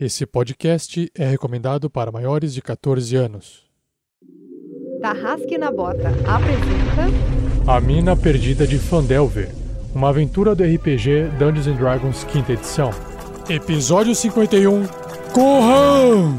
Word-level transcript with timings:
Esse 0.00 0.24
podcast 0.24 1.10
é 1.12 1.26
recomendado 1.26 1.90
para 1.90 2.12
maiores 2.12 2.54
de 2.54 2.62
14 2.62 3.16
anos. 3.16 3.64
Tarrasque 5.00 5.58
na 5.58 5.72
Bota 5.72 6.10
apresenta 6.24 7.08
A 7.66 7.80
Mina 7.80 8.16
Perdida 8.16 8.64
de 8.64 8.78
Fandelver, 8.78 9.50
uma 9.92 10.10
aventura 10.10 10.54
do 10.54 10.62
RPG 10.62 11.30
Dungeons 11.36 11.66
and 11.66 11.74
Dragons 11.74 12.22
quinta 12.24 12.52
edição. 12.52 12.90
Episódio 13.48 14.14
51 14.14 14.86
Corram! 15.32 16.38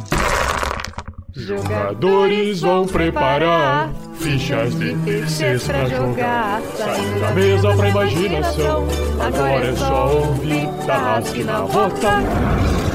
Jogadores 1.34 2.62
vão 2.62 2.86
preparar 2.88 3.94
fichas 4.16 4.73
de 4.76 4.96
terceiros 5.04 5.68
pra 5.68 5.86
jogar. 5.86 6.62
Saindo 6.78 7.20
da 7.20 7.32
mesa 7.32 7.76
pra 7.76 7.89
imaginação. 7.89 8.88
Agora 9.20 9.66
é 9.66 9.76
só 9.76 10.18
ouvir 10.18 10.68
Tarrasque 10.86 11.44
na 11.44 11.62
Bota. 11.62 12.88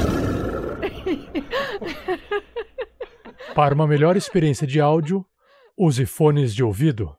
Para 3.53 3.73
uma 3.73 3.87
melhor 3.87 4.17
experiência 4.17 4.67
de 4.67 4.81
áudio, 4.81 5.25
use 5.77 6.05
fones 6.05 6.53
de 6.53 6.61
ouvido. 6.63 7.15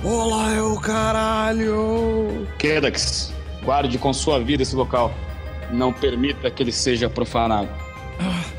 Olá, 0.03 0.55
é 0.55 0.63
o 0.63 0.81
caralho! 0.81 2.47
Kedax, 2.59 3.35
guarde 3.67 3.99
com 3.99 4.13
sua 4.13 4.39
vida 4.39 4.63
esse 4.63 4.77
local. 4.77 5.13
Não 5.73 5.93
permita 5.93 6.49
que 6.49 6.63
ele 6.63 6.71
seja 6.71 7.11
profanado. 7.11 7.69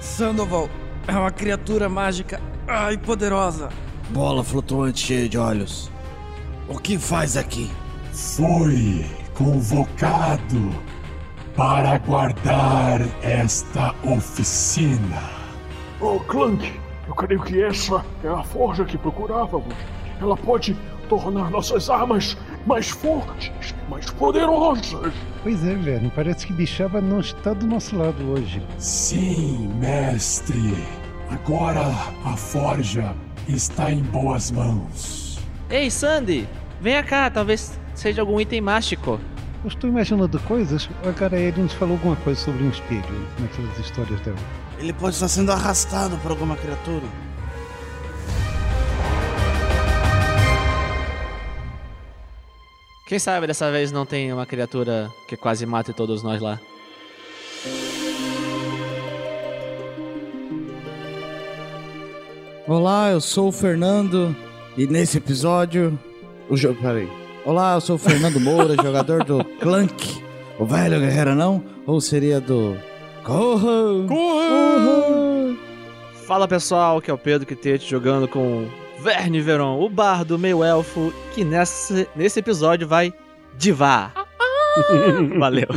Sandoval 0.01 0.69
é 1.07 1.13
uma 1.13 1.31
criatura 1.31 1.87
mágica 1.87 2.41
ai, 2.67 2.97
poderosa. 2.97 3.69
Bola 4.09 4.43
flutuante 4.43 4.99
cheia 4.99 5.29
de 5.29 5.37
olhos. 5.37 5.89
O 6.67 6.77
que 6.77 6.99
faz 6.99 7.37
aqui? 7.37 7.71
Foi 8.11 9.05
convocado 9.33 10.69
para 11.55 11.97
guardar 11.99 13.01
esta 13.23 13.95
oficina. 14.03 15.21
Oh, 16.01 16.19
Clank, 16.19 16.79
eu 17.07 17.15
creio 17.15 17.41
que 17.41 17.63
essa 17.63 18.03
é 18.23 18.27
a 18.27 18.43
forja 18.43 18.83
que 18.83 18.97
procurávamos. 18.97 19.73
Ela 20.19 20.35
pode 20.35 20.75
tornar 21.07 21.49
nossas 21.49 21.89
armas 21.89 22.37
mais 22.67 22.89
fortes, 22.89 23.73
mais 23.89 24.09
poderosas. 24.11 25.13
Pois 25.41 25.65
é, 25.65 25.73
velho. 25.75 26.11
Parece 26.13 26.45
que 26.45 26.53
Bichaba 26.53 26.99
não 26.99 27.21
está 27.21 27.53
do 27.53 27.65
nosso 27.65 27.95
lado 27.95 28.21
hoje. 28.31 28.61
Sim, 28.77 29.69
mestre. 29.79 30.75
Agora 31.29 31.81
a 32.25 32.35
forja 32.35 33.15
está 33.47 33.89
em 33.91 34.03
boas 34.03 34.51
mãos. 34.51 35.39
Ei, 35.69 35.89
Sandy! 35.89 36.47
Venha 36.79 37.01
cá, 37.01 37.29
talvez 37.29 37.79
seja 37.95 38.21
algum 38.21 38.39
item 38.39 38.61
mágico. 38.61 39.19
Eu 39.63 39.69
estou 39.69 39.89
imaginando 39.89 40.39
coisas. 40.41 40.89
Agora 41.03 41.39
ele 41.39 41.61
nos 41.61 41.73
falou 41.73 41.95
alguma 41.95 42.15
coisa 42.17 42.39
sobre 42.39 42.63
um 42.63 42.69
espelho 42.69 43.27
naquelas 43.39 43.79
histórias 43.79 44.19
dela. 44.21 44.37
Ele 44.77 44.93
pode 44.93 45.15
estar 45.15 45.27
sendo 45.27 45.51
arrastado 45.51 46.17
por 46.17 46.31
alguma 46.31 46.55
criatura. 46.55 47.03
Quem 53.07 53.17
sabe 53.17 53.47
dessa 53.47 53.71
vez 53.71 53.89
não 53.89 54.05
tem 54.05 54.33
uma 54.33 54.45
criatura 54.45 55.09
que 55.25 55.37
quase 55.37 55.65
mate 55.65 55.93
todos 55.93 56.21
nós 56.21 56.41
lá. 56.41 56.59
Olá, 62.67 63.09
eu 63.09 63.21
sou 63.21 63.47
o 63.47 63.51
Fernando 63.53 64.35
e 64.77 64.85
nesse 64.85 65.19
episódio. 65.19 65.97
O 66.49 66.57
jogo. 66.57 66.81
Peraí. 66.81 67.09
Olá, 67.45 67.75
eu 67.75 67.81
sou 67.81 67.95
o 67.95 67.99
Fernando 67.99 68.41
Moura, 68.41 68.75
jogador 68.83 69.23
do 69.23 69.41
Clank. 69.61 70.21
O 70.59 70.65
velho 70.65 70.99
guerreiro 70.99 71.33
não? 71.33 71.63
Ou 71.85 72.01
seria 72.01 72.41
do. 72.41 72.75
Corra! 73.23 74.05
Corra! 74.05 75.55
Fala 76.25 76.45
pessoal, 76.45 77.01
que 77.01 77.09
é 77.09 77.13
o 77.13 77.17
Pedro 77.17 77.47
Quitete 77.47 77.89
jogando 77.89 78.27
com 78.27 78.67
Verne 78.99 79.41
Veron, 79.41 79.79
o 79.79 79.89
bardo 79.89 80.39
meio 80.39 80.63
elfo, 80.63 81.13
que 81.33 81.43
nesse, 81.43 82.07
nesse 82.15 82.39
episódio 82.39 82.87
vai 82.87 83.13
divar. 83.55 84.13
Valeu. 85.37 85.67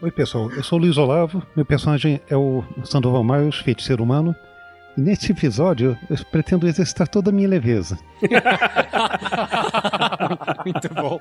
Oi, 0.00 0.10
pessoal. 0.10 0.50
Eu 0.52 0.62
sou 0.62 0.78
o 0.78 0.82
Luiz 0.82 0.96
Olavo. 0.96 1.42
Meu 1.54 1.64
personagem 1.64 2.20
é 2.28 2.36
o 2.36 2.64
Sandoval 2.84 3.22
Miles, 3.22 3.56
feiticeiro 3.56 4.02
humano. 4.02 4.34
E 4.96 5.00
nesse 5.00 5.32
episódio, 5.32 5.96
eu 6.10 6.16
pretendo 6.30 6.66
exercitar 6.66 7.08
toda 7.08 7.30
a 7.30 7.32
minha 7.32 7.48
leveza. 7.48 7.98
Muito 10.64 10.88
bom. 10.94 11.18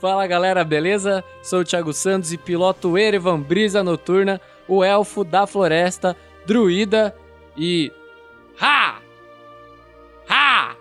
Fala 0.00 0.26
galera, 0.26 0.64
beleza? 0.64 1.22
Sou 1.42 1.60
o 1.60 1.64
Thiago 1.64 1.92
Santos 1.92 2.32
e 2.32 2.38
piloto 2.38 2.96
Erevan 2.96 3.40
Brisa 3.40 3.82
Noturna, 3.82 4.40
o 4.66 4.82
elfo 4.82 5.24
da 5.24 5.46
floresta, 5.46 6.16
druida 6.46 7.14
e. 7.56 7.92
Ha! 8.60 9.00
Ha! 10.28 10.76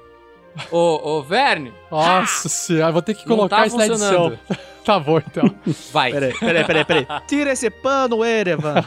Ô, 0.72 1.17
ô 1.17 1.23
Verne! 1.23 1.73
Nossa 1.90 2.50
senhora, 2.50 2.91
vou 2.91 3.01
ter 3.01 3.13
que 3.13 3.28
Não 3.28 3.38
colocar 3.38 3.57
tá 3.57 3.67
isso 3.67 3.78
na 3.78 3.88
edição. 3.88 4.38
tá 4.84 5.00
bom 5.00 5.17
então. 5.17 5.56
Vai. 5.91 6.12
Peraí, 6.12 6.34
peraí, 6.38 6.66
peraí, 6.66 6.85
peraí. 6.85 7.07
Tira 7.28 7.51
esse 7.51 7.69
pano, 7.69 8.23
Erevan. 8.25 8.84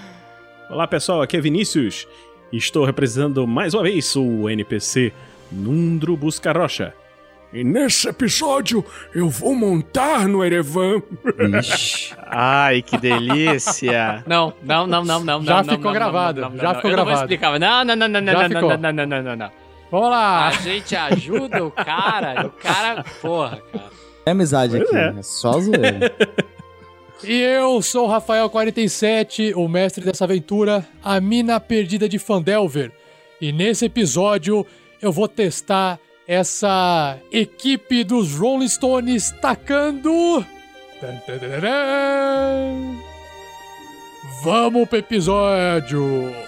Olá 0.68 0.86
pessoal, 0.86 1.22
aqui 1.22 1.36
é 1.36 1.40
Vinícius. 1.40 2.06
Estou 2.52 2.84
representando 2.84 3.46
mais 3.46 3.74
uma 3.74 3.82
vez 3.82 4.14
o 4.16 4.48
NPC 4.48 5.12
Nundro 5.50 6.16
Busca 6.16 6.52
Rocha. 6.52 6.92
E 7.52 7.62
nesse 7.64 8.08
episódio 8.08 8.84
eu 9.14 9.28
vou 9.30 9.54
montar 9.54 10.26
no 10.28 10.44
Erevan. 10.44 11.00
Ai, 12.26 12.82
que 12.82 12.98
delícia. 12.98 14.22
Não, 14.26 14.52
não, 14.62 14.86
não, 14.86 15.04
não, 15.04 15.20
não. 15.22 15.44
Já 15.44 15.62
não, 15.62 15.74
ficou 15.74 15.86
não, 15.86 15.92
gravado, 15.92 16.40
não, 16.42 16.50
não, 16.50 16.56
já 16.58 16.68
não, 16.68 16.74
ficou 16.74 16.90
eu 16.90 16.96
Não 16.96 17.04
vou 17.04 17.12
gravado. 17.14 17.32
explicar. 17.32 17.58
Não, 17.58 17.84
não, 17.84 17.96
não, 17.96 18.08
não, 18.08 18.26
Já 18.26 18.32
não, 18.32 18.40
não, 18.42 18.48
ficou. 18.48 18.78
não, 18.78 18.92
não, 18.92 19.06
não, 19.06 19.22
não, 19.22 19.36
não. 19.36 19.50
Vamos 19.90 20.10
lá! 20.10 20.48
A 20.48 20.52
gente 20.52 20.96
ajuda 20.96 21.64
o 21.64 21.70
cara, 21.70 22.46
o 22.46 22.50
cara, 22.50 23.04
porra, 23.22 23.62
cara. 23.72 23.84
É 24.26 24.32
amizade 24.32 24.76
Pois 24.76 24.82
aqui, 24.88 24.96
é. 24.96 25.14
é 25.18 25.22
só 25.22 25.52
zoeira. 25.60 26.12
E 27.22 27.40
eu 27.40 27.80
sou 27.80 28.08
o 28.08 28.12
Rafael47, 28.12 29.54
o 29.54 29.68
mestre 29.68 30.04
dessa 30.04 30.24
aventura, 30.24 30.86
a 31.02 31.20
mina 31.20 31.58
perdida 31.60 32.08
de 32.08 32.18
Fandelver. 32.18 32.90
E 33.40 33.52
nesse 33.52 33.84
episódio 33.86 34.66
eu 35.00 35.12
vou 35.12 35.28
testar 35.28 35.98
essa 36.26 37.18
equipe 37.30 38.02
dos 38.04 38.34
Rolling 38.34 38.66
Stones 38.66 39.30
tacando. 39.40 40.44
Vamos 44.42 44.88
pro 44.88 44.98
episódio! 44.98 46.45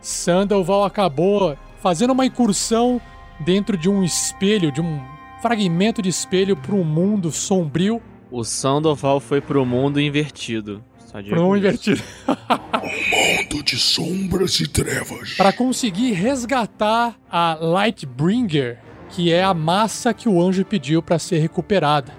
Sandoval 0.00 0.84
acabou 0.84 1.56
fazendo 1.82 2.12
uma 2.12 2.26
incursão 2.26 3.00
dentro 3.40 3.76
de 3.76 3.88
um 3.88 4.02
espelho, 4.02 4.70
de 4.70 4.80
um 4.80 5.00
fragmento 5.40 6.02
de 6.02 6.08
espelho 6.08 6.56
para 6.56 6.74
um 6.74 6.84
mundo 6.84 7.32
sombrio. 7.32 8.00
O 8.30 8.44
Sandoval 8.44 9.18
foi 9.20 9.40
pro 9.40 9.64
mundo 9.66 10.00
invertido. 10.00 10.82
Só 11.06 11.20
digo 11.20 11.34
Para 11.34 11.44
um 11.44 11.56
isso. 11.56 11.66
invertido. 11.66 12.02
Mundo 12.28 13.62
de 13.64 13.76
sombras 13.76 14.60
e 14.60 14.68
trevas. 14.68 15.34
para 15.36 15.52
conseguir 15.52 16.12
resgatar 16.12 17.16
a 17.30 17.54
Lightbringer, 17.60 18.78
que 19.10 19.32
é 19.32 19.42
a 19.42 19.52
massa 19.52 20.14
que 20.14 20.28
o 20.28 20.40
anjo 20.40 20.64
pediu 20.64 21.02
para 21.02 21.18
ser 21.18 21.38
recuperada. 21.38 22.12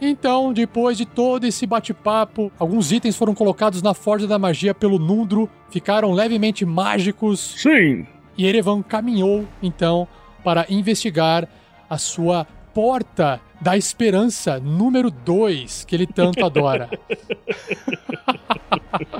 Então, 0.00 0.52
depois 0.52 0.96
de 0.96 1.04
todo 1.04 1.44
esse 1.44 1.66
bate-papo, 1.66 2.52
alguns 2.58 2.92
itens 2.92 3.16
foram 3.16 3.34
colocados 3.34 3.82
na 3.82 3.92
Forja 3.92 4.26
da 4.26 4.38
Magia 4.38 4.72
pelo 4.72 4.98
Nundro, 4.98 5.50
ficaram 5.70 6.12
levemente 6.12 6.64
mágicos. 6.64 7.54
Sim. 7.58 8.06
E 8.36 8.46
Erevan 8.46 8.80
caminhou, 8.80 9.44
então, 9.62 10.06
para 10.44 10.64
investigar 10.70 11.48
a 11.90 11.98
sua 11.98 12.46
Porta 12.72 13.40
da 13.60 13.76
Esperança 13.76 14.58
número 14.58 15.10
2, 15.10 15.84
que 15.84 15.96
ele 15.96 16.06
tanto 16.06 16.44
adora. 16.44 16.88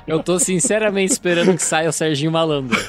Eu 0.06 0.22
tô 0.22 0.38
sinceramente 0.38 1.12
esperando 1.12 1.54
que 1.54 1.62
saia 1.62 1.88
o 1.88 1.92
Serginho 1.92 2.32
Malandro. 2.32 2.78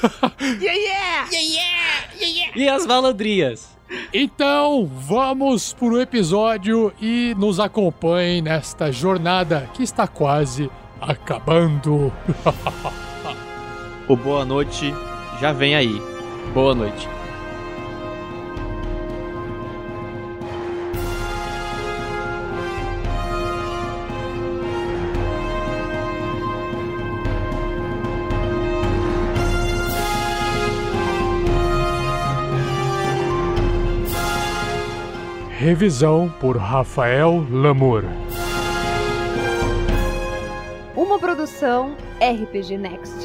E 2.54 2.68
as 2.68 2.86
malandrias? 2.86 3.68
Então, 4.12 4.86
vamos 4.86 5.72
pro 5.72 6.00
episódio 6.00 6.92
e 7.00 7.34
nos 7.38 7.58
acompanhem 7.60 8.42
nesta 8.42 8.92
jornada 8.92 9.68
que 9.74 9.82
está 9.82 10.06
quase 10.06 10.70
acabando. 11.00 12.12
O 14.08 14.16
Boa 14.16 14.44
Noite 14.44 14.92
já 15.40 15.52
vem 15.52 15.76
aí. 15.76 16.02
Boa 16.52 16.74
noite. 16.74 17.19
Revisão 35.60 36.32
por 36.40 36.56
Rafael 36.56 37.46
Lamour. 37.50 38.04
Uma 40.96 41.18
produção 41.18 41.94
RPG 42.18 42.78
Next. 42.78 43.19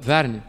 Verne, 0.00 0.42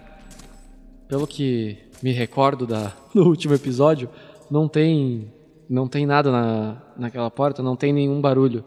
pelo 1.09 1.27
que 1.27 1.77
me 2.01 2.11
recordo 2.11 2.65
da, 2.65 2.93
do 3.13 3.23
último 3.23 3.53
episódio, 3.53 4.09
não 4.49 4.67
tem 4.67 5.31
não 5.69 5.87
tem 5.87 6.05
nada 6.05 6.31
na, 6.31 6.81
naquela 6.97 7.31
porta, 7.31 7.63
não 7.63 7.75
tem 7.75 7.93
nenhum 7.93 8.19
barulho. 8.19 8.63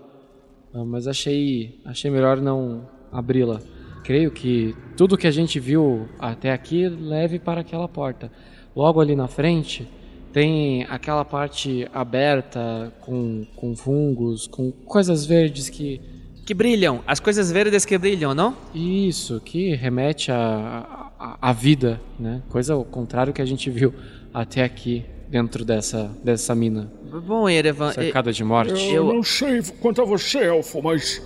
Ah, 0.72 0.84
mas 0.84 1.06
achei 1.06 1.80
achei 1.84 2.10
melhor 2.10 2.40
não 2.40 2.88
abri-la. 3.12 3.60
Creio 4.02 4.30
que 4.30 4.74
tudo 4.96 5.16
que 5.16 5.26
a 5.26 5.30
gente 5.30 5.58
viu 5.58 6.06
até 6.18 6.52
aqui 6.52 6.88
leve 6.88 7.38
para 7.38 7.62
aquela 7.62 7.88
porta. 7.88 8.30
Logo 8.76 9.00
ali 9.00 9.16
na 9.16 9.26
frente 9.28 9.88
tem 10.32 10.84
aquela 10.84 11.24
parte 11.24 11.88
aberta 11.94 12.92
com, 13.00 13.46
com 13.56 13.74
fungos, 13.74 14.46
com 14.46 14.70
coisas 14.72 15.24
verdes 15.24 15.70
que 15.70 16.00
Que 16.44 16.52
brilham, 16.54 17.02
as 17.06 17.20
coisas 17.20 17.50
verdes 17.50 17.84
que 17.84 17.96
brilham, 17.96 18.34
não? 18.34 18.54
isso, 18.74 19.40
que 19.44 19.74
remete 19.74 20.30
à 20.30 21.10
à- 21.18 21.38
à 21.50 21.52
vida, 21.52 22.00
né? 22.18 22.42
Coisa 22.50 22.74
ao 22.74 22.84
contrário 22.84 23.32
que 23.32 23.40
a 23.40 23.46
gente 23.46 23.70
viu 23.70 23.94
até 24.32 24.62
aqui 24.62 25.06
dentro 25.28 25.64
dessa, 25.64 26.10
dessa 26.22 26.54
mina, 26.54 26.92
Bom, 27.26 27.48
Erevan, 27.48 27.90
e- 27.90 27.94
cercada 27.94 28.30
de 28.32 28.44
morte. 28.44 28.72
Eu, 28.92 29.06
Eu- 29.08 29.14
não 29.14 29.22
sei 29.22 29.62
quanto 29.80 30.02
a 30.02 30.04
você, 30.04 30.38
Elfo, 30.44 30.82
mas. 30.82 31.22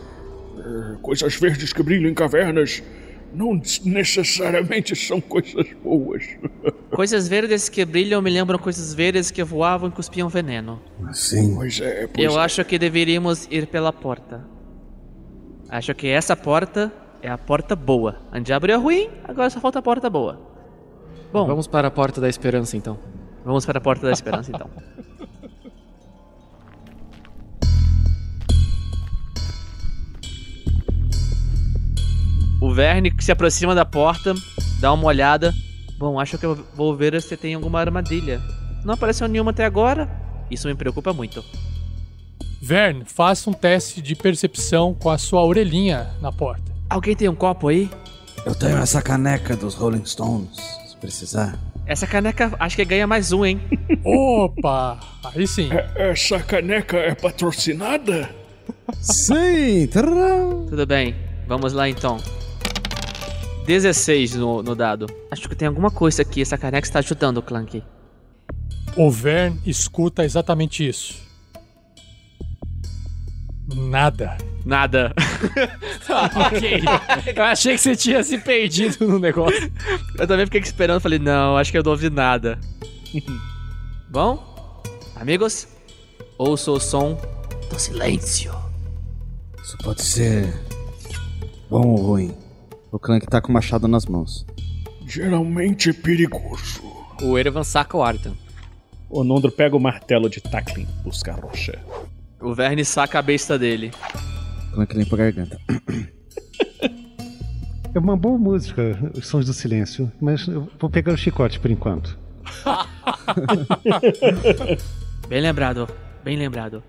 eh, 0.58 0.96
coisas 1.02 1.34
verdes 1.36 1.72
que 1.72 1.82
brilham 1.82 2.08
em 2.10 2.14
cavernas 2.14 2.82
não 3.34 3.60
necessariamente 3.84 4.94
são 4.96 5.20
coisas 5.20 5.66
boas. 5.82 6.24
coisas 6.90 7.26
verdes 7.28 7.68
que 7.68 7.84
brilham 7.84 8.20
me 8.22 8.30
lembram 8.30 8.58
coisas 8.58 8.94
verdes 8.94 9.30
que 9.30 9.42
voavam 9.42 9.88
e 9.88 9.92
cuspiam 9.92 10.28
veneno. 10.28 10.80
Sim. 11.12 11.54
Pois 11.56 11.80
é, 11.80 12.06
pois 12.06 12.24
Eu 12.24 12.38
é. 12.38 12.44
acho 12.44 12.64
que 12.64 12.78
deveríamos 12.78 13.46
ir 13.50 13.66
pela 13.66 13.92
porta. 13.92 14.44
Acho 15.68 15.94
que 15.94 16.08
essa 16.08 16.34
porta 16.34 16.92
é 17.22 17.28
a 17.28 17.36
porta 17.36 17.76
boa. 17.76 18.16
A 18.32 18.38
gente 18.38 18.52
abriu 18.52 18.74
a 18.76 18.78
ruim, 18.78 19.10
agora 19.24 19.50
só 19.50 19.60
falta 19.60 19.78
a 19.78 19.82
porta 19.82 20.08
boa. 20.08 20.40
Bom, 21.32 21.40
vamos, 21.40 21.48
Vamos 21.48 21.66
para 21.66 21.88
a 21.88 21.90
Porta 21.90 22.20
da 22.20 22.28
Esperança, 22.28 22.76
então. 22.76 22.98
para 23.66 23.78
a 23.78 23.80
porta 23.80 24.06
da 24.06 24.12
esperança 24.12 24.50
então. 24.50 24.70
O 32.60 32.72
Verne 32.72 33.10
que 33.10 33.22
se 33.22 33.30
aproxima 33.30 33.74
da 33.74 33.84
porta, 33.84 34.34
dá 34.80 34.92
uma 34.92 35.04
olhada. 35.04 35.54
Bom, 35.98 36.18
acho 36.18 36.38
que 36.38 36.46
eu 36.46 36.54
vou 36.74 36.94
ver 36.96 37.20
se 37.22 37.36
tem 37.36 37.54
alguma 37.54 37.80
armadilha. 37.80 38.40
Não 38.84 38.94
apareceu 38.94 39.28
nenhuma 39.28 39.50
até 39.50 39.64
agora. 39.64 40.08
Isso 40.50 40.66
me 40.66 40.74
preocupa 40.74 41.12
muito. 41.12 41.44
Vern, 42.60 43.04
faça 43.04 43.48
um 43.48 43.52
teste 43.52 44.02
de 44.02 44.16
percepção 44.16 44.92
com 44.92 45.10
a 45.10 45.18
sua 45.18 45.44
orelhinha 45.44 46.10
na 46.20 46.32
porta. 46.32 46.72
Alguém 46.90 47.14
tem 47.14 47.28
um 47.28 47.34
copo 47.34 47.68
aí? 47.68 47.88
Eu 48.44 48.54
tenho 48.54 48.76
essa 48.78 49.00
caneca 49.00 49.56
dos 49.56 49.74
Rolling 49.74 50.04
Stones, 50.04 50.56
se 50.88 50.96
precisar. 50.96 51.58
Essa 51.86 52.06
caneca 52.06 52.54
acho 52.58 52.76
que 52.76 52.84
ganha 52.84 53.06
mais 53.06 53.32
um, 53.32 53.44
hein? 53.44 53.60
Opa! 54.04 54.98
Aí 55.24 55.46
sim. 55.46 55.70
Essa 55.94 56.40
caneca 56.40 56.96
é 56.96 57.14
patrocinada? 57.14 58.28
Sim! 59.00 59.86
tcharam. 59.86 60.66
Tudo 60.68 60.84
bem, 60.84 61.14
vamos 61.46 61.72
lá 61.72 61.88
então. 61.88 62.18
16 63.66 64.34
no, 64.34 64.62
no 64.62 64.74
dado. 64.74 65.06
Acho 65.30 65.48
que 65.48 65.54
tem 65.54 65.68
alguma 65.68 65.90
coisa 65.90 66.22
aqui. 66.22 66.42
Essa 66.42 66.58
caneca 66.58 66.86
está 66.86 66.98
ajudando 66.98 67.36
o 67.36 67.42
Clank. 67.42 67.82
O 68.96 69.10
Vern 69.10 69.60
escuta 69.64 70.24
exatamente 70.24 70.86
isso. 70.86 71.27
Nada. 73.74 74.36
Nada. 74.64 75.14
ok. 76.46 76.82
Eu 77.34 77.42
achei 77.44 77.74
que 77.74 77.80
você 77.80 77.96
tinha 77.96 78.22
se 78.22 78.38
perdido 78.38 79.06
no 79.06 79.18
negócio. 79.18 79.72
Eu 80.18 80.26
também 80.26 80.46
fiquei 80.46 80.60
esperando. 80.60 81.00
Falei, 81.00 81.18
não, 81.18 81.56
acho 81.56 81.70
que 81.70 81.78
eu 81.78 81.82
não 81.82 81.92
ouvi 81.92 82.10
nada. 82.10 82.58
Bom, 84.10 84.82
amigos, 85.16 85.68
ouço 86.38 86.72
o 86.72 86.80
som 86.80 87.20
do 87.70 87.78
silêncio. 87.78 88.54
Isso 89.62 89.76
pode 89.78 90.02
ser 90.02 90.54
bom 91.68 91.86
ou 91.86 91.96
ruim. 91.96 92.34
O 92.90 92.98
Clank 92.98 93.26
tá 93.26 93.38
com 93.40 93.50
o 93.50 93.52
machado 93.52 93.86
nas 93.86 94.06
mãos. 94.06 94.46
Geralmente 95.06 95.90
é 95.90 95.92
perigoso. 95.92 96.82
O 97.22 97.36
Erevan 97.36 97.64
saca 97.64 97.96
o 97.98 98.02
Artan. 98.02 98.32
O 99.10 99.22
Nondro 99.22 99.52
pega 99.52 99.76
o 99.76 99.80
martelo 99.80 100.30
de 100.30 100.40
Taklin, 100.40 100.86
busca 101.02 101.32
a 101.32 101.34
rocha. 101.34 101.78
O 102.40 102.54
Verne 102.54 102.84
saca 102.84 103.18
a 103.18 103.22
besta 103.22 103.58
dele. 103.58 103.90
Clank 104.72 104.96
limpa 104.96 105.16
a 105.16 105.18
garganta. 105.18 105.58
É 107.94 107.98
uma 107.98 108.18
boa 108.18 108.36
música, 108.38 109.10
os 109.16 109.26
sons 109.26 109.46
do 109.46 109.52
silêncio, 109.54 110.12
mas 110.20 110.46
eu 110.46 110.68
vou 110.78 110.90
pegar 110.90 111.14
o 111.14 111.16
chicote 111.16 111.58
por 111.58 111.70
enquanto. 111.70 112.18
Bem 115.26 115.40
lembrado, 115.40 115.88
bem 116.22 116.36
lembrado. 116.36 116.82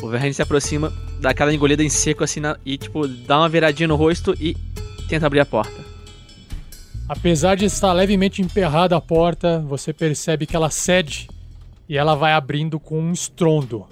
O 0.00 0.08
Verne 0.08 0.32
se 0.32 0.40
aproxima, 0.42 0.92
dá 1.20 1.30
aquela 1.30 1.52
engolida 1.52 1.82
em 1.82 1.88
seco 1.88 2.22
assim 2.22 2.38
na- 2.40 2.56
e, 2.64 2.78
tipo, 2.78 3.08
dá 3.08 3.38
uma 3.40 3.48
viradinha 3.48 3.88
no 3.88 3.96
rosto 3.96 4.34
e 4.40 4.56
tenta 5.08 5.26
abrir 5.26 5.40
a 5.40 5.46
porta. 5.46 5.84
Apesar 7.08 7.56
de 7.56 7.64
estar 7.64 7.92
levemente 7.92 8.40
emperrada 8.40 8.96
a 8.96 9.00
porta, 9.00 9.58
você 9.58 9.92
percebe 9.92 10.46
que 10.46 10.54
ela 10.54 10.70
cede 10.70 11.28
e 11.88 11.98
ela 11.98 12.14
vai 12.14 12.32
abrindo 12.32 12.78
com 12.78 13.00
um 13.00 13.12
estrondo. 13.12 13.84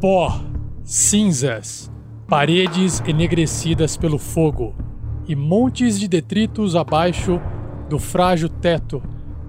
Pó, 0.00 0.38
cinzas, 0.84 1.90
paredes 2.28 3.02
enegrecidas 3.04 3.96
pelo 3.96 4.16
fogo 4.16 4.72
e 5.26 5.34
montes 5.34 5.98
de 5.98 6.06
detritos 6.06 6.76
abaixo 6.76 7.40
do 7.90 7.98
frágil 7.98 8.48
teto 8.48 9.02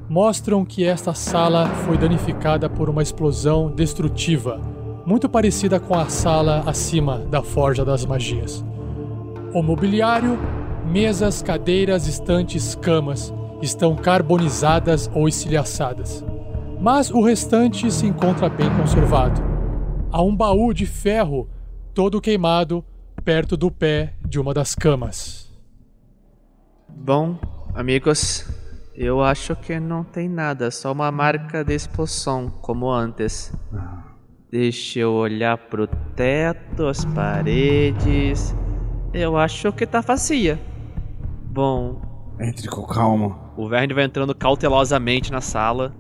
mostram 0.09 0.65
que 0.65 0.83
esta 0.83 1.13
sala 1.13 1.67
foi 1.85 1.99
danificada 1.99 2.67
por 2.67 2.89
uma 2.89 3.03
explosão 3.03 3.69
destrutiva, 3.69 4.59
muito 5.05 5.29
parecida 5.29 5.79
com 5.79 5.93
a 5.93 6.09
sala 6.09 6.63
acima 6.65 7.19
da 7.19 7.43
Forja 7.43 7.85
das 7.85 8.03
Magias. 8.03 8.65
O 9.53 9.61
mobiliário, 9.61 10.35
mesas, 10.83 11.43
cadeiras, 11.43 12.07
estantes, 12.07 12.73
camas 12.73 13.31
estão 13.61 13.95
carbonizadas 13.95 15.11
ou 15.13 15.27
estilhaçadas. 15.27 16.25
Mas 16.81 17.11
o 17.11 17.21
restante 17.21 17.91
se 17.91 18.07
encontra 18.07 18.49
bem 18.49 18.69
conservado. 18.77 19.48
Há 20.11 20.21
um 20.21 20.35
baú 20.35 20.73
de 20.73 20.85
ferro 20.85 21.47
todo 21.93 22.19
queimado 22.19 22.83
perto 23.23 23.55
do 23.55 23.69
pé 23.69 24.15
de 24.25 24.39
uma 24.39 24.53
das 24.53 24.73
camas. 24.73 25.47
Bom, 26.89 27.37
amigos, 27.75 28.49
eu 28.95 29.21
acho 29.23 29.55
que 29.55 29.79
não 29.79 30.03
tem 30.03 30.27
nada, 30.27 30.71
só 30.71 30.91
uma 30.91 31.11
marca 31.11 31.63
de 31.63 31.75
explosão, 31.75 32.49
como 32.49 32.89
antes. 32.89 33.53
Deixa 34.51 34.99
eu 34.99 35.11
olhar 35.13 35.57
pro 35.57 35.85
teto, 36.15 36.87
as 36.87 37.05
paredes. 37.05 38.55
Eu 39.13 39.37
acho 39.37 39.71
que 39.71 39.85
tá 39.85 40.01
vazia. 40.01 40.59
Bom, 41.51 42.01
Entre 42.39 42.67
com 42.67 42.83
calma. 42.83 43.51
o 43.55 43.67
Verne 43.69 43.93
vai 43.93 44.05
entrando 44.05 44.33
cautelosamente 44.33 45.31
na 45.31 45.41
sala. 45.41 45.93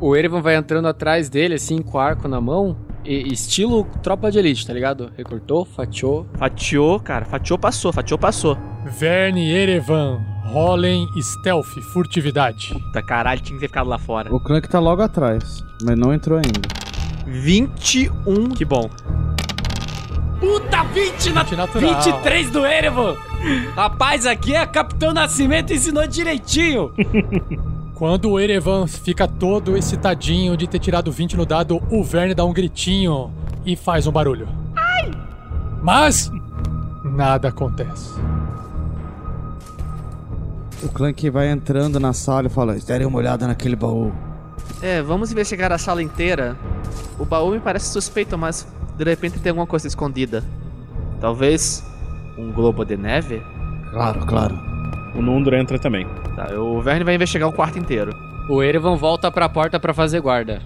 O 0.00 0.16
Erevan 0.16 0.40
vai 0.40 0.56
entrando 0.56 0.88
atrás 0.88 1.28
dele, 1.28 1.54
assim, 1.54 1.82
com 1.82 1.98
o 1.98 2.00
arco 2.00 2.26
na 2.26 2.40
mão. 2.40 2.76
Estilo 3.04 3.84
tropa 4.02 4.30
de 4.30 4.38
elite, 4.38 4.66
tá 4.66 4.72
ligado? 4.72 5.10
Recortou, 5.16 5.64
fatiou. 5.64 6.26
Fatiou, 6.34 7.00
cara, 7.00 7.24
fatiou 7.24 7.58
passou, 7.58 7.92
fatiou 7.92 8.18
passou. 8.18 8.56
Verne 8.84 9.50
Erevan, 9.50 10.20
rolem 10.44 11.06
stealth, 11.20 11.80
furtividade. 11.92 12.72
Puta 12.72 13.02
caralho, 13.02 13.40
tinha 13.40 13.56
que 13.56 13.60
ter 13.60 13.68
ficado 13.68 13.88
lá 13.88 13.98
fora. 13.98 14.34
O 14.34 14.40
Clank 14.40 14.68
tá 14.68 14.78
logo 14.78 15.02
atrás, 15.02 15.64
mas 15.82 15.98
não 15.98 16.12
entrou 16.12 16.38
ainda. 16.38 16.60
21, 17.26 18.50
que 18.50 18.64
bom. 18.64 18.88
Puta, 20.40 20.82
20 20.82 21.30
na... 21.30 21.44
natural. 21.44 22.02
23 22.02 22.50
do 22.50 22.66
Erevan! 22.66 23.16
Rapaz, 23.76 24.26
aqui 24.26 24.54
é 24.54 24.66
Capitão 24.66 25.12
Nascimento 25.12 25.72
ensinou 25.72 26.06
direitinho! 26.06 26.92
Quando 28.02 28.32
o 28.32 28.40
Erevan 28.40 28.88
fica 28.88 29.28
todo 29.28 29.76
excitadinho 29.76 30.56
de 30.56 30.66
ter 30.66 30.80
tirado 30.80 31.12
20 31.12 31.36
no 31.36 31.46
dado, 31.46 31.80
o 31.88 32.02
Verne 32.02 32.34
dá 32.34 32.44
um 32.44 32.52
gritinho 32.52 33.32
e 33.64 33.76
faz 33.76 34.08
um 34.08 34.10
barulho. 34.10 34.48
Mas 35.80 36.28
nada 37.04 37.46
acontece. 37.46 38.10
O 40.82 40.88
Clank 40.88 41.30
vai 41.30 41.48
entrando 41.48 42.00
na 42.00 42.12
sala 42.12 42.48
e 42.48 42.50
fala: 42.50 42.76
Darem 42.84 43.06
uma 43.06 43.18
olhada 43.18 43.46
naquele 43.46 43.76
baú. 43.76 44.12
É, 44.82 45.00
vamos 45.00 45.30
investigar 45.30 45.70
a 45.70 45.78
sala 45.78 46.02
inteira. 46.02 46.56
O 47.20 47.24
baú 47.24 47.52
me 47.52 47.60
parece 47.60 47.92
suspeito, 47.92 48.36
mas 48.36 48.66
de 48.96 49.04
repente 49.04 49.38
tem 49.38 49.50
alguma 49.50 49.66
coisa 49.68 49.86
escondida. 49.86 50.42
Talvez 51.20 51.86
um 52.36 52.50
globo 52.50 52.84
de 52.84 52.96
neve? 52.96 53.40
Claro, 53.92 54.26
claro. 54.26 54.71
O 55.14 55.22
Nondro 55.22 55.54
entra 55.56 55.78
também. 55.78 56.06
Tá, 56.34 56.54
o 56.58 56.80
Verne 56.80 57.04
vai 57.04 57.14
investigar 57.14 57.48
o 57.48 57.52
quarto 57.52 57.78
inteiro. 57.78 58.14
O 58.48 58.62
Erevan 58.62 58.96
volta 58.96 59.30
pra 59.30 59.48
porta 59.48 59.78
pra 59.78 59.94
fazer 59.94 60.20
guarda. 60.20 60.60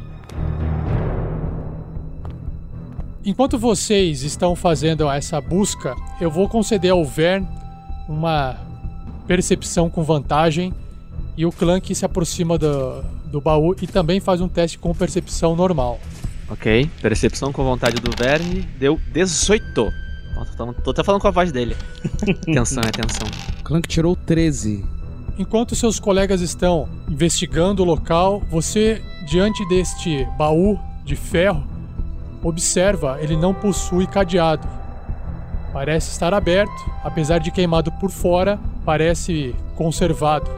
Enquanto 3.24 3.58
vocês 3.58 4.22
estão 4.22 4.54
fazendo 4.54 5.10
essa 5.10 5.40
busca, 5.40 5.96
eu 6.20 6.30
vou 6.30 6.48
conceder 6.48 6.92
ao 6.92 7.04
Vern 7.04 7.46
uma 8.08 8.56
percepção 9.26 9.90
com 9.90 10.04
vantagem 10.04 10.72
e 11.36 11.44
o 11.44 11.50
Clank 11.50 11.92
se 11.92 12.04
aproxima 12.04 12.56
do, 12.56 13.02
do 13.26 13.40
baú 13.40 13.74
e 13.82 13.86
também 13.86 14.20
faz 14.20 14.40
um 14.40 14.48
teste 14.48 14.78
com 14.78 14.94
percepção 14.94 15.56
normal. 15.56 15.98
Ok, 16.48 16.88
percepção 17.02 17.52
com 17.52 17.64
vontade 17.64 18.00
do 18.00 18.12
Verne 18.16 18.60
deu 18.78 19.00
18. 19.12 19.92
Nossa, 20.36 20.56
tô, 20.56 20.72
tô 20.72 20.90
até 20.92 21.02
falando 21.02 21.20
com 21.20 21.28
a 21.28 21.32
voz 21.32 21.50
dele. 21.50 21.76
atenção, 22.48 22.84
é 22.84 22.88
atenção. 22.88 23.26
Clank 23.66 23.88
tirou 23.88 24.14
13. 24.14 24.85
Enquanto 25.37 25.75
seus 25.75 25.99
colegas 25.99 26.40
estão 26.40 26.88
investigando 27.08 27.82
o 27.82 27.85
local, 27.85 28.40
você, 28.49 29.02
diante 29.26 29.68
deste 29.68 30.25
baú 30.38 30.78
de 31.04 31.16
ferro, 31.16 31.64
observa 32.44 33.18
ele 33.20 33.37
não 33.37 33.52
possui 33.52 34.06
cadeado. 34.06 34.68
Parece 35.73 36.12
estar 36.12 36.32
aberto, 36.32 36.70
apesar 37.02 37.38
de 37.38 37.50
queimado 37.50 37.90
por 37.90 38.08
fora, 38.08 38.56
parece 38.85 39.52
conservado. 39.75 40.49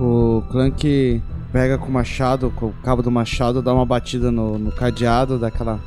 O 0.00 0.42
Clank 0.50 1.22
pega 1.52 1.76
com 1.76 1.88
o 1.88 1.92
machado, 1.92 2.50
com 2.56 2.66
o 2.68 2.74
cabo 2.82 3.02
do 3.02 3.10
machado, 3.10 3.60
dá 3.60 3.74
uma 3.74 3.84
batida 3.84 4.32
no, 4.32 4.58
no 4.58 4.72
cadeado, 4.72 5.38
dá 5.38 5.48
aquela 5.48 5.78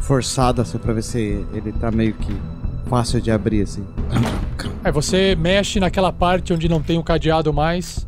forçada 0.00 0.62
assim 0.62 0.76
pra 0.76 0.92
ver 0.92 1.04
se 1.04 1.46
ele 1.54 1.72
tá 1.72 1.92
meio 1.92 2.14
que 2.14 2.36
fácil 2.90 3.20
de 3.20 3.30
abrir 3.30 3.62
assim. 3.62 3.86
Aí 4.82 4.90
você 4.90 5.36
mexe 5.36 5.78
naquela 5.78 6.12
parte 6.12 6.52
onde 6.52 6.68
não 6.68 6.82
tem 6.82 6.98
o 6.98 7.04
cadeado 7.04 7.52
mais 7.52 8.04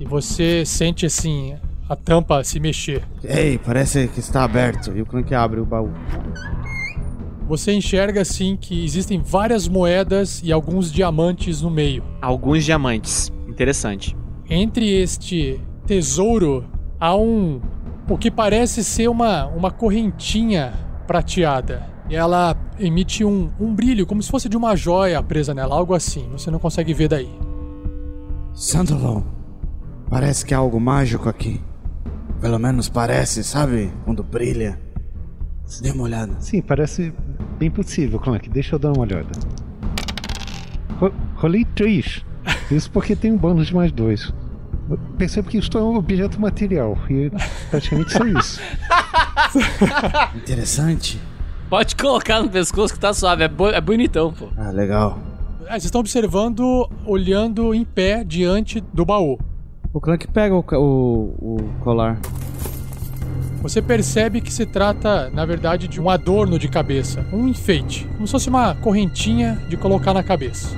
e 0.00 0.04
você 0.04 0.66
sente 0.66 1.06
assim 1.06 1.54
a 1.88 1.94
tampa 1.94 2.42
se 2.42 2.58
mexer. 2.58 3.04
Ei, 3.22 3.58
parece 3.58 4.08
que 4.08 4.18
está 4.18 4.42
aberto. 4.42 4.90
E 4.96 5.00
o 5.00 5.06
Clank 5.06 5.32
abre 5.34 5.60
o 5.60 5.64
baú. 5.64 5.92
Você 7.46 7.72
enxerga 7.72 8.22
assim 8.22 8.56
que 8.60 8.84
existem 8.84 9.20
várias 9.20 9.68
moedas 9.68 10.42
e 10.42 10.50
alguns 10.50 10.90
diamantes 10.90 11.62
no 11.62 11.70
meio. 11.70 12.02
Alguns 12.20 12.64
diamantes. 12.64 13.30
Interessante. 13.46 14.16
Entre 14.50 14.90
este 14.90 15.60
tesouro 15.86 16.64
há 16.98 17.14
um 17.14 17.60
o 18.08 18.18
que 18.18 18.30
parece 18.30 18.82
ser 18.82 19.08
uma, 19.08 19.46
uma 19.46 19.70
correntinha 19.70 20.72
prateada. 21.06 21.93
E 22.08 22.14
ela 22.14 22.56
emite 22.78 23.24
um, 23.24 23.50
um 23.58 23.74
brilho, 23.74 24.06
como 24.06 24.22
se 24.22 24.30
fosse 24.30 24.48
de 24.48 24.56
uma 24.56 24.76
joia 24.76 25.22
presa 25.22 25.54
nela, 25.54 25.74
algo 25.74 25.94
assim. 25.94 26.28
Você 26.32 26.50
não 26.50 26.58
consegue 26.58 26.92
ver 26.92 27.08
daí. 27.08 27.30
Sandalon, 28.52 29.22
parece 30.08 30.44
que 30.44 30.54
há 30.54 30.58
algo 30.58 30.78
mágico 30.78 31.28
aqui. 31.28 31.60
Pelo 32.40 32.58
menos 32.58 32.88
parece, 32.88 33.42
sabe? 33.42 33.92
Quando 34.04 34.22
brilha. 34.22 34.78
Dê 35.80 35.90
uma 35.90 36.04
olhada. 36.04 36.34
Sim, 36.40 36.60
parece 36.60 37.12
bem 37.58 37.70
possível, 37.70 38.18
Clank. 38.18 38.48
Deixa 38.50 38.74
eu 38.74 38.78
dar 38.78 38.92
uma 38.92 39.00
olhada. 39.00 39.30
Ro 40.98 41.12
rolei 41.36 41.64
3. 41.64 42.24
Isso 42.70 42.90
porque 42.90 43.16
tem 43.16 43.32
um 43.32 43.38
bônus 43.38 43.68
de 43.68 43.74
mais 43.74 43.90
dois. 43.90 44.32
Percebo 45.16 45.48
que 45.48 45.56
isto 45.56 45.78
é 45.78 45.82
um 45.82 45.96
objeto 45.96 46.38
material. 46.38 46.98
E 47.08 47.30
praticamente 47.70 48.12
só 48.12 48.26
isso. 48.26 48.60
Interessante. 50.36 51.18
Pode 51.68 51.96
colocar 51.96 52.42
no 52.42 52.48
pescoço 52.48 52.94
que 52.94 53.00
tá 53.00 53.12
suave, 53.12 53.44
é, 53.44 53.48
bo- 53.48 53.68
é 53.70 53.80
bonitão, 53.80 54.32
pô. 54.32 54.48
Ah, 54.56 54.70
legal. 54.70 55.18
Ah, 55.66 55.70
vocês 55.72 55.86
estão 55.86 56.00
observando, 56.00 56.88
olhando 57.06 57.74
em 57.74 57.84
pé 57.84 58.22
diante 58.22 58.80
do 58.92 59.04
baú. 59.04 59.38
O 59.92 60.00
Clank 60.00 60.26
pega 60.28 60.54
o, 60.54 60.60
o, 60.72 61.56
o 61.56 61.56
colar. 61.82 62.20
Você 63.62 63.80
percebe 63.80 64.42
que 64.42 64.52
se 64.52 64.66
trata, 64.66 65.30
na 65.30 65.46
verdade, 65.46 65.88
de 65.88 66.00
um 66.00 66.10
adorno 66.10 66.58
de 66.58 66.68
cabeça, 66.68 67.24
um 67.32 67.48
enfeite, 67.48 68.06
como 68.14 68.26
se 68.26 68.32
fosse 68.32 68.48
uma 68.48 68.74
correntinha 68.74 69.58
de 69.68 69.76
colocar 69.76 70.12
na 70.12 70.22
cabeça. 70.22 70.76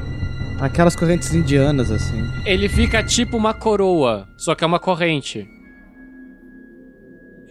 Aquelas 0.60 0.94
correntes 0.94 1.34
indianas, 1.34 1.90
assim. 1.90 2.22
Ele 2.46 2.68
fica 2.68 3.02
tipo 3.02 3.36
uma 3.36 3.52
coroa, 3.52 4.28
só 4.38 4.54
que 4.54 4.62
é 4.62 4.66
uma 4.66 4.78
corrente. 4.78 5.46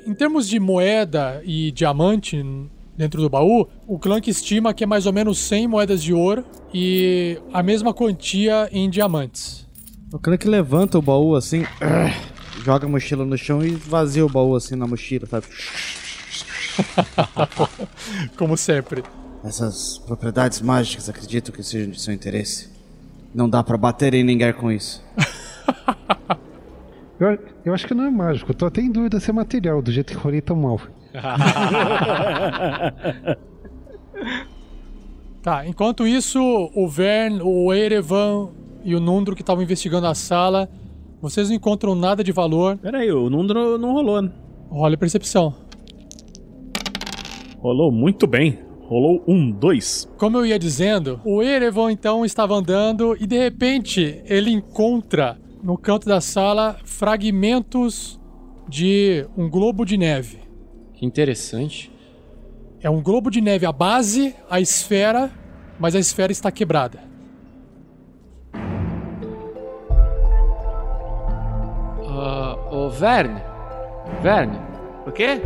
Em 0.08 0.14
termos 0.14 0.48
de 0.48 0.60
moeda 0.60 1.42
e 1.44 1.72
diamante, 1.72 2.42
dentro 2.98 3.22
do 3.22 3.30
baú, 3.30 3.68
o 3.88 4.00
Clank 4.00 4.30
estima 4.30 4.74
que 4.74 4.84
é 4.84 4.88
mais 4.88 5.06
ou 5.06 5.14
menos 5.14 5.38
100 5.40 5.68
moedas 5.68 6.02
de 6.02 6.14
ouro 6.14 6.44
e 6.74 7.38
a 7.54 7.62
mesma 7.62 7.94
quantia 7.94 8.70
em 8.72 8.90
diamantes. 8.90 9.68
O 10.12 10.20
Clank 10.20 10.48
levanta 10.48 10.98
o 10.98 11.02
baú 11.02 11.36
assim, 11.36 11.64
joga 12.64 12.86
a 12.86 12.90
mochila 12.90 13.26
no 13.26 13.38
chão 13.38 13.64
e 13.64 13.72
vazia 13.72 14.26
o 14.26 14.30
baú 14.30 14.56
assim 14.56 14.76
na 14.76 14.88
mochila, 14.88 15.26
sabe? 15.28 15.46
Como 18.38 18.58
sempre. 18.58 19.04
Essas 19.44 19.98
propriedades 20.00 20.62
mágicas 20.62 21.08
acredito 21.10 21.52
que 21.52 21.62
sejam 21.64 21.92
de 21.92 22.02
seu 22.02 22.14
interesse. 22.14 22.70
Não 23.34 23.50
dá 23.50 23.64
pra 23.64 23.78
bater 23.78 24.14
em 24.14 24.24
ninguém 24.24 24.54
com 24.54 24.72
isso. 24.72 25.04
Eu, 27.18 27.40
eu 27.64 27.74
acho 27.74 27.88
que 27.88 27.94
não 27.94 28.04
é 28.04 28.10
mágico. 28.10 28.52
Eu 28.52 28.56
tô 28.56 28.66
até 28.66 28.82
em 28.82 28.92
dúvida 28.92 29.22
se 29.22 29.30
é 29.30 29.34
material, 29.34 29.82
do 29.82 29.90
jeito 29.90 30.12
que 30.12 30.18
rolei 30.18 30.42
tão 30.42 30.58
mal. 30.58 30.82
Tá, 35.46 35.64
enquanto 35.68 36.08
isso, 36.08 36.42
o 36.74 36.88
Vern, 36.88 37.40
o 37.44 37.72
Erevan 37.72 38.50
e 38.84 38.96
o 38.96 39.00
Nundro 39.00 39.36
que 39.36 39.44
estavam 39.44 39.62
investigando 39.62 40.08
a 40.08 40.16
sala, 40.16 40.68
vocês 41.22 41.50
não 41.50 41.56
encontram 41.56 41.94
nada 41.94 42.24
de 42.24 42.32
valor. 42.32 42.78
Pera 42.78 42.98
aí, 42.98 43.12
o 43.12 43.30
Nundro 43.30 43.78
não 43.78 43.94
rolou, 43.94 44.24
né? 44.24 44.32
Rola 44.72 44.98
percepção. 44.98 45.54
Rolou 47.60 47.92
muito 47.92 48.26
bem. 48.26 48.58
Rolou 48.88 49.24
um, 49.28 49.52
dois. 49.52 50.12
Como 50.18 50.38
eu 50.38 50.48
ia 50.48 50.58
dizendo, 50.58 51.22
o 51.24 51.44
Erevan 51.44 51.92
então 51.92 52.26
estava 52.26 52.56
andando 52.56 53.16
e 53.20 53.28
de 53.28 53.38
repente 53.38 54.24
ele 54.26 54.50
encontra 54.50 55.38
no 55.62 55.78
canto 55.78 56.08
da 56.08 56.22
sala 56.22 56.76
fragmentos 56.84 58.20
de 58.68 59.28
um 59.38 59.48
globo 59.48 59.86
de 59.86 59.96
neve. 59.96 60.45
Interessante. 61.06 61.92
É 62.82 62.90
um 62.90 63.00
globo 63.02 63.30
de 63.30 63.40
neve 63.40 63.64
a 63.66 63.72
base, 63.72 64.36
a 64.50 64.60
esfera, 64.60 65.32
mas 65.80 65.94
a 65.96 66.00
esfera 66.00 66.32
está 66.32 66.52
quebrada. 66.52 67.00
Ah, 72.08 72.58
ô, 72.72 72.90
Verne. 72.90 73.42
Verne. 74.22 74.58
O 75.06 75.12
quê? 75.12 75.42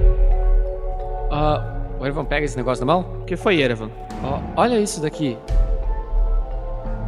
Ah, 1.31 1.75
o 1.99 2.05
Erevan 2.05 2.25
pega 2.25 2.45
esse 2.45 2.57
negócio 2.57 2.85
na 2.85 2.93
mão? 2.93 3.01
O 3.21 3.25
que 3.25 3.35
foi, 3.35 3.61
Erevan? 3.61 3.89
Ó, 4.23 4.39
olha 4.55 4.79
isso 4.79 5.01
daqui. 5.01 5.37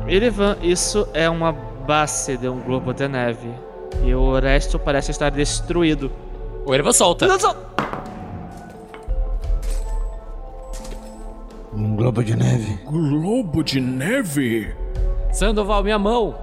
Erevan, 0.07 0.57
isso 0.61 1.07
é 1.13 1.29
uma 1.29 1.51
base 1.53 2.37
de 2.37 2.47
um 2.47 2.59
globo 2.59 2.93
de 2.93 3.07
neve. 3.07 3.49
E 4.03 4.13
o 4.13 4.37
resto 4.39 4.79
parece 4.79 5.11
estar 5.11 5.29
destruído. 5.29 6.11
O 6.65 6.73
Erevan 6.73 6.91
solta. 6.93 7.27
Não, 7.27 7.39
só- 7.39 7.55
Um 11.73 11.95
globo 11.95 12.23
de 12.23 12.35
neve. 12.35 12.79
Globo 12.85 13.63
de 13.63 13.79
neve? 13.79 14.73
Sandoval, 15.31 15.83
minha 15.83 15.97
mão. 15.99 16.35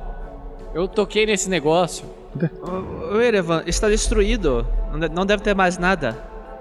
Eu 0.74 0.88
toquei 0.88 1.26
nesse 1.26 1.48
negócio. 1.50 2.06
O 3.10 3.16
o 3.16 3.20
Erevan 3.20 3.62
está 3.66 3.88
destruído. 3.88 4.66
Não 4.92 4.98
de- 5.00 5.08
Não 5.08 5.26
deve 5.26 5.42
ter 5.42 5.54
mais 5.54 5.76
nada. 5.78 6.16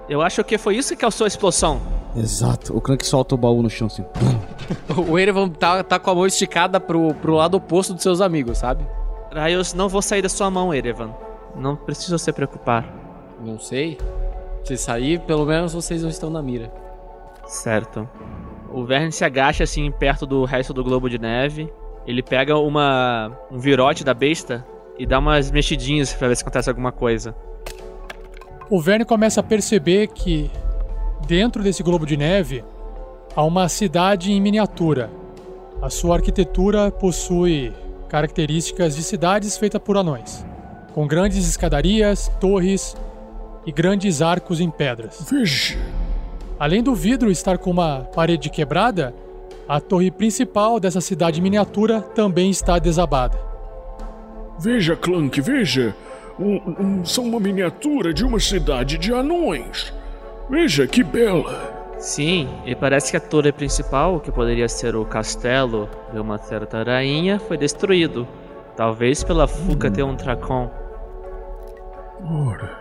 Eu 0.08 0.22
acho 0.22 0.42
que 0.44 0.56
foi 0.58 0.76
isso 0.76 0.94
que 0.94 1.00
causou 1.00 1.24
a 1.24 1.28
explosão. 1.28 1.80
Exato. 2.16 2.76
O 2.76 2.80
Clank 2.80 3.06
solta 3.06 3.34
o 3.34 3.38
baú 3.38 3.62
no 3.62 3.70
chão 3.70 3.86
assim. 3.86 4.04
O 5.08 5.18
Erevan 5.18 5.48
tá, 5.48 5.82
tá 5.82 5.98
com 5.98 6.10
a 6.10 6.14
mão 6.14 6.26
esticada 6.26 6.78
pro, 6.80 7.14
pro 7.14 7.34
lado 7.34 7.56
oposto 7.56 7.94
dos 7.94 8.02
seus 8.02 8.20
amigos, 8.20 8.58
sabe? 8.58 8.84
Raios 9.32 9.72
não 9.72 9.88
vão 9.88 10.02
sair 10.02 10.20
da 10.22 10.28
sua 10.28 10.50
mão, 10.50 10.74
Erevan. 10.74 11.10
Não 11.56 11.74
precisa 11.76 12.18
se 12.18 12.30
preocupar. 12.32 12.84
Não 13.42 13.58
sei. 13.58 13.96
Se 14.64 14.76
sair, 14.76 15.20
pelo 15.20 15.46
menos 15.46 15.72
vocês 15.72 16.02
não 16.02 16.10
estão 16.10 16.28
na 16.28 16.42
mira. 16.42 16.70
Certo. 17.46 18.06
O 18.78 18.84
Verne 18.84 19.10
se 19.10 19.24
agacha 19.24 19.64
assim 19.64 19.90
perto 19.90 20.24
do 20.24 20.44
resto 20.44 20.72
do 20.72 20.84
globo 20.84 21.10
de 21.10 21.18
neve. 21.18 21.68
Ele 22.06 22.22
pega 22.22 22.56
uma 22.56 23.36
um 23.50 23.58
virote 23.58 24.04
da 24.04 24.14
besta 24.14 24.64
e 24.96 25.04
dá 25.04 25.18
umas 25.18 25.50
mexidinhas 25.50 26.14
pra 26.14 26.28
ver 26.28 26.36
se 26.36 26.42
acontece 26.42 26.68
alguma 26.68 26.92
coisa. 26.92 27.34
O 28.70 28.80
Verne 28.80 29.04
começa 29.04 29.40
a 29.40 29.42
perceber 29.42 30.06
que 30.06 30.48
dentro 31.26 31.60
desse 31.60 31.82
globo 31.82 32.06
de 32.06 32.16
neve 32.16 32.62
há 33.34 33.42
uma 33.42 33.68
cidade 33.68 34.30
em 34.30 34.40
miniatura. 34.40 35.10
A 35.82 35.90
sua 35.90 36.14
arquitetura 36.14 36.88
possui 36.92 37.72
características 38.08 38.94
de 38.94 39.02
cidades 39.02 39.58
feitas 39.58 39.82
por 39.82 39.96
anões, 39.96 40.46
com 40.94 41.04
grandes 41.04 41.48
escadarias, 41.48 42.30
torres 42.38 42.96
e 43.66 43.72
grandes 43.72 44.22
arcos 44.22 44.60
em 44.60 44.70
pedras. 44.70 45.26
Veja, 45.28 45.76
Além 46.58 46.82
do 46.82 46.94
vidro 46.94 47.30
estar 47.30 47.56
com 47.58 47.70
uma 47.70 48.08
parede 48.14 48.50
quebrada, 48.50 49.14
a 49.68 49.80
torre 49.80 50.10
principal 50.10 50.80
dessa 50.80 51.00
cidade 51.00 51.40
miniatura 51.40 52.00
também 52.00 52.50
está 52.50 52.78
desabada. 52.78 53.38
veja, 54.60 54.96
Clank, 54.96 55.40
veja. 55.40 55.94
Um- 56.38 56.60
um- 57.00 57.04
são 57.04 57.24
uma 57.24 57.38
miniatura 57.38 58.12
de 58.12 58.24
uma 58.24 58.40
cidade 58.40 58.98
de 58.98 59.12
anões. 59.12 59.92
Veja 60.50 60.86
que 60.86 61.02
bela. 61.04 61.76
Sim, 61.98 62.48
e 62.64 62.74
parece 62.74 63.10
que 63.10 63.16
a 63.16 63.20
torre 63.20 63.52
principal, 63.52 64.18
que 64.20 64.30
poderia 64.32 64.68
ser 64.68 64.94
o 64.96 65.04
castelo 65.04 65.88
de 66.12 66.18
uma 66.18 66.38
certa 66.38 66.82
rainha, 66.82 67.38
foi 67.40 67.56
destruído. 67.56 68.26
Talvez 68.76 69.22
pela 69.24 69.46
fuga 69.48 69.90
de 69.90 70.02
um 70.02 70.14
dragão. 70.14 70.70
Ora, 72.24 72.78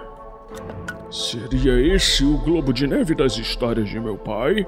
seria 1.10 1.80
esse 1.96 2.24
o 2.24 2.38
globo 2.38 2.74
de 2.74 2.88
neve 2.88 3.16
das 3.16 3.38
histórias 3.38 3.90
de 3.90 4.00
meu 4.00 4.18
pai? 4.18 4.66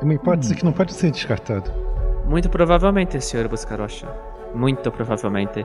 É 0.00 0.04
uma 0.04 0.14
hipótese 0.14 0.54
que 0.54 0.64
não 0.64 0.72
pode 0.72 0.92
ser 0.92 1.10
descartada. 1.10 1.70
Muito 2.26 2.48
provavelmente, 2.48 3.20
Sr. 3.20 3.48
Buscarocha. 3.48 4.08
Muito 4.54 4.90
provavelmente. 4.90 5.64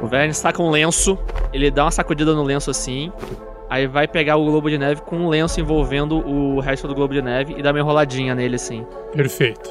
O 0.00 0.06
Verne 0.06 0.30
está 0.30 0.52
com 0.52 0.64
um 0.68 0.70
lenço, 0.70 1.18
ele 1.52 1.70
dá 1.70 1.84
uma 1.84 1.90
sacudida 1.90 2.32
no 2.34 2.42
lenço 2.42 2.70
assim, 2.70 3.12
aí 3.68 3.86
vai 3.86 4.06
pegar 4.06 4.36
o 4.36 4.44
globo 4.44 4.70
de 4.70 4.78
neve 4.78 5.00
com 5.02 5.16
um 5.16 5.28
lenço 5.28 5.60
envolvendo 5.60 6.16
o 6.26 6.60
resto 6.60 6.86
do 6.86 6.94
globo 6.94 7.12
de 7.14 7.20
neve 7.22 7.54
e 7.58 7.62
dá 7.62 7.70
uma 7.72 7.80
enroladinha 7.80 8.34
nele 8.34 8.54
assim. 8.56 8.86
Perfeito. 9.12 9.68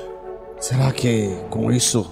Será 0.59 0.91
que 0.91 1.37
com 1.49 1.71
isso 1.71 2.11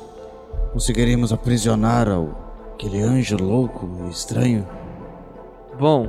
conseguiríamos 0.72 1.34
aprisionar 1.34 2.08
ao- 2.10 2.30
aquele 2.74 3.02
anjo 3.02 3.36
louco 3.38 3.90
e 4.06 4.10
estranho? 4.12 4.66
Bom, 5.78 6.08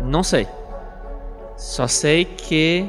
não 0.00 0.22
sei. 0.22 0.46
Só 1.56 1.86
sei 1.86 2.24
que 2.24 2.88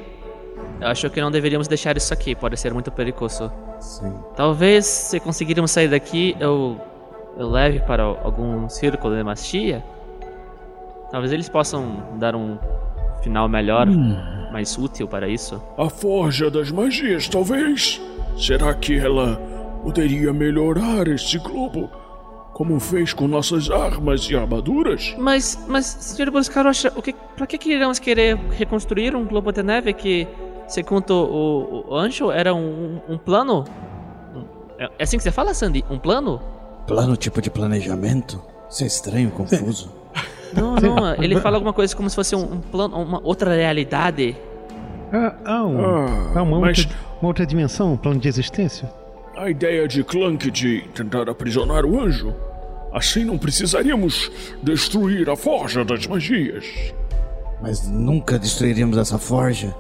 eu 0.80 0.88
acho 0.88 1.10
que 1.10 1.22
não 1.22 1.32
deveríamos 1.32 1.68
deixar 1.68 1.96
isso 1.98 2.14
aqui, 2.14 2.36
pode 2.36 2.58
ser 2.58 2.74
muito 2.74 2.92
perigoso. 2.92 3.52
Sim. 3.80 4.14
Talvez 4.36 4.86
se 4.86 5.20
conseguirmos 5.20 5.72
sair 5.72 5.88
daqui, 5.88 6.36
eu 6.40 6.80
eu 7.38 7.50
leve 7.50 7.80
para 7.80 8.04
algum 8.04 8.70
círculo 8.70 9.16
de 9.16 9.24
magia. 9.24 9.84
Talvez 11.12 11.32
eles 11.32 11.50
possam 11.50 12.18
dar 12.20 12.36
um 12.36 12.58
final 13.22 13.48
melhor, 13.48 13.88
mais 14.52 14.78
útil 14.78 15.08
para 15.08 15.28
isso. 15.28 15.62
A 15.78 15.90
forja 15.90 16.50
das 16.50 16.72
magias, 16.72 17.28
talvez? 17.28 18.02
Será 18.38 18.74
que 18.74 18.98
ela 18.98 19.36
poderia 19.82 20.34
melhorar 20.34 21.08
este 21.08 21.38
globo? 21.40 21.90
Como 22.54 22.80
fez 22.80 23.14
com 23.14 23.28
nossas 23.28 23.70
armas 23.72 24.30
e 24.30 24.36
armaduras? 24.36 25.16
Mas, 25.18 25.58
mas, 25.68 25.86
Sr. 25.86 26.30
Buscarocha, 26.30 26.94
o 26.96 27.02
que, 27.02 27.14
pra 27.36 27.48
que, 27.48 27.58
iremos 27.70 27.98
querer 27.98 28.38
reconstruir 28.52 29.16
um 29.16 29.26
globo 29.26 29.52
de 29.52 29.64
neve 29.64 29.92
que, 29.94 30.28
segundo 30.68 31.12
o, 31.16 31.86
o 31.90 31.96
anjo, 31.96 32.30
era 32.30 32.54
um, 32.54 33.02
um 33.10 33.18
plano? 33.18 33.66
É 34.78 34.90
é 35.00 35.04
assim 35.04 35.18
que 35.18 35.24
você 35.24 35.32
fala, 35.32 35.54
Sandy? 35.54 35.84
Um 35.90 35.98
plano? 35.98 36.42
Plano 36.86 37.16
tipo 37.18 37.42
de 37.42 37.50
planejamento? 37.50 38.40
Isso 38.70 38.84
é 38.84 38.88
estranho, 38.88 39.32
confuso. 39.32 39.92
Não, 40.54 40.76
não, 40.76 41.16
ele 41.16 41.40
fala 41.40 41.58
alguma 41.58 41.74
coisa 41.74 41.96
como 41.96 42.08
se 42.08 42.16
fosse 42.16 42.36
um, 42.36 42.44
um 42.44 42.60
plano, 42.62 42.96
uma 43.02 43.20
outra 43.24 43.56
realidade. 43.56 44.38
Ah, 45.12 45.34
ah, 45.44 45.64
um, 45.66 45.80
Ah, 45.84 46.34
ah, 46.36 46.42
uma, 46.44 46.60
mas- 46.60 46.78
outra, 46.86 46.96
uma 47.20 47.28
outra 47.30 47.44
dimensão, 47.44 47.94
um 47.94 47.98
plano 47.98 48.20
de 48.20 48.28
existência? 48.28 48.88
A 49.36 49.50
ideia 49.50 49.88
de 49.88 50.04
Clank 50.04 50.50
de 50.52 50.82
tentar 50.94 51.28
aprisionar 51.30 51.86
o 51.86 52.00
anjo? 52.00 52.34
Assim 52.92 53.24
não 53.24 53.38
precisaríamos 53.38 54.32
destruir 54.62 55.28
a 55.30 55.36
forja 55.36 55.84
das 55.84 56.06
magias. 56.06 56.66
Mas 57.62 57.88
nunca 57.88 58.38
destruiríamos 58.38 58.98
essa 58.98 59.18
forja. 59.18 59.74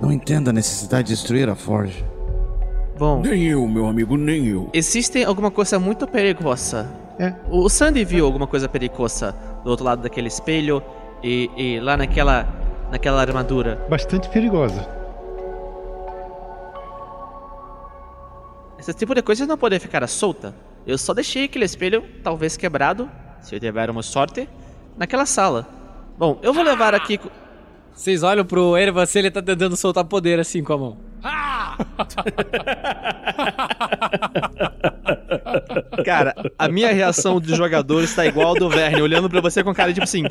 Não 0.00 0.10
entendo 0.10 0.50
a 0.50 0.52
necessidade 0.52 1.08
de 1.08 1.14
destruir 1.14 1.48
a 1.48 1.54
forja. 1.54 2.04
Bom, 2.98 3.20
Nem 3.20 3.44
eu, 3.46 3.66
meu 3.68 3.86
amigo, 3.86 4.16
nem 4.16 4.46
eu. 4.48 4.68
existe 4.72 5.22
alguma 5.22 5.50
coisa 5.52 5.78
muito 5.78 6.04
perigosa. 6.06 6.88
É. 7.20 7.32
O 7.48 7.68
Sandy 7.68 8.04
viu 8.04 8.24
alguma 8.24 8.46
coisa 8.48 8.68
perigosa 8.68 9.34
do 9.62 9.70
outro 9.70 9.84
lado 9.84 10.02
daquele 10.02 10.26
espelho 10.26 10.82
e, 11.22 11.48
e 11.56 11.80
lá 11.80 11.96
naquela, 11.96 12.48
naquela 12.90 13.20
armadura. 13.20 13.80
Bastante 13.88 14.28
perigosa. 14.28 14.97
Esse 18.88 18.96
tipo 18.96 19.14
de 19.14 19.20
coisa 19.20 19.44
não 19.44 19.58
pode 19.58 19.78
ficar 19.78 20.06
solta. 20.08 20.54
Eu 20.86 20.96
só 20.96 21.12
deixei 21.12 21.44
aquele 21.44 21.66
espelho, 21.66 22.02
talvez 22.24 22.56
quebrado, 22.56 23.10
se 23.42 23.60
tivermos 23.60 24.06
sorte, 24.06 24.48
naquela 24.96 25.26
sala. 25.26 25.68
Bom, 26.16 26.38
eu 26.42 26.54
vou 26.54 26.64
levar 26.64 26.94
aqui. 26.94 27.20
Vocês 27.92 28.22
olham 28.22 28.46
pro 28.46 28.78
Erevan 28.78 29.04
se 29.04 29.18
ele 29.18 29.30
tá 29.30 29.42
tentando 29.42 29.76
soltar 29.76 30.06
poder 30.06 30.40
assim 30.40 30.64
com 30.64 30.72
a 30.72 30.78
mão. 30.78 30.96
Cara, 36.02 36.34
a 36.58 36.66
minha 36.66 36.90
reação 36.90 37.38
de 37.38 37.54
jogador 37.54 38.02
está 38.02 38.24
igual 38.24 38.48
ao 38.48 38.54
do 38.54 38.70
Verne, 38.70 39.02
olhando 39.02 39.28
pra 39.28 39.42
você 39.42 39.62
com 39.62 39.74
cara 39.74 39.92
tipo 39.92 40.04
assim. 40.04 40.22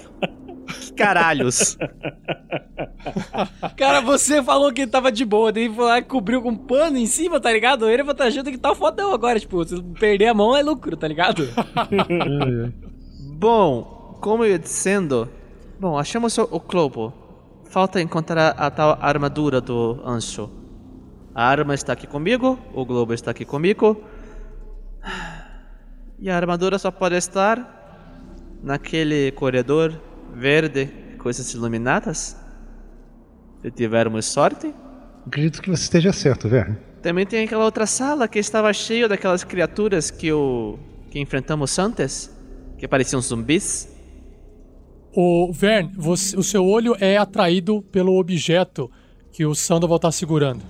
Que 0.67 0.93
caralhos. 0.93 1.77
Cara, 3.77 4.01
você 4.01 4.43
falou 4.43 4.71
que 4.73 4.85
tava 4.85 5.11
de 5.11 5.23
boa, 5.23 5.51
daí 5.51 5.73
foi 5.73 5.85
lá 5.85 5.99
e 5.99 6.03
cobriu 6.03 6.41
com 6.41 6.49
um 6.49 6.57
pano 6.57 6.97
em 6.97 7.05
cima, 7.05 7.39
tá 7.39 7.51
ligado? 7.51 7.83
O 7.83 7.89
Erevan 7.89 8.13
tá 8.13 8.25
achando 8.25 8.51
que 8.51 8.57
tá 8.57 8.75
fodão 8.75 9.13
agora, 9.13 9.39
tipo, 9.39 9.63
se 9.63 9.81
perder 9.99 10.27
a 10.27 10.33
mão 10.33 10.55
é 10.55 10.61
lucro, 10.61 10.97
tá 10.97 11.07
ligado? 11.07 11.47
Bom, 13.37 14.17
como 14.21 14.43
eu 14.43 14.51
ia 14.51 14.59
dizendo. 14.59 15.29
Bom, 15.79 15.97
achamos 15.97 16.37
o, 16.37 16.47
o 16.51 16.59
globo. 16.59 17.13
Falta 17.65 18.01
encontrar 18.01 18.49
a 18.57 18.69
tal 18.71 18.97
armadura 19.01 19.61
do 19.61 20.01
anjo. 20.05 20.49
A 21.35 21.45
arma 21.45 21.75
está 21.75 21.93
aqui 21.93 22.07
comigo, 22.07 22.57
o 22.73 22.83
globo 22.83 23.13
está 23.13 23.31
aqui 23.31 23.45
comigo. 23.45 24.01
E 26.19 26.29
a 26.29 26.35
armadura 26.35 26.79
só 26.79 26.89
pode 26.89 27.15
estar 27.15 27.77
naquele 28.63 29.31
corredor 29.33 30.01
verde, 30.37 30.87
coisas 31.17 31.51
iluminadas. 31.53 32.37
Se 33.61 33.71
tivermos 33.71 34.25
sorte. 34.25 34.73
Acredito 35.25 35.61
que 35.61 35.69
você 35.69 35.83
esteja 35.83 36.13
certo, 36.13 36.47
Verne. 36.47 36.77
Também 37.01 37.25
tem 37.25 37.43
aquela 37.45 37.65
outra 37.65 37.85
sala 37.85 38.27
que 38.27 38.39
estava 38.39 38.71
cheia 38.73 39.07
daquelas 39.07 39.43
criaturas 39.43 40.09
que 40.11 40.31
o 40.31 40.77
que 41.09 41.19
enfrentamos 41.19 41.77
antes, 41.79 42.29
que 42.77 42.87
pareciam 42.87 43.21
zumbis. 43.21 43.89
O 45.15 45.51
Vern, 45.51 45.91
você- 45.97 46.37
o 46.37 46.43
seu 46.43 46.65
olho 46.65 46.95
é 46.99 47.17
atraído 47.17 47.81
pelo 47.81 48.17
objeto 48.19 48.91
que 49.31 49.45
o 49.45 49.55
Sandoval 49.55 49.99
tá 49.99 50.11
segurando. 50.11 50.61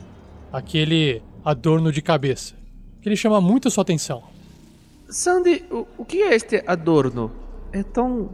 Aquele 0.52 1.22
adorno 1.44 1.92
de 1.92 2.02
cabeça. 2.02 2.56
Que 3.02 3.10
ele 3.10 3.16
chama 3.16 3.42
muito 3.42 3.68
a 3.68 3.72
sua 3.72 3.82
atenção. 3.82 4.24
Sandy, 5.10 5.66
o, 5.72 5.86
o 5.98 6.06
que 6.06 6.22
é 6.22 6.36
este 6.36 6.64
adorno? 6.66 7.32
É 7.72 7.84
tão 7.84 8.30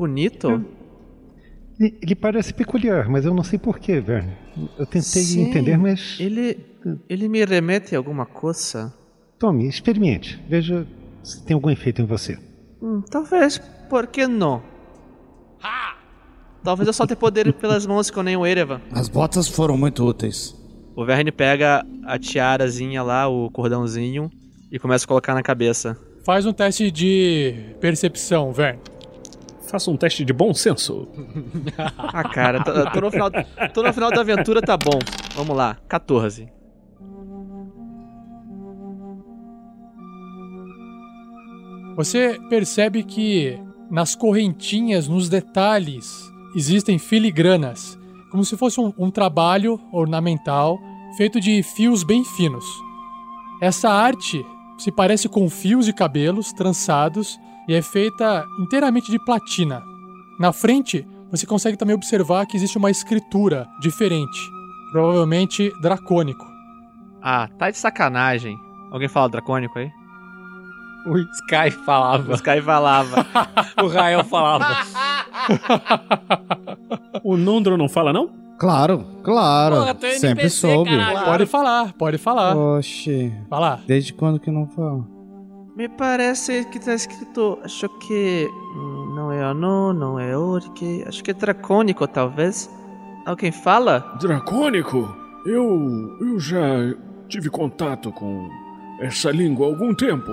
bonito. 0.00 0.64
Ele 1.78 2.14
parece 2.14 2.52
peculiar, 2.54 3.08
mas 3.08 3.24
eu 3.24 3.34
não 3.34 3.42
sei 3.42 3.58
porquê, 3.58 4.00
Verne. 4.00 4.32
Eu 4.78 4.86
tentei 4.86 5.22
Sim, 5.22 5.42
entender, 5.42 5.76
mas. 5.76 6.16
Ele, 6.18 6.58
ele 7.08 7.28
me 7.28 7.44
remete 7.44 7.94
a 7.94 7.98
alguma 7.98 8.24
coisa. 8.24 8.92
Tome, 9.38 9.66
experimente. 9.66 10.42
Veja 10.48 10.86
se 11.22 11.44
tem 11.44 11.54
algum 11.54 11.70
efeito 11.70 12.02
em 12.02 12.06
você. 12.06 12.38
Hum, 12.82 13.02
talvez, 13.10 13.58
por 13.88 14.06
que 14.06 14.26
não? 14.26 14.62
Talvez 16.62 16.86
eu 16.86 16.92
só 16.92 17.06
tenha 17.06 17.16
poder 17.16 17.52
pelas 17.54 17.86
mãos 17.86 18.10
que 18.10 18.18
eu 18.18 18.22
nem 18.22 18.36
o 18.36 18.46
Erevan. 18.46 18.82
As 18.92 19.08
botas 19.08 19.48
foram 19.48 19.78
muito 19.78 20.04
úteis. 20.04 20.54
O 20.94 21.06
Verne 21.06 21.32
pega 21.32 21.84
a 22.04 22.18
tiarazinha 22.18 23.02
lá, 23.02 23.26
o 23.28 23.50
cordãozinho, 23.50 24.30
e 24.70 24.78
começa 24.78 25.06
a 25.06 25.08
colocar 25.08 25.32
na 25.34 25.42
cabeça. 25.42 25.96
Faz 26.24 26.44
um 26.44 26.52
teste 26.52 26.90
de 26.90 27.74
percepção, 27.80 28.52
Vern. 28.52 28.78
Faça 29.70 29.88
um 29.90 29.96
teste 29.96 30.24
de 30.24 30.32
bom 30.32 30.52
senso. 30.52 31.06
Ah, 31.96 32.28
cara, 32.28 32.62
tô, 32.64 32.72
tô 32.90 33.00
no 33.00 33.10
final, 33.10 33.30
tô 33.72 33.82
no 33.82 33.92
final 33.92 34.10
da 34.10 34.20
aventura, 34.20 34.60
tá 34.60 34.76
bom. 34.76 34.98
Vamos 35.36 35.56
lá, 35.56 35.76
14. 35.88 36.48
Você 41.96 42.38
percebe 42.48 43.04
que 43.04 43.58
nas 43.90 44.14
correntinhas, 44.14 45.06
nos 45.06 45.28
detalhes, 45.28 46.30
existem 46.54 46.98
filigranas, 46.98 47.98
como 48.30 48.44
se 48.44 48.56
fosse 48.56 48.80
um, 48.80 48.92
um 48.98 49.10
trabalho 49.10 49.80
ornamental 49.92 50.78
feito 51.16 51.40
de 51.40 51.62
fios 51.62 52.02
bem 52.02 52.24
finos. 52.24 52.64
Essa 53.60 53.88
arte 53.88 54.44
se 54.78 54.90
parece 54.90 55.28
com 55.28 55.48
fios 55.48 55.86
de 55.86 55.92
cabelos 55.92 56.52
trançados 56.52 57.38
e 57.70 57.74
é 57.74 57.80
feita 57.80 58.44
inteiramente 58.58 59.12
de 59.12 59.24
platina. 59.24 59.80
Na 60.40 60.52
frente, 60.52 61.06
você 61.30 61.46
consegue 61.46 61.76
também 61.76 61.94
observar 61.94 62.44
que 62.44 62.56
existe 62.56 62.76
uma 62.76 62.90
escritura 62.90 63.68
diferente, 63.80 64.40
provavelmente 64.90 65.70
dracônico. 65.80 66.44
Ah, 67.22 67.48
tá 67.56 67.70
de 67.70 67.78
sacanagem. 67.78 68.58
Alguém 68.90 69.06
fala 69.06 69.28
dracônico 69.28 69.78
aí? 69.78 69.88
O 71.06 71.16
Sky 71.16 71.70
falava. 71.86 72.32
O 72.32 72.34
Sky 72.34 72.60
falava. 72.60 73.24
o 73.80 73.86
Rael 73.86 74.24
falava. 74.24 74.66
O 77.22 77.36
Nundro 77.36 77.76
não 77.76 77.88
fala, 77.88 78.12
não? 78.12 78.30
Claro, 78.58 79.06
claro. 79.22 79.76
Porra, 79.76 79.96
é 80.02 80.14
Sempre 80.14 80.44
NPC, 80.44 80.72
soube. 80.72 80.90
caralho. 80.90 81.24
Pode 81.24 81.46
falar, 81.46 81.92
pode 81.92 82.18
falar. 82.18 82.56
Oxi. 82.56 83.32
Lá. 83.48 83.78
Desde 83.86 84.12
quando 84.12 84.40
que 84.40 84.50
não 84.50 84.66
fala? 84.66 85.19
Me 85.80 85.88
parece 85.88 86.66
que 86.66 86.78
tá 86.78 86.92
escrito. 86.92 87.58
Acho 87.64 87.88
que. 87.88 88.46
hum, 88.76 89.14
Não 89.14 89.32
é 89.32 89.42
anão, 89.42 89.94
não 89.94 90.20
é 90.20 90.36
orc. 90.36 91.02
Acho 91.06 91.24
que 91.24 91.30
é 91.30 91.34
dracônico, 91.34 92.06
talvez. 92.06 92.68
Alguém 93.24 93.50
fala? 93.50 94.00
Dracônico? 94.20 95.08
Eu. 95.46 96.18
eu 96.20 96.38
já 96.38 96.60
tive 97.30 97.48
contato 97.48 98.12
com 98.12 98.46
essa 99.00 99.30
língua 99.30 99.66
há 99.66 99.70
algum 99.70 99.94
tempo. 99.94 100.30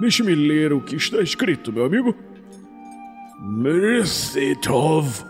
Deixe-me 0.00 0.34
ler 0.34 0.72
o 0.72 0.80
que 0.80 0.96
está 0.96 1.22
escrito, 1.22 1.72
meu 1.72 1.84
amigo. 1.84 2.12
Merecitov 3.40 5.22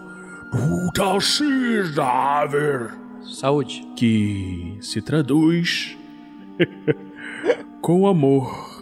Utashiraver. 0.88 2.94
Saúde. 3.20 3.87
Que 3.94 4.78
se 4.80 5.02
traduz. 5.02 5.98
com 7.83 8.07
amor, 8.07 8.73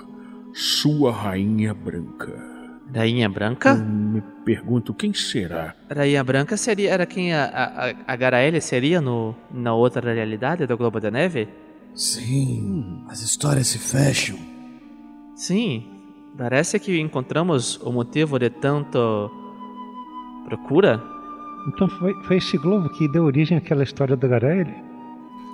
sua 0.52 1.12
rainha 1.12 1.74
branca. 1.74 2.50
Rainha 2.94 3.26
Branca? 3.28 3.74
Me 3.74 4.20
pergunto 4.44 4.92
quem 4.92 5.14
será. 5.14 5.74
Rainha 5.90 6.22
Branca 6.22 6.58
seria. 6.58 6.90
Era 6.90 7.06
quem 7.06 7.32
a, 7.32 7.44
a, 8.06 8.12
a- 8.12 8.16
Garaele 8.16 8.60
seria 8.60 9.00
no, 9.00 9.34
na 9.50 9.72
outra 9.72 10.12
realidade 10.12 10.66
do 10.66 10.76
Globo 10.76 11.00
da 11.00 11.10
Neve? 11.10 11.48
Sim, 11.94 13.02
as 13.08 13.22
histórias 13.22 13.68
se 13.68 13.78
fecham. 13.78 14.38
Sim. 15.34 15.88
Parece 16.36 16.78
que 16.78 17.00
encontramos 17.00 17.76
o 17.82 17.90
motivo 17.90 18.38
de 18.38 18.50
tanto. 18.50 19.30
procura? 20.46 21.02
Então 21.68 21.88
foi, 21.88 22.12
foi 22.24 22.36
este 22.36 22.58
globo 22.58 22.90
que 22.90 23.08
deu 23.08 23.24
origem 23.24 23.56
àquela 23.56 23.84
história 23.84 24.16
da 24.16 24.28
Garelli? 24.28 24.74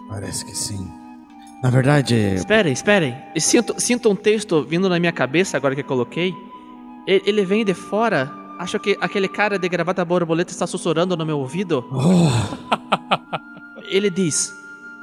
Parece 0.09 0.45
que 0.45 0.57
sim. 0.57 0.91
Na 1.63 1.71
verdade, 1.71 2.15
Esperem, 2.35 2.73
esperem. 2.73 3.17
Sinto, 3.37 3.75
sinto 3.81 4.11
um 4.11 4.17
texto 4.17 4.63
vindo 4.63 4.89
na 4.89 4.99
minha 4.99 5.13
cabeça 5.13 5.57
agora 5.57 5.75
que 5.75 5.81
eu 5.81 5.85
coloquei. 5.85 6.33
Ele, 7.07 7.23
ele 7.27 7.45
vem 7.45 7.65
de 7.65 7.75
fora. 7.75 8.31
Acho 8.59 8.79
que 8.79 8.97
aquele 9.01 9.29
cara 9.29 9.59
de 9.59 9.69
gravata 9.69 10.05
borboleta 10.05 10.53
está 10.53 10.67
sussurrando 10.67 11.17
no 11.17 11.27
meu 11.27 11.39
ouvido. 11.39 11.85
Ele 13.91 14.11
diz: 14.11 14.53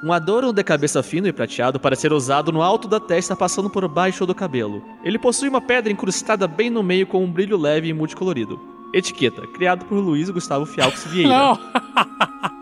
Um 0.03 0.13
adorno 0.13 0.53
de 0.53 0.63
cabeça 0.63 1.01
fino 1.01 1.27
e 1.27 1.33
prateado 1.33 1.79
para 1.79 1.95
ser 1.95 2.13
usado 2.13 2.51
no 2.51 2.61
alto 2.61 2.87
da 2.87 2.99
testa, 2.99 3.35
passando 3.35 3.69
por 3.69 3.87
baixo 3.87 4.25
do 4.25 4.35
cabelo. 4.35 4.83
Ele 5.03 5.17
possui 5.17 5.49
uma 5.49 5.61
pedra 5.61 5.91
incrustada 5.91 6.47
bem 6.47 6.69
no 6.69 6.83
meio 6.83 7.07
com 7.07 7.23
um 7.23 7.31
brilho 7.31 7.57
leve 7.57 7.87
e 7.87 7.93
multicolorido. 7.93 8.59
Etiqueta: 8.93 9.47
criado 9.47 9.85
por 9.85 9.95
Luiz 9.95 10.29
Gustavo 10.29 10.65
Fialques 10.65 11.05
Vieira. 11.07 11.29
Não! 11.29 11.59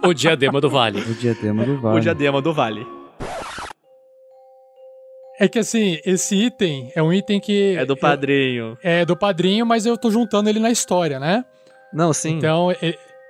O 0.06 0.14
diadema 0.14 0.60
do 0.60 0.70
vale. 0.70 1.00
o 1.00 1.14
diadema 1.14 1.66
do 1.66 1.80
vale. 1.80 1.98
O 1.98 2.02
diadema 2.02 2.42
do 2.42 2.54
Vale. 2.54 2.86
É 5.44 5.48
que 5.50 5.60
assim, 5.60 6.00
esse 6.06 6.36
item 6.36 6.90
é 6.96 7.04
um 7.04 7.12
item 7.12 7.38
que. 7.40 7.76
É 7.78 7.86
do 7.86 7.98
padrinho. 7.98 8.78
É 8.82 9.06
do 9.06 9.16
padrinho, 9.18 9.66
mas 9.66 9.86
eu 9.86 9.98
tô 9.98 10.10
juntando 10.10 10.48
ele 10.50 10.60
na 10.60 10.72
história, 10.72 11.20
né? 11.20 11.44
Não, 11.92 12.14
sim. 12.14 12.38
Então, 12.38 12.70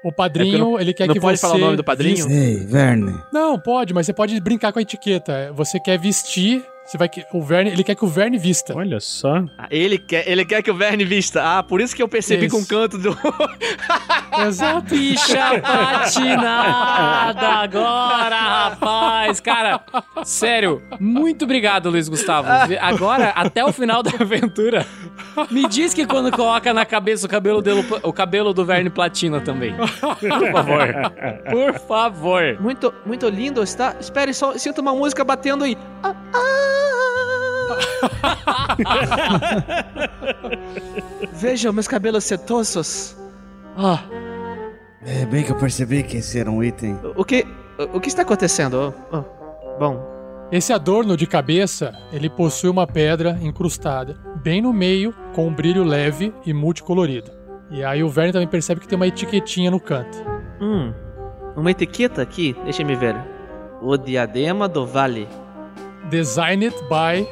o 0.06 0.12
padrinho, 0.12 0.56
É 0.56 0.60
não- 0.60 0.80
ele 0.80 0.94
quer 0.94 1.08
não 1.08 1.14
que 1.16 1.20
pode 1.20 1.38
você. 1.38 1.42
falar 1.42 1.56
o 1.56 1.60
nome 1.60 1.76
do 1.78 1.84
padrinho? 1.84 2.16
vista- 2.16 2.32
Ei, 2.32 2.58
Verne. 2.66 3.14
Não, 3.32 3.58
pode, 3.60 3.94
mas 3.96 4.06
você 4.06 4.14
pode 4.14 4.40
brincar 4.40 4.72
com 4.72 4.78
a 4.78 4.82
etiqueta. 4.84 5.52
Você 5.56 5.80
quer 5.80 5.98
vestir, 5.98 6.64
você 6.86 6.98
vai 6.98 7.08
que 7.08 7.26
o 7.32 7.42
Verne, 7.42 7.72
ele 7.72 7.84
quer 7.84 7.96
que 7.96 8.04
o 8.04 8.08
Verne 8.08 8.38
vista. 8.38 8.76
Olha 8.76 9.00
só. 9.00 9.44
Ah, 9.58 9.68
Ele 9.72 9.98
quer, 9.98 10.28
ele 10.30 10.44
quer 10.46 10.62
que 10.62 10.70
o 10.70 10.76
Verne 10.76 11.06
vista. 11.06 11.42
Ah, 11.42 11.64
por 11.64 11.80
isso 11.80 11.96
que 11.96 12.04
eu 12.04 12.08
percebi 12.08 12.48
Isso. 12.48 12.56
com 12.56 12.62
o 12.62 12.68
canto 12.68 12.98
do. 12.98 13.18
Exato. 14.46 14.90
Ficha 14.90 15.60
patinada 15.62 17.48
agora, 17.48 18.36
rapaz. 18.36 19.40
Cara, 19.40 19.82
sério, 20.24 20.82
muito 21.00 21.46
obrigado, 21.46 21.90
Luiz 21.90 22.10
Gustavo. 22.10 22.48
Agora, 22.82 23.30
até 23.30 23.64
o 23.64 23.72
final 23.72 24.04
da 24.04 24.12
aventura, 24.20 24.86
me 25.50 25.68
diz 25.68 25.94
que 25.94 26.06
quando 26.06 26.32
coloca 26.32 26.74
na 26.74 26.86
cabeça 26.86 27.26
o 27.26 27.30
cabelo, 27.30 27.62
dele, 27.62 27.86
o 28.04 28.12
cabelo 28.12 28.54
do 28.54 28.66
Verne 28.66 28.90
Platina 28.90 29.40
também. 29.40 29.74
Por 29.76 30.52
favor. 30.52 31.12
Por 31.50 31.80
favor. 31.88 32.58
Muito, 32.60 32.94
muito 33.06 33.30
lindo, 33.30 33.64
está. 33.64 33.96
Espere 34.00 34.34
só, 34.34 34.58
sinto 34.58 34.82
uma 34.82 34.94
música 34.94 35.24
batendo 35.24 35.64
aí. 35.64 35.78
Ah, 36.04 36.14
ah. 36.34 36.73
Vejam 41.34 41.74
meus 41.74 41.88
cabelos 41.88 42.24
setosos. 42.24 43.16
Ah, 43.78 44.00
É 45.06 45.26
bem 45.26 45.44
que 45.44 45.52
eu 45.52 45.58
percebi 45.58 46.04
que 46.04 46.18
esse 46.18 46.40
era 46.40 46.50
um 46.50 46.64
item. 46.64 46.98
o 47.16 47.24
que. 47.26 47.46
O 47.94 48.00
que 48.00 48.08
está 48.08 48.22
acontecendo? 48.22 48.94
Oh, 49.12 49.18
oh. 49.18 49.24
Bom, 49.80 50.48
Esse 50.52 50.72
adorno 50.72 51.18
de 51.18 51.26
cabeça, 51.26 51.92
ele 52.12 52.30
possui 52.30 52.70
uma 52.70 52.86
pedra 52.86 53.38
incrustada, 53.42 54.16
bem 54.44 54.62
no 54.62 54.72
meio, 54.72 55.12
com 55.34 55.48
um 55.48 55.54
brilho 55.54 55.84
leve 55.84 56.32
e 56.46 56.54
multicolorido. 56.54 57.32
E 57.72 57.84
aí 57.84 58.04
o 58.04 58.10
Verne 58.10 58.32
também 58.32 58.48
percebe 58.48 58.80
que 58.80 58.88
tem 58.88 58.96
uma 58.96 59.08
etiquetinha 59.08 59.72
no 59.72 59.80
canto. 59.80 60.16
hum, 60.62 60.94
uma 61.56 61.72
etiqueta 61.72 62.22
aqui, 62.22 62.56
deixa 62.64 62.84
me 62.84 62.96
ver. 62.96 63.16
O 63.82 63.98
diadema 63.98 64.68
do 64.70 64.86
vale. 64.86 65.28
Designed 66.10 66.74
by. 66.90 67.28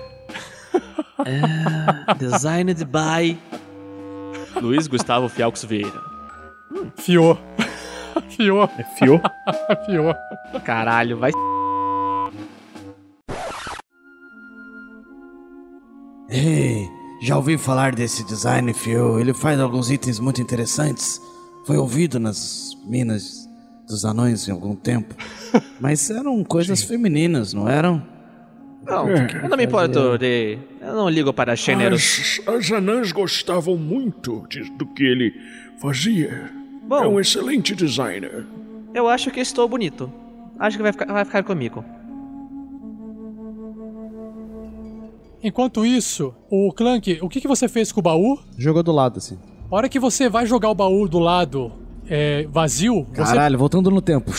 Ah, 1.19 2.13
designed 2.17 2.85
by. 2.85 3.37
Luiz 4.61 4.87
Gustavo 4.87 5.29
Fialcos 5.29 5.63
Vieira. 5.63 6.01
Fiô. 6.97 7.37
Fiô. 8.29 8.63
É 8.63 8.83
fio? 8.97 9.21
Fiô. 9.85 10.59
Caralho, 10.63 11.17
vai. 11.17 11.31
Ei, 16.29 16.89
já 17.21 17.35
ouvi 17.35 17.57
falar 17.57 17.93
desse 17.93 18.23
design, 18.23 18.73
Phil. 18.73 19.19
Ele 19.19 19.33
faz 19.33 19.59
alguns 19.59 19.91
itens 19.91 20.19
muito 20.19 20.41
interessantes. 20.41 21.19
Foi 21.65 21.77
ouvido 21.77 22.19
nas 22.19 22.71
minas 22.85 23.47
dos 23.87 24.05
anões 24.05 24.47
em 24.47 24.51
algum 24.51 24.75
tempo. 24.75 25.13
Mas 25.79 26.09
eram 26.09 26.43
coisas 26.43 26.81
femininas, 26.83 27.53
não 27.53 27.67
eram? 27.67 28.10
Não, 28.85 29.07
eu 29.09 29.49
não 29.49 29.57
me 29.57 29.65
importo 29.65 30.17
de. 30.17 30.57
Eu 30.81 30.95
não 30.95 31.07
ligo 31.09 31.31
para 31.31 31.55
gêneros. 31.55 32.41
As, 32.47 32.55
as 32.55 32.71
anãs 32.71 33.11
gostavam 33.11 33.77
muito 33.77 34.45
de- 34.49 34.69
do 34.71 34.85
que 34.87 35.03
ele 35.03 35.33
fazia. 35.79 36.49
Bom. 36.87 37.03
É 37.03 37.07
um 37.07 37.19
excelente 37.19 37.75
designer. 37.75 38.45
Eu 38.93 39.07
acho 39.07 39.29
que 39.31 39.39
estou 39.39 39.67
bonito. 39.67 40.11
Acho 40.59 40.77
que 40.77 40.83
vai 40.83 40.91
ficar, 40.91 41.05
vai 41.05 41.23
ficar 41.25 41.43
comigo. 41.43 41.85
Enquanto 45.43 45.85
isso, 45.85 46.33
o 46.49 46.71
Clank, 46.71 47.17
o 47.21 47.27
que, 47.29 47.41
que 47.41 47.47
você 47.47 47.67
fez 47.67 47.91
com 47.91 47.99
o 47.99 48.03
baú? 48.03 48.39
Jogou 48.57 48.83
do 48.83 48.91
lado, 48.91 49.17
assim. 49.17 49.39
A 49.71 49.75
hora 49.75 49.89
que 49.89 49.99
você 49.99 50.29
vai 50.29 50.45
jogar 50.45 50.69
o 50.69 50.75
baú 50.75 51.07
do 51.07 51.17
lado 51.17 51.71
é, 52.07 52.45
vazio, 52.51 53.05
você, 53.05 53.23
Caralho, 53.23 53.57
voltando 53.57 53.89
no 53.89 54.01
tempo. 54.01 54.31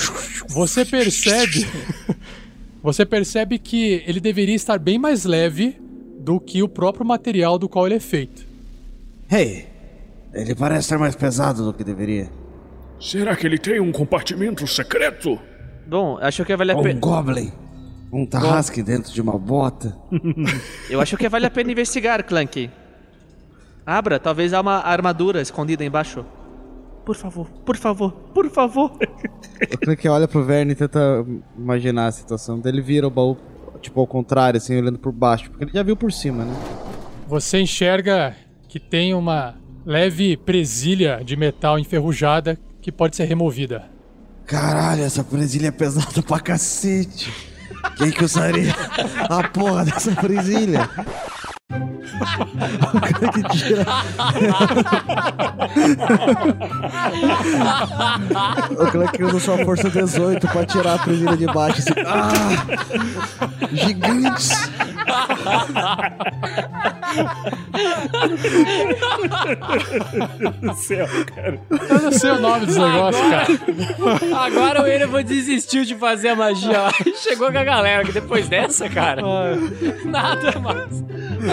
você 0.48 0.84
percebe. 0.84 1.66
você 2.82 3.06
percebe 3.06 3.58
que 3.58 4.02
ele 4.06 4.20
deveria 4.20 4.54
estar 4.54 4.78
bem 4.78 4.98
mais 4.98 5.24
leve 5.24 5.80
do 6.18 6.40
que 6.40 6.62
o 6.62 6.68
próprio 6.68 7.06
material 7.06 7.58
do 7.58 7.68
qual 7.68 7.86
ele 7.86 7.96
é 7.96 8.00
feito. 8.00 8.46
Hey, 9.30 9.66
ele 10.32 10.54
parece 10.54 10.80
estar 10.80 10.98
mais 10.98 11.14
pesado 11.14 11.64
do 11.64 11.72
que 11.72 11.84
deveria. 11.84 12.28
Será 13.00 13.34
que 13.34 13.46
ele 13.46 13.58
tem 13.58 13.80
um 13.80 13.90
compartimento 13.92 14.66
secreto? 14.66 15.38
Bom, 15.86 16.18
acho 16.20 16.44
que 16.44 16.56
vale 16.56 16.72
a 16.72 16.74
Ou 16.74 16.80
um 16.80 16.84
pena. 16.84 17.00
goblin. 17.00 17.52
Um 18.12 18.26
tarrasque 18.26 18.82
dentro 18.82 19.12
de 19.12 19.20
uma 19.20 19.38
bota. 19.38 19.96
Eu 20.90 21.00
acho 21.00 21.16
que 21.16 21.28
vale 21.28 21.46
a 21.46 21.50
pena 21.50 21.72
investigar, 21.72 22.22
Clank. 22.24 22.70
Abra, 23.86 24.18
talvez 24.20 24.52
há 24.52 24.60
uma 24.60 24.78
armadura 24.80 25.40
escondida 25.40 25.84
embaixo. 25.84 26.24
Por 27.04 27.16
favor, 27.16 27.46
por 27.64 27.76
favor, 27.76 28.12
por 28.32 28.48
favor. 28.50 28.92
O 29.72 29.78
Clank 29.78 30.08
olha 30.08 30.28
pro 30.28 30.44
Verne 30.44 30.72
e 30.72 30.74
tenta 30.74 31.24
imaginar 31.58 32.06
a 32.06 32.12
situação. 32.12 32.60
Daí 32.60 32.72
ele 32.72 32.80
vira 32.80 33.06
o 33.06 33.10
baú, 33.10 33.36
tipo, 33.80 33.98
ao 34.00 34.06
contrário, 34.06 34.58
assim, 34.58 34.78
olhando 34.78 34.98
por 34.98 35.12
baixo. 35.12 35.50
Porque 35.50 35.64
ele 35.64 35.72
já 35.72 35.82
viu 35.82 35.96
por 35.96 36.12
cima, 36.12 36.44
né? 36.44 36.54
Você 37.26 37.60
enxerga 37.60 38.36
que 38.68 38.78
tem 38.78 39.14
uma 39.14 39.56
leve 39.84 40.36
presilha 40.36 41.22
de 41.24 41.36
metal 41.36 41.78
enferrujada 41.78 42.58
que 42.80 42.92
pode 42.92 43.16
ser 43.16 43.24
removida. 43.24 43.90
Caralho, 44.46 45.02
essa 45.02 45.24
presilha 45.24 45.68
é 45.68 45.70
pesada 45.70 46.22
pra 46.22 46.38
cacete. 46.38 47.32
Quem 47.96 48.10
que 48.10 48.24
usaria 48.24 48.72
a 49.28 49.48
porra 49.48 49.84
dessa 49.84 50.12
presilha? 50.12 50.88
O 51.72 53.00
cara 53.00 53.32
que 53.32 53.42
tira. 53.56 53.86
o 58.70 58.86
cara 58.92 59.08
que 59.08 59.24
usa 59.24 59.40
sua 59.40 59.58
força 59.64 59.90
18 59.90 60.46
pra 60.48 60.66
tirar 60.66 60.94
a 60.94 60.98
presilha 60.98 61.36
de 61.36 61.46
baixo. 61.46 61.80
Assim. 61.80 61.92
Ah! 62.06 62.30
Gigantes! 63.72 64.50
do 70.60 70.74
céu, 70.74 71.06
cara. 71.34 71.60
Eu 71.70 72.02
não 72.02 72.12
sei 72.12 72.30
o 72.30 72.40
nome 72.40 72.66
dos 72.66 72.76
negócios, 72.76 73.26
cara. 73.28 73.46
Agora 74.44 74.82
o 74.82 74.86
Erevan 74.86 75.24
desistiu 75.24 75.84
de 75.84 75.94
fazer 75.94 76.30
a 76.30 76.36
magia 76.36 76.82
lá. 76.82 76.92
Chegou 77.16 77.50
com 77.50 77.58
a 77.58 77.64
galera, 77.64 78.04
que 78.04 78.12
depois 78.12 78.48
dessa, 78.48 78.88
cara, 78.88 79.22
nada 80.04 80.58
mais. 80.58 81.04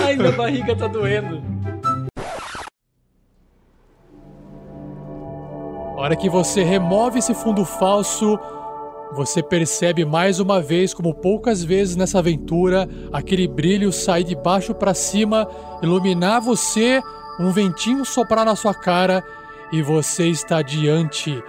Ai, 0.09 0.15
minha 0.15 0.31
barriga 0.31 0.75
tá 0.75 0.87
doendo. 0.87 1.39
A 5.95 6.01
hora 6.01 6.15
que 6.15 6.27
você 6.27 6.63
remove 6.63 7.19
esse 7.19 7.35
fundo 7.35 7.63
falso, 7.63 8.39
você 9.13 9.43
percebe 9.43 10.03
mais 10.05 10.39
uma 10.39 10.59
vez, 10.59 10.95
como 10.95 11.13
poucas 11.13 11.63
vezes 11.63 11.95
nessa 11.95 12.17
aventura, 12.17 12.89
aquele 13.13 13.47
brilho 13.47 13.93
sair 13.93 14.23
de 14.23 14.33
baixo 14.33 14.73
para 14.73 14.95
cima, 14.95 15.47
iluminar 15.83 16.41
você, 16.41 17.03
um 17.39 17.51
ventinho 17.51 18.03
soprar 18.03 18.43
na 18.43 18.55
sua 18.55 18.73
cara 18.73 19.23
e 19.71 19.83
você 19.83 20.27
está 20.27 20.63
diante 20.63 21.39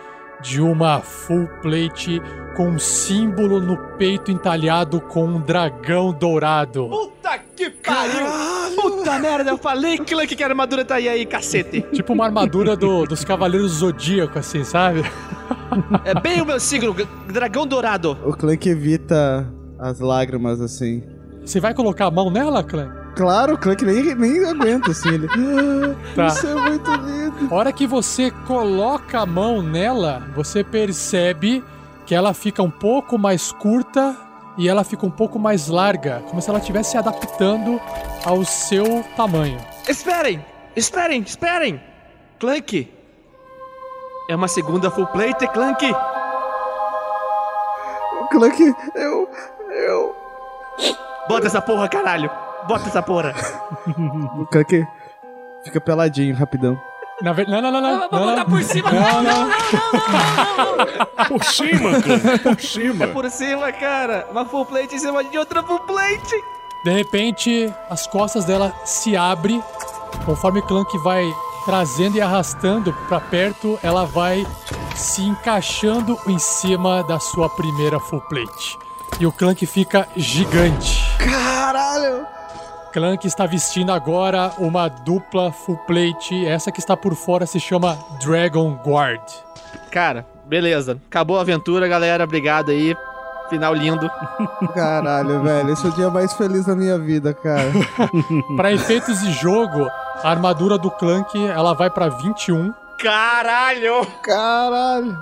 de 0.42 0.61
uma 0.61 1.00
full 1.00 1.46
plate 1.62 2.20
com 2.57 2.70
um 2.70 2.79
símbolo 2.79 3.61
no 3.61 3.76
peito 3.96 4.31
entalhado 4.31 5.00
com 5.00 5.24
um 5.24 5.40
dragão 5.40 6.12
dourado. 6.12 6.88
Puta 6.88 7.38
que 7.57 7.70
pariu! 7.70 8.26
Puta 8.81 9.18
merda, 9.18 9.50
eu 9.50 9.59
falei, 9.59 9.98
Clank, 9.98 10.35
que 10.35 10.42
a 10.42 10.46
armadura 10.48 10.85
tá 10.85 10.96
aí, 10.96 11.09
aí, 11.09 11.26
cacete. 11.26 11.83
Tipo 11.92 12.12
uma 12.12 12.24
armadura 12.26 12.74
do- 12.76 13.05
dos 13.07 13.24
Cavaleiros 13.24 13.72
Zodíaco, 13.72 14.38
assim, 14.38 14.64
sabe? 14.64 15.03
É 16.05 16.18
bem 16.18 16.40
o 16.40 16.46
meu 16.46 16.59
signo, 16.59 16.94
dragão 17.29 17.66
dourado. 17.66 18.16
O 18.24 18.33
Clank 18.33 18.68
evita 18.68 19.46
as 19.79 20.00
lágrimas, 20.00 20.61
assim. 20.61 21.03
Você 21.44 21.61
vai 21.61 21.72
colocar 21.74 22.07
a 22.07 22.11
mão 22.11 22.31
nela, 22.31 22.62
Clan? 22.62 22.92
Claro, 23.16 23.55
o 23.55 23.59
Clank 23.59 23.85
nem, 23.85 24.14
nem 24.14 24.44
aguenta, 24.44 24.90
assim. 24.92 25.09
Ele... 25.14 25.27
"Ah, 25.31 25.94
Tá. 26.14 26.27
Isso 26.29 26.46
é 26.46 26.55
muito 26.55 26.90
lindo. 26.90 27.49
A 27.53 27.55
hora 27.55 27.73
que 27.73 27.87
você 27.87 28.31
coloca 28.46 29.20
a 29.20 29.27
mão 29.27 29.62
nela, 29.62 30.23
você 30.35 30.62
percebe 30.64 31.62
que 32.07 32.14
ela 32.14 32.33
fica 32.35 32.62
um 32.62 32.70
pouco 32.70 33.18
mais 33.18 33.53
curta 33.53 34.16
e 34.59 34.68
ela 34.68 34.85
fica 34.85 35.07
um 35.07 35.11
pouco 35.11 35.38
mais 35.38 35.68
larga, 35.68 36.23
como 36.29 36.40
se 36.42 36.49
ela 36.51 36.59
estivesse 36.59 36.92
se 36.92 36.96
adaptando 36.99 37.81
ao 38.25 38.44
seu 38.44 39.05
tamanho. 39.16 39.59
Esperem! 39.88 40.44
Esperem, 40.75 41.20
esperem! 41.23 41.81
Clank! 42.38 42.92
É 44.29 44.35
uma 44.37 44.49
segunda 44.49 44.90
full 44.90 45.07
plate, 45.09 45.46
Clank! 45.49 45.92
O 48.20 48.27
Clank, 48.29 48.75
eu. 48.94 49.29
Eu. 49.70 50.14
Bota 51.29 51.46
essa 51.46 51.61
porra, 51.61 51.88
caralho! 51.88 52.31
Bota 52.66 52.88
essa 52.88 53.03
porra! 53.03 53.35
O 54.38 54.46
Clank 54.46 54.87
fica 55.64 55.81
peladinho, 55.81 56.35
rapidão. 56.35 56.81
Na 57.23 57.33
ver... 57.33 57.46
Não, 57.49 57.61
não, 57.61 57.70
não, 57.70 57.81
não. 57.81 58.09
Vou 58.09 58.20
não, 58.20 58.27
botar 58.27 58.37
não. 58.37 58.44
por 58.46 58.62
cima. 58.62 58.90
Não, 58.90 59.23
não. 59.23 59.51
Por 61.29 61.44
cima, 61.44 62.01
cara. 62.01 62.38
Por 62.38 62.61
cima. 62.61 63.07
Por 63.09 63.31
cima, 63.31 63.73
cara! 63.73 64.27
Uma 64.31 64.44
full 64.46 64.64
plate 64.64 64.94
em 64.94 64.99
cima 64.99 65.23
de 65.23 65.37
outra 65.37 65.62
full 65.62 65.81
plate! 65.81 66.35
De 66.83 66.90
repente, 66.90 67.70
as 67.90 68.07
costas 68.07 68.46
dela 68.46 68.73
se 68.87 69.14
abrem, 69.14 69.62
conforme 70.25 70.62
Clank 70.62 70.96
vai 70.99 71.31
trazendo 71.66 72.16
e 72.16 72.23
arrastando 72.23 72.92
pra 73.07 73.20
perto, 73.20 73.79
ela 73.83 74.07
vai 74.07 74.46
se 74.96 75.23
encaixando 75.23 76.18
em 76.27 76.38
cima 76.38 77.03
da 77.05 77.20
sua 77.20 77.51
primeira 77.51 78.01
full 78.01 78.23
plate. 78.23 78.79
E 79.18 79.27
o 79.27 79.33
Clank 79.33 79.66
fica 79.66 80.09
gigante. 80.16 81.03
Caralho! 81.18 82.27
Clank 82.92 83.26
está 83.26 83.46
vestindo 83.46 83.92
agora 83.92 84.53
uma 84.59 84.88
dupla 84.88 85.53
full 85.53 85.76
plate. 85.87 86.46
Essa 86.46 86.72
que 86.72 86.81
está 86.81 86.96
por 86.96 87.14
fora 87.14 87.46
se 87.46 87.61
chama 87.61 87.96
Dragon 88.20 88.79
Guard. 88.85 89.22
Cara, 89.90 90.26
beleza. 90.46 90.98
Acabou 91.09 91.38
a 91.38 91.42
aventura, 91.42 91.87
galera. 91.87 92.24
Obrigado 92.24 92.70
aí. 92.70 92.96
Final 93.48 93.74
lindo. 93.74 94.11
Caralho, 94.74 95.42
velho. 95.42 95.72
Esse 95.72 95.87
é 95.87 95.88
o 95.88 95.92
dia 95.92 96.11
mais 96.11 96.33
feliz 96.35 96.66
da 96.66 96.74
minha 96.74 96.98
vida, 96.98 97.33
cara. 97.33 97.70
Para 98.57 98.72
efeitos 98.72 99.20
de 99.20 99.33
jogo, 99.33 99.88
a 100.22 100.31
armadura 100.31 100.76
do 100.76 100.90
Clank 100.90 101.38
ela 101.48 101.74
vai 101.74 101.90
para 101.90 102.09
21. 102.09 102.72
Caralho! 102.98 104.07
Caralho! 104.22 105.18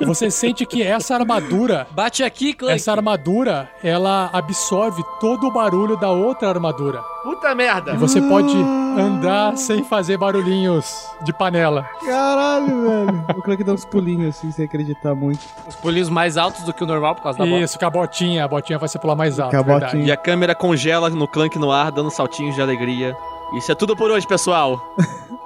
Você 0.04 0.30
sente 0.30 0.64
que 0.66 0.82
essa 0.82 1.14
armadura. 1.14 1.86
Bate 1.90 2.22
aqui, 2.24 2.52
Clank. 2.52 2.74
Essa 2.74 2.92
armadura, 2.92 3.68
ela 3.82 4.30
absorve 4.32 5.02
todo 5.20 5.46
o 5.46 5.52
barulho 5.52 5.96
da 5.96 6.10
outra 6.10 6.48
armadura. 6.48 7.02
Puta 7.22 7.54
merda! 7.54 7.92
E 7.92 7.96
você 7.96 8.20
pode 8.20 8.56
andar 8.56 9.56
sem 9.56 9.82
fazer 9.84 10.16
barulhinhos 10.16 11.06
de 11.22 11.32
panela. 11.32 11.84
Caralho, 12.04 12.82
velho. 12.82 13.24
O 13.36 13.42
Clank 13.42 13.64
dá 13.64 13.72
uns 13.72 13.84
pulinhos 13.84 14.36
assim, 14.36 14.50
sem 14.52 14.64
acreditar 14.64 15.14
muito. 15.14 15.40
Os 15.66 15.74
pulinhos 15.76 16.08
mais 16.08 16.36
altos 16.36 16.62
do 16.62 16.72
que 16.72 16.84
o 16.84 16.86
normal 16.86 17.14
por 17.16 17.22
causa 17.22 17.38
da 17.38 17.44
bola. 17.44 17.60
Isso, 17.60 17.78
com 17.78 17.86
a 17.86 17.90
botinha. 17.90 18.44
A 18.44 18.48
botinha 18.48 18.78
vai 18.78 18.88
ser 18.88 18.98
pular 18.98 19.16
mais 19.16 19.38
alto. 19.40 19.54
E 19.96 20.12
a 20.12 20.16
câmera 20.16 20.54
congela 20.54 21.10
no 21.10 21.26
Clank 21.26 21.58
no 21.58 21.70
ar, 21.70 21.90
dando 21.90 22.10
saltinhos 22.10 22.54
de 22.54 22.62
alegria. 22.62 23.16
Isso 23.54 23.70
é 23.70 23.74
tudo 23.74 23.96
por 23.96 24.10
hoje, 24.10 24.26
pessoal. 24.26 24.80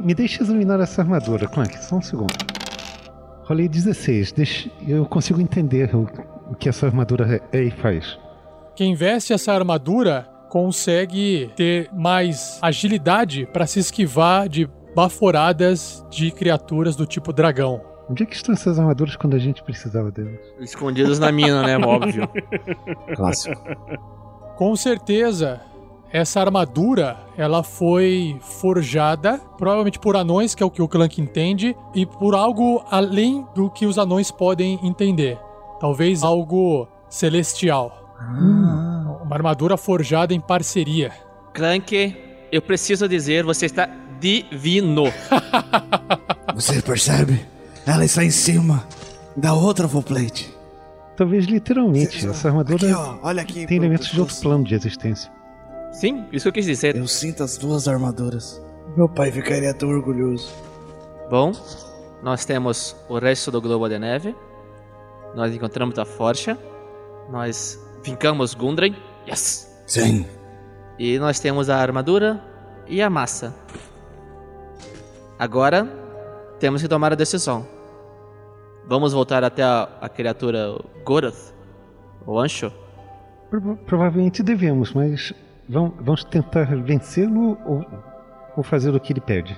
Me 0.00 0.14
deixa 0.14 0.42
examinar 0.42 0.80
essa 0.80 1.02
armadura, 1.02 1.46
Clank, 1.46 1.84
só 1.84 1.96
um 1.96 2.02
segundo. 2.02 2.34
Rolei 3.44 3.68
16, 3.68 4.32
deixa, 4.32 4.70
eu 4.86 5.06
consigo 5.06 5.40
entender 5.40 5.94
o, 5.94 6.06
que 6.58 6.68
essa 6.68 6.86
armadura 6.86 7.40
é, 7.52 7.58
é 7.58 7.62
e 7.62 7.70
faz. 7.70 8.18
Quem 8.74 8.94
veste 8.94 9.32
essa 9.32 9.52
armadura 9.52 10.28
consegue 10.48 11.50
ter 11.54 11.88
mais 11.92 12.58
agilidade 12.60 13.46
para 13.52 13.66
se 13.66 13.78
esquivar 13.78 14.48
de 14.48 14.68
baforadas 14.94 16.04
de 16.10 16.30
criaturas 16.30 16.96
do 16.96 17.06
tipo 17.06 17.32
dragão. 17.32 17.80
Onde 18.10 18.22
é 18.22 18.26
que 18.26 18.34
estão 18.34 18.54
essas 18.54 18.78
armaduras 18.78 19.16
quando 19.16 19.34
a 19.34 19.38
gente 19.38 19.62
precisava 19.62 20.10
delas? 20.10 20.40
Escondidos 20.60 21.18
na 21.18 21.30
mina, 21.30 21.62
né? 21.62 21.78
Óbvio. 21.78 22.28
Clássico. 23.14 23.62
Com 24.58 24.74
certeza, 24.74 25.60
essa 26.12 26.40
armadura 26.40 27.16
ela 27.36 27.62
foi 27.62 28.36
forjada 28.40 29.40
provavelmente 29.56 30.00
por 30.00 30.16
anões, 30.16 30.52
que 30.52 30.64
é 30.64 30.66
o 30.66 30.70
que 30.70 30.82
o 30.82 30.88
Clank 30.88 31.20
entende, 31.20 31.76
e 31.94 32.04
por 32.04 32.34
algo 32.34 32.84
além 32.90 33.46
do 33.54 33.70
que 33.70 33.86
os 33.86 33.98
anões 33.98 34.32
podem 34.32 34.80
entender. 34.82 35.38
Talvez 35.78 36.24
algo 36.24 36.88
celestial. 37.08 38.16
Uma 39.22 39.36
armadura 39.36 39.76
forjada 39.76 40.34
em 40.34 40.40
parceria. 40.40 41.12
Clank, 41.54 42.16
eu 42.50 42.60
preciso 42.60 43.08
dizer, 43.08 43.44
você 43.44 43.66
está 43.66 43.88
divino. 44.18 45.04
Você 46.52 46.82
percebe? 46.82 47.46
Ela 47.86 48.04
está 48.04 48.24
em 48.24 48.32
cima 48.32 48.84
da 49.36 49.54
outra 49.54 49.86
full 49.86 50.02
plate. 50.02 50.57
Talvez 51.18 51.46
literalmente, 51.46 52.24
essa 52.28 52.46
armadura 52.46 52.76
Aqui, 52.76 52.94
ó, 52.94 53.18
olha 53.24 53.42
aqui. 53.42 53.66
tem 53.66 53.76
elementos 53.76 54.06
de 54.08 54.20
outro 54.20 54.36
plano 54.36 54.62
de 54.62 54.76
existência. 54.76 55.28
Sim, 55.90 56.24
isso 56.30 56.44
que 56.44 56.48
eu 56.50 56.52
quis 56.52 56.64
dizer. 56.64 56.94
Eu 56.94 57.08
sinto 57.08 57.42
as 57.42 57.58
duas 57.58 57.88
armaduras. 57.88 58.62
Meu 58.96 59.08
pai 59.08 59.32
ficaria 59.32 59.74
tão 59.74 59.88
orgulhoso. 59.88 60.48
Bom, 61.28 61.50
nós 62.22 62.44
temos 62.44 62.94
o 63.08 63.18
resto 63.18 63.50
do 63.50 63.60
globo 63.60 63.88
de 63.88 63.98
neve. 63.98 64.32
Nós 65.34 65.52
encontramos 65.52 65.98
a 65.98 66.04
Forcha. 66.04 66.56
Nós 67.28 67.76
vincamos 68.04 68.54
Gundren. 68.54 68.94
Yes! 69.28 69.76
Sim. 69.88 70.24
E 71.00 71.18
nós 71.18 71.40
temos 71.40 71.68
a 71.68 71.78
armadura 71.78 72.40
e 72.86 73.02
a 73.02 73.10
massa. 73.10 73.52
Agora, 75.36 75.84
temos 76.60 76.80
que 76.80 76.86
tomar 76.86 77.12
a 77.12 77.16
decisão. 77.16 77.66
Vamos 78.88 79.12
voltar 79.12 79.44
até 79.44 79.62
a, 79.62 79.88
a 80.00 80.08
criatura 80.08 80.74
Goroth? 81.04 81.52
O 82.26 82.38
Ancho? 82.38 82.72
Prova- 83.50 83.76
Provavelmente 83.86 84.42
devemos, 84.42 84.92
mas 84.92 85.32
vamos, 85.68 85.92
vamos 86.00 86.24
tentar 86.24 86.64
vencê-lo 86.82 87.58
ou, 87.66 87.84
ou 88.56 88.62
fazer 88.62 88.94
o 88.94 89.00
que 89.00 89.12
ele 89.12 89.20
pede. 89.20 89.56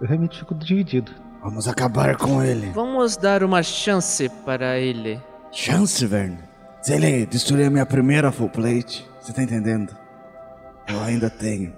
Eu 0.00 0.06
realmente 0.06 0.38
fico 0.38 0.54
dividido. 0.54 1.12
Vamos 1.42 1.68
acabar 1.68 2.16
com 2.16 2.42
ele. 2.42 2.70
Vamos 2.70 3.16
dar 3.16 3.42
uma 3.42 3.62
chance 3.62 4.28
para 4.44 4.78
ele. 4.78 5.20
Chance, 5.52 6.04
Verne. 6.06 6.38
Se 6.82 6.92
ele 6.94 7.26
destruir 7.26 7.66
a 7.66 7.70
minha 7.70 7.86
primeira 7.86 8.30
full 8.32 8.48
plate, 8.48 9.08
você 9.20 9.32
tá 9.32 9.42
entendendo? 9.42 9.94
Eu 10.86 11.00
ainda 11.02 11.28
tenho. 11.28 11.72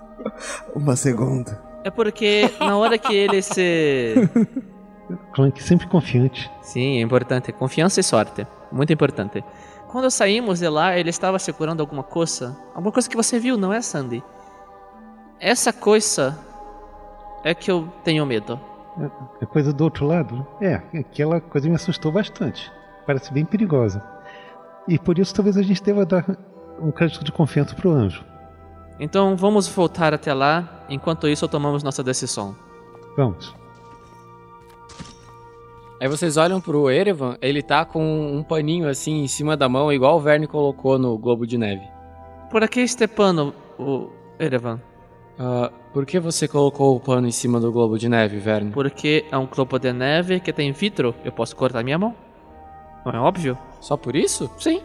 Uma 0.74 0.96
segunda. 0.96 1.60
É 1.84 1.90
porque 1.90 2.50
na 2.60 2.76
hora 2.76 2.96
que 2.98 3.14
ele 3.14 3.42
se. 3.42 4.14
Clank 5.32 5.62
sempre 5.62 5.86
confiante. 5.86 6.50
Sim, 6.62 6.98
é 6.98 7.00
importante. 7.00 7.52
Confiança 7.52 8.00
e 8.00 8.02
sorte. 8.02 8.46
Muito 8.70 8.92
importante. 8.92 9.44
Quando 9.88 10.10
saímos 10.10 10.60
de 10.60 10.68
lá, 10.68 10.96
ele 10.96 11.10
estava 11.10 11.38
segurando 11.38 11.80
alguma 11.80 12.02
coisa. 12.02 12.56
Alguma 12.74 12.92
coisa 12.92 13.08
que 13.08 13.16
você 13.16 13.38
viu, 13.38 13.56
não 13.56 13.72
é, 13.72 13.80
Sandy? 13.80 14.22
Essa 15.40 15.72
coisa 15.72 16.38
é 17.42 17.54
que 17.54 17.70
eu 17.70 17.88
tenho 18.04 18.24
medo. 18.24 18.60
É 19.40 19.46
coisa 19.46 19.72
do 19.72 19.84
outro 19.84 20.06
lado? 20.06 20.46
É, 20.60 20.82
aquela 20.98 21.40
coisa 21.40 21.68
me 21.68 21.74
assustou 21.74 22.12
bastante. 22.12 22.70
Parece 23.06 23.32
bem 23.32 23.44
perigosa. 23.44 24.04
E 24.86 24.98
por 24.98 25.18
isso 25.18 25.34
talvez 25.34 25.56
a 25.56 25.62
gente 25.62 25.82
deva 25.82 26.04
dar 26.04 26.24
um 26.80 26.90
crédito 26.90 27.24
de 27.24 27.32
confiança 27.32 27.74
pro 27.74 27.90
anjo. 27.90 28.24
Então 28.98 29.36
vamos 29.36 29.66
voltar 29.66 30.12
até 30.12 30.32
lá. 30.34 30.84
Enquanto 30.88 31.26
isso, 31.26 31.48
tomamos 31.48 31.82
nossa 31.82 32.02
decisão. 32.02 32.54
Vamos. 33.16 33.59
Aí 36.00 36.08
vocês 36.08 36.38
olham 36.38 36.62
pro 36.62 36.90
Erevan, 36.90 37.36
ele 37.42 37.62
tá 37.62 37.84
com 37.84 38.02
um 38.02 38.42
paninho 38.42 38.88
assim 38.88 39.22
em 39.22 39.28
cima 39.28 39.54
da 39.54 39.68
mão, 39.68 39.92
igual 39.92 40.16
o 40.16 40.20
Verne 40.20 40.46
colocou 40.46 40.98
no 40.98 41.18
Globo 41.18 41.46
de 41.46 41.58
Neve. 41.58 41.86
Por 42.50 42.66
que 42.68 42.80
este 42.80 43.06
pano, 43.06 43.54
o 43.78 44.08
Erevan? 44.38 44.80
Ah, 45.38 45.70
por 45.92 46.06
que 46.06 46.18
você 46.18 46.48
colocou 46.48 46.96
o 46.96 47.00
pano 47.00 47.28
em 47.28 47.30
cima 47.30 47.60
do 47.60 47.70
Globo 47.70 47.98
de 47.98 48.08
Neve, 48.08 48.38
Verne? 48.38 48.70
Porque 48.70 49.26
é 49.30 49.36
um 49.36 49.46
globo 49.46 49.78
de 49.78 49.92
neve 49.92 50.40
que 50.40 50.52
tem 50.52 50.72
vidro. 50.72 51.14
Eu 51.22 51.32
posso 51.32 51.54
cortar 51.54 51.84
minha 51.84 51.98
mão. 51.98 52.14
Não 53.04 53.12
é 53.12 53.18
óbvio? 53.18 53.58
Só 53.80 53.96
por 53.96 54.16
isso? 54.16 54.50
Sim. 54.58 54.80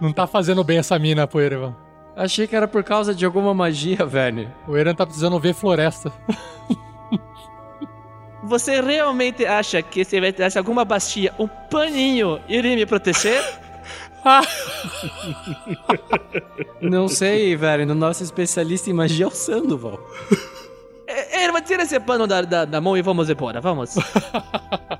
Não 0.00 0.12
tá 0.12 0.26
fazendo 0.26 0.64
bem 0.64 0.78
essa 0.78 0.98
mina 0.98 1.26
pro 1.26 1.40
Erevan. 1.40 1.74
Achei 2.18 2.46
que 2.48 2.56
era 2.56 2.66
por 2.66 2.82
causa 2.82 3.14
de 3.14 3.24
alguma 3.24 3.54
magia, 3.54 4.04
Verne. 4.04 4.48
O 4.66 4.76
Erevan 4.76 4.96
tá 4.96 5.06
precisando 5.06 5.38
ver 5.38 5.54
floresta. 5.54 6.12
Você 8.42 8.80
realmente 8.80 9.46
acha 9.46 9.80
que 9.80 10.04
se 10.04 10.16
eu 10.16 10.32
tivesse 10.32 10.58
alguma 10.58 10.84
bastia, 10.84 11.32
um 11.38 11.46
paninho 11.46 12.40
iria 12.48 12.74
me 12.74 12.84
proteger? 12.84 13.40
Não 16.82 17.06
sei, 17.06 17.54
Verne. 17.54 17.92
O 17.92 17.94
nosso 17.94 18.24
especialista 18.24 18.90
em 18.90 18.94
magia 18.94 19.26
é 19.26 19.28
o 19.28 19.30
Sandoval. 19.30 20.00
É, 21.06 21.44
Erva, 21.44 21.60
tira 21.60 21.84
esse 21.84 22.00
pano 22.00 22.26
da, 22.26 22.42
da, 22.42 22.64
da 22.64 22.80
mão 22.80 22.96
e 22.96 23.02
vamos 23.02 23.30
embora, 23.30 23.60
vamos. 23.60 23.94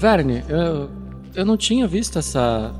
Verne, 0.00 0.42
eu, 0.48 0.88
eu 1.34 1.44
não 1.44 1.56
tinha 1.58 1.86
visto 1.86 2.18
essa. 2.18 2.74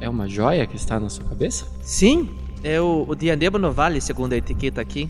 É 0.00 0.08
uma 0.08 0.28
joia 0.28 0.66
que 0.66 0.74
está 0.74 0.98
na 0.98 1.08
sua 1.08 1.24
cabeça? 1.24 1.66
Sim, 1.80 2.28
é 2.64 2.80
o, 2.80 3.04
o 3.08 3.14
Diadema 3.14 3.58
no 3.60 3.70
Vale, 3.70 4.00
segundo 4.00 4.32
a 4.32 4.36
etiqueta 4.36 4.80
aqui. 4.80 5.08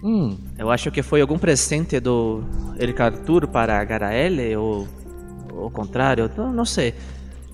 Hum, 0.00 0.36
Eu 0.56 0.70
acho 0.70 0.90
que 0.92 1.02
foi 1.02 1.20
algum 1.20 1.38
presente 1.38 1.98
do 1.98 2.42
Eric 2.78 3.02
Arthur 3.02 3.48
para 3.48 3.80
a 3.80 3.84
Garaele, 3.84 4.54
ou 4.56 4.86
o 5.52 5.70
contrário, 5.70 6.30
não, 6.36 6.52
não 6.52 6.64
sei. 6.64 6.94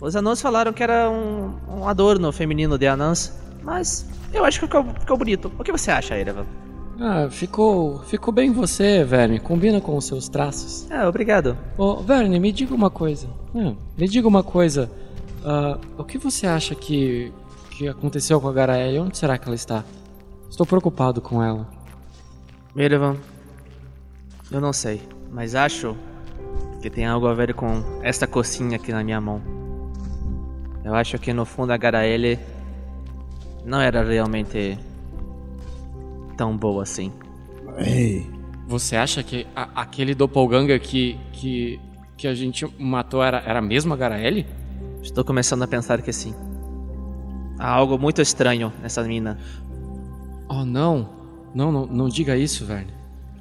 Os 0.00 0.14
anãos 0.14 0.40
falaram 0.42 0.72
que 0.72 0.82
era 0.82 1.10
um, 1.10 1.54
um 1.80 1.88
adorno 1.88 2.30
feminino 2.32 2.78
de 2.78 2.86
anãs, 2.86 3.32
mas 3.62 4.06
eu 4.32 4.44
acho 4.44 4.60
que 4.60 4.66
ficou, 4.66 4.84
ficou 5.00 5.16
bonito. 5.16 5.50
O 5.58 5.64
que 5.64 5.72
você 5.72 5.90
acha, 5.90 6.16
Erevan? 6.18 6.44
Ah, 7.00 7.28
ficou, 7.30 8.00
ficou 8.00 8.34
bem 8.34 8.50
você, 8.50 9.04
Verne. 9.04 9.38
Combina 9.38 9.80
com 9.80 9.96
os 9.96 10.04
seus 10.04 10.28
traços. 10.28 10.90
Ah, 10.90 11.08
obrigado. 11.08 11.56
Ô, 11.76 11.96
Verne, 11.96 12.40
me 12.40 12.50
diga 12.50 12.74
uma 12.74 12.90
coisa. 12.90 13.28
Hum, 13.54 13.76
me 13.96 14.08
diga 14.08 14.26
uma 14.26 14.42
coisa. 14.42 14.90
Ah, 15.44 15.78
o 15.96 16.02
que 16.02 16.18
você 16.18 16.46
acha 16.46 16.74
que, 16.74 17.32
que 17.70 17.86
aconteceu 17.86 18.40
com 18.40 18.48
a 18.48 18.52
Garaele? 18.52 18.98
Onde 18.98 19.16
será 19.16 19.38
que 19.38 19.46
ela 19.46 19.54
está? 19.54 19.84
Estou 20.50 20.66
preocupado 20.66 21.20
com 21.20 21.40
ela. 21.42 21.68
Erevan, 22.76 23.16
eu 24.50 24.60
não 24.60 24.72
sei, 24.72 25.02
mas 25.32 25.54
acho 25.54 25.96
que 26.80 26.90
tem 26.90 27.06
algo 27.06 27.26
a 27.26 27.34
ver 27.34 27.54
com 27.54 27.82
esta 28.02 28.26
cocinha 28.26 28.76
aqui 28.76 28.92
na 28.92 29.04
minha 29.04 29.20
mão. 29.20 29.40
Eu 30.84 30.94
acho 30.94 31.18
que 31.18 31.32
no 31.32 31.44
fundo 31.44 31.72
a 31.72 31.76
Garaele 31.76 32.38
não 33.64 33.80
era 33.80 34.02
realmente 34.02 34.78
tão 36.38 36.56
boa 36.56 36.82
assim. 36.84 37.12
Ei, 37.76 38.26
Você 38.66 38.96
acha 38.96 39.22
que 39.22 39.46
a- 39.56 39.68
aquele 39.82 40.14
doppelganger 40.14 40.80
que, 40.80 41.18
que, 41.32 41.80
que 42.16 42.26
a 42.28 42.34
gente 42.34 42.66
matou 42.78 43.22
era, 43.22 43.42
era 43.44 43.60
mesmo 43.60 43.92
a 43.92 43.96
Garaele? 43.96 44.46
Estou 45.02 45.24
começando 45.24 45.62
a 45.62 45.66
pensar 45.66 46.00
que 46.02 46.12
sim. 46.12 46.34
Há 47.58 47.68
algo 47.70 47.98
muito 47.98 48.20
estranho 48.22 48.72
nessa 48.82 49.02
mina. 49.02 49.38
Oh, 50.48 50.64
não. 50.64 51.10
Não, 51.54 51.72
não, 51.72 51.86
não 51.86 52.08
diga 52.08 52.36
isso, 52.36 52.64
Verne. 52.64 52.92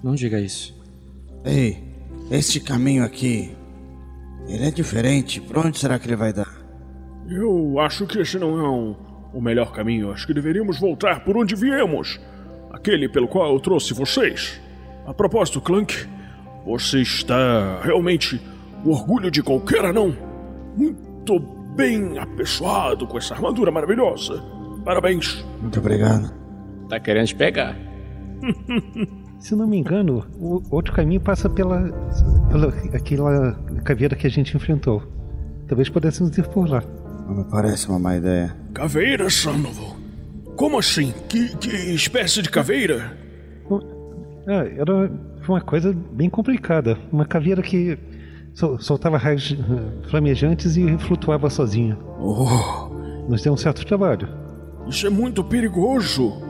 Não 0.04 0.16
diga 0.16 0.40
isso. 0.40 0.74
ei, 1.46 1.84
este 2.32 2.60
caminho 2.60 3.04
aqui, 3.04 3.52
ele 4.48 4.66
é 4.66 4.72
diferente. 4.72 5.40
Pra 5.42 5.60
onde 5.62 5.78
será 5.78 6.00
que 6.00 6.08
ele 6.08 6.16
vai 6.16 6.32
dar? 6.34 6.48
Eu 7.30 7.80
acho 7.80 8.08
que 8.08 8.20
esse 8.20 8.40
não 8.40 8.58
é 8.60 8.70
um, 8.70 8.96
o 9.34 9.42
melhor 9.42 9.72
caminho. 9.74 10.12
Acho 10.12 10.26
que 10.26 10.34
deveríamos 10.34 10.80
voltar 10.80 11.24
por 11.26 11.36
onde 11.38 11.54
viemos. 11.56 12.18
Aquele 12.72 13.08
pelo 13.10 13.28
qual 13.28 13.54
eu 13.54 13.60
trouxe 13.60 13.94
vocês. 13.94 14.60
A 15.06 15.14
propósito, 15.14 15.62
Clank, 15.62 16.08
você 16.66 17.02
está 17.02 17.80
realmente 17.82 18.42
o 18.84 18.92
orgulho 18.92 19.32
de 19.32 19.42
qualquer 19.42 19.86
anão. 19.86 20.16
Muito 20.76 21.40
bem 21.76 22.18
apessoado 22.18 23.08
com 23.08 23.18
essa 23.18 23.34
armadura 23.34 23.72
maravilhosa. 23.72 24.44
Parabéns. 24.84 25.46
Muito 25.62 25.80
obrigado. 25.80 26.34
Tá 26.90 27.00
querendo 27.00 27.28
te 27.28 27.36
pegar. 27.36 27.76
Se 29.40 29.56
não 29.56 29.68
me 29.68 29.78
engano, 29.78 30.26
o 30.40 30.64
outro 30.72 30.94
caminho 30.94 31.22
passa 31.22 31.50
pela, 31.50 31.92
pela 32.50 32.70
aquela 32.94 33.54
caveira 33.84 34.16
que 34.16 34.26
a 34.26 34.30
gente 34.30 34.56
enfrentou. 34.56 35.04
Talvez 35.68 35.90
pudéssemos 35.90 36.36
ir 36.38 36.48
por 36.48 36.68
lá. 36.68 36.82
Não 37.28 37.36
me 37.36 37.44
parece 37.44 37.88
uma 37.90 38.00
má 38.00 38.16
ideia. 38.16 38.56
Caveira, 38.74 39.30
Sandoval? 39.30 39.97
Como 40.58 40.78
assim? 40.80 41.14
Que, 41.30 41.56
que 41.58 41.70
espécie 41.70 42.42
de 42.42 42.50
caveira? 42.50 43.16
Ah, 44.48 44.66
era 44.78 45.12
uma 45.48 45.62
coisa 45.62 45.96
bem 46.12 46.30
complicada. 46.30 46.98
Uma 47.12 47.26
caveira 47.26 47.62
que 47.62 47.98
sol- 48.54 48.80
soltava 48.80 49.18
raios 49.18 49.56
eh, 49.58 50.08
flamejantes 50.10 50.76
e 50.78 50.98
flutuava 50.98 51.50
sozinha. 51.50 51.98
Oh, 52.20 52.90
Nos 53.30 53.42
deu 53.44 53.54
um 53.54 53.58
certo 53.58 53.86
trabalho. 53.86 54.28
isso 54.88 55.06
é 55.06 55.10
muito 55.10 55.44
perigoso. 55.44 56.42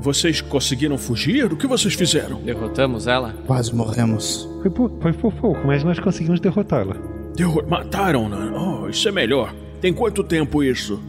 Vocês 0.00 0.40
conseguiram 0.40 0.98
fugir? 0.98 1.50
O 1.52 1.56
que 1.56 1.66
vocês 1.66 1.94
fizeram? 1.94 2.40
Derrotamos 2.42 3.06
ela? 3.06 3.32
Quase 3.46 3.74
morremos. 3.74 4.46
Foi 4.60 4.70
por, 4.70 4.90
foi 5.00 5.12
por 5.12 5.32
pouco, 5.34 5.66
mas 5.66 5.82
nós 5.84 5.98
conseguimos 5.98 6.40
derrotá-la. 6.40 6.96
Derro- 7.36 7.64
Mataram-na? 7.68 8.52
Oh, 8.58 8.88
isso 8.88 9.08
é 9.08 9.12
melhor. 9.12 9.54
Tem 9.80 9.92
quanto 9.94 10.22
tempo 10.24 10.62
isso? 10.64 11.00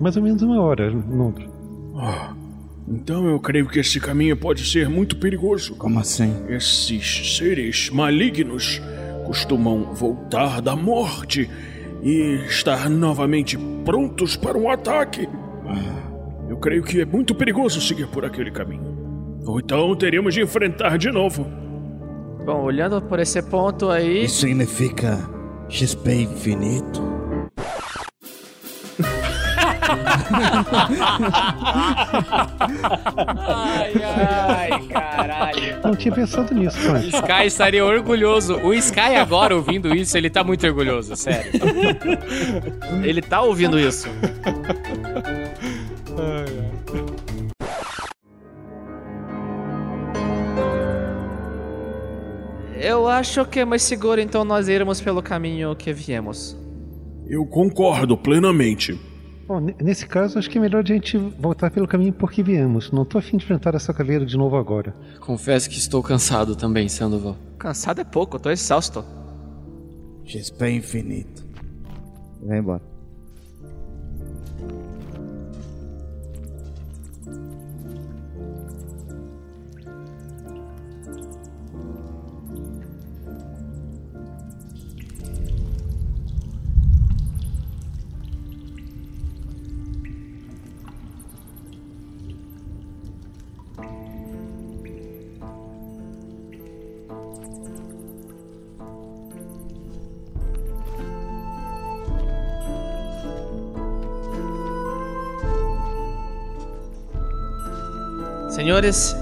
Mais 0.00 0.16
ou 0.16 0.22
menos 0.22 0.42
uma 0.42 0.60
hora, 0.60 0.90
Nundro. 0.90 1.47
Oh, 2.00 2.32
então 2.86 3.26
eu 3.26 3.40
creio 3.40 3.66
que 3.66 3.80
esse 3.80 3.98
caminho 3.98 4.36
pode 4.36 4.64
ser 4.64 4.88
muito 4.88 5.16
perigoso. 5.16 5.74
Como 5.74 5.98
assim? 5.98 6.32
Esses 6.48 7.36
seres 7.36 7.90
malignos 7.90 8.80
costumam 9.26 9.92
voltar 9.94 10.62
da 10.62 10.76
morte 10.76 11.50
e 12.02 12.44
estar 12.46 12.88
novamente 12.88 13.58
prontos 13.84 14.36
para 14.36 14.56
um 14.56 14.70
ataque. 14.70 15.28
Eu 16.48 16.56
creio 16.58 16.84
que 16.84 17.00
é 17.00 17.04
muito 17.04 17.34
perigoso 17.34 17.80
seguir 17.80 18.06
por 18.06 18.24
aquele 18.24 18.52
caminho. 18.52 19.40
Ou 19.44 19.58
então 19.58 19.94
teríamos 19.96 20.32
de 20.34 20.40
enfrentar 20.40 20.96
de 20.96 21.10
novo. 21.10 21.46
Bom, 22.46 22.62
olhando 22.62 23.02
por 23.02 23.18
esse 23.18 23.42
ponto 23.42 23.90
aí. 23.90 24.24
Isso 24.24 24.40
significa 24.40 25.18
XP 25.68 26.22
infinito? 26.22 27.17
Ai, 33.36 33.92
ai, 34.02 34.88
caralho. 34.88 35.80
Não 35.84 35.94
tinha 35.94 36.14
pensado 36.14 36.54
nisso, 36.54 36.78
Clank. 36.80 37.08
Sky 37.08 37.46
estaria 37.46 37.84
orgulhoso. 37.84 38.56
O 38.56 38.74
Sky 38.74 39.16
agora 39.16 39.54
ouvindo 39.54 39.94
isso, 39.94 40.16
ele 40.16 40.30
tá 40.30 40.44
muito 40.44 40.66
orgulhoso, 40.66 41.16
sério. 41.16 41.50
Ele 43.02 43.22
tá 43.22 43.40
ouvindo 43.42 43.78
isso. 43.78 44.08
Eu 52.80 53.08
acho 53.08 53.44
que 53.44 53.60
é 53.60 53.64
mais 53.64 53.82
seguro 53.82 54.20
então 54.20 54.44
nós 54.44 54.68
irmos 54.68 55.00
pelo 55.00 55.22
caminho 55.22 55.74
que 55.74 55.92
viemos. 55.92 56.56
Eu 57.26 57.44
concordo 57.44 58.16
plenamente. 58.16 58.98
Bom, 59.48 59.60
ne- 59.60 59.74
nesse 59.82 60.06
caso, 60.06 60.38
acho 60.38 60.50
que 60.50 60.58
é 60.58 60.60
melhor 60.60 60.82
a 60.84 60.86
gente 60.86 61.16
voltar 61.16 61.70
pelo 61.70 61.88
caminho 61.88 62.12
por 62.12 62.30
que 62.30 62.42
viemos. 62.42 62.92
Não 62.92 63.02
tô 63.06 63.16
afim 63.16 63.38
de 63.38 63.44
enfrentar 63.44 63.74
essa 63.74 63.94
caveira 63.94 64.26
de 64.26 64.36
novo 64.36 64.56
agora. 64.56 64.94
Confesso 65.20 65.70
que 65.70 65.78
estou 65.78 66.02
cansado 66.02 66.54
também, 66.54 66.86
Sandoval. 66.86 67.34
Cansado 67.58 68.00
é 68.02 68.04
pouco, 68.04 68.36
eu 68.36 68.40
tô 68.40 68.50
exausto. 68.50 69.02
XP 70.24 70.68
infinito. 70.70 71.46
Vai 72.42 72.58
embora. 72.58 72.82
Senhores, 108.68 109.16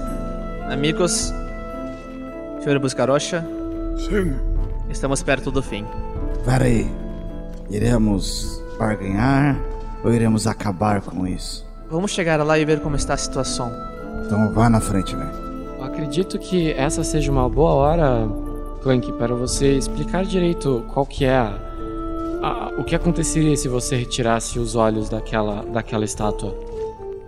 amigos, 0.69 1.33
senhor 2.61 2.77
Buscarocha, 2.79 3.47
Sim. 3.95 4.35
estamos 4.89 5.23
perto 5.23 5.49
do 5.49 5.63
fim. 5.63 5.85
Peraí. 6.43 6.91
Iremos 7.69 8.61
barganhar 8.77 9.57
ou 10.03 10.13
iremos 10.13 10.47
acabar 10.47 10.99
com 10.99 11.25
isso? 11.25 11.65
Vamos 11.89 12.11
chegar 12.11 12.43
lá 12.45 12.59
e 12.59 12.65
ver 12.65 12.81
como 12.81 12.97
está 12.97 13.13
a 13.13 13.17
situação. 13.17 13.71
Então 14.25 14.51
vá 14.51 14.69
na 14.69 14.81
frente, 14.81 15.15
velho. 15.15 15.31
Eu 15.77 15.83
acredito 15.85 16.37
que 16.37 16.73
essa 16.73 17.01
seja 17.01 17.31
uma 17.31 17.47
boa 17.47 17.71
hora, 17.71 18.27
Clank, 18.83 19.13
para 19.13 19.33
você 19.33 19.77
explicar 19.77 20.25
direito 20.25 20.83
qual 20.93 21.05
que 21.05 21.23
é 21.23 21.37
a, 21.37 21.57
a- 22.43 22.73
o 22.77 22.83
que 22.83 22.93
aconteceria 22.93 23.55
se 23.55 23.69
você 23.69 23.95
retirasse 23.95 24.59
os 24.59 24.75
olhos 24.75 25.07
daquela, 25.07 25.63
daquela 25.71 26.03
estátua. 26.03 26.53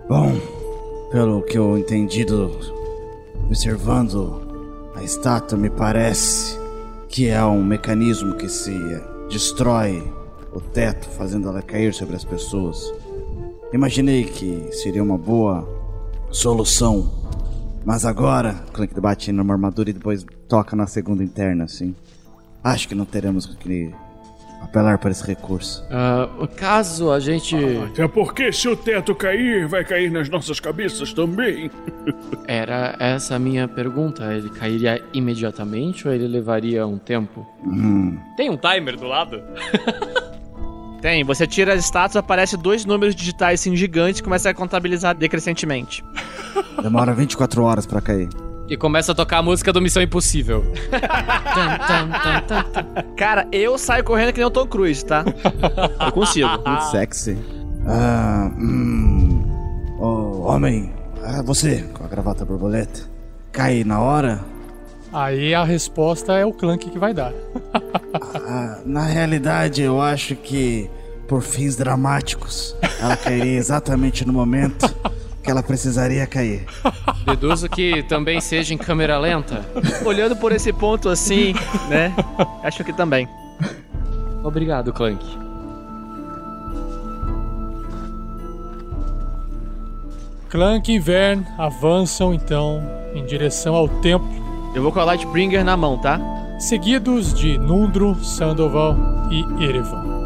Bom, 0.06 0.38
pelo 1.10 1.42
que 1.42 1.58
eu 1.58 1.76
entendi 1.76 2.24
do, 2.24 2.50
observando 3.44 4.90
a 4.94 5.02
estátua, 5.02 5.58
me 5.58 5.68
parece 5.68 6.58
que 7.08 7.28
é 7.28 7.44
um 7.44 7.62
mecanismo 7.64 8.36
que 8.36 8.48
se 8.48 8.72
destrói 9.28 10.02
o 10.52 10.60
teto, 10.60 11.08
fazendo 11.10 11.48
ela 11.48 11.62
cair 11.62 11.92
sobre 11.92 12.14
as 12.14 12.24
pessoas. 12.24 12.92
Imaginei 13.72 14.24
que 14.24 14.68
seria 14.72 15.02
uma 15.02 15.18
boa 15.18 15.68
solução, 16.30 17.10
mas 17.84 18.04
agora, 18.04 18.64
Clank 18.72 18.98
bate 19.00 19.32
numa 19.32 19.54
armadura 19.54 19.90
e 19.90 19.92
depois 19.92 20.24
toca 20.48 20.76
na 20.76 20.86
segunda 20.86 21.24
interna, 21.24 21.64
assim. 21.64 21.94
Acho 22.62 22.86
que 22.88 22.94
não 22.94 23.04
teremos 23.04 23.46
que 23.46 23.92
apelar 24.60 24.98
para 24.98 25.10
esse 25.10 25.26
recurso. 25.26 25.84
Ah, 25.90 26.28
caso 26.56 27.10
a 27.10 27.18
gente. 27.18 27.56
Até 27.90 28.06
porque 28.06 28.52
se 28.52 28.68
o 28.68 28.76
teto 28.76 29.14
cair, 29.14 29.66
vai 29.66 29.84
cair 29.84 30.10
nas 30.10 30.28
nossas 30.28 30.60
cabeças 30.60 31.12
também. 31.12 31.70
Era 32.46 32.94
essa 32.98 33.36
a 33.36 33.38
minha 33.38 33.66
pergunta. 33.66 34.32
Ele 34.34 34.50
cairia 34.50 35.02
imediatamente 35.12 36.06
ou 36.06 36.14
ele 36.14 36.26
levaria 36.28 36.86
um 36.86 36.98
tempo? 36.98 37.46
Hum, 37.64 38.18
Tem 38.36 38.50
um 38.50 38.56
timer 38.56 38.96
do 38.96 39.06
lado? 39.06 39.42
Tem, 41.00 41.24
você 41.24 41.46
tira 41.46 41.72
as 41.72 41.82
estátuas, 41.82 42.16
aparece 42.16 42.58
dois 42.58 42.84
números 42.84 43.14
digitais 43.14 43.60
assim 43.60 43.74
gigantes 43.74 44.20
e 44.20 44.22
começa 44.22 44.50
a 44.50 44.54
contabilizar 44.54 45.14
decrescentemente. 45.16 46.04
Demora 46.82 47.14
24 47.14 47.62
horas 47.62 47.86
pra 47.86 48.02
cair. 48.02 48.28
E 48.70 48.76
começa 48.76 49.10
a 49.10 49.14
tocar 49.16 49.38
a 49.38 49.42
música 49.42 49.72
do 49.72 49.80
Missão 49.80 50.00
Impossível. 50.00 50.64
Cara, 53.16 53.48
eu 53.50 53.76
saio 53.76 54.04
correndo 54.04 54.32
que 54.32 54.38
nem 54.38 54.46
o 54.46 54.50
Tom 54.50 54.64
Cruise, 54.64 55.04
tá? 55.04 55.24
Eu 56.06 56.12
consigo. 56.12 56.48
Muito 56.48 56.84
sexy. 56.92 57.36
Ah, 57.84 58.48
hum. 58.56 59.44
Ô, 59.98 60.42
homem, 60.42 60.92
ah, 61.20 61.42
você, 61.42 61.82
com 61.92 62.04
a 62.04 62.06
gravata 62.06 62.44
borboleta, 62.44 63.00
cai 63.50 63.82
na 63.82 64.00
hora? 64.00 64.40
Aí 65.12 65.52
a 65.52 65.64
resposta 65.64 66.34
é 66.34 66.46
o 66.46 66.52
Clank 66.52 66.88
que 66.90 66.98
vai 66.98 67.12
dar. 67.12 67.32
Ah, 67.74 68.78
na 68.86 69.02
realidade, 69.02 69.82
eu 69.82 70.00
acho 70.00 70.36
que, 70.36 70.88
por 71.26 71.42
fins 71.42 71.74
dramáticos, 71.74 72.76
ela 73.00 73.16
cairia 73.16 73.58
exatamente 73.58 74.24
no 74.24 74.32
momento 74.32 74.86
que 75.50 75.52
ela 75.52 75.62
precisaria 75.64 76.24
cair. 76.26 76.64
Deduzo 77.26 77.68
que 77.68 78.04
também 78.04 78.40
seja 78.40 78.72
em 78.72 78.78
câmera 78.78 79.18
lenta. 79.18 79.66
Olhando 80.04 80.36
por 80.36 80.52
esse 80.52 80.72
ponto 80.72 81.08
assim, 81.08 81.54
né? 81.88 82.14
Acho 82.62 82.84
que 82.84 82.92
também. 82.92 83.28
Obrigado, 84.44 84.92
Clank. 84.92 85.24
Clank 90.48 90.92
e 90.92 90.98
Vern 90.98 91.44
avançam 91.58 92.32
então 92.32 92.80
em 93.14 93.24
direção 93.24 93.74
ao 93.74 93.88
templo, 93.88 94.28
Eu 94.74 94.82
vou 94.82 94.92
com 94.92 95.00
a 95.00 95.04
Lightbringer 95.04 95.64
na 95.64 95.76
mão, 95.76 95.98
tá? 95.98 96.20
seguidos 96.60 97.32
de 97.32 97.56
Nundro, 97.58 98.14
Sandoval 98.22 98.96
e 99.30 99.64
Erevan. 99.64 100.19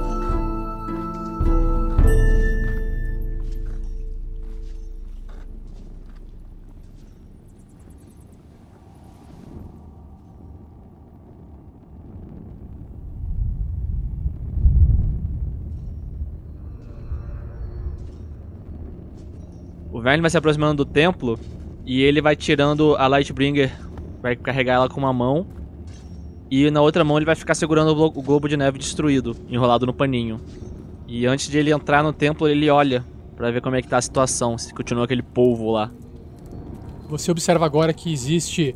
O 20.05 20.07
Verne 20.07 20.20
vai 20.20 20.30
se 20.30 20.36
aproximando 20.36 20.84
do 20.84 20.90
templo 20.90 21.40
e 21.86 22.02
ele 22.02 22.20
vai 22.20 22.36
tirando 22.36 22.94
a 22.96 23.07
Lightbringer, 23.07 23.72
vai 24.20 24.36
carregar 24.36 24.74
ela 24.74 24.86
com 24.86 25.00
uma 25.00 25.14
mão. 25.14 25.46
E 26.50 26.70
na 26.70 26.82
outra 26.82 27.02
mão 27.02 27.16
ele 27.16 27.24
vai 27.24 27.34
ficar 27.34 27.55
segurando 27.55 27.88
o 27.88 27.94
glo- 27.94 28.12
o 28.14 28.22
globo 28.22 28.46
de 28.46 28.55
neve 28.55 28.78
destruído, 28.78 29.34
enrolado 29.48 29.86
no 29.86 29.94
paninho. 29.94 30.38
E 31.09 31.24
antes 31.24 31.48
de 31.48 31.57
ele 31.57 31.72
entrar 31.72 32.02
no 32.02 32.12
templo, 32.12 32.46
ele 32.46 32.68
olha 32.68 33.02
pra 33.34 33.50
ver 33.50 33.62
como 33.62 33.76
é 33.76 33.80
que 33.80 33.88
tá 33.88 33.96
a 33.96 34.02
situação, 34.02 34.59
se 34.59 34.74
continua 34.74 35.05
aquele 35.05 35.22
polvo 35.22 35.70
lá. 35.70 35.90
Você 37.09 37.30
observa 37.30 37.64
agora 37.64 37.94
que 37.94 38.12
existe 38.12 38.74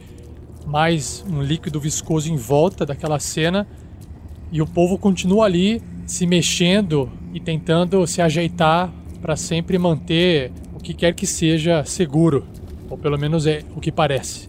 mais 0.64 1.22
um 1.30 1.42
líquido 1.42 1.78
viscoso 1.78 2.32
em 2.32 2.36
volta 2.36 2.86
daquela 2.86 3.18
cena 3.18 3.68
e 4.50 4.62
o 4.62 4.66
povo 4.66 4.96
continua 4.96 5.44
ali 5.44 5.82
se 6.06 6.26
mexendo 6.26 7.06
e 7.34 7.38
tentando 7.38 8.06
se 8.06 8.22
ajeitar 8.22 8.90
para 9.20 9.36
sempre 9.36 9.76
manter 9.76 10.52
que 10.88 10.94
quer 10.94 11.14
que 11.14 11.26
seja 11.26 11.84
seguro, 11.84 12.46
ou 12.88 12.96
pelo 12.96 13.18
menos 13.18 13.46
é 13.46 13.62
o 13.76 13.80
que 13.80 13.92
parece. 13.92 14.48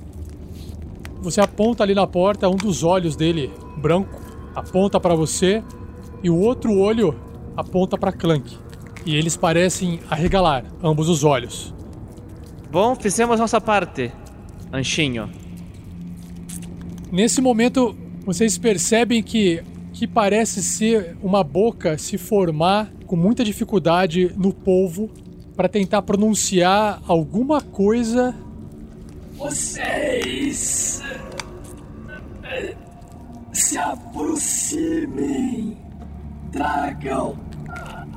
Você 1.21 1.41
aponta 1.41 1.83
ali 1.83 1.93
na 1.93 2.07
porta, 2.07 2.47
um 2.47 2.55
dos 2.55 2.81
olhos 2.81 3.13
dele, 3.17 3.51
branco, 3.75 4.21
aponta 4.55 5.01
para 5.01 5.13
você 5.13 5.61
e 6.23 6.29
o 6.29 6.37
outro 6.37 6.77
olho 6.77 7.13
aponta 7.57 7.97
para 7.97 8.13
Clank. 8.13 8.57
E 9.05 9.17
eles 9.17 9.35
parecem 9.35 9.99
arregalar 10.09 10.63
ambos 10.81 11.09
os 11.09 11.25
olhos. 11.25 11.73
Bom, 12.71 12.95
fizemos 12.95 13.37
nossa 13.37 13.59
parte, 13.59 14.09
Anchinho. 14.71 15.29
Nesse 17.11 17.41
momento, 17.41 17.93
vocês 18.25 18.57
percebem 18.57 19.21
que 19.21 19.61
que 19.91 20.07
parece 20.07 20.63
ser 20.63 21.17
uma 21.21 21.43
boca 21.43 21.97
se 21.97 22.17
formar 22.17 22.89
com 23.05 23.17
muita 23.17 23.43
dificuldade 23.43 24.31
no 24.37 24.53
polvo 24.53 25.09
para 25.59 25.67
tentar 25.67 26.01
pronunciar 26.03 27.01
alguma 27.05 27.59
coisa. 27.59 28.33
Vocês 29.33 31.03
se 33.51 33.77
aproximem. 33.77 35.75
Tragam 36.49 37.37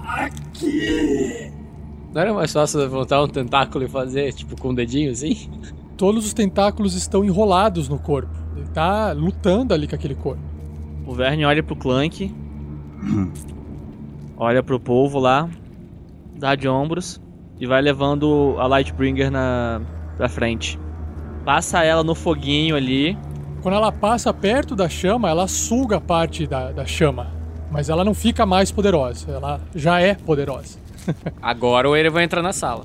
aqui. 0.06 1.50
Não 2.14 2.20
era 2.22 2.32
mais 2.32 2.52
fácil 2.52 2.78
levantar 2.78 3.20
um 3.20 3.26
tentáculo 3.26 3.86
e 3.86 3.88
fazer, 3.88 4.32
tipo, 4.34 4.54
com 4.56 4.68
o 4.68 4.74
dedinho 4.76 5.10
assim? 5.10 5.50
Todos 5.96 6.24
os 6.24 6.32
tentáculos 6.32 6.94
estão 6.94 7.24
enrolados 7.24 7.88
no 7.88 7.98
corpo. 7.98 8.30
Ele 8.56 8.68
tá 8.68 9.10
lutando 9.10 9.74
ali 9.74 9.88
com 9.88 9.96
aquele 9.96 10.14
corpo. 10.14 10.44
O 11.04 11.12
Verne 11.12 11.44
olha 11.44 11.60
pro 11.60 11.74
Clank, 11.74 12.32
olha 14.36 14.62
pro 14.62 14.78
polvo 14.78 15.18
lá, 15.18 15.50
dá 16.38 16.54
de 16.54 16.68
ombros 16.68 17.20
e 17.58 17.66
vai 17.66 17.80
levando 17.80 18.56
a 18.58 18.66
Lightbringer 18.66 19.30
na 19.30 19.80
pra 20.16 20.28
frente. 20.28 20.78
Passa 21.44 21.82
ela 21.82 22.04
no 22.04 22.14
foguinho 22.14 22.76
ali. 22.76 23.16
Quando 23.62 23.74
ela 23.74 23.92
passa 23.92 24.32
perto 24.32 24.74
da 24.74 24.88
chama, 24.88 25.28
ela 25.28 25.46
suga 25.46 26.00
parte 26.00 26.46
da, 26.46 26.72
da 26.72 26.84
chama. 26.84 27.28
Mas 27.70 27.88
ela 27.88 28.04
não 28.04 28.14
fica 28.14 28.44
mais 28.44 28.70
poderosa. 28.70 29.30
Ela 29.30 29.60
já 29.74 30.00
é 30.00 30.14
poderosa. 30.14 30.78
Agora 31.40 31.88
o 31.88 31.96
Erevan 31.96 32.22
entra 32.22 32.42
na 32.42 32.52
sala. 32.52 32.84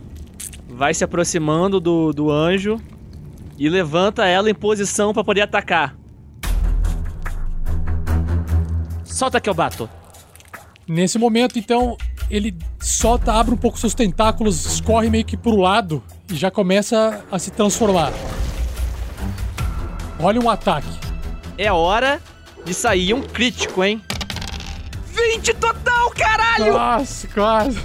Vai 0.69 0.93
se 0.93 1.03
aproximando 1.03 1.79
do, 1.79 2.11
do 2.13 2.31
anjo 2.31 2.79
e 3.57 3.69
levanta 3.69 4.25
ela 4.25 4.49
em 4.49 4.55
posição 4.55 5.13
pra 5.13 5.23
poder 5.23 5.41
atacar. 5.41 5.95
Solta 9.03 9.41
que 9.41 9.49
eu 9.49 9.53
bato. 9.53 9.89
Nesse 10.87 11.17
momento, 11.17 11.57
então, 11.57 11.97
ele 12.29 12.55
solta, 12.79 13.33
abre 13.33 13.53
um 13.53 13.57
pouco 13.57 13.77
seus 13.77 13.93
tentáculos, 13.93 14.65
escorre 14.65 15.09
meio 15.09 15.25
que 15.25 15.37
pro 15.37 15.55
lado 15.55 16.03
e 16.29 16.35
já 16.35 16.51
começa 16.51 17.23
a 17.31 17.39
se 17.39 17.51
transformar. 17.51 18.11
Olha 20.19 20.39
um 20.39 20.49
ataque. 20.49 20.87
É 21.57 21.71
hora 21.71 22.21
de 22.65 22.73
sair 22.73 23.13
um 23.13 23.21
crítico, 23.21 23.83
hein? 23.83 24.01
20 25.33 25.53
total, 25.55 26.11
caralho! 26.11 26.73
Nossa, 26.73 27.27
quase. 27.27 27.79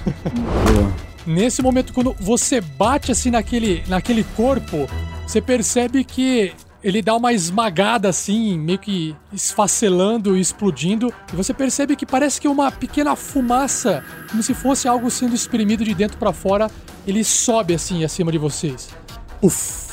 Nesse 1.26 1.62
momento, 1.62 1.92
quando 1.92 2.14
você 2.18 2.60
bate 2.60 3.12
assim 3.12 3.30
naquele, 3.30 3.84
naquele 3.86 4.24
corpo, 4.24 4.88
você 5.26 5.40
percebe 5.40 6.04
que 6.04 6.52
ele 6.82 7.00
dá 7.02 7.14
uma 7.14 7.32
esmagada 7.32 8.08
assim, 8.08 8.58
meio 8.58 8.78
que 8.78 9.14
esfacelando 9.32 10.36
e 10.36 10.40
explodindo. 10.40 11.12
E 11.32 11.36
você 11.36 11.54
percebe 11.54 11.94
que 11.96 12.04
parece 12.06 12.40
que 12.40 12.48
uma 12.48 12.70
pequena 12.72 13.14
fumaça, 13.16 14.04
como 14.30 14.42
se 14.42 14.54
fosse 14.54 14.88
algo 14.88 15.10
sendo 15.10 15.34
espremido 15.34 15.84
de 15.84 15.94
dentro 15.94 16.18
pra 16.18 16.32
fora, 16.32 16.70
ele 17.06 17.22
sobe 17.24 17.74
assim 17.74 18.04
acima 18.04 18.32
de 18.32 18.38
vocês. 18.38 18.88
Uf. 19.40 19.92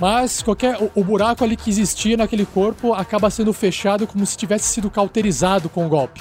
Mas 0.00 0.42
qualquer 0.42 0.76
o, 0.82 0.90
o 0.94 1.04
buraco 1.04 1.44
ali 1.44 1.56
que 1.56 1.70
existia 1.70 2.16
naquele 2.16 2.44
corpo 2.46 2.92
acaba 2.92 3.30
sendo 3.30 3.52
fechado 3.52 4.06
como 4.06 4.24
se 4.26 4.36
tivesse 4.36 4.66
sido 4.66 4.90
cauterizado 4.90 5.68
com 5.68 5.86
o 5.86 5.88
golpe. 5.88 6.20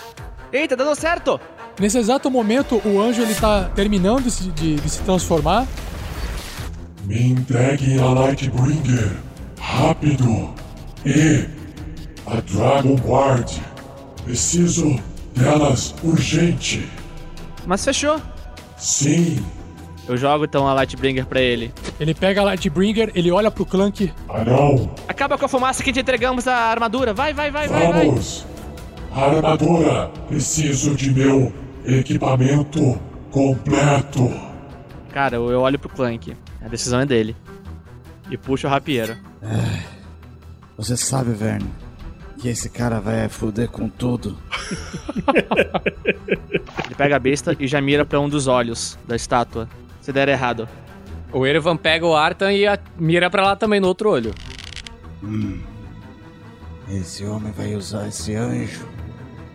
Eita, 0.54 0.76
dando 0.76 0.94
certo! 0.96 1.40
Nesse 1.80 1.98
exato 1.98 2.30
momento, 2.30 2.80
o 2.86 3.02
anjo 3.02 3.22
ele 3.22 3.34
tá 3.34 3.70
terminando 3.74 4.24
de, 4.26 4.32
se- 4.32 4.50
de- 4.52 4.76
de 4.76 4.90
se 4.90 5.02
transformar. 5.02 5.66
Me 7.06 7.30
entreguem 7.32 7.98
a 8.00 8.06
Lightbringer. 8.14 9.18
Rápido. 9.62 10.50
E 11.06 11.46
a 12.26 12.42
Dragon 12.42 12.96
Guard. 12.96 13.60
Preciso 14.26 15.00
delas 15.36 15.96
urgente. 16.04 16.90
Mas 17.66 17.86
fechou. 17.86 18.20
Sim. 18.76 19.44
Eu 20.08 20.18
jogo 20.18 20.46
então 20.46 20.68
a 20.68 20.74
Lightbringer 20.74 21.26
pra 21.28 21.40
ele. 21.40 21.72
Ele 22.00 22.14
pega 22.14 22.42
a 22.42 22.44
Lightbringer, 22.44 23.12
ele 23.14 23.32
olha 23.32 23.52
pro 23.52 23.66
Clank. 23.66 24.12
Ah, 24.28 24.44
não. 24.44 24.90
Acaba 25.08 25.38
com 25.38 25.46
a 25.46 25.48
fumaça 25.48 25.84
que 25.84 25.94
te 25.94 26.00
entregamos 26.00 26.48
a 26.48 26.56
armadura. 26.56 27.14
Vai, 27.14 27.34
vai, 27.34 27.52
vai, 27.52 27.68
vai, 27.68 27.92
vai. 27.92 28.06
Vamos. 28.08 28.46
Armadura. 29.14 30.10
Preciso 30.28 30.96
de 30.96 31.12
meu 31.12 31.54
equipamento 31.86 33.00
completo. 33.30 34.32
Cara, 35.14 35.36
eu, 35.36 35.52
eu 35.52 35.62
olho 35.62 35.78
pro 35.78 35.90
Clank. 35.90 36.36
A 36.64 36.68
decisão 36.68 37.00
é 37.00 37.06
dele. 37.06 37.36
E 38.30 38.38
puxo 38.38 38.66
o 38.68 38.70
rapieiro. 38.70 39.16
Você 40.78 40.96
sabe, 40.98 41.32
Verne, 41.32 41.70
que 42.40 42.48
esse 42.48 42.70
cara 42.70 43.00
vai 43.00 43.28
foder 43.30 43.70
com 43.70 43.88
tudo. 43.90 44.38
Ele 46.86 46.96
pega 46.98 47.16
a 47.16 47.20
besta 47.20 47.56
e 47.60 47.68
já 47.68 47.80
mira 47.82 48.06
pra 48.06 48.20
um 48.20 48.30
dos 48.30 48.48
olhos 48.48 48.98
da 49.08 49.16
estátua. 49.16 49.68
Se 50.02 50.12
der 50.12 50.28
errado. 50.30 50.68
O 51.34 51.46
Erevan 51.46 51.78
pega 51.78 52.06
o 52.06 52.16
Artan 52.16 52.52
e 52.52 52.68
a- 52.68 52.80
mira 52.98 53.30
pra 53.30 53.44
lá 53.44 53.56
também 53.56 53.80
no 53.80 53.88
outro 53.88 54.10
olho. 54.10 54.34
Hum. 55.24 55.62
Esse 56.90 57.24
homem 57.26 57.52
vai 57.54 57.74
usar 57.76 58.08
esse 58.08 58.36
anjo 58.36 58.86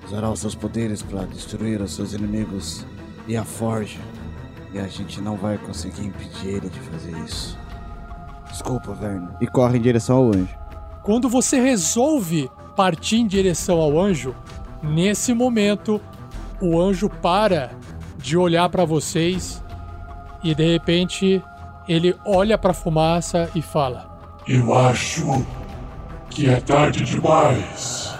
usará 0.07 0.31
os 0.31 0.39
seus 0.39 0.55
poderes 0.55 1.03
para 1.03 1.25
destruir 1.25 1.83
os 1.83 1.93
seus 1.97 2.13
inimigos 2.13 2.87
e 3.27 3.37
a 3.37 3.45
forja. 3.45 3.99
E 4.73 4.79
a 4.79 4.87
gente 4.87 5.21
não 5.21 5.37
vai 5.37 5.59
conseguir 5.59 6.07
impedir 6.07 6.47
ele 6.49 6.69
de 6.71 6.79
fazer 6.79 7.11
isso. 7.25 7.59
Desculpa, 8.51 8.93
Verne. 8.93 9.29
E 9.41 9.47
corre 9.47 9.79
em 9.79 9.81
direção 9.81 10.17
ao 10.17 10.29
anjo. 10.29 10.57
Quando 11.03 11.29
você 11.29 11.61
resolve 11.61 12.51
partir 12.75 13.17
em 13.17 13.27
direção 13.27 13.79
ao 13.79 13.99
anjo, 13.99 14.35
nesse 14.83 15.33
momento 15.33 16.01
o 16.61 16.81
anjo 16.81 17.09
para 17.09 17.71
de 18.19 18.37
olhar 18.37 18.69
para 18.69 18.85
vocês 18.85 19.63
e 20.43 20.55
de 20.55 20.73
repente 20.73 21.43
ele 21.89 22.15
olha 22.25 22.59
para 22.59 22.73
a 22.73 22.75
fumaça 22.75 23.51
e 23.55 23.63
fala: 23.63 24.19
Eu 24.47 24.75
acho 24.75 25.45
que 26.31 26.49
é 26.49 26.61
tarde 26.61 27.05
demais. 27.05 28.15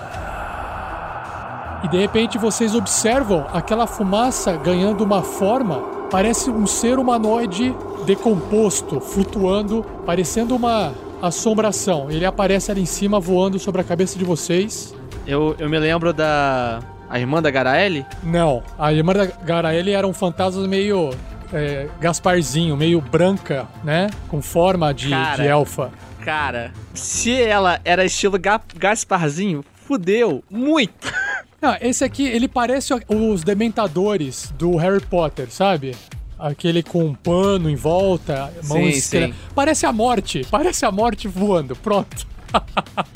E 1.85 1.89
de 1.89 1.99
repente 1.99 2.39
vocês 2.39 2.75
observam 2.75 3.47
aquela 3.53 3.87
fumaça 3.87 4.57
ganhando 4.57 5.05
uma 5.05 5.23
forma, 5.23 5.83
parece 6.11 6.51
um 6.51 6.67
ser 6.67 6.99
humanoide 6.99 7.75
decomposto, 8.05 9.01
flutuando, 9.01 9.85
parecendo 10.05 10.55
uma 10.55 10.93
assombração. 11.21 12.11
Ele 12.11 12.25
aparece 12.25 12.71
ali 12.71 12.83
em 12.83 12.87
cima 12.87 13.19
voando 13.19 13.59
sobre 13.59 13.81
a 13.81 13.85
cabeça 13.85 14.19
de 14.19 14.25
vocês. 14.25 14.95
Eu, 15.27 15.57
eu 15.59 15.69
me 15.69 15.79
lembro 15.79 16.13
da. 16.13 16.81
A 17.09 17.21
irmã 17.21 17.41
da 17.41 17.51
Garaele? 17.53 18.05
Não, 18.21 18.65
a 18.77 18.93
irmã 18.93 19.13
da 19.13 19.27
Garaele 19.27 19.93
era 19.93 20.05
um 20.05 20.13
fantasma 20.13 20.67
meio 20.67 21.11
é, 21.53 21.89
Gasparzinho, 22.01 22.77
meio 22.77 23.01
branca, 23.01 23.69
né? 23.85 24.09
Com 24.29 24.43
forma 24.43 24.93
de, 24.93 25.11
Cara. 25.11 25.43
de 25.43 25.49
elfa. 25.49 25.93
Cara, 26.25 26.73
se 26.93 27.41
ela 27.41 27.81
era 27.85 28.05
estilo 28.05 28.37
Ga 28.39 28.61
Gasparzinho, 28.77 29.65
fudeu 29.87 30.43
muito. 30.51 31.13
Não, 31.61 31.77
esse 31.81 32.05
aqui, 32.05 32.27
ele 32.27 32.47
parece 32.49 32.93
os 33.09 33.43
dementadores 33.43 34.53
do 34.59 34.77
Harry 34.77 35.01
Potter, 35.01 35.51
sabe? 35.51 35.95
Aquele 36.39 36.83
com 36.83 37.03
um 37.05 37.15
pano 37.15 37.71
em 37.71 37.75
volta, 37.77 38.53
mão 38.65 38.77
Sim, 38.79 38.89
esquerda. 38.89 39.29
sim. 39.29 39.35
Parece 39.55 39.87
a 39.87 39.93
morte, 39.93 40.47
parece 40.51 40.85
a 40.85 40.93
morte 40.93 41.27
voando, 41.27 41.75
pronto. 41.75 42.27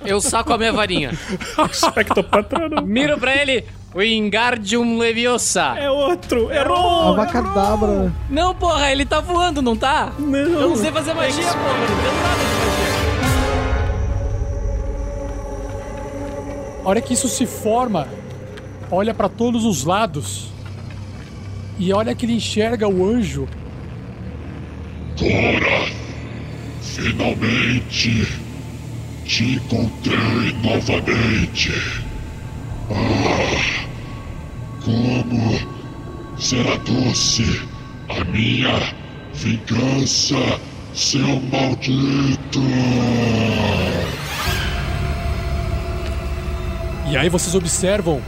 Eu 0.05 0.21
saco 0.21 0.53
a 0.53 0.59
minha 0.59 0.73
varinha. 0.73 1.13
Expecto 1.71 2.23
patrono. 2.25 2.83
Miro 2.83 3.19
pra 3.19 3.35
ele. 3.37 3.65
Wingardium 3.95 4.99
Leviosa. 4.99 5.75
É 5.79 5.91
outro. 5.91 6.51
Errou. 6.53 7.13
Avacadabra. 7.13 8.13
Não, 8.29 8.55
porra, 8.55 8.91
ele 8.91 9.05
tá 9.05 9.21
voando, 9.21 9.61
não 9.63 9.77
tá? 9.77 10.13
Não. 10.19 10.39
Eu 10.39 10.69
não 10.71 10.77
sei 10.77 10.91
fazer 10.91 11.13
magia, 11.15 11.45
porra. 11.45 11.73
Não 11.75 11.85
entendo 11.85 12.23
nada 12.23 12.39
de 12.39 12.45
magia. 12.55 13.01
A 16.85 16.89
hora 16.89 17.01
que 17.01 17.13
isso 17.15 17.29
se 17.29 17.47
forma, 17.47 18.09
olha 18.91 19.15
pra 19.15 19.29
todos 19.29 19.65
os 19.65 19.85
lados 19.85 20.49
e 21.79 21.93
olha 21.93 22.15
que 22.15 22.27
ele 22.27 22.35
enxerga 22.35 22.89
o 22.89 23.05
anjo. 23.05 23.49
Cora, 25.19 25.89
finalmente 26.83 28.27
te 29.25 29.55
encontrei 29.55 30.53
novamente. 30.63 31.73
Ah, 32.91 33.87
como 34.85 36.37
será 36.37 36.77
doce 36.79 37.63
a 38.09 38.25
minha 38.25 38.95
vingança, 39.35 40.61
seu 40.93 41.41
maldito! 41.43 42.61
E 47.09 47.17
aí 47.17 47.29
vocês 47.29 47.55
observam 47.55 48.21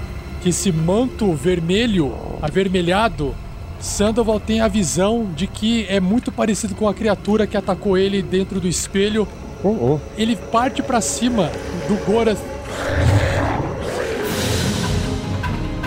que 0.43 0.49
esse 0.49 0.73
manto 0.73 1.33
vermelho, 1.35 2.13
avermelhado, 2.43 3.35
Sandoval 3.79 4.41
tem 4.41 4.61
a 4.61 4.69
visão 4.69 5.29
de 5.35 5.47
que 5.47 5.87
é 5.89 6.01
muito 6.01 6.33
parecido 6.33 6.75
com 6.75 6.89
a 6.89 6.95
criatura 6.95 7.47
que 7.47 7.57
atacou 7.57 7.97
ele 7.97 8.23
dentro 8.23 8.61
do 8.61 8.69
espelho. 8.69 9.27
Oh, 9.63 9.69
oh. 9.69 10.01
Ele 10.17 10.35
parte 10.35 10.83
pra 10.83 11.01
cima 11.01 11.51
do 11.89 11.95
Gorath. 12.05 12.39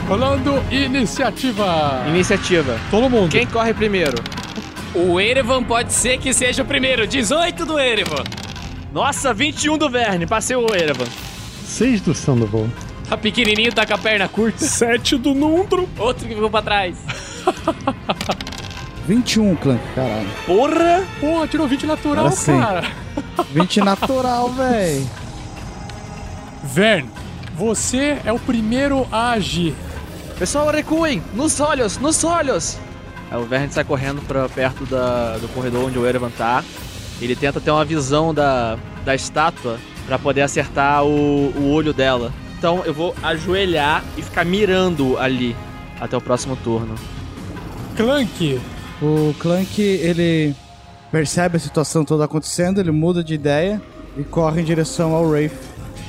Rolando 0.07 0.61
iniciativa. 0.71 2.05
Iniciativa. 2.07 2.79
Todo 2.91 3.09
mundo. 3.09 3.31
Quem 3.31 3.47
corre 3.47 3.73
primeiro? 3.73 4.15
O 4.93 5.19
Erevan 5.19 5.63
pode 5.63 5.91
ser 5.91 6.17
que 6.17 6.33
seja 6.33 6.63
o 6.63 6.65
primeiro. 6.65 7.05
18 7.05 7.65
do 7.65 7.77
Erevan. 7.77 8.23
Nossa, 8.93 9.33
21 9.33 9.77
do 9.77 9.89
Verne. 9.89 10.25
Passei 10.25 10.55
o 10.55 10.73
Erevan. 10.73 11.07
6 11.65 12.01
do 12.01 12.13
Sandoval. 12.13 12.67
Tá 13.09 13.17
pequenininho, 13.17 13.73
tá 13.73 13.85
com 13.85 13.93
a 13.93 13.97
perna 13.97 14.27
curta. 14.27 14.65
7 14.65 15.17
do 15.17 15.33
Nundro. 15.33 15.87
Outro 15.97 16.27
que 16.27 16.33
ficou 16.33 16.49
pra 16.49 16.61
trás. 16.61 16.97
21, 19.07 19.55
Clank, 19.57 19.81
caralho. 19.93 20.27
Porra! 20.47 21.03
Porra, 21.19 21.47
tirou 21.47 21.67
20 21.67 21.85
natural, 21.85 22.31
cara. 22.45 22.83
20 23.51 23.81
natural, 23.81 24.49
véi. 24.57 25.05
Vern, 26.63 27.07
você 27.55 28.17
é 28.25 28.33
o 28.33 28.39
primeiro 28.39 29.07
a 29.11 29.31
agir. 29.31 29.75
Pessoal, 30.39 30.69
recuem! 30.71 31.21
Nos 31.33 31.59
olhos, 31.59 31.97
nos 31.99 32.23
olhos! 32.23 32.79
Aí 33.29 33.39
o 33.39 33.45
Verne 33.45 33.71
sai 33.71 33.83
correndo 33.83 34.21
pra 34.21 34.49
perto 34.49 34.85
da, 34.85 35.37
do 35.37 35.47
corredor 35.49 35.85
onde 35.85 35.97
o 35.97 36.05
Erevan 36.05 36.31
tá. 36.31 36.63
Ele 37.21 37.35
tenta 37.35 37.61
ter 37.61 37.71
uma 37.71 37.85
visão 37.85 38.33
da, 38.33 38.77
da 39.03 39.15
estátua 39.15 39.79
pra 40.05 40.19
poder 40.19 40.41
acertar 40.41 41.03
o, 41.03 41.51
o 41.55 41.71
olho 41.71 41.93
dela. 41.93 42.33
Então 42.65 42.83
eu 42.83 42.95
vou 42.95 43.13
ajoelhar 43.21 44.03
e 44.17 44.23
ficar 44.23 44.43
mirando 44.43 45.19
ali 45.19 45.55
até 46.01 46.17
o 46.17 46.19
próximo 46.19 46.55
turno. 46.55 46.95
Clank, 47.95 48.59
O 48.99 49.35
Clank, 49.37 49.79
ele 49.79 50.55
percebe 51.11 51.57
a 51.57 51.59
situação 51.59 52.03
toda 52.03 52.25
acontecendo, 52.25 52.79
ele 52.79 52.89
muda 52.89 53.23
de 53.23 53.35
ideia 53.35 53.79
e 54.17 54.23
corre 54.23 54.61
em 54.61 54.63
direção 54.63 55.13
ao 55.13 55.25
Wraith. 55.25 55.53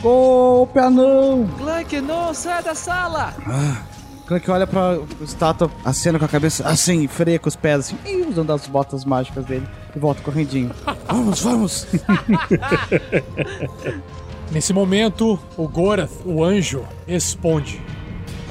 Golpe 0.00 0.78
anão! 0.78 1.46
Clank, 1.59 2.00
não, 2.00 2.32
sai 2.32 2.62
da 2.62 2.74
sala! 2.74 3.34
Ah, 3.46 3.82
Clank 4.26 4.50
olha 4.50 4.66
pra 4.66 4.98
estátua, 5.20 5.70
acena 5.84 6.18
com 6.18 6.24
a 6.24 6.28
cabeça, 6.28 6.66
assim, 6.66 7.07
freia 7.07 7.38
com 7.38 7.50
os 7.50 7.57
pés, 7.57 7.80
assim, 7.80 7.98
usando 8.30 8.50
as 8.50 8.66
botas 8.66 9.04
mágicas 9.04 9.44
dele, 9.44 9.68
e 9.94 9.98
volta 9.98 10.22
correndinho. 10.22 10.70
vamos, 11.07 11.42
vamos! 11.42 11.86
nesse 14.51 14.72
momento, 14.72 15.38
o 15.57 15.68
Gorath, 15.68 16.11
o 16.24 16.42
anjo, 16.44 16.84
responde. 17.07 17.80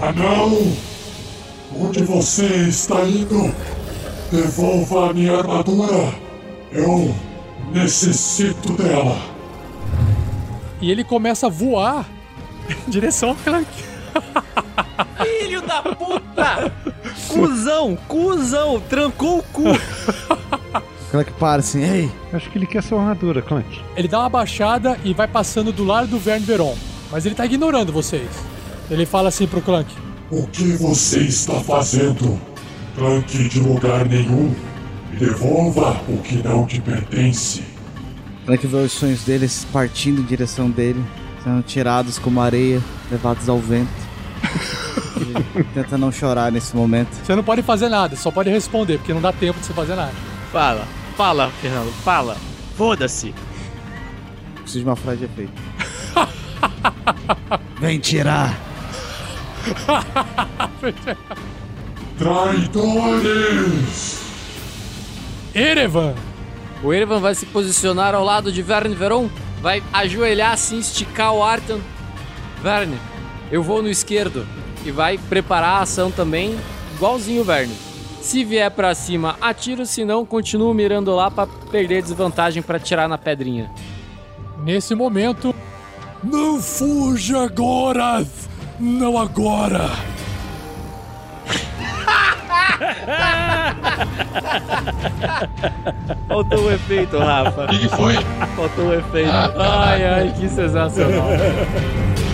Anão! 0.02 0.76
Onde 1.78 2.04
você 2.04 2.46
está 2.68 3.04
indo? 3.04 3.54
Devolva 4.32 5.10
a 5.10 5.14
minha 5.14 5.38
armadura! 5.38 6.14
Eu 6.72 7.14
necessito 7.74 8.74
dela! 8.74 9.18
E 10.82 10.92
ele 10.92 11.04
começa 11.04 11.48
a 11.48 11.50
voar 11.50 12.06
em 12.88 12.90
direção 12.90 13.30
ao 13.30 13.36
Clank. 13.36 13.68
Filho 15.24 15.62
da 15.62 15.82
puta! 15.82 16.72
Cusão, 17.28 17.98
cuzão, 18.08 18.82
trancou 18.90 19.40
o 19.40 19.44
cu! 19.44 19.64
Clank 21.16 21.32
para 21.40 21.62
assim, 21.62 21.82
ei, 21.82 22.12
Acho 22.34 22.50
que 22.50 22.58
ele 22.58 22.66
quer 22.66 22.84
sua 22.84 23.00
armadura, 23.00 23.42
Clank. 23.42 23.80
Ele 23.96 24.08
dá 24.08 24.20
uma 24.20 24.28
baixada 24.28 25.00
e 25.02 25.14
vai 25.14 25.28
passando 25.28 25.72
do 25.72 25.86
lado 25.86 26.10
do 26.10 26.20
Verne 26.20 26.46
Veron. 26.46 26.76
Mas 27.10 27.26
ele 27.26 27.34
tá 27.34 27.46
ignorando 27.46 27.94
vocês. 27.94 28.28
Ele 28.92 29.06
fala 29.06 29.30
assim 29.30 29.48
pro 29.48 29.62
Clank. 29.62 29.90
O 30.30 30.46
que 30.48 30.74
você 30.74 31.20
está 31.20 31.54
fazendo? 31.62 32.38
Clank 32.98 33.48
de 33.48 33.60
lugar 33.62 34.06
nenhum. 34.06 34.54
Me 35.10 35.18
devolva 35.18 36.02
o 36.10 36.18
que 36.18 36.36
não 36.36 36.66
te 36.66 36.82
pertence. 36.82 37.64
Clank 38.46 38.68
vê 38.68 38.78
os 38.78 38.92
sonhos 38.92 39.24
deles 39.24 39.66
partindo 39.72 40.20
em 40.20 40.26
direção 40.26 40.70
dele, 40.70 41.02
sendo 41.42 41.64
tirados 41.64 42.20
como 42.20 42.42
areia, 42.42 42.82
levados 43.10 43.48
ao 43.48 43.60
vento. 43.60 43.88
Ele 45.56 45.64
tenta 45.74 45.98
não 45.98 46.12
chorar 46.12 46.52
nesse 46.52 46.76
momento. 46.76 47.14
Você 47.24 47.34
não 47.34 47.44
pode 47.44 47.62
fazer 47.62 47.88
nada, 47.88 48.18
só 48.18 48.32
pode 48.32 48.50
responder, 48.50 48.98
porque 48.98 49.14
não 49.14 49.22
dá 49.22 49.32
tempo 49.32 49.58
de 49.62 49.66
você 49.66 49.74
fazer 49.74 49.96
nada. 49.96 50.14
Fala, 50.52 50.86
fala, 51.16 51.52
Fernando, 51.62 51.92
fala. 52.04 52.38
Foda-se. 52.78 53.34
Preciso 54.62 54.80
de 54.80 54.90
uma 54.90 54.96
frase 54.96 55.20
de 55.20 55.26
efeito. 55.26 55.54
Vem 57.80 58.00
tirar! 58.00 58.58
Traidores! 62.18 64.22
Erevan! 65.54 66.16
O 66.84 66.94
Erevan 66.94 67.20
vai 67.20 67.34
se 67.34 67.46
posicionar 67.46 68.14
ao 68.14 68.24
lado 68.24 68.52
de 68.52 68.62
Verne 68.62 68.94
Veron. 68.94 69.30
Vai 69.62 69.82
ajoelhar 69.94 70.52
assim, 70.52 70.80
esticar 70.80 71.34
o 71.34 71.44
Artan. 71.44 71.80
Verne, 72.62 73.00
eu 73.52 73.64
vou 73.64 73.82
no 73.82 73.90
esquerdo. 73.90 74.46
E 74.86 74.92
vai 74.92 75.18
preparar 75.18 75.80
a 75.80 75.82
ação 75.82 76.12
também, 76.12 76.56
igualzinho 76.96 77.42
o 77.42 77.46
Verne. 77.46 77.76
Se 78.26 78.44
vier 78.44 78.72
pra 78.72 78.96
cima, 78.96 79.38
atiro, 79.40 79.86
se 79.86 80.04
não, 80.04 80.26
continuo 80.26 80.74
mirando 80.74 81.16
lá 81.16 81.30
pra 81.30 81.46
perder 81.46 82.02
desvantagem 82.02 82.64
pra 82.64 82.80
tirar 82.80 83.08
na 83.08 83.20
pedrinha. 83.20 83.70
Nesse 84.64 84.96
momento, 84.96 85.54
Não 86.24 86.60
fuja, 86.60 87.48
Gorath! 87.48 88.50
Não 88.80 89.16
agora! 89.20 89.92
Faltou 96.28 96.64
o 96.64 96.72
efeito, 96.72 97.20
Rafa. 97.20 97.66
O 97.66 97.68
que, 97.68 97.78
que 97.78 97.90
foi? 97.90 98.16
Faltou 98.56 98.88
o 98.88 98.94
efeito. 98.96 99.30
Ai, 99.32 100.04
ai, 100.04 100.34
que 100.36 100.50
sensacional. 100.50 101.28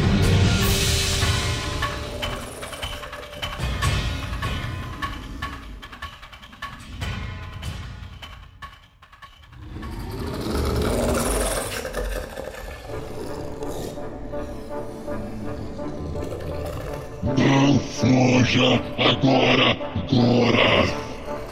fuja 18.51 18.81
agora, 18.97 19.77
agora. 19.95 20.83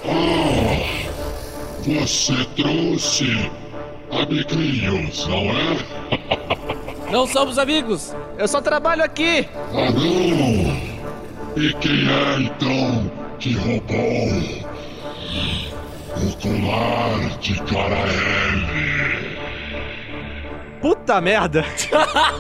Ah, 0.06 1.10
você 1.84 2.46
trouxe 2.56 3.50
amiguinhos, 4.12 5.28
não 5.28 5.50
é? 5.50 5.78
Não 7.12 7.26
somos 7.26 7.58
amigos. 7.58 8.16
Eu 8.38 8.48
só 8.48 8.62
trabalho 8.62 9.04
aqui. 9.04 9.50
Ah, 9.74 9.90
não. 9.90 10.78
E 11.58 11.74
quem 11.82 12.08
é 12.08 12.40
então 12.42 13.12
que 13.40 13.54
roubou 13.54 14.28
o 16.18 16.32
colar 16.40 17.40
de 17.40 17.60
Caraele? 17.64 19.40
Puta 20.82 21.20
merda! 21.20 21.66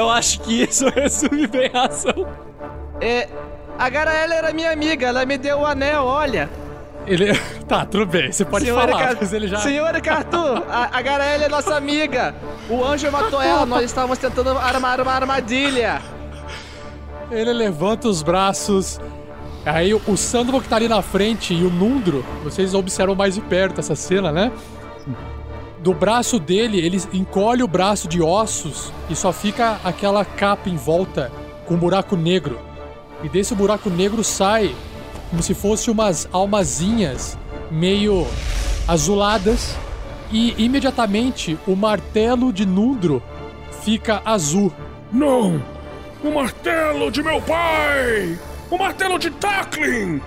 Eu 0.00 0.08
acho 0.10 0.40
que 0.40 0.62
isso 0.62 0.88
resume 0.94 1.46
bem 1.46 1.70
a 1.74 1.84
ação. 1.84 2.26
É, 3.00 3.28
a 3.78 3.88
Garaela 3.90 4.34
era 4.34 4.52
minha 4.52 4.72
amiga, 4.72 5.06
ela 5.06 5.26
me 5.26 5.36
deu 5.36 5.58
o 5.60 5.66
anel, 5.66 6.04
olha. 6.04 6.48
Ele. 7.06 7.32
Tá, 7.70 7.84
tudo 7.86 8.04
bem, 8.04 8.32
você 8.32 8.44
pode 8.44 8.64
Senhora 8.64 8.90
falar, 8.90 9.14
Car- 9.14 9.34
ele 9.34 9.46
já. 9.46 9.58
Senhora 9.58 10.00
Cartu, 10.00 10.64
a, 10.68 10.88
a 10.98 11.02
Garaela 11.02 11.44
é 11.44 11.48
nossa 11.48 11.76
amiga. 11.76 12.34
O 12.68 12.84
anjo 12.84 13.08
matou 13.12 13.40
ela, 13.40 13.64
nós 13.64 13.84
estávamos 13.84 14.18
tentando 14.18 14.50
armar 14.58 15.00
uma 15.00 15.12
armadilha. 15.12 16.02
Ele 17.30 17.52
levanta 17.52 18.08
os 18.08 18.22
braços. 18.22 19.00
Aí 19.64 19.94
o 19.94 20.16
Sandro 20.16 20.60
que 20.60 20.68
tá 20.68 20.74
ali 20.76 20.88
na 20.88 21.00
frente 21.00 21.54
e 21.54 21.62
o 21.64 21.70
Nundro, 21.70 22.24
vocês 22.42 22.74
observam 22.74 23.14
mais 23.14 23.36
de 23.36 23.40
perto 23.40 23.78
essa 23.78 23.94
cena, 23.94 24.32
né? 24.32 24.50
Do 25.82 25.94
braço 25.94 26.38
dele, 26.38 26.78
ele 26.78 27.00
encolhe 27.12 27.62
o 27.62 27.68
braço 27.68 28.06
de 28.06 28.20
ossos 28.20 28.92
e 29.08 29.16
só 29.16 29.32
fica 29.32 29.80
aquela 29.82 30.24
capa 30.24 30.68
em 30.68 30.76
volta 30.76 31.32
com 31.66 31.74
um 31.74 31.78
buraco 31.78 32.16
negro. 32.16 32.58
E 33.22 33.28
desse 33.28 33.54
buraco 33.54 33.88
negro 33.88 34.22
sai 34.22 34.74
como 35.30 35.42
se 35.42 35.54
fosse 35.54 35.90
umas 35.90 36.28
almazinhas 36.32 37.38
meio 37.70 38.26
azuladas 38.86 39.74
e 40.30 40.54
imediatamente 40.62 41.58
o 41.66 41.74
martelo 41.74 42.52
de 42.52 42.66
Nundro 42.66 43.22
fica 43.82 44.20
azul. 44.24 44.72
Não! 45.10 45.62
O 46.22 46.30
martelo 46.30 47.10
de 47.10 47.22
meu 47.22 47.40
pai! 47.40 48.38
O 48.70 48.76
martelo 48.76 49.18
de 49.18 49.30
Tackling! 49.30 50.20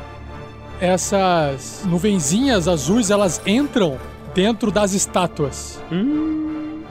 essas 0.84 1.84
nuvenzinhas 1.86 2.68
azuis 2.68 3.10
elas 3.10 3.42
entram 3.46 3.98
dentro 4.34 4.72
das 4.72 4.94
estátuas. 4.94 5.82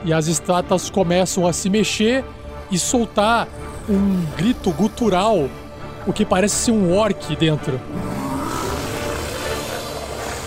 E 0.05 0.12
as 0.12 0.26
estátuas 0.26 0.90
começam 0.90 1.47
a 1.47 1.53
se 1.53 1.70
mexer 1.70 2.24
e 2.70 2.78
soltar 2.78 3.49
um 3.88 4.24
grito 4.36 4.70
gutural, 4.70 5.49
o 6.07 6.12
que 6.12 6.24
parece 6.24 6.57
ser 6.57 6.70
um 6.72 6.97
orc 6.97 7.36
dentro. 7.36 7.80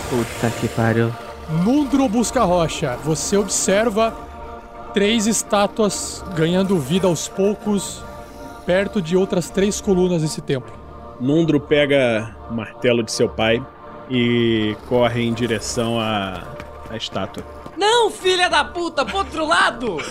Puta 0.10 0.50
que 0.60 0.68
pariu. 0.70 1.12
Nundro 1.64 2.08
busca 2.10 2.44
rocha. 2.44 2.98
Você 3.04 3.38
observa 3.38 4.14
três 4.94 5.28
estátuas 5.28 6.24
ganhando 6.36 6.80
vida 6.80 7.08
aos 7.08 7.28
poucos, 7.28 8.04
perto 8.66 9.02
de 9.02 9.16
outras 9.16 9.50
três 9.50 9.80
colunas 9.80 10.22
desse 10.22 10.42
templo. 10.42 10.74
Nundro 11.20 11.60
pega 11.60 12.36
o 12.50 12.54
martelo 12.54 13.04
de 13.04 13.12
seu 13.12 13.30
pai 13.30 13.66
e 14.10 14.76
corre 14.88 15.24
em 15.24 15.34
direção 15.34 16.00
à, 16.00 16.44
à 16.90 16.98
estátua. 16.98 17.44
Não, 17.78 18.10
filha 18.10 18.50
da 18.50 18.64
puta, 18.64 19.04
pro 19.06 19.18
outro 19.18 19.46
lado! 19.46 19.98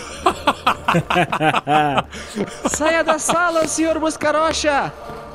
Saia 2.69 3.03
da 3.03 3.17
sala, 3.19 3.67
senhor 3.67 3.99
Buscarocha! 3.99 4.91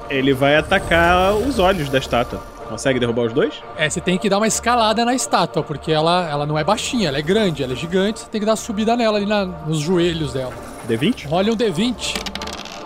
Ele 0.09 0.33
vai 0.35 0.57
atacar 0.57 1.35
os 1.35 1.59
olhos 1.59 1.89
da 1.89 1.99
estátua. 1.99 2.41
Consegue 2.69 3.01
derrubar 3.01 3.23
os 3.27 3.33
dois? 3.33 3.55
É, 3.77 3.89
você 3.91 4.01
tem 4.01 4.17
que 4.17 4.29
dar 4.29 4.37
uma 4.39 4.47
escalada 4.47 5.05
na 5.05 5.13
estátua, 5.15 5.63
porque 5.63 5.91
ela, 5.91 6.29
ela 6.29 6.47
não 6.47 6.57
é 6.57 6.63
baixinha, 6.63 7.09
ela 7.09 7.19
é 7.19 7.23
grande, 7.23 7.65
ela 7.65 7.73
é 7.73 7.77
gigante, 7.77 8.21
você 8.21 8.27
tem 8.27 8.41
que 8.41 8.45
dar 8.47 8.53
uma 8.53 8.57
subida 8.57 8.97
nela 8.97 9.17
ali 9.19 9.27
na- 9.27 9.45
nos 9.45 9.79
joelhos 9.81 10.33
dela. 10.33 10.53
D20? 10.89 11.27
Olha 11.31 11.53
um 11.53 11.57
D20. 11.57 12.15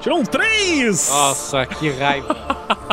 Tirou 0.00 0.18
um 0.18 0.24
3! 0.24 1.08
Nossa, 1.10 1.66
que 1.66 1.90
raiva. 1.90 2.34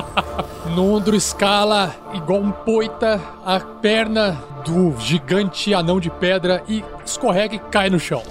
Nundro 0.76 1.16
escala 1.16 1.94
igual 2.14 2.40
um 2.42 2.52
poita 2.52 3.20
a 3.46 3.60
perna 3.60 4.38
do 4.66 5.00
gigante 5.00 5.74
anão 5.74 6.00
de 6.00 6.10
pedra 6.10 6.64
e 6.68 6.84
escorrega 7.06 7.56
e 7.56 7.60
cai 7.60 7.90
no 7.90 8.00
chão. 8.00 8.24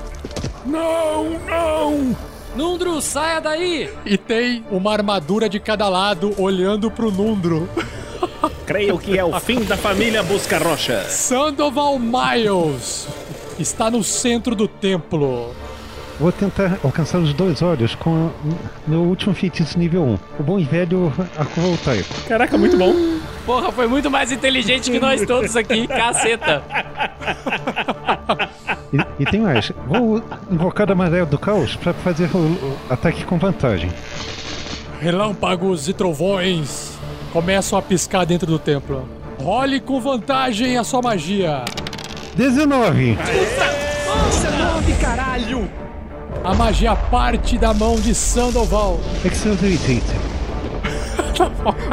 Não, 0.65 1.31
não! 1.49 2.17
Nundro, 2.55 3.01
saia 3.01 3.41
daí! 3.41 3.91
E 4.05 4.19
tem 4.19 4.65
uma 4.71 4.93
armadura 4.93 5.49
de 5.49 5.61
cada 5.61 5.89
lado 5.89 6.35
olhando 6.37 6.91
pro 6.91 7.11
Nundro. 7.11 7.69
Creio 8.67 8.99
que 8.99 9.19
é 9.19 9.25
o 9.25 9.39
fim 9.41 9.65
da 9.65 9.77
família 9.77 10.23
Busca 10.23 10.59
Rocha. 10.59 11.05
Sandoval 11.05 11.99
Miles 11.99 13.09
está 13.59 13.91
no 13.91 14.03
centro 14.03 14.55
do 14.55 14.69
templo. 14.69 15.55
Vou 16.21 16.31
tentar 16.31 16.79
alcançar 16.85 17.19
os 17.19 17.33
dois 17.33 17.63
olhos 17.63 17.95
com 17.95 18.31
meu 18.87 19.01
último 19.01 19.35
feitiço 19.35 19.79
nível 19.79 20.03
1. 20.03 20.19
O 20.39 20.43
bom 20.43 20.59
e 20.59 20.65
velho 20.65 21.11
arco. 21.37 21.61
Caraca, 22.29 22.59
muito 22.59 22.77
bom. 22.77 22.93
Porra, 23.51 23.73
foi 23.73 23.89
muito 23.89 24.09
mais 24.09 24.31
inteligente 24.31 24.93
que 24.93 25.01
nós 25.01 25.27
todos 25.27 25.57
aqui, 25.57 25.89
caceta. 25.89 26.63
E, 28.93 29.23
e 29.23 29.25
tem 29.27 29.41
mais. 29.41 29.73
Vou 29.89 30.23
invocar 30.49 30.89
a 30.89 30.95
maré 30.95 31.25
do 31.25 31.37
caos 31.37 31.75
para 31.75 31.93
fazer 31.93 32.31
o, 32.33 32.39
o 32.39 32.79
ataque 32.89 33.25
com 33.25 33.39
vantagem. 33.39 33.91
Relâmpagos 35.01 35.89
e 35.89 35.93
trovões 35.93 36.97
começam 37.33 37.77
a 37.77 37.83
piscar 37.83 38.25
dentro 38.25 38.47
do 38.47 38.57
templo. 38.57 39.09
Role 39.43 39.81
com 39.81 40.01
vantagem 40.01 40.79
a 40.79 40.85
sua 40.85 41.03
magia. 41.03 41.65
19! 42.37 43.19
Nove, 44.61 44.93
caralho! 45.01 45.69
A 46.45 46.55
magia 46.55 46.95
parte 46.95 47.59
da 47.59 47.75
mão 47.75 47.97
de 47.97 48.15
Sandoval. 48.15 49.01
Accelerated. 49.27 50.05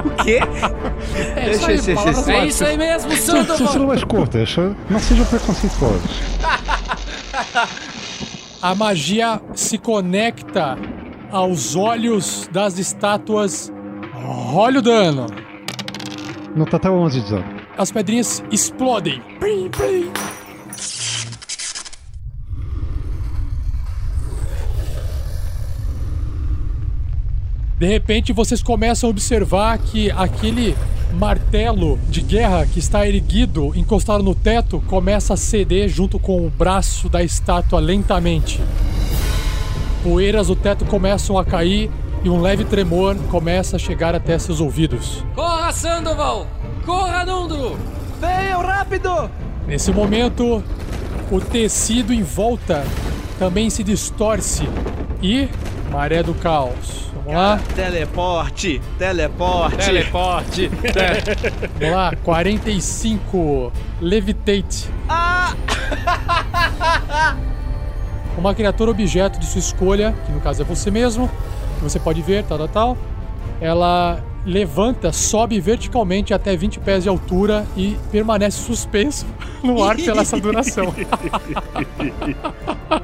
O 0.05 0.09
quê? 0.23 0.39
É 1.35 1.51
isso 1.51 1.65
aí, 1.65 2.35
É 2.35 2.45
isso 2.45 2.65
aí 2.65 2.77
mesmo, 2.77 3.11
São, 3.17 3.45
são 3.45 3.67
sílabas 3.67 4.03
curtas, 4.03 4.55
não 4.89 4.99
sejam 4.99 5.25
preconceituosos. 5.25 6.21
A 8.61 8.73
magia 8.75 9.41
se 9.53 9.77
conecta 9.77 10.77
aos 11.31 11.75
olhos 11.75 12.49
das 12.51 12.77
estátuas. 12.79 13.71
Olha 14.53 14.79
o 14.79 14.81
dano. 14.81 15.27
No 16.55 16.65
total 16.65 16.95
11 16.95 17.21
de 17.21 17.29
dano. 17.29 17.45
As 17.77 17.91
pedrinhas 17.91 18.43
explodem. 18.51 19.21
Plim, 19.39 19.69
plim. 19.69 20.11
De 27.77 27.85
repente, 27.85 28.33
vocês 28.33 28.63
começam 28.63 29.07
a 29.07 29.11
observar 29.11 29.77
que 29.77 30.09
aquele 30.09 30.75
martelo 31.13 31.99
de 32.09 32.21
guerra 32.21 32.65
que 32.65 32.79
está 32.79 33.07
erguido, 33.07 33.71
encostado 33.75 34.23
no 34.23 34.33
teto, 34.33 34.81
começa 34.87 35.35
a 35.35 35.37
ceder 35.37 35.87
junto 35.87 36.17
com 36.17 36.43
o 36.43 36.49
braço 36.49 37.07
da 37.07 37.23
estátua 37.23 37.79
lentamente. 37.79 38.59
Poeiras 40.03 40.47
do 40.47 40.55
teto 40.55 40.85
começam 40.85 41.37
a 41.37 41.45
cair 41.45 41.91
e 42.23 42.29
um 42.29 42.41
leve 42.41 42.65
tremor 42.65 43.15
começa 43.29 43.75
a 43.75 43.79
chegar 43.79 44.15
até 44.15 44.39
seus 44.39 44.59
ouvidos. 44.59 45.23
Corra, 45.35 45.71
Sandoval! 45.71 46.47
Corra, 46.83 47.23
Nundro! 47.25 47.77
Venham 48.19 48.61
rápido! 48.61 49.29
Nesse 49.67 49.91
momento, 49.91 50.63
o 51.31 51.39
tecido 51.39 52.11
em 52.11 52.23
volta 52.23 52.83
também 53.37 53.69
se 53.69 53.83
distorce 53.83 54.67
e 55.21 55.47
maré 55.91 56.23
do 56.23 56.33
caos. 56.33 57.11
Vamos 57.13 57.33
lá, 57.33 57.59
Teleporte! 57.75 58.81
Teleporte! 58.97 59.85
Teleporte! 59.85 60.67
vamos 61.79 61.95
lá, 61.95 62.13
45 62.23 63.71
levitate. 64.01 64.89
Ah! 65.09 65.53
uma 68.37 68.53
criatura 68.53 68.91
objeto 68.91 69.39
de 69.39 69.45
sua 69.45 69.59
escolha, 69.59 70.13
que 70.25 70.31
no 70.31 70.39
caso 70.39 70.61
é 70.61 70.65
você 70.65 70.91
mesmo, 70.91 71.29
que 71.77 71.83
você 71.83 71.99
pode 71.99 72.21
ver, 72.21 72.43
tal, 72.43 72.57
tal, 72.57 72.67
tal. 72.67 72.97
Ela 73.59 74.23
levanta, 74.47 75.11
sobe 75.11 75.59
verticalmente 75.59 76.33
até 76.33 76.55
20 76.55 76.79
pés 76.79 77.03
de 77.03 77.09
altura 77.09 77.65
e 77.75 77.97
permanece 78.11 78.57
suspenso 78.63 79.25
no 79.61 79.83
ar 79.83 79.97
pela 79.97 80.21
essa 80.21 80.39
duração. 80.39 80.93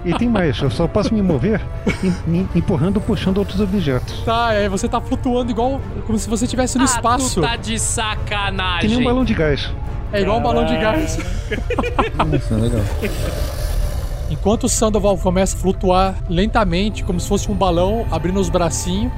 E 0.06 0.14
tem 0.16 0.30
mais, 0.30 0.58
eu 0.62 0.72
só 0.72 0.88
posso 0.88 1.14
me 1.14 1.22
mover 1.22 1.62
em- 2.04 2.38
em- 2.40 2.50
empurrando 2.56 2.98
ou 2.98 3.04
puxando 3.04 3.38
outros 3.40 3.60
objetos. 3.60 4.22
Tá, 4.24 4.48
aí 4.48 4.70
você 4.70 4.88
tá 4.88 5.02
flutuando 5.02 5.52
igual 5.52 5.82
como 6.08 6.18
se 6.18 6.30
você 6.30 6.46
estivesse 6.46 6.78
no 6.78 6.86
espaço. 6.86 7.40
Ah, 7.42 7.48
tu 7.48 7.50
tá 7.50 7.56
de 7.58 7.78
sacanagem. 7.78 8.82
Que 8.90 8.96
nem 8.96 8.98
um 9.00 9.04
balão 9.04 9.26
de 9.26 9.34
gás. 9.34 9.70
É 10.14 10.22
igual 10.22 10.40
um 10.40 10.44
balão 10.44 10.66
de 10.66 10.78
gás. 10.78 11.18
Nossa, 12.16 12.56
legal. 12.56 12.82
Enquanto 14.30 14.64
o 14.64 14.70
Sandoval 14.70 15.18
começa 15.18 15.56
a 15.56 15.60
flutuar 15.60 16.16
lentamente, 16.30 17.04
como 17.04 17.20
se 17.20 17.28
fosse 17.28 17.52
um 17.52 17.56
balão, 17.56 18.06
abrindo 18.12 18.40
os 18.40 18.50
bracinhos, 18.50 19.12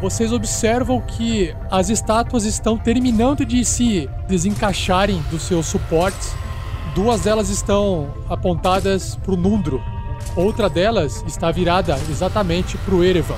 vocês 0.00 0.32
observam 0.32 1.00
que 1.00 1.54
as 1.70 1.88
estátuas 1.88 2.44
estão 2.44 2.76
terminando 2.76 3.44
de 3.44 3.64
se 3.64 4.08
desencaixarem 4.28 5.20
dos 5.30 5.42
seus 5.42 5.66
suportes. 5.66 6.34
Duas 6.94 7.22
delas 7.22 7.48
estão 7.48 8.08
apontadas 8.28 9.16
para 9.16 9.32
o 9.32 9.36
Nundro. 9.36 9.82
Outra 10.36 10.68
delas 10.68 11.24
está 11.26 11.50
virada 11.50 11.98
exatamente 12.10 12.76
para 12.78 12.94
o 12.94 13.02
Erevan. 13.04 13.36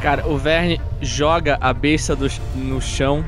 Cara, 0.00 0.26
o 0.28 0.36
Verne 0.38 0.80
joga 1.00 1.56
a 1.60 1.72
besta 1.72 2.14
do- 2.14 2.28
no 2.54 2.80
chão, 2.80 3.24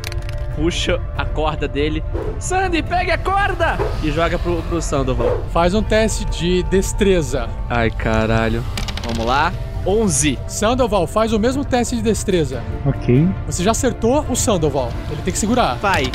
puxa 0.59 1.01
a 1.17 1.25
corda 1.25 1.69
dele. 1.69 2.03
Sandy, 2.41 2.83
pegue 2.83 3.13
a 3.13 3.19
corda! 3.19 3.79
E 4.03 4.11
joga 4.11 4.39
pro, 4.39 4.61
pro 4.63 4.83
Sandoval. 4.83 5.45
Faz 5.53 5.73
um 5.73 5.83
teste 5.83 6.25
de 6.25 6.65
destreza. 6.65 7.49
Ai, 7.71 7.91
caralho. 7.91 8.65
Vamos 9.05 9.25
lá. 9.25 9.53
11. 9.87 10.39
Sandoval, 10.49 11.07
faz 11.07 11.33
o 11.33 11.39
mesmo 11.39 11.65
teste 11.65 11.97
de 11.97 12.03
destreza. 12.03 12.61
Ok. 12.85 13.27
Você 13.47 13.63
já 13.63 13.71
acertou 13.71 14.27
o 14.29 14.35
Sandoval. 14.35 14.91
Ele 15.11 15.23
tem 15.23 15.33
que 15.33 15.39
segurar. 15.39 15.77
Vai. 15.77 16.11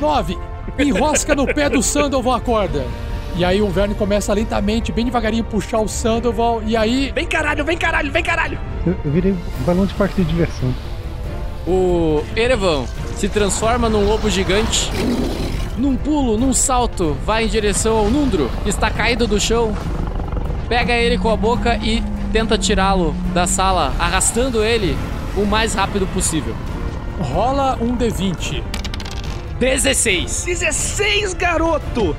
9. 0.00 0.38
Enrosca 0.78 1.34
no 1.34 1.46
pé 1.46 1.70
do 1.70 1.82
Sandoval 1.82 2.34
a 2.34 2.40
corda. 2.40 2.84
E 3.36 3.44
aí 3.44 3.62
o 3.62 3.68
Verne 3.68 3.94
começa 3.94 4.34
lentamente, 4.34 4.92
bem 4.92 5.04
devagarinho, 5.04 5.44
puxar 5.44 5.80
o 5.80 5.88
Sandoval. 5.88 6.62
E 6.64 6.76
aí. 6.76 7.10
Vem 7.14 7.26
caralho, 7.26 7.64
vem 7.64 7.78
caralho, 7.78 8.12
vem 8.12 8.22
caralho! 8.22 8.58
Eu, 8.86 8.96
eu 9.04 9.10
virei 9.10 9.32
um 9.32 9.64
balão 9.64 9.86
de 9.86 9.94
parque 9.94 10.22
de 10.22 10.28
diversão. 10.28 10.74
O 11.68 12.24
Erevan 12.34 12.86
se 13.14 13.28
transforma 13.28 13.90
num 13.90 14.06
lobo 14.06 14.30
gigante. 14.30 14.90
Num 15.76 15.96
pulo, 15.96 16.38
num 16.38 16.54
salto, 16.54 17.14
vai 17.26 17.44
em 17.44 17.46
direção 17.46 17.98
ao 17.98 18.08
Nundro, 18.08 18.50
que 18.62 18.70
está 18.70 18.90
caído 18.90 19.26
do 19.26 19.38
chão. 19.38 19.76
Pega 20.66 20.94
ele 20.94 21.18
com 21.18 21.28
a 21.28 21.36
boca 21.36 21.76
e 21.76 22.02
tenta 22.32 22.56
tirá-lo 22.56 23.14
da 23.34 23.46
sala, 23.46 23.92
arrastando 23.98 24.64
ele 24.64 24.96
o 25.36 25.44
mais 25.44 25.74
rápido 25.74 26.06
possível. 26.06 26.56
Rola 27.20 27.76
um 27.82 27.94
D20. 27.94 28.62
16. 29.60 30.44
16, 30.46 31.34
garoto! 31.34 32.16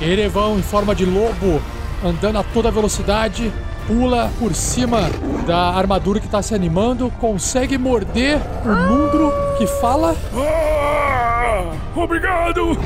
Erevan, 0.00 0.52
em 0.52 0.62
forma 0.62 0.94
de 0.94 1.04
lobo, 1.04 1.60
andando 2.04 2.38
a 2.38 2.44
toda 2.44 2.70
velocidade, 2.70 3.52
pula 3.86 4.30
por 4.38 4.54
cima 4.54 5.10
da 5.46 5.70
armadura 5.70 6.20
que 6.20 6.26
está 6.26 6.42
se 6.42 6.54
animando, 6.54 7.10
consegue 7.20 7.76
morder 7.78 8.40
o 8.64 8.68
Nundro 8.68 9.32
que 9.58 9.66
fala. 9.66 10.16
Ah, 10.34 11.72
obrigado! 11.94 12.78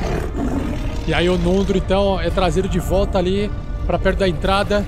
E 1.07 1.13
aí 1.13 1.29
o 1.29 1.37
Nundro 1.37 1.77
então 1.77 2.19
é 2.19 2.29
trazido 2.29 2.67
de 2.67 2.79
volta 2.79 3.17
ali 3.17 3.49
para 3.87 3.97
perto 3.97 4.19
da 4.19 4.27
entrada. 4.27 4.85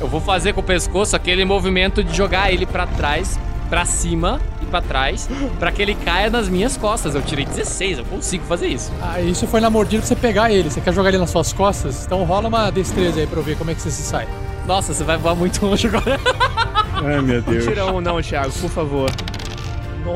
Eu 0.00 0.08
vou 0.08 0.20
fazer 0.20 0.54
com 0.54 0.60
o 0.60 0.64
pescoço 0.64 1.14
aquele 1.14 1.44
movimento 1.44 2.02
de 2.02 2.16
jogar 2.16 2.50
ele 2.50 2.64
pra 2.64 2.86
trás, 2.86 3.38
pra 3.68 3.84
cima 3.84 4.40
e 4.62 4.66
pra 4.66 4.80
trás, 4.80 5.28
pra 5.58 5.70
que 5.70 5.82
ele 5.82 5.94
caia 5.94 6.30
nas 6.30 6.48
minhas 6.48 6.76
costas. 6.76 7.14
Eu 7.14 7.22
tirei 7.22 7.44
16, 7.44 7.98
eu 7.98 8.04
consigo 8.06 8.44
fazer 8.46 8.68
isso. 8.68 8.90
Ah, 9.00 9.20
isso 9.20 9.46
foi 9.46 9.60
na 9.60 9.68
mordida 9.68 10.00
pra 10.00 10.08
você 10.08 10.16
pegar 10.16 10.50
ele. 10.50 10.70
Você 10.70 10.80
quer 10.80 10.94
jogar 10.94 11.10
ele 11.10 11.18
nas 11.18 11.30
suas 11.30 11.52
costas? 11.52 12.06
Então 12.06 12.24
rola 12.24 12.48
uma 12.48 12.70
destreza 12.70 13.20
aí 13.20 13.26
pra 13.26 13.38
eu 13.38 13.44
ver 13.44 13.56
como 13.56 13.70
é 13.70 13.74
que 13.74 13.82
você 13.82 13.90
se 13.90 14.02
sai. 14.02 14.26
Nossa, 14.70 14.94
você 14.94 15.02
vai 15.02 15.16
voar 15.16 15.34
muito 15.34 15.66
longe 15.66 15.88
agora. 15.88 16.16
Ai, 17.04 17.20
meu 17.20 17.42
Deus. 17.42 17.64
Tira 17.64 17.86
um 17.86 18.00
não, 18.00 18.22
Thiago, 18.22 18.52
por 18.52 18.70
favor. 18.70 19.10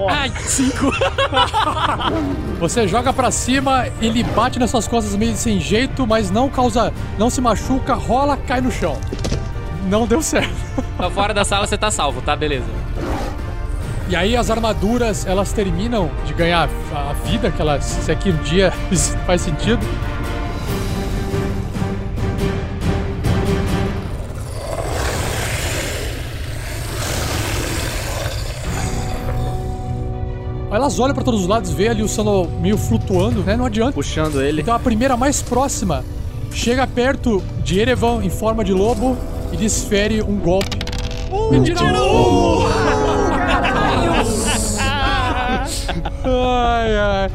Ai, 0.08 0.30
5. 0.30 0.92
Você 2.60 2.86
joga 2.86 3.12
pra 3.12 3.32
cima, 3.32 3.88
ele 4.00 4.22
bate 4.22 4.60
nas 4.60 4.70
suas 4.70 4.86
costas 4.86 5.16
meio 5.16 5.34
sem 5.34 5.58
jeito, 5.58 6.06
mas 6.06 6.30
não 6.30 6.48
causa, 6.48 6.92
não 7.18 7.28
se 7.30 7.40
machuca, 7.40 7.94
rola, 7.94 8.36
cai 8.36 8.60
no 8.60 8.70
chão. 8.70 8.96
Não 9.90 10.06
deu 10.06 10.22
certo. 10.22 10.54
Tá 10.96 11.10
fora 11.10 11.34
da 11.34 11.44
sala, 11.44 11.66
você 11.66 11.76
tá 11.76 11.90
salvo, 11.90 12.22
tá? 12.22 12.36
Beleza. 12.36 12.66
E 14.08 14.14
aí 14.14 14.36
as 14.36 14.50
armaduras, 14.50 15.26
elas 15.26 15.52
terminam 15.52 16.12
de 16.24 16.32
ganhar 16.32 16.68
a 16.94 17.12
vida 17.28 17.50
que 17.50 17.60
elas, 17.60 17.84
se 17.84 18.12
aqui 18.12 18.30
um 18.30 18.36
dia 18.44 18.70
faz 19.26 19.40
sentido. 19.40 19.84
Elas 30.74 30.98
olham 30.98 31.14
pra 31.14 31.22
todos 31.22 31.42
os 31.42 31.46
lados, 31.46 31.70
vê 31.70 31.86
ali 31.88 32.02
o 32.02 32.08
Sano 32.08 32.48
meio 32.60 32.76
flutuando, 32.76 33.44
né? 33.44 33.56
Não 33.56 33.66
adianta. 33.66 33.92
Puxando 33.92 34.42
ele. 34.42 34.60
Então 34.60 34.74
a 34.74 34.78
primeira 34.78 35.16
mais 35.16 35.40
próxima 35.40 36.04
chega 36.50 36.84
perto 36.84 37.40
de 37.62 37.78
Erevan 37.78 38.24
em 38.24 38.28
forma 38.28 38.64
de 38.64 38.72
lobo 38.72 39.16
e 39.52 39.56
desfere 39.56 40.20
um 40.20 40.36
golpe. 40.36 40.78
Me 41.52 41.62
tiraram! 41.62 42.64
ai, 46.24 46.96
ai. 46.96 47.30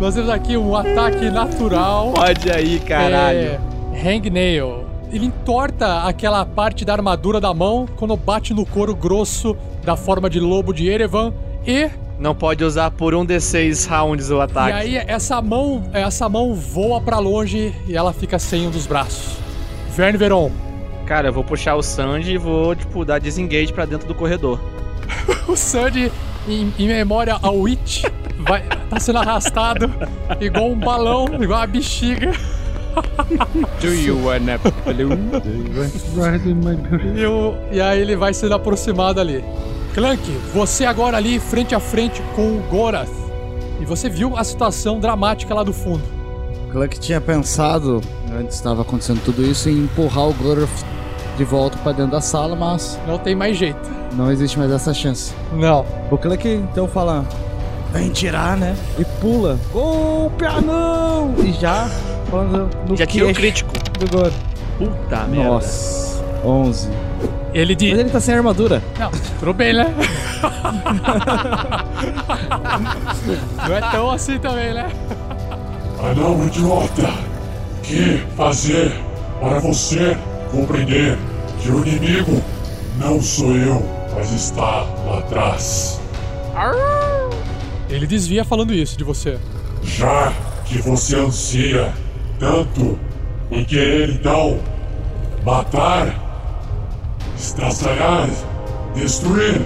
Nós 0.00 0.14
temos 0.14 0.30
aqui 0.30 0.56
um 0.56 0.74
ataque 0.74 1.28
natural. 1.28 2.12
Pode 2.14 2.50
aí, 2.50 2.80
caralho. 2.80 3.60
É, 3.92 4.14
hangnail. 4.14 4.86
Ele 5.12 5.26
entorta 5.26 6.04
aquela 6.04 6.46
parte 6.46 6.84
da 6.84 6.94
armadura 6.94 7.40
da 7.40 7.52
mão 7.52 7.86
quando 7.96 8.16
bate 8.16 8.54
no 8.54 8.64
couro 8.64 8.94
grosso 8.94 9.54
da 9.84 9.96
forma 9.96 10.30
de 10.30 10.40
lobo 10.40 10.72
de 10.72 10.88
Erevan 10.88 11.34
e 11.66 11.90
Não 12.20 12.34
pode 12.34 12.62
usar 12.62 12.90
por 12.90 13.14
um 13.14 13.24
D6 13.26 13.88
rounds 13.88 14.30
o 14.30 14.40
ataque. 14.40 14.70
e 14.70 14.72
aí 14.98 15.04
essa 15.08 15.40
mão, 15.40 15.82
essa 15.92 16.28
mão 16.28 16.54
voa 16.54 17.00
pra 17.00 17.18
longe 17.18 17.74
e 17.88 17.96
ela 17.96 18.12
fica 18.12 18.38
sem 18.38 18.66
um 18.66 18.70
dos 18.70 18.86
braços. 18.86 19.38
Verne 19.96 20.18
Veron. 20.18 20.50
Cara, 21.06 21.28
eu 21.28 21.32
vou 21.32 21.42
puxar 21.42 21.74
o 21.76 21.82
Sandy 21.82 22.32
e 22.34 22.38
vou, 22.38 22.76
tipo, 22.76 23.04
dar 23.04 23.18
disengage 23.18 23.72
pra 23.72 23.84
dentro 23.86 24.06
do 24.06 24.14
corredor. 24.14 24.60
O 25.48 25.56
Sandy, 25.56 26.12
em, 26.48 26.72
em 26.78 26.86
memória 26.86 27.36
ao 27.42 27.56
Witch, 27.58 28.04
vai, 28.38 28.62
tá 28.88 29.00
sendo 29.00 29.18
arrastado 29.18 29.90
igual 30.40 30.70
um 30.70 30.78
balão, 30.78 31.26
igual 31.42 31.58
uma 31.60 31.66
bexiga. 31.66 32.30
Do 33.80 33.88
you 33.92 34.16
wanna 34.24 34.58
blue? 34.58 35.10
E, 37.18 37.24
o- 37.26 37.54
e 37.72 37.80
aí 37.80 38.00
ele 38.00 38.14
vai 38.14 38.32
sendo 38.34 38.54
aproximado 38.54 39.20
ali. 39.20 39.42
Clank, 39.94 40.22
você 40.54 40.84
agora 40.84 41.16
ali 41.16 41.38
frente 41.40 41.74
a 41.74 41.80
frente 41.80 42.22
com 42.34 42.56
o 42.56 42.62
Gorath. 42.70 43.08
E 43.80 43.84
você 43.84 44.08
viu 44.08 44.36
a 44.36 44.44
situação 44.44 45.00
dramática 45.00 45.54
lá 45.54 45.62
do 45.62 45.72
fundo. 45.72 46.02
Clank 46.70 46.98
tinha 47.00 47.20
pensado, 47.20 48.00
antes 48.38 48.56
estava 48.56 48.82
acontecendo 48.82 49.20
tudo 49.24 49.42
isso, 49.42 49.68
em 49.68 49.78
empurrar 49.84 50.28
o 50.28 50.34
Goroth 50.34 50.68
de 51.36 51.44
volta 51.44 51.76
pra 51.78 51.92
dentro 51.92 52.12
da 52.12 52.20
sala, 52.20 52.54
mas 52.54 52.98
Não 53.06 53.18
tem 53.18 53.34
mais 53.34 53.56
jeito. 53.56 53.80
não 54.12 54.30
existe 54.30 54.58
mais 54.58 54.70
essa 54.70 54.92
chance. 54.94 55.32
Não. 55.52 55.84
O 56.10 56.16
Clank 56.18 56.46
então 56.48 56.86
fala: 56.86 57.24
Vem 57.92 58.10
tirar, 58.10 58.56
né? 58.56 58.76
E 58.98 59.04
pula. 59.20 59.58
Golpe 59.72 60.44
anão! 60.44 61.34
E 61.42 61.52
já. 61.52 61.88
falando 62.30 62.70
No 62.88 62.96
Já 62.96 63.06
tirou 63.06 63.32
crítico. 63.32 63.72
Do 63.98 64.08
Goroth. 64.08 64.32
Puta 64.78 65.24
merda. 65.24 65.48
Nossa. 65.50 66.22
11. 66.44 66.88
Ele 67.52 67.74
diz. 67.74 67.90
Mas 67.90 68.00
ele 68.00 68.10
tá 68.10 68.20
sem 68.20 68.34
armadura. 68.34 68.82
Não, 68.98 69.10
tudo 69.38 69.54
bem, 69.54 69.72
né? 69.74 69.94
Não 73.66 73.76
é 73.76 73.80
tão 73.90 74.10
assim 74.10 74.38
também, 74.38 74.72
né? 74.74 74.90
Anão 75.98 76.46
idiota! 76.46 77.08
O 77.78 77.82
que 77.82 78.22
fazer 78.36 78.92
para 79.40 79.58
você 79.58 80.16
compreender 80.50 81.18
que 81.60 81.70
o 81.70 81.86
inimigo 81.86 82.42
não 82.98 83.20
sou 83.20 83.56
eu, 83.56 83.82
mas 84.14 84.30
está 84.32 84.82
lá 85.06 85.18
atrás? 85.18 86.00
Ele 87.88 88.06
desvia 88.06 88.44
falando 88.44 88.72
isso 88.72 88.96
de 88.96 89.04
você. 89.04 89.38
Já 89.82 90.32
que 90.64 90.78
você 90.78 91.16
ansia 91.16 91.92
tanto 92.38 92.98
em 93.50 93.64
querer 93.64 94.10
então 94.10 94.60
matar, 95.44 96.29
estraçalhar, 97.40 98.28
destruir, 98.94 99.62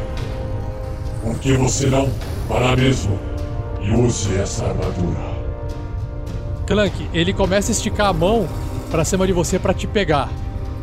por 1.23 1.37
que 1.39 1.55
você 1.55 1.87
não 1.87 2.09
para 2.49 2.77
mesmo 2.77 3.19
e 3.81 3.91
use 3.91 4.35
essa 4.37 4.65
armadura? 4.65 5.35
Clank, 6.67 7.09
ele 7.13 7.33
começa 7.33 7.71
a 7.71 7.75
esticar 7.75 8.07
a 8.07 8.13
mão 8.13 8.47
pra 8.91 9.05
cima 9.05 9.27
de 9.27 9.33
você 9.33 9.59
pra 9.59 9.75
te 9.75 9.87
pegar. 9.89 10.29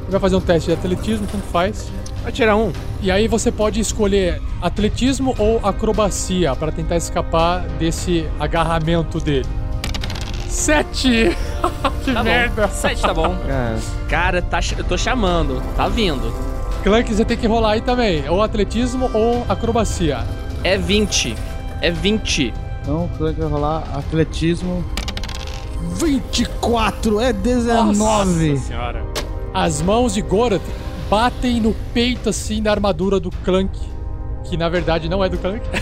Ele 0.04 0.12
vai 0.12 0.20
fazer 0.20 0.36
um 0.36 0.42
teste 0.42 0.68
de 0.70 0.74
atletismo, 0.74 1.26
tanto 1.32 1.46
faz. 1.46 1.90
Vai 2.24 2.32
tirar 2.32 2.56
um. 2.58 2.72
E 3.02 3.10
aí 3.10 3.28
você 3.28 3.52
pode 3.52 3.80
escolher 3.80 4.40
atletismo 4.62 5.34
ou 5.40 5.60
acrobacia 5.66 6.56
pra 6.56 6.72
tentar 6.72 6.98
escapar 6.98 7.62
desse 7.80 8.28
agarramento 8.40 9.20
dele. 9.20 9.48
Sete! 10.48 11.36
que 12.04 12.14
Tá 12.14 12.24
merda! 12.24 12.68
bom. 12.68 12.74
Sete 12.74 13.02
tá 13.02 13.14
bom. 13.14 13.36
Cara, 14.10 14.42
tá, 14.42 14.60
eu 14.78 14.84
tô 14.84 14.98
chamando. 14.98 15.64
Tá 15.76 15.88
vindo. 15.88 16.32
Clank, 16.84 17.14
você 17.14 17.24
tem 17.24 17.38
que 17.38 17.46
rolar 17.46 17.74
aí 17.74 17.82
também. 17.82 18.28
Ou 18.28 18.42
atletismo 18.42 19.10
ou 19.14 19.46
acrobacia. 19.48 20.26
É 20.64 20.78
20. 20.78 21.36
É 21.80 21.92
20. 21.92 22.54
Então, 22.82 23.06
o 23.06 23.10
Clank 23.18 23.40
vai 23.40 23.50
rolar 23.50 23.84
atletismo. 23.94 24.84
24 25.96 27.20
é 27.20 27.32
19. 27.32 27.98
Nossa 27.98 28.58
senhora. 28.58 29.06
As 29.54 29.82
mãos 29.82 30.14
de 30.14 30.22
Gorath 30.22 30.62
batem 31.10 31.60
no 31.60 31.74
peito 31.94 32.30
assim 32.30 32.64
da 32.64 32.72
armadura 32.72 33.20
do 33.20 33.30
Clank. 33.30 33.78
Que 34.46 34.58
na 34.58 34.68
verdade 34.68 35.08
não 35.08 35.24
é 35.24 35.30
do 35.30 35.38
Clank. 35.38 35.64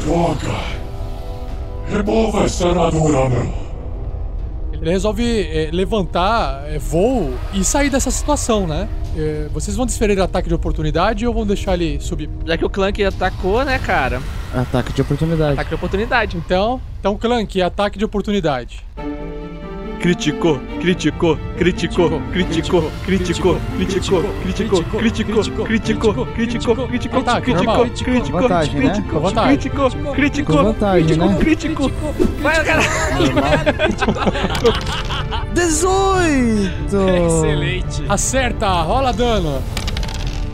Droga! 0.00 0.54
Remova 1.88 2.44
essa 2.44 2.68
armadura, 2.68 3.28
meu. 3.28 3.65
Ele 4.86 4.92
resolve 4.92 5.24
é, 5.24 5.68
levantar 5.72 6.62
é, 6.68 6.78
voo 6.78 7.34
e 7.52 7.64
sair 7.64 7.90
dessa 7.90 8.08
situação, 8.08 8.68
né? 8.68 8.88
É, 9.16 9.48
vocês 9.52 9.76
vão 9.76 9.84
desferir 9.84 10.20
ataque 10.20 10.48
de 10.48 10.54
oportunidade 10.54 11.26
ou 11.26 11.34
vão 11.34 11.44
deixar 11.44 11.74
ele 11.74 11.98
subir? 12.00 12.30
Já 12.44 12.56
que 12.56 12.64
o 12.64 12.70
Clank 12.70 13.02
atacou, 13.02 13.64
né, 13.64 13.80
cara? 13.80 14.22
Ataque 14.54 14.92
de 14.92 15.02
oportunidade. 15.02 15.54
Ataque 15.54 15.70
de 15.70 15.74
oportunidade. 15.74 16.36
Então, 16.36 16.80
então 17.00 17.18
Clank, 17.18 17.60
ataque 17.60 17.98
de 17.98 18.04
oportunidade. 18.04 18.84
Criticou, 20.00 20.60
criticou, 20.80 21.38
criticou, 21.56 22.20
criticou, 22.32 22.90
criticou, 22.90 22.90
criticou, 23.04 23.60
criticou, 23.72 24.22
criticou, 24.42 24.84
criticou, 24.94 25.44
criticou, 25.64 26.24
criticou, 26.26 26.26
criticou, 26.26 27.88
criticou, 27.88 28.42
Vantagem, 28.42 28.74
né? 28.74 28.90
criticou, 28.90 29.20
criticou, 29.22 29.90
criticou, 30.14 30.64
vantagem, 30.64 31.18
criticou, 31.18 31.28
né? 31.28 31.38
criticou. 31.38 31.90
Vai, 32.42 32.64
cara. 32.64 32.82
18! 35.54 36.96
Excelente. 37.26 38.04
Acerta, 38.08 38.68
rola 38.82 39.12
dano. 39.12 39.62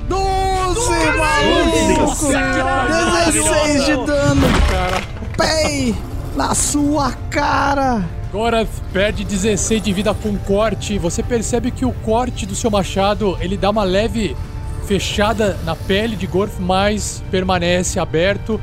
12, 0.09 0.91
maluco! 1.19 2.33
16 3.33 3.85
de 3.85 4.07
dano! 4.07 4.43
Pei! 5.37 5.95
Na 6.37 6.55
sua 6.55 7.13
cara! 7.31 8.03
Gorath 8.33 8.81
perde 8.95 9.25
16 9.25 9.83
de 9.83 9.93
vida 9.93 10.15
com 10.15 10.37
corte. 10.39 10.99
Você 10.99 11.23
percebe 11.23 11.71
que 11.71 11.85
o 11.85 11.93
corte 11.93 12.47
do 12.47 12.55
seu 12.55 12.71
machado 12.71 13.37
ele 13.41 13.59
dá 13.59 13.69
uma 13.69 13.85
leve 13.85 14.35
fechada 14.87 15.59
na 15.65 15.77
pele 15.77 16.17
de 16.17 16.27
Gorath, 16.27 16.59
mas 16.59 17.23
permanece 17.31 18.01
aberto 18.01 18.59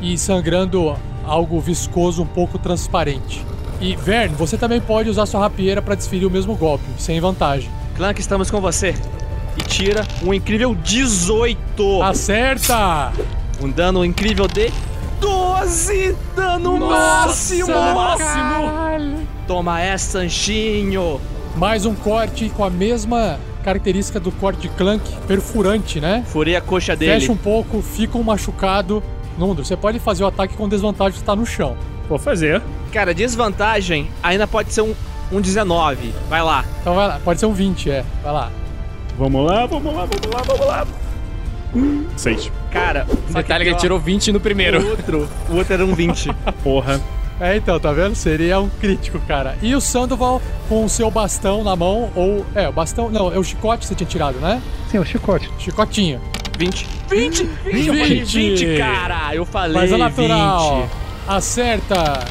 e 0.00 0.16
sangrando 0.16 0.96
algo 1.22 1.60
viscoso, 1.60 2.22
um 2.22 2.26
pouco 2.26 2.58
transparente. 2.58 3.44
E 3.78 3.94
Vern, 3.94 4.34
você 4.34 4.56
também 4.56 4.80
pode 4.80 5.10
usar 5.10 5.26
sua 5.26 5.40
rapieira 5.40 5.82
para 5.82 5.94
desferir 5.94 6.24
o 6.24 6.30
mesmo 6.30 6.54
golpe, 6.54 6.84
sem 6.96 7.20
vantagem. 7.20 7.70
Clank, 7.96 8.18
estamos 8.18 8.50
com 8.50 8.58
você. 8.58 8.94
E 9.58 9.62
tira 9.62 10.06
um 10.22 10.32
incrível 10.32 10.74
18. 10.74 12.02
Acerta! 12.02 13.12
Um 13.60 13.70
dano 13.70 14.02
incrível 14.02 14.48
de 14.48 14.72
12 15.20 16.16
dano 16.34 16.78
máximo. 16.78 17.68
máximo! 17.68 19.26
Toma 19.46 19.80
essa, 19.80 20.18
Anchinho. 20.20 21.20
Mais 21.56 21.86
um 21.86 21.94
corte 21.94 22.48
com 22.50 22.64
a 22.64 22.70
mesma 22.70 23.38
característica 23.62 24.20
do 24.20 24.30
corte 24.32 24.62
de 24.62 24.68
Clank, 24.70 25.02
perfurante, 25.26 26.00
né? 26.00 26.24
Furei 26.26 26.56
a 26.56 26.60
coxa 26.60 26.94
dele. 26.94 27.20
Fecha 27.20 27.32
um 27.32 27.36
pouco, 27.36 27.80
fica 27.80 28.18
um 28.18 28.22
machucado. 28.22 29.02
Nundro, 29.38 29.64
você 29.64 29.76
pode 29.76 29.98
fazer 29.98 30.24
o 30.24 30.26
ataque 30.26 30.54
com 30.54 30.68
desvantagem 30.68 31.18
se 31.18 31.24
tá 31.24 31.34
no 31.34 31.46
chão. 31.46 31.76
Vou 32.08 32.18
fazer. 32.18 32.62
Cara, 32.92 33.14
desvantagem 33.14 34.08
ainda 34.22 34.46
pode 34.46 34.72
ser 34.72 34.82
um, 34.82 34.94
um 35.32 35.40
19. 35.40 36.14
Vai 36.28 36.42
lá. 36.42 36.64
Então 36.80 36.94
vai 36.94 37.08
lá, 37.08 37.20
pode 37.24 37.40
ser 37.40 37.46
um 37.46 37.52
20, 37.52 37.90
é. 37.90 38.04
Vai 38.22 38.32
lá. 38.32 38.50
Vamos 39.18 39.46
lá, 39.46 39.66
vamos 39.66 39.94
lá, 39.94 40.04
vamos 40.04 40.34
lá, 40.34 40.42
vamos 40.42 40.66
lá. 40.66 40.86
Hum, 41.74 42.06
Seis. 42.16 42.50
Cara, 42.70 43.06
Detalhe 43.30 43.64
que 43.64 43.70
ele 43.70 43.78
tirou 43.78 43.98
20 43.98 44.32
no 44.32 44.40
primeiro. 44.40 44.80
O 44.80 44.90
outro, 44.90 45.28
o 45.50 45.56
outro 45.56 45.74
era 45.74 45.84
um 45.84 45.94
20. 45.94 46.30
Porra. 46.62 47.00
É, 47.40 47.56
então, 47.56 47.80
tá 47.80 47.92
vendo? 47.92 48.14
Seria 48.14 48.60
um 48.60 48.68
crítico, 48.68 49.18
cara. 49.26 49.56
E 49.60 49.74
o 49.74 49.80
Sandoval 49.80 50.40
com 50.68 50.84
o 50.84 50.88
seu 50.88 51.10
bastão 51.10 51.64
na 51.64 51.74
mão, 51.74 52.10
ou. 52.14 52.46
É, 52.54 52.68
o 52.68 52.72
bastão. 52.72 53.10
Não, 53.10 53.32
é 53.32 53.38
o 53.38 53.42
chicote 53.42 53.80
que 53.80 53.86
você 53.86 53.94
tinha 53.94 54.08
tirado, 54.08 54.38
né? 54.38 54.62
Sim, 54.90 54.98
é 54.98 55.00
o 55.00 55.04
chicote. 55.04 55.50
Chicotinho. 55.58 56.20
20. 56.56 56.86
20! 57.10 57.44
20! 57.64 57.86
Eu 57.88 57.94
falei 57.94 58.24
20, 58.24 58.78
cara! 58.78 59.34
Eu 59.34 59.44
falei 59.44 59.76
Mas 59.76 59.92
é 59.92 59.96
natural. 59.96 60.82
20. 60.82 60.90
Acerta. 61.26 62.24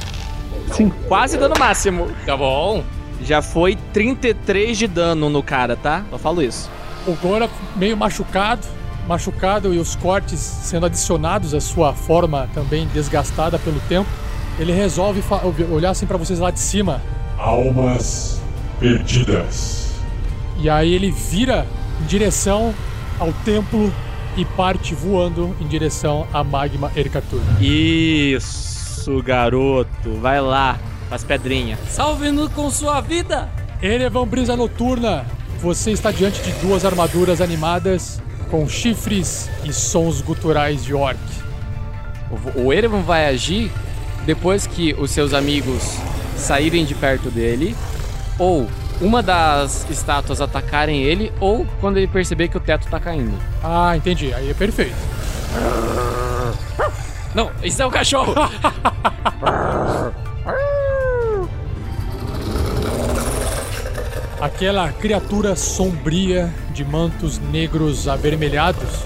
Sim. 0.72 0.92
Quase 1.08 1.38
dano 1.38 1.56
máximo. 1.60 2.08
Tá 2.26 2.38
bom. 2.38 2.84
Já 3.22 3.42
foi 3.42 3.78
33 3.92 4.78
de 4.78 4.88
dano 4.88 5.30
no 5.30 5.44
cara, 5.44 5.76
tá? 5.76 6.04
Só 6.10 6.18
falo 6.18 6.42
isso. 6.42 6.70
O 7.06 7.14
Gora 7.14 7.50
meio 7.76 7.98
machucado. 7.98 8.66
Machucado 9.08 9.74
e 9.74 9.80
os 9.80 9.96
cortes 9.96 10.40
sendo 10.40 10.86
adicionados 10.86 11.54
à 11.54 11.60
sua 11.60 11.94
forma 11.94 12.50
também 12.54 12.88
desgastada 12.88 13.60
pelo 13.60 13.80
tempo. 13.82 14.10
Ele 14.60 14.72
resolve 14.72 15.22
olhar 15.72 15.90
assim 15.90 16.06
pra 16.06 16.18
vocês 16.18 16.40
lá 16.40 16.52
de 16.52 16.60
cima. 16.60 17.02
Almas 17.38 18.42
perdidas. 18.80 19.92
E 20.58 20.70
aí 20.70 20.94
ele 20.94 21.12
vira 21.12 21.66
em 22.02 22.06
direção 22.06 22.74
ao 23.20 23.34
templo 23.46 23.92
e 24.38 24.46
parte 24.46 24.96
voando 24.96 25.56
em 25.60 25.68
direção 25.68 26.28
a 26.34 26.44
Magma 26.44 26.92
Erkatur. 26.96 27.42
Isso, 27.62 29.22
garoto. 29.24 30.14
Vai 30.22 30.40
lá. 30.42 30.80
Faz 31.10 31.24
pedrinha. 31.24 31.78
Salve-no 31.90 32.50
com 32.50 32.70
sua 32.72 33.02
vida. 33.02 33.50
Erevan 33.82 34.26
Brisa 34.26 34.56
Noturna, 34.56 35.26
você 35.60 35.92
está 35.92 36.12
diante 36.12 36.42
de 36.42 36.52
duas 36.54 36.86
armaduras 36.86 37.42
animadas 37.42 38.22
com 38.54 38.70
chifres 38.70 39.50
e 39.66 39.74
sons 39.74 40.22
guturais 40.22 40.86
de 40.86 40.94
orc. 40.94 41.18
O- 42.56 42.72
Erevan 42.72 43.02
vai 43.02 43.26
agir 43.26 43.72
depois 44.28 44.68
que 44.68 44.94
os 44.94 45.10
seus 45.10 45.34
amigos 45.34 45.98
saírem 46.38 46.86
de 46.86 46.94
perto 46.94 47.32
dele, 47.32 47.76
ou 48.38 48.68
uma 49.02 49.24
das 49.24 49.90
estátuas 49.90 50.40
atacarem 50.40 51.02
ele, 51.02 51.34
ou 51.40 51.66
quando 51.82 51.98
ele 51.98 52.06
perceber 52.06 52.48
que 52.48 52.56
o 52.56 52.60
teto 52.60 52.88
tá 52.88 53.00
caindo. 53.00 53.34
Ah, 53.64 53.98
entendi. 53.98 54.32
Aí 54.32 54.52
é 54.52 54.54
perfeito. 54.54 54.94
Não, 57.34 57.50
isso 57.64 57.82
é 57.82 57.86
o 57.88 57.90
cachorro! 57.90 58.36
Aquela 64.44 64.92
criatura 64.92 65.56
sombria 65.56 66.54
de 66.74 66.84
mantos 66.84 67.40
negros 67.40 68.10
avermelhados, 68.10 69.06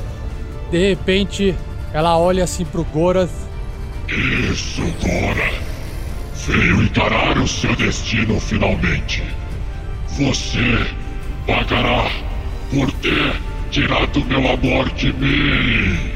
de 0.71 0.89
repente 0.89 1.55
ela 1.93 2.17
olha 2.17 2.43
assim 2.43 2.65
pro 2.65 2.83
Gorath 2.83 3.29
Isso, 4.07 4.81
Gora. 4.99 5.53
Veio 6.47 6.81
encarar 6.81 7.37
o 7.37 7.47
seu 7.47 7.75
destino 7.75 8.39
finalmente. 8.39 9.23
Você 10.17 10.87
pagará 11.45 12.09
por 12.71 12.91
ter 12.93 13.39
tirado 13.69 14.25
meu 14.25 14.39
amor 14.39 14.89
de 14.93 15.13
mim. 15.13 16.13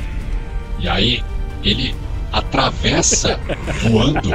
E 0.80 0.90
aí, 0.90 1.24
ele 1.64 1.94
atravessa 2.32 3.40
voando. 3.82 4.30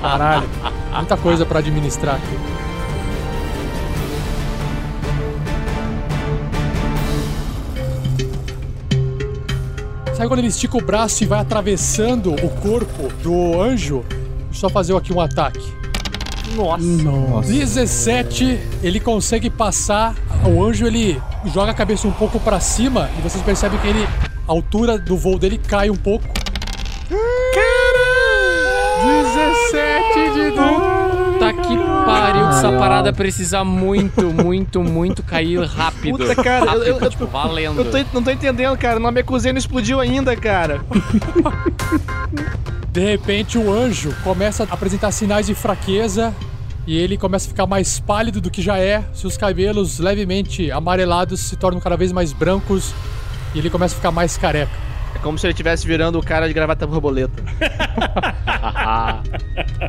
Caralho, 0.00 0.48
muita 0.94 1.16
coisa 1.16 1.46
pra 1.46 1.58
administrar 1.60 2.16
aqui. 2.16 2.58
Sabe 10.14 10.28
quando 10.28 10.40
ele 10.40 10.48
estica 10.48 10.76
o 10.76 10.82
braço 10.82 11.22
e 11.22 11.26
vai 11.26 11.38
atravessando 11.38 12.34
o 12.34 12.48
corpo 12.60 13.08
do 13.22 13.62
anjo? 13.62 14.04
Deixa 14.08 14.20
eu 14.50 14.52
só 14.52 14.68
fazer 14.68 14.96
aqui 14.96 15.12
um 15.12 15.20
ataque. 15.20 15.72
Nossa. 16.56 16.84
Nossa. 16.84 17.52
17, 17.52 18.58
ele 18.82 18.98
consegue 18.98 19.48
passar. 19.48 20.16
O 20.44 20.64
anjo 20.64 20.86
ele 20.86 21.22
joga 21.52 21.70
a 21.70 21.74
cabeça 21.74 22.08
um 22.08 22.10
pouco 22.10 22.40
pra 22.40 22.58
cima 22.58 23.08
e 23.16 23.22
vocês 23.22 23.42
percebem 23.44 23.78
que 23.78 23.86
ele, 23.86 24.08
a 24.48 24.52
altura 24.52 24.98
do 24.98 25.16
voo 25.16 25.38
dele 25.38 25.58
cai 25.58 25.90
um 25.90 25.96
pouco. 25.96 26.26
17 29.04 30.32
de 30.34 30.50
dano. 30.56 30.98
Tá 31.38 31.52
que 31.52 31.76
pariu, 31.78 32.48
que 32.48 32.54
essa 32.54 32.72
parada 32.72 33.12
precisa 33.12 33.62
muito, 33.64 34.26
muito, 34.32 34.82
muito 34.82 35.22
cair 35.22 35.60
rápido. 35.64 36.18
Puta, 36.18 36.34
cara, 36.34 36.64
rápido, 36.64 36.84
eu- 36.84 36.98
eu- 36.98 37.10
tipo, 37.10 37.26
valendo. 37.26 37.80
Eu 37.80 37.90
tô- 37.90 37.98
não 38.12 38.22
tô 38.22 38.30
entendendo, 38.30 38.76
cara. 38.76 38.96
O 38.96 39.00
nome 39.00 39.22
Kuzen 39.22 39.52
não 39.52 39.58
explodiu 39.58 40.00
ainda, 40.00 40.34
cara. 40.34 40.80
De 42.90 43.00
repente, 43.04 43.56
o 43.56 43.72
anjo 43.72 44.12
começa 44.24 44.64
a 44.64 44.74
apresentar 44.74 45.12
sinais 45.12 45.46
de 45.46 45.54
fraqueza 45.54 46.34
e 46.86 46.96
ele 46.98 47.16
começa 47.16 47.46
a 47.46 47.50
ficar 47.50 47.66
mais 47.66 48.00
pálido 48.00 48.40
do 48.40 48.50
que 48.50 48.60
já 48.60 48.78
é. 48.78 49.04
Seus 49.14 49.36
cabelos 49.36 50.00
levemente 50.00 50.72
amarelados 50.72 51.38
se 51.40 51.54
tornam 51.54 51.80
cada 51.80 51.96
vez 51.96 52.10
mais 52.10 52.32
brancos 52.32 52.92
e 53.54 53.58
ele 53.58 53.70
começa 53.70 53.94
a 53.94 53.96
ficar 53.96 54.10
mais 54.10 54.36
careca. 54.36 54.72
É 55.14 55.18
como 55.18 55.38
se 55.38 55.46
ele 55.46 55.52
estivesse 55.52 55.86
virando 55.86 56.18
o 56.18 56.22
cara 56.22 56.46
de 56.46 56.54
gravata 56.54 56.86
borboleta. 56.86 57.32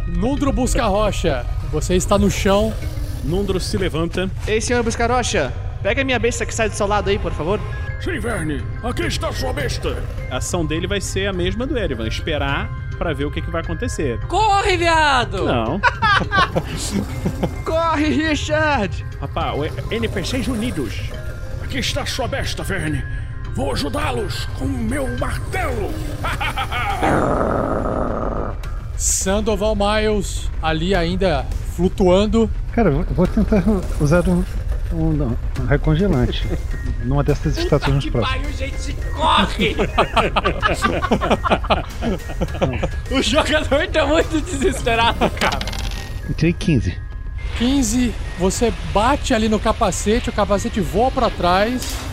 Nundro 0.07 0.51
busca 0.51 0.85
rocha. 0.85 1.45
Você 1.71 1.95
está 1.95 2.17
no 2.17 2.31
chão. 2.31 2.73
Nundro 3.23 3.59
se 3.59 3.77
levanta. 3.77 4.29
Ei, 4.47 4.61
senhor 4.61 4.81
Buscarocha, 4.81 5.53
pega 5.83 6.01
a 6.01 6.05
minha 6.05 6.17
besta 6.17 6.45
que 6.45 6.53
sai 6.53 6.69
do 6.69 6.75
seu 6.75 6.87
lado 6.87 7.09
aí, 7.09 7.19
por 7.19 7.33
favor. 7.33 7.59
Sim, 8.01 8.17
Verne, 8.17 8.63
aqui 8.81 9.03
está 9.03 9.31
sua 9.33 9.51
besta. 9.51 10.01
A 10.31 10.37
ação 10.37 10.65
dele 10.65 10.87
vai 10.87 11.01
ser 11.01 11.27
a 11.27 11.33
mesma 11.33 11.67
do 11.67 11.77
Erivan, 11.77 12.07
esperar 12.07 12.69
pra 12.97 13.11
ver 13.13 13.25
o 13.25 13.31
que, 13.31 13.41
que 13.41 13.51
vai 13.51 13.61
acontecer. 13.61 14.17
Corre, 14.27 14.77
viado! 14.77 15.45
Não. 15.45 15.81
Corre, 17.65 18.07
Richard! 18.07 19.05
Rapaz, 19.19 19.73
NPCs 19.91 20.47
unidos. 20.47 20.93
Aqui 21.61 21.79
está 21.79 22.05
sua 22.05 22.27
besta, 22.27 22.63
Verne. 22.63 23.03
Vou 23.59 23.73
ajudá-los 23.73 24.45
com 24.57 24.63
meu 24.63 25.05
martelo. 25.17 25.93
Sandoval 28.95 29.75
Miles 29.75 30.49
ali 30.61 30.95
ainda 30.95 31.45
flutuando. 31.75 32.49
Cara, 32.71 32.89
eu 32.89 33.03
vou 33.13 33.27
tentar 33.27 33.61
usar 33.99 34.25
um, 34.29 34.45
um, 34.93 35.35
um 35.59 35.65
recongelante 35.67 36.47
numa 37.03 37.21
dessas 37.21 37.57
estátuas 37.57 37.95
nos 37.95 38.05
próximos. 38.05 38.39
Pariu, 38.39 38.57
gente, 38.57 38.95
corre! 39.13 39.75
o 43.11 43.21
jogador 43.21 43.87
tá 43.89 44.05
muito 44.05 44.39
desesperado, 44.39 45.29
cara. 45.31 45.59
Entrei 46.29 46.53
15. 46.53 46.97
15, 47.57 48.15
você 48.39 48.71
bate 48.93 49.33
ali 49.33 49.49
no 49.49 49.59
capacete, 49.59 50.29
o 50.29 50.33
capacete 50.33 50.79
voa 50.79 51.11
pra 51.11 51.29
trás 51.29 52.07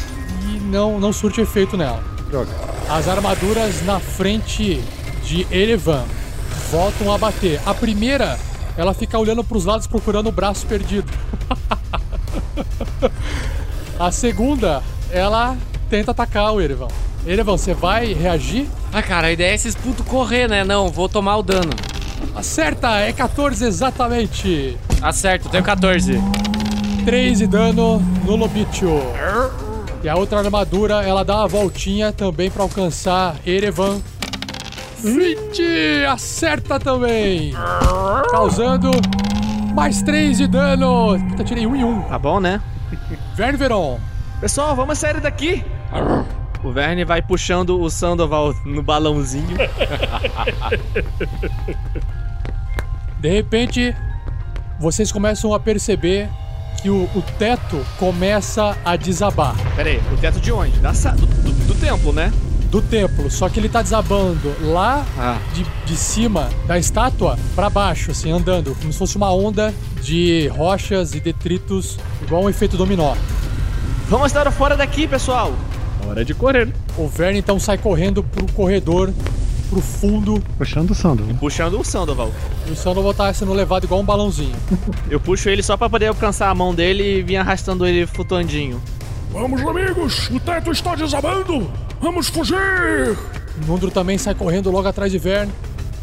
não, 0.66 0.98
não 0.98 1.12
surte 1.12 1.40
efeito 1.40 1.76
nela. 1.76 2.02
Droga. 2.30 2.50
As 2.88 3.08
armaduras 3.08 3.84
na 3.84 3.98
frente 3.98 4.80
de 5.24 5.46
Erevan 5.50 6.04
voltam 6.70 7.12
a 7.12 7.18
bater. 7.18 7.60
A 7.64 7.74
primeira, 7.74 8.38
ela 8.76 8.94
fica 8.94 9.18
olhando 9.18 9.42
pros 9.42 9.64
lados 9.64 9.86
procurando 9.86 10.28
o 10.28 10.32
braço 10.32 10.66
perdido. 10.66 11.10
a 13.98 14.10
segunda, 14.10 14.82
ela 15.10 15.56
tenta 15.88 16.10
atacar 16.10 16.52
o 16.52 16.60
Erevan. 16.60 16.88
Erevan, 17.26 17.56
você 17.56 17.74
vai 17.74 18.12
reagir? 18.12 18.68
Ah, 18.92 19.02
cara, 19.02 19.28
a 19.28 19.32
ideia 19.32 19.50
é 19.50 19.54
esses 19.54 19.74
putos 19.74 20.06
correr, 20.06 20.48
né? 20.48 20.64
Não, 20.64 20.88
vou 20.88 21.08
tomar 21.08 21.36
o 21.36 21.42
dano. 21.42 21.72
Acerta, 22.34 22.98
é 22.98 23.12
14 23.12 23.64
exatamente. 23.64 24.76
Acerto, 25.02 25.48
tenho 25.48 25.64
14. 25.64 26.20
3 27.04 27.38
de 27.38 27.46
dano 27.46 28.00
no 28.24 28.36
Lobitio. 28.36 29.00
E 30.02 30.08
a 30.08 30.14
outra 30.14 30.38
armadura, 30.38 31.02
ela 31.02 31.24
dá 31.24 31.38
uma 31.38 31.48
voltinha 31.48 32.12
também 32.12 32.50
pra 32.50 32.62
alcançar 32.62 33.36
Erevan. 33.44 34.00
20! 35.02 36.06
Acerta 36.08 36.78
também! 36.78 37.52
Causando 38.30 38.90
mais 39.74 40.02
3 40.02 40.38
de 40.38 40.46
dano. 40.46 41.18
Puta, 41.30 41.44
tirei 41.44 41.66
1 41.66 41.76
e 41.76 41.84
1. 41.84 42.02
Tá 42.02 42.18
bom, 42.18 42.40
né? 42.40 42.62
Verne 43.34 43.58
Veron. 43.58 43.98
Pessoal, 44.40 44.76
vamos 44.76 44.98
sair 44.98 45.20
daqui! 45.20 45.64
O 46.62 46.70
Verne 46.72 47.04
vai 47.04 47.20
puxando 47.20 47.80
o 47.80 47.90
Sandoval 47.90 48.54
no 48.64 48.82
balãozinho. 48.82 49.56
De 53.18 53.28
repente, 53.28 53.94
vocês 54.78 55.10
começam 55.10 55.52
a 55.52 55.60
perceber 55.60 56.28
que 56.86 56.90
o, 56.90 57.10
o 57.16 57.22
teto 57.36 57.84
começa 57.98 58.76
a 58.84 58.94
desabar. 58.94 59.56
Pera 59.74 59.88
aí, 59.90 60.00
o 60.12 60.16
teto 60.18 60.38
de 60.38 60.52
onde? 60.52 60.78
Da 60.78 60.92
do, 60.92 61.26
do, 61.26 61.52
do 61.66 61.74
templo, 61.74 62.12
né? 62.12 62.32
Do 62.70 62.80
templo, 62.80 63.28
só 63.28 63.48
que 63.48 63.58
ele 63.58 63.68
tá 63.68 63.82
desabando 63.82 64.54
lá 64.60 65.04
Ah. 65.18 65.36
de, 65.52 65.66
de 65.84 65.96
cima 65.96 66.48
da 66.64 66.78
estátua 66.78 67.36
pra 67.56 67.68
baixo, 67.68 68.12
assim, 68.12 68.30
andando, 68.30 68.72
como 68.76 68.92
se 68.92 68.98
fosse 69.00 69.16
uma 69.16 69.32
onda 69.34 69.74
de 70.00 70.46
rochas 70.54 71.12
e 71.12 71.18
detritos, 71.18 71.98
igual 72.22 72.44
um 72.44 72.48
efeito 72.48 72.76
dominó. 72.76 73.16
Vamos 74.08 74.28
estar 74.28 74.48
fora 74.52 74.76
daqui, 74.76 75.08
pessoal! 75.08 75.54
Hora 76.06 76.24
de 76.24 76.34
correr. 76.34 76.72
O 76.96 77.08
Verne 77.08 77.40
então 77.40 77.58
sai 77.58 77.78
correndo 77.78 78.22
pro 78.22 78.46
corredor, 78.52 79.12
pro 79.68 79.80
fundo, 79.80 80.42
Puxando 80.58 80.90
o 80.90 80.94
Sandoval. 80.94 81.34
Puxando 81.36 81.80
o 81.80 81.84
Sandoval. 81.84 82.32
e 82.66 82.70
o 82.72 82.76
Sandoval 82.76 83.12
tá 83.14 83.32
sendo 83.32 83.52
levado 83.52 83.84
igual 83.84 84.00
um 84.00 84.04
balãozinho. 84.04 84.54
Eu 85.10 85.20
puxo 85.20 85.48
ele 85.48 85.62
só 85.62 85.76
pra 85.76 85.88
poder 85.90 86.06
alcançar 86.06 86.48
a 86.50 86.54
mão 86.54 86.74
dele 86.74 87.18
e 87.18 87.22
vim 87.22 87.36
arrastando 87.36 87.86
ele 87.86 88.06
flutuandinho. 88.06 88.80
Vamos, 89.32 89.60
amigos, 89.62 90.30
o 90.30 90.40
teto 90.40 90.70
está 90.70 90.94
desabando. 90.94 91.70
Vamos 92.00 92.28
fugir. 92.28 92.56
Nundro 93.66 93.90
também 93.90 94.16
sai 94.18 94.34
correndo 94.34 94.70
logo 94.70 94.86
atrás 94.88 95.10
de 95.12 95.18
Verne. 95.18 95.52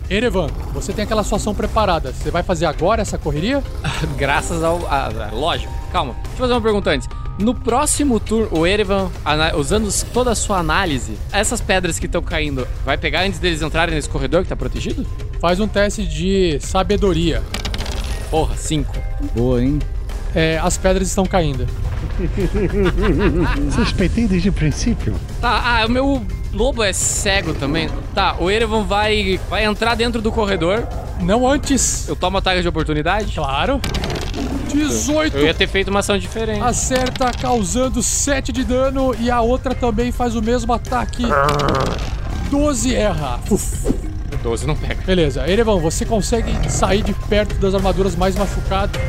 Erevan, 0.10 0.48
você 0.74 0.92
tem 0.92 1.04
aquela 1.06 1.24
sua 1.24 1.38
ação 1.38 1.56
preparada. 1.56 2.12
Você 2.12 2.30
vai 2.30 2.44
fazer 2.44 2.66
agora 2.66 3.02
essa 3.02 3.18
correria? 3.18 3.64
Graças 4.18 4.64
ao. 4.64 4.86
a- 4.88 5.08
a- 5.08 5.32
lógico. 5.34 5.72
Calma. 5.92 6.14
Deixa 6.16 6.34
eu 6.34 6.38
fazer 6.40 6.54
uma 6.54 6.62
pergunta 6.62 6.90
antes. 6.92 7.08
No 7.38 7.56
próximo 7.56 8.20
turno, 8.20 8.60
o 8.60 8.68
Erevan, 8.68 9.10
usando 9.58 9.90
toda 10.14 10.32
a 10.32 10.36
sua 10.36 10.60
análise, 10.60 11.18
essas 11.32 11.60
pedras 11.60 11.98
que 11.98 12.06
estão 12.06 12.22
caindo, 12.22 12.68
vai 12.86 12.98
pegar 12.98 13.24
antes 13.24 13.40
deles 13.40 13.62
entrarem 13.62 13.96
nesse 13.96 14.08
corredor 14.08 14.44
que 14.44 14.50
tá 14.50 14.56
protegido? 14.56 15.06
Faz 15.40 15.60
um 15.60 15.68
teste 15.68 16.06
de 16.06 16.60
sabedoria. 16.62 17.42
Porra, 18.30 18.56
cinco. 18.56 18.96
Boa, 19.36 19.64
hein? 19.64 19.80
É, 20.36 20.60
as 20.62 20.78
pedras 20.78 21.08
estão 21.08 21.26
caindo. 21.26 21.68
Suspeitei 23.76 24.28
desde 24.28 24.50
o 24.50 24.54
princípio. 24.54 25.16
Tá, 25.42 25.82
ah, 25.82 25.86
o 25.86 25.90
meu 25.90 26.26
lobo 26.54 26.84
é 26.84 26.94
cego 26.94 27.54
também. 27.54 27.90
Tá, 28.14 28.36
o 28.40 28.50
Erevan 28.50 28.84
vai, 28.84 29.40
vai 29.50 29.66
entrar 29.66 29.96
dentro 29.96 30.22
do 30.22 30.32
corredor. 30.32 30.88
Não 31.22 31.48
antes. 31.48 32.08
Eu 32.08 32.16
tomo 32.16 32.38
ataque 32.38 32.62
de 32.62 32.68
oportunidade? 32.68 33.34
Claro. 33.34 33.82
18. 34.74 35.38
Eu 35.38 35.46
ia 35.46 35.54
ter 35.54 35.68
feito 35.68 35.88
uma 35.90 36.00
ação 36.00 36.18
diferente. 36.18 36.62
Acerta, 36.62 37.32
causando 37.32 38.02
7 38.02 38.52
de 38.52 38.64
dano. 38.64 39.16
E 39.20 39.30
a 39.30 39.42
outra 39.42 39.74
também 39.74 40.12
faz 40.12 40.36
o 40.36 40.42
mesmo 40.42 40.74
ataque. 40.74 41.24
12 42.50 42.94
erra. 42.96 43.40
Uf. 43.50 43.94
12 44.42 44.68
não 44.68 44.76
pega. 44.76 45.02
Beleza, 45.06 45.48
Erevan, 45.50 45.80
você 45.80 46.06
consegue 46.06 46.70
sair 46.70 47.02
de 47.02 47.14
perto 47.14 47.56
das 47.56 47.74
armaduras 47.74 48.16
mais 48.16 48.36
machucadas. 48.36 49.00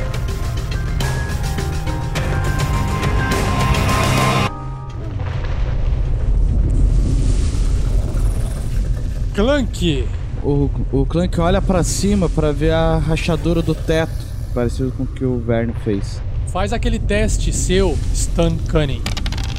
Clank, 9.35 10.07
O, 10.43 10.71
o 10.93 11.07
Clank 11.07 11.41
olha 11.41 11.61
pra 11.63 11.83
cima 11.83 12.29
pra 12.29 12.53
ver 12.53 12.73
a 12.73 12.99
rachadura 12.99 13.63
do 13.63 13.75
teto, 13.75 14.13
parecido 14.55 14.93
com 14.97 15.03
o 15.03 15.07
que 15.07 15.25
o 15.25 15.39
Verne 15.41 15.75
fez. 15.85 16.21
faz 16.53 16.73
aquele 16.73 16.99
teste 16.99 17.53
seu, 17.53 17.99
Stun 18.15 18.57
Cunning. 18.71 19.03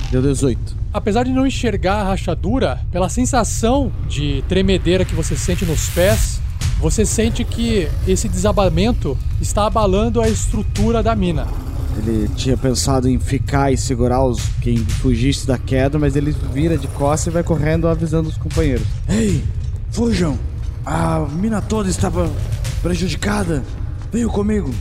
Deu 0.10 0.22
18. 0.22 0.60
Apesar 0.94 1.24
de 1.24 1.32
não 1.32 1.46
enxergar 1.46 1.96
a 1.96 2.04
rachadura, 2.06 2.80
pela 2.90 3.10
sensação 3.10 3.92
de 4.08 4.42
tremedeira 4.48 5.04
que 5.04 5.14
você 5.14 5.36
sente 5.36 5.66
nos 5.66 5.90
pés, 5.90 6.40
você 6.80 7.06
sente 7.06 7.44
que 7.44 7.90
esse 8.08 8.30
desabamento 8.30 9.18
está 9.42 9.66
abalando 9.66 10.22
a 10.22 10.30
estrutura 10.30 11.04
da 11.04 11.14
mina. 11.14 11.46
Ele 11.98 12.30
tinha 12.36 12.56
pensado 12.56 13.10
em 13.10 13.20
ficar 13.20 13.72
e 13.72 13.78
segurar 13.78 14.24
os 14.24 14.42
quem 14.62 14.78
fugisse 14.78 15.46
da 15.46 15.58
queda, 15.58 16.00
mas 16.00 16.16
ele 16.16 16.36
vira 16.54 16.78
de 16.78 16.88
costas 16.88 17.28
e 17.28 17.30
vai 17.32 17.44
correndo 17.44 17.88
avisando 17.88 18.30
os 18.30 18.38
companheiros. 18.38 18.88
Ei, 19.10 19.44
fujam! 19.92 20.38
A 20.86 21.26
mina 21.32 21.62
toda 21.62 21.90
estava 21.90 22.30
prejudicada. 22.82 23.64
Venham 24.16 24.30
comigo. 24.30 24.74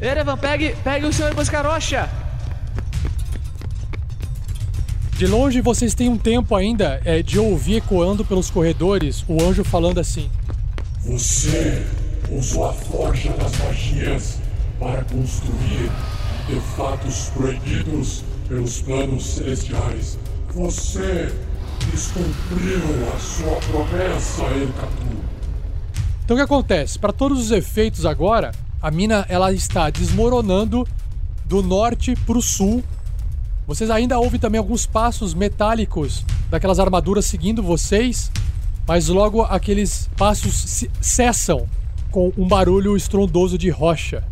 Erevan, 0.00 0.38
pegue, 0.38 0.74
pegue 0.82 1.04
o 1.04 1.12
senhor 1.12 1.34
Buscarocha! 1.34 2.08
De 5.18 5.26
longe 5.26 5.60
vocês 5.60 5.92
têm 5.92 6.08
um 6.08 6.16
tempo 6.16 6.56
ainda 6.56 6.98
é, 7.04 7.22
de 7.22 7.38
ouvir 7.38 7.76
ecoando 7.76 8.24
pelos 8.24 8.48
corredores 8.48 9.22
o 9.28 9.42
anjo 9.42 9.62
falando 9.62 10.00
assim: 10.00 10.30
Você 11.04 11.86
usou 12.30 12.70
a 12.70 12.72
forja 12.72 13.30
das 13.32 13.54
magias 13.58 14.38
para 14.80 15.04
construir 15.04 15.90
artefatos 16.40 17.30
proibidos 17.36 18.24
pelos 18.48 18.80
planos 18.80 19.26
celestiais. 19.26 20.18
Você 20.54 21.30
descumpriu 21.90 22.80
a 23.14 23.18
sua 23.18 23.56
promessa, 23.56 24.44
Ercatu. 24.44 25.27
Então 26.28 26.36
o 26.36 26.40
que 26.40 26.44
acontece? 26.44 26.98
Para 26.98 27.10
todos 27.10 27.40
os 27.40 27.50
efeitos 27.50 28.04
agora, 28.04 28.52
a 28.82 28.90
mina 28.90 29.24
ela 29.30 29.50
está 29.50 29.88
desmoronando 29.88 30.86
do 31.46 31.62
norte 31.62 32.14
para 32.14 32.36
o 32.36 32.42
sul. 32.42 32.84
Vocês 33.66 33.88
ainda 33.88 34.18
ouvem 34.18 34.38
também 34.38 34.58
alguns 34.58 34.84
passos 34.84 35.32
metálicos 35.32 36.26
daquelas 36.50 36.78
armaduras 36.78 37.24
seguindo 37.24 37.62
vocês. 37.62 38.30
mas 38.86 39.08
logo 39.08 39.40
aqueles 39.40 40.10
passos 40.18 40.84
cessam 41.00 41.66
com 42.10 42.30
um 42.36 42.46
barulho 42.46 42.94
estrondoso 42.94 43.56
de 43.56 43.70
rocha. 43.70 44.22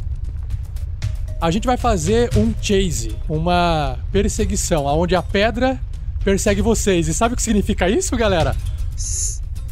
A 1.40 1.51
gente 1.51 1.66
vai 1.66 1.78
fazer 1.78 2.28
um 2.36 2.52
chase, 2.60 3.16
uma 3.27 3.97
perseguição, 4.12 4.85
onde 4.85 5.16
a 5.16 5.23
pedra 5.23 5.81
persegue 6.23 6.60
vocês. 6.60 7.09
E 7.09 7.14
sabe 7.14 7.32
o 7.32 7.36
que 7.39 7.43
significa 7.43 7.89
isso, 7.89 8.14
galera? 8.18 8.55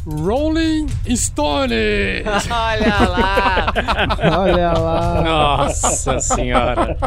Rolling 0.05 0.87
Stone! 1.15 1.73
Olha 2.51 2.99
lá! 3.09 3.73
Olha 4.39 4.73
lá. 4.73 5.21
Nossa 5.21 6.19
senhora. 6.19 6.97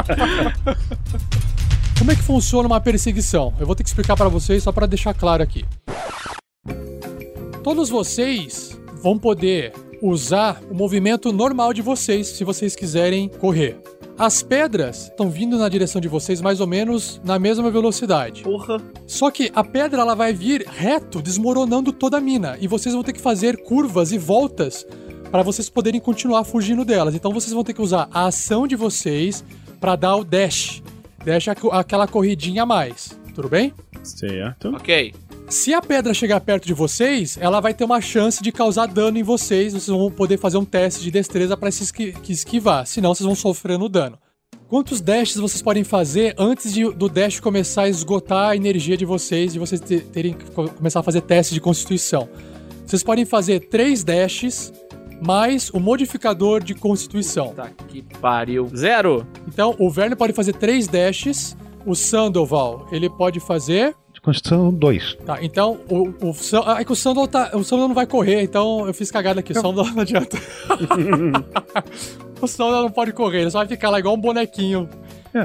Como 1.97 2.11
é 2.11 2.15
que 2.15 2.21
funciona 2.21 2.67
uma 2.67 2.81
perseguição? 2.81 3.53
Eu 3.59 3.65
vou 3.65 3.75
ter 3.75 3.83
que 3.83 3.89
explicar 3.89 4.17
pra 4.17 4.27
vocês 4.27 4.63
só 4.63 4.71
pra 4.71 4.85
deixar 4.85 5.13
claro 5.13 5.41
aqui. 5.41 5.65
Todos 7.63 7.89
vocês 7.89 8.77
vão 9.01 9.17
poder 9.17 9.73
usar 10.01 10.61
o 10.69 10.73
movimento 10.73 11.31
normal 11.31 11.73
de 11.73 11.81
vocês 11.81 12.27
se 12.27 12.43
vocês 12.43 12.75
quiserem 12.75 13.29
correr. 13.29 13.77
As 14.19 14.43
pedras 14.43 15.03
estão 15.05 15.29
vindo 15.29 15.57
na 15.57 15.69
direção 15.69 16.01
de 16.01 16.09
vocês 16.09 16.41
mais 16.41 16.59
ou 16.59 16.67
menos 16.67 17.21
na 17.23 17.39
mesma 17.39 17.71
velocidade. 17.71 18.43
Porra. 18.43 18.77
Só 19.07 19.31
que 19.31 19.49
a 19.55 19.63
pedra 19.63 20.01
ela 20.01 20.13
vai 20.13 20.33
vir 20.33 20.67
reto, 20.67 21.21
desmoronando 21.21 21.93
toda 21.93 22.17
a 22.17 22.21
mina, 22.21 22.57
e 22.59 22.67
vocês 22.67 22.93
vão 22.93 23.01
ter 23.01 23.13
que 23.13 23.21
fazer 23.21 23.63
curvas 23.63 24.11
e 24.11 24.17
voltas 24.17 24.85
para 25.31 25.41
vocês 25.41 25.69
poderem 25.69 26.01
continuar 26.01 26.43
fugindo 26.43 26.83
delas. 26.83 27.15
Então 27.15 27.31
vocês 27.31 27.53
vão 27.53 27.63
ter 27.63 27.73
que 27.73 27.81
usar 27.81 28.09
a 28.11 28.25
ação 28.25 28.67
de 28.67 28.75
vocês 28.75 29.41
para 29.79 29.95
dar 29.95 30.17
o 30.17 30.25
dash. 30.25 30.83
Dash 31.23 31.47
é 31.47 31.51
aqu- 31.51 31.71
aquela 31.71 32.05
corridinha 32.07 32.63
a 32.63 32.65
mais. 32.65 33.17
Tudo 33.33 33.47
bem? 33.47 33.73
Certo. 34.03 34.75
Ok. 34.75 35.13
Se 35.49 35.73
a 35.73 35.81
pedra 35.81 36.13
chegar 36.13 36.39
perto 36.41 36.67
de 36.67 36.73
vocês, 36.73 37.37
ela 37.41 37.59
vai 37.59 37.73
ter 37.73 37.83
uma 37.83 37.99
chance 37.99 38.41
de 38.41 38.51
causar 38.51 38.85
dano 38.87 39.17
em 39.17 39.23
vocês. 39.23 39.73
Vocês 39.73 39.87
vão 39.87 40.11
poder 40.11 40.37
fazer 40.37 40.57
um 40.57 40.65
teste 40.65 41.01
de 41.01 41.09
destreza 41.09 41.57
para 41.57 41.71
se 41.71 41.83
esquivar, 42.29 42.85
senão 42.85 43.13
vocês 43.15 43.25
vão 43.25 43.35
sofrendo 43.35 43.89
dano. 43.89 44.17
Quantos 44.67 45.01
dashes 45.01 45.37
vocês 45.37 45.61
podem 45.63 45.83
fazer 45.83 46.35
antes 46.37 46.71
de- 46.71 46.91
do 46.93 47.09
dash 47.09 47.39
começar 47.39 47.83
a 47.83 47.89
esgotar 47.89 48.49
a 48.51 48.55
energia 48.55 48.95
de 48.95 49.05
vocês 49.05 49.55
e 49.55 49.59
vocês 49.59 49.81
te- 49.81 50.01
terem 50.01 50.33
que 50.33 50.45
co- 50.51 50.69
começar 50.69 50.99
a 50.99 51.03
fazer 51.03 51.21
testes 51.21 51.55
de 51.55 51.59
constituição? 51.59 52.29
Vocês 52.85 53.01
podem 53.01 53.25
fazer 53.25 53.61
três 53.61 54.03
dashes 54.03 54.71
mais 55.25 55.71
o 55.71 55.79
modificador 55.79 56.63
de 56.63 56.75
constituição. 56.75 57.53
Tá 57.55 57.69
que 57.87 58.03
pariu. 58.21 58.69
Zero. 58.75 59.25
Então, 59.47 59.75
o 59.79 59.89
Verne 59.89 60.15
pode 60.15 60.33
fazer 60.33 60.53
três 60.53 60.87
dashes, 60.87 61.57
o 61.85 61.95
Sandoval, 61.95 62.87
ele 62.91 63.09
pode 63.09 63.39
fazer 63.39 63.95
De 64.08 64.08
Constituição 64.21 64.71
2. 64.73 65.17
Tá, 65.25 65.37
então 65.41 65.79
o, 65.89 66.09
o, 66.09 66.35
ah, 66.65 66.81
é 66.81 66.85
que 66.85 66.91
o 66.91 66.95
Sandal 66.95 67.27
tá. 67.27 67.51
O 67.53 67.63
Sandal 67.63 67.87
não 67.87 67.95
vai 67.95 68.05
correr, 68.05 68.41
então 68.41 68.85
eu 68.85 68.93
fiz 68.93 69.09
cagada 69.09 69.39
aqui. 69.39 69.51
O 69.53 69.55
Sandal 69.55 69.85
não 69.85 70.01
adianta. 70.01 70.37
o 72.41 72.47
Sandal 72.47 72.83
não 72.83 72.91
pode 72.91 73.13
correr, 73.13 73.41
ele 73.41 73.51
só 73.51 73.59
vai 73.59 73.67
ficar 73.67 73.89
lá 73.89 73.99
igual 73.99 74.15
um 74.15 74.19
bonequinho 74.19 74.89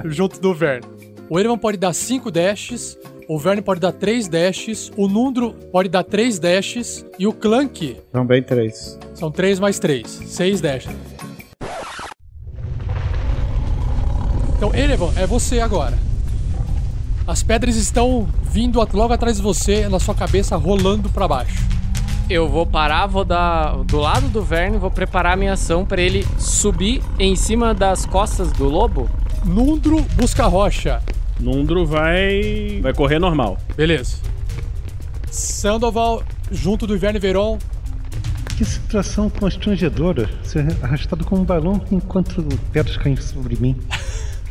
junto 0.06 0.40
do 0.40 0.54
Verne. 0.54 0.86
O 1.28 1.38
Erevan 1.38 1.56
pode 1.56 1.78
dar 1.78 1.92
5 1.94 2.30
dashes, 2.30 2.98
o 3.28 3.38
Verne 3.38 3.62
pode 3.62 3.80
dar 3.80 3.92
3 3.92 4.28
dashes, 4.28 4.92
o 4.96 5.08
Nundro 5.08 5.54
pode 5.72 5.88
dar 5.88 6.04
3 6.04 6.38
dashes 6.38 7.04
e 7.18 7.26
o 7.26 7.32
Clank 7.32 7.96
Também 8.12 8.42
três. 8.42 8.98
são 9.14 9.30
3 9.30 9.58
mais 9.58 9.78
3, 9.78 10.06
6 10.06 10.60
dashes. 10.60 10.92
Então, 14.56 14.74
Erevan, 14.74 15.12
é 15.16 15.26
você 15.26 15.60
agora. 15.60 15.98
As 17.26 17.42
pedras 17.42 17.76
estão 17.76 18.28
vindo 18.42 18.78
logo 18.92 19.12
atrás 19.12 19.38
de 19.38 19.42
você, 19.42 19.88
na 19.88 19.98
sua 19.98 20.14
cabeça, 20.14 20.56
rolando 20.56 21.08
pra 21.08 21.26
baixo. 21.26 21.56
Eu 22.28 22.48
vou 22.48 22.66
parar, 22.66 23.06
vou 23.06 23.24
dar 23.24 23.76
do 23.84 23.98
lado 23.98 24.28
do 24.28 24.42
Verne, 24.42 24.76
vou 24.76 24.90
preparar 24.90 25.32
a 25.32 25.36
minha 25.36 25.54
ação 25.54 25.86
pra 25.86 26.02
ele 26.02 26.26
subir 26.38 27.02
em 27.18 27.34
cima 27.34 27.72
das 27.72 28.04
costas 28.04 28.52
do 28.52 28.64
lobo. 28.64 29.08
Nundro 29.44 30.02
busca 30.16 30.44
a 30.44 30.46
rocha. 30.46 31.02
Nundro 31.40 31.86
vai. 31.86 32.80
vai 32.82 32.92
correr 32.92 33.18
normal. 33.18 33.58
Beleza. 33.74 34.18
Sandoval, 35.30 36.22
junto 36.50 36.86
do 36.86 36.94
Inverno 36.94 37.18
e 37.18 37.20
Veron. 37.20 37.58
Que 38.56 38.64
situação 38.64 39.30
constrangedora. 39.30 40.28
Ser 40.42 40.66
arrastado 40.82 41.24
como 41.24 41.40
um 41.42 41.44
balão 41.44 41.82
enquanto 41.90 42.42
pedras 42.70 42.96
caem 42.98 43.16
sobre 43.16 43.56
mim. 43.56 43.76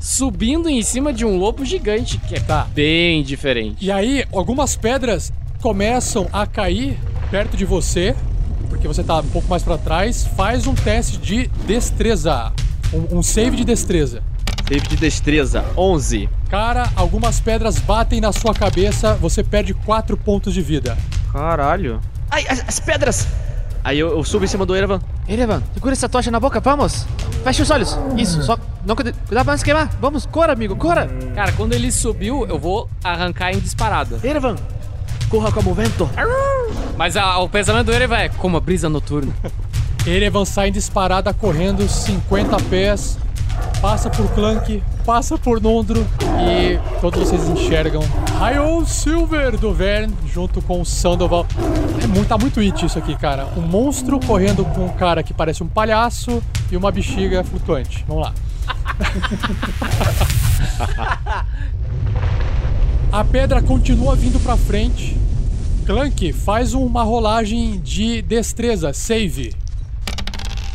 subindo 0.00 0.68
em 0.68 0.82
cima 0.82 1.12
de 1.12 1.26
um 1.26 1.36
lobo 1.36 1.64
gigante, 1.64 2.18
que 2.18 2.34
é 2.34 2.40
bem 2.74 3.22
diferente. 3.22 3.84
E 3.84 3.92
aí, 3.92 4.24
algumas 4.32 4.74
pedras 4.74 5.30
começam 5.60 6.26
a 6.32 6.46
cair 6.46 6.98
perto 7.30 7.56
de 7.56 7.66
você, 7.66 8.16
porque 8.70 8.88
você 8.88 9.04
tá 9.04 9.18
um 9.18 9.28
pouco 9.28 9.46
mais 9.48 9.62
pra 9.62 9.76
trás. 9.76 10.26
Faz 10.36 10.66
um 10.66 10.74
teste 10.74 11.18
de 11.18 11.46
destreza. 11.66 12.50
Um, 12.92 13.18
um 13.18 13.22
save 13.22 13.58
de 13.58 13.64
destreza. 13.64 14.22
Save 14.66 14.86
de 14.88 14.96
destreza, 14.96 15.64
11. 15.76 16.28
Cara, 16.48 16.90
algumas 16.96 17.38
pedras 17.38 17.78
batem 17.78 18.20
na 18.20 18.32
sua 18.32 18.54
cabeça, 18.54 19.14
você 19.14 19.44
perde 19.44 19.74
4 19.74 20.16
pontos 20.16 20.54
de 20.54 20.62
vida. 20.62 20.96
Caralho. 21.32 22.00
Ai, 22.30 22.46
as, 22.48 22.64
as 22.66 22.80
pedras! 22.80 23.26
Aí 23.82 23.98
eu, 23.98 24.10
eu 24.10 24.24
subo 24.24 24.44
em 24.44 24.48
cima 24.48 24.66
do 24.66 24.76
Erevan. 24.76 25.00
Erevan, 25.28 25.62
segura 25.74 25.92
essa 25.92 26.08
tocha 26.08 26.30
na 26.30 26.38
boca, 26.38 26.60
vamos! 26.60 27.06
Feche 27.44 27.62
os 27.62 27.70
olhos! 27.70 27.98
Isso, 28.16 28.42
só. 28.42 28.58
Não, 28.84 28.94
cuida- 28.94 29.12
cuidado 29.26 29.44
pra 29.44 29.52
não 29.54 29.58
se 29.58 29.64
queimar! 29.64 29.88
Vamos, 30.00 30.26
corra, 30.26 30.52
amigo, 30.52 30.76
corra! 30.76 31.08
Cara, 31.34 31.52
quando 31.52 31.72
ele 31.72 31.90
subiu, 31.90 32.46
eu 32.46 32.58
vou 32.58 32.88
arrancar 33.02 33.52
em 33.52 33.58
disparada. 33.58 34.18
Erevan, 34.22 34.56
corra 35.30 35.50
como 35.50 35.70
o 35.70 35.74
vento! 35.74 36.08
Mas 36.96 37.16
a- 37.16 37.38
o 37.38 37.48
pensamento 37.48 37.86
do 37.86 37.92
Erevan 37.92 38.18
é 38.18 38.28
como 38.28 38.56
a 38.56 38.60
brisa 38.60 38.88
noturna. 38.88 39.32
Erevan 40.06 40.44
sai 40.44 40.68
em 40.68 40.72
disparada 40.72 41.32
correndo 41.32 41.88
50 41.88 42.56
pés, 42.68 43.18
passa 43.80 44.10
por 44.10 44.28
Clank, 44.32 44.82
passa 45.04 45.38
por 45.38 45.60
Nondro 45.60 46.06
e 46.40 46.78
todos 47.00 47.20
vocês 47.20 47.48
enxergam 47.48 48.02
Raio 48.38 48.84
Silver 48.86 49.58
do 49.58 49.72
Vern 49.72 50.12
junto 50.32 50.62
com 50.62 50.80
o 50.80 50.84
Sandoval. 50.84 51.46
É 52.02 52.06
muito, 52.06 52.28
tá 52.28 52.38
muito 52.38 52.60
it 52.60 52.84
isso 52.84 52.98
aqui, 52.98 53.16
cara. 53.16 53.46
Um 53.56 53.62
monstro 53.62 54.20
correndo 54.20 54.64
com 54.64 54.86
um 54.86 54.90
cara 54.90 55.22
que 55.22 55.34
parece 55.34 55.62
um 55.62 55.66
palhaço 55.66 56.42
e 56.70 56.76
uma 56.76 56.90
bexiga 56.90 57.42
flutuante. 57.44 58.04
Vamos 58.06 58.24
lá. 58.24 58.34
A 63.12 63.24
pedra 63.24 63.60
continua 63.60 64.14
vindo 64.14 64.38
pra 64.38 64.56
frente. 64.56 65.16
Clank, 65.84 66.32
faz 66.32 66.74
uma 66.74 67.02
rolagem 67.02 67.80
de 67.80 68.22
destreza, 68.22 68.92
save. 68.92 69.52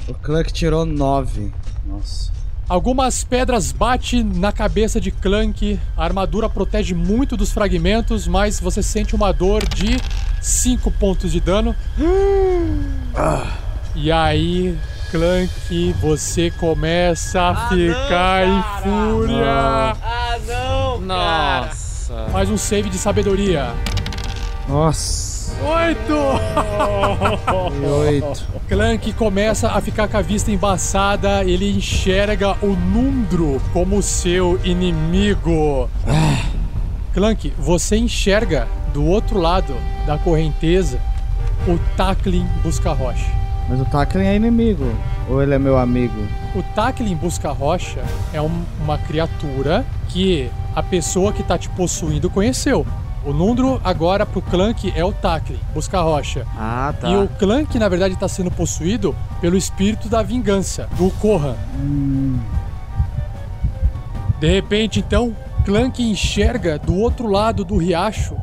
O 0.09 0.13
Clank 0.13 0.51
tirou 0.51 0.85
nove. 0.85 1.53
Nossa. 1.85 2.34
Algumas 2.67 3.23
pedras 3.23 3.71
batem 3.71 4.23
na 4.23 4.51
cabeça 4.51 4.99
de 4.99 5.11
Clank. 5.11 5.79
A 5.95 6.03
armadura 6.03 6.49
protege 6.49 6.95
muito 6.95 7.37
dos 7.37 7.51
fragmentos, 7.51 8.27
mas 8.27 8.59
você 8.59 8.81
sente 8.81 9.15
uma 9.15 9.31
dor 9.31 9.63
de 9.67 9.99
5 10.41 10.89
pontos 10.91 11.31
de 11.31 11.39
dano. 11.39 11.75
E 13.93 14.11
aí, 14.11 14.75
Clank, 15.11 15.95
você 16.01 16.49
começa 16.51 17.39
a 17.39 17.69
ficar 17.69 18.47
em 18.47 18.63
fúria. 18.81 19.45
Ah, 19.45 20.37
não! 20.47 21.01
Nossa. 21.01 22.27
Faz 22.31 22.49
um 22.49 22.57
save 22.57 22.89
de 22.89 22.97
sabedoria. 22.97 23.73
Nossa. 24.67 25.34
Oito! 25.63 26.13
Oito. 28.01 28.43
Clank 28.67 29.13
começa 29.13 29.69
a 29.71 29.81
ficar 29.81 30.07
com 30.07 30.17
a 30.17 30.21
vista 30.21 30.51
embaçada, 30.51 31.43
ele 31.43 31.69
enxerga 31.77 32.55
o 32.61 32.75
Nundro 32.75 33.61
como 33.71 34.01
seu 34.01 34.59
inimigo. 34.63 35.89
Clank, 37.13 37.53
você 37.57 37.97
enxerga 37.97 38.67
do 38.93 39.05
outro 39.05 39.39
lado 39.39 39.73
da 40.05 40.17
correnteza 40.17 40.99
o 41.67 41.77
Taklin 41.95 42.45
Busca-Rocha. 42.63 43.29
Mas 43.67 43.79
o 43.81 43.85
Tackling 43.85 44.25
é 44.25 44.35
inimigo. 44.35 44.85
Ou 45.27 45.41
ele 45.41 45.55
é 45.55 45.59
meu 45.59 45.75
amigo? 45.77 46.13
O 46.53 46.61
Taklin 46.75 47.15
Busca-Rocha 47.15 48.03
é 48.31 48.39
um- 48.39 48.63
uma 48.83 48.97
criatura 48.97 49.83
que 50.09 50.49
a 50.75 50.83
pessoa 50.83 51.33
que 51.33 51.41
tá 51.41 51.57
te 51.57 51.67
possuindo 51.69 52.29
conheceu. 52.29 52.85
O 53.25 53.33
Nundro 53.33 53.81
agora 53.83 54.23
pro 54.23 54.39
Clank 54.39 54.93
é 54.95 55.03
o 55.03 55.11
Tackling, 55.11 55.59
busca 55.73 55.97
a 55.97 56.01
rocha. 56.03 56.45
Ah, 56.55 56.93
tá. 56.99 57.09
E 57.09 57.15
o 57.17 57.27
Clank, 57.27 57.79
na 57.79 57.89
verdade, 57.89 58.15
tá 58.15 58.27
sendo 58.27 58.51
possuído 58.51 59.15
pelo 59.41 59.57
espírito 59.57 60.07
da 60.07 60.21
vingança, 60.21 60.87
do 60.95 61.09
Korran. 61.19 61.55
De 64.39 64.47
repente, 64.47 64.99
então, 64.99 65.35
Clank 65.65 66.03
enxerga 66.03 66.77
do 66.77 66.95
outro 66.95 67.27
lado 67.27 67.65
do 67.65 67.77
riacho. 67.77 68.37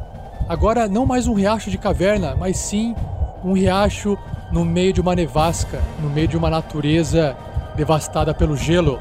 Agora, 0.48 0.88
não 0.88 1.06
mais 1.06 1.28
um 1.28 1.34
riacho 1.34 1.70
de 1.70 1.78
caverna, 1.78 2.34
mas 2.34 2.56
sim 2.56 2.96
um 3.44 3.52
riacho 3.52 4.18
no 4.50 4.64
meio 4.64 4.92
de 4.92 5.00
uma 5.00 5.14
nevasca, 5.14 5.80
no 6.00 6.10
meio 6.10 6.26
de 6.26 6.36
uma 6.36 6.50
natureza 6.50 7.36
devastada 7.76 8.34
pelo 8.34 8.56
gelo. 8.56 8.98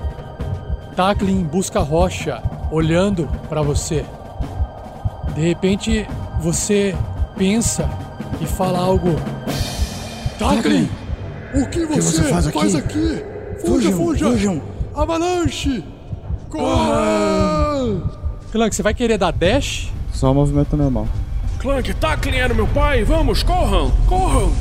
Tackling 0.95 1.44
busca 1.44 1.80
a 1.80 1.84
rocha, 1.84 2.44
olhando 2.72 3.28
para 3.49 3.64
você. 3.64 4.06
De 5.36 5.41
repente, 5.41 6.06
você 6.41 6.95
pensa 7.38 7.90
e 8.41 8.45
fala 8.45 8.80
algo. 8.80 9.16
Tackling! 10.38 10.90
O 11.53 11.68
que 11.68 11.86
você, 11.86 12.24
faz 12.24 12.48
aqui? 12.48 12.78
aqui? 12.78 13.24
Fuja, 13.66 13.91
fuja! 13.91 14.32
fujam. 14.32 14.62
Avalanche! 14.95 15.84
Corra! 16.49 18.02
Clank, 18.52 18.76
você 18.76 18.84
vai 18.84 18.94
querer 18.94 19.18
dar 19.18 19.32
dash? 19.32 19.91
Só 20.14 20.32
o 20.32 20.36
movimento 20.36 20.76
normal. 20.76 21.08
Clank, 21.60 21.94
Tackling 21.94 22.38
era 22.38 22.53
meu 22.53 22.68
pai. 22.68 23.03
Vamos, 23.03 23.44
corram, 23.44 23.91
corram. 24.08 24.52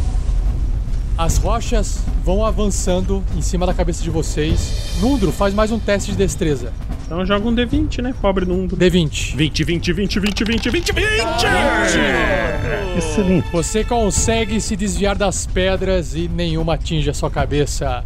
As 1.19 1.39
rochas 1.39 2.01
vão 2.25 2.45
avançando 2.45 3.23
em 3.37 3.43
cima 3.43 3.67
da 3.67 3.75
cabeça 3.75 4.03
de 4.03 4.11
vocês. 4.11 4.97
Nundro, 5.01 5.33
faz 5.33 5.53
mais 5.53 5.73
um 5.73 5.79
teste 5.79 6.13
de 6.13 6.17
destreza. 6.17 6.73
Então 7.11 7.27
joga 7.27 7.49
um 7.49 7.53
D20, 7.53 8.03
né? 8.03 8.15
Pobre 8.23 8.45
Nundro. 8.45 8.77
D20. 8.77 9.35
20, 9.35 9.65
20, 9.65 9.93
20, 9.93 10.21
20, 10.21 10.45
20, 10.45 10.71
20, 10.71 10.93
20! 10.93 11.05
Excelente. 12.97 13.51
Você 13.51 13.83
consegue 13.83 14.61
se 14.61 14.77
desviar 14.77 15.17
das 15.17 15.45
pedras 15.45 16.15
e 16.15 16.29
nenhuma 16.29 16.75
atinge 16.75 17.11
a 17.11 17.13
sua 17.13 17.29
cabeça. 17.29 18.05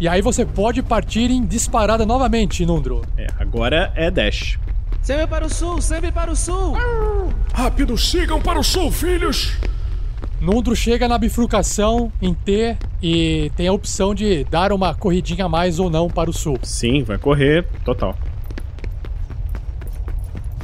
E 0.00 0.08
aí 0.08 0.22
você 0.22 0.46
pode 0.46 0.82
partir 0.82 1.30
em 1.30 1.44
disparada 1.44 2.06
novamente, 2.06 2.64
Nundro. 2.64 3.02
É, 3.18 3.26
agora 3.38 3.92
é 3.94 4.10
dash. 4.10 4.58
Sempre 5.02 5.26
para 5.26 5.44
o 5.44 5.50
sul, 5.50 5.82
sempre 5.82 6.10
para 6.10 6.30
o 6.30 6.36
sul. 6.36 6.74
Rápido, 7.52 7.98
sigam 7.98 8.40
para 8.40 8.58
o 8.58 8.64
sul, 8.64 8.90
filhos. 8.90 9.58
Nundro 10.40 10.74
chega 10.74 11.06
na 11.06 11.18
bifurcação 11.18 12.10
em 12.22 12.32
T 12.32 12.78
e 13.02 13.52
tem 13.56 13.68
a 13.68 13.72
opção 13.74 14.14
de 14.14 14.44
dar 14.44 14.72
uma 14.72 14.94
corridinha 14.94 15.44
a 15.44 15.48
mais 15.50 15.78
ou 15.78 15.90
não 15.90 16.08
para 16.08 16.30
o 16.30 16.32
sul. 16.32 16.58
Sim, 16.62 17.02
vai 17.02 17.18
correr 17.18 17.66
total. 17.84 18.16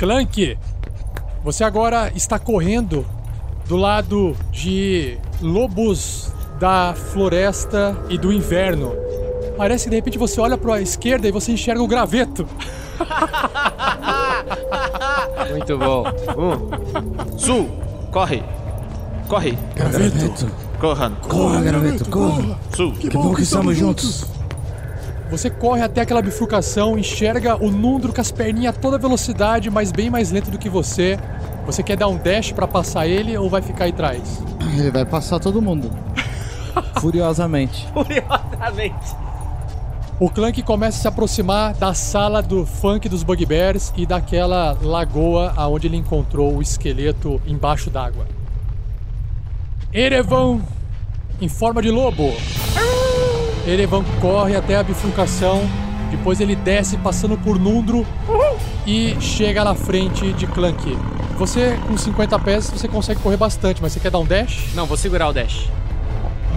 Clank, 0.04 0.58
você 1.42 1.64
agora 1.64 2.12
está 2.14 2.38
correndo 2.38 3.06
do 3.66 3.74
lado 3.74 4.36
de 4.52 5.16
lobos 5.40 6.30
da 6.60 6.94
floresta 6.94 7.96
e 8.10 8.18
do 8.18 8.30
inverno. 8.30 8.92
Parece 9.56 9.84
que 9.84 9.90
de 9.90 9.96
repente 9.96 10.18
você 10.18 10.38
olha 10.42 10.58
para 10.58 10.74
a 10.74 10.82
esquerda 10.82 11.26
e 11.26 11.32
você 11.32 11.52
enxerga 11.52 11.82
o 11.82 11.86
graveto. 11.86 12.46
Muito 15.48 15.78
bom. 15.78 16.04
Um. 16.36 17.38
Sul. 17.38 17.70
Corre. 18.12 18.42
Corre. 19.26 19.58
Graveto. 19.74 20.52
Corran. 20.78 21.14
Corra, 21.26 21.62
graveto, 21.62 22.10
corra. 22.10 22.58
Sul. 22.76 22.92
Que 22.92 23.08
bom 23.08 23.34
que 23.34 23.40
estamos 23.40 23.74
juntos. 23.74 24.26
Você 25.34 25.50
corre 25.50 25.82
até 25.82 26.02
aquela 26.02 26.22
bifurcação, 26.22 26.96
enxerga 26.96 27.56
o 27.56 27.68
Nundro 27.68 28.12
com 28.12 28.20
as 28.20 28.30
perninhas 28.30 28.72
a 28.72 28.78
toda 28.78 28.96
velocidade, 28.96 29.68
mas 29.68 29.90
bem 29.90 30.08
mais 30.08 30.30
lento 30.30 30.48
do 30.48 30.56
que 30.56 30.68
você. 30.68 31.18
Você 31.66 31.82
quer 31.82 31.96
dar 31.96 32.06
um 32.06 32.16
dash 32.16 32.52
pra 32.52 32.68
passar 32.68 33.08
ele 33.08 33.36
ou 33.36 33.50
vai 33.50 33.60
ficar 33.60 33.86
aí 33.86 33.90
atrás? 33.90 34.40
Ele 34.78 34.92
vai 34.92 35.04
passar 35.04 35.40
todo 35.40 35.60
mundo. 35.60 35.90
Furiosamente. 37.00 37.84
Furiosamente. 37.92 39.16
O 40.20 40.30
Clank 40.30 40.62
começa 40.62 40.98
a 40.98 41.00
se 41.00 41.08
aproximar 41.08 41.74
da 41.74 41.92
sala 41.94 42.40
do 42.40 42.64
funk 42.64 43.08
dos 43.08 43.24
Bugbears 43.24 43.92
e 43.96 44.06
daquela 44.06 44.78
lagoa 44.80 45.52
aonde 45.56 45.88
ele 45.88 45.96
encontrou 45.96 46.56
o 46.56 46.62
esqueleto 46.62 47.42
embaixo 47.44 47.90
d'água. 47.90 48.24
Erevan, 49.92 50.60
em 51.40 51.48
forma 51.48 51.82
de 51.82 51.90
lobo. 51.90 52.32
Erevan 53.66 54.04
corre 54.20 54.54
até 54.56 54.76
a 54.76 54.82
bifurcação, 54.82 55.62
depois 56.10 56.40
ele 56.40 56.54
desce 56.54 56.98
passando 56.98 57.36
por 57.38 57.58
Nundro 57.58 58.06
e 58.86 59.16
chega 59.20 59.64
na 59.64 59.74
frente 59.74 60.32
de 60.34 60.46
Clank. 60.46 60.98
Você, 61.38 61.78
com 61.88 61.96
50 61.96 62.38
pés, 62.38 62.70
você 62.70 62.86
consegue 62.86 63.20
correr 63.20 63.38
bastante, 63.38 63.80
mas 63.80 63.92
você 63.92 64.00
quer 64.00 64.10
dar 64.10 64.18
um 64.18 64.26
dash? 64.26 64.72
Não, 64.74 64.86
vou 64.86 64.96
segurar 64.96 65.28
o 65.28 65.32
dash. 65.32 65.68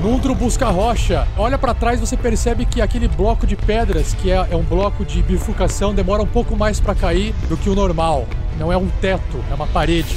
Nundro 0.01 0.35
busca 0.35 0.67
a 0.67 0.69
rocha. 0.69 1.27
Olha 1.37 1.57
pra 1.57 1.73
trás, 1.73 1.99
você 1.99 2.15
percebe 2.15 2.65
que 2.65 2.81
aquele 2.81 3.07
bloco 3.07 3.47
de 3.47 3.55
pedras, 3.55 4.13
que 4.13 4.29
é, 4.29 4.47
é 4.51 4.55
um 4.55 4.61
bloco 4.61 5.03
de 5.03 5.23
bifurcação, 5.23 5.95
demora 5.95 6.21
um 6.21 6.27
pouco 6.27 6.55
mais 6.55 6.79
pra 6.79 6.93
cair 6.93 7.33
do 7.49 7.57
que 7.57 7.69
o 7.69 7.73
normal. 7.73 8.27
Não 8.59 8.71
é 8.71 8.77
um 8.77 8.87
teto, 9.01 9.43
é 9.49 9.55
uma 9.55 9.65
parede. 9.65 10.15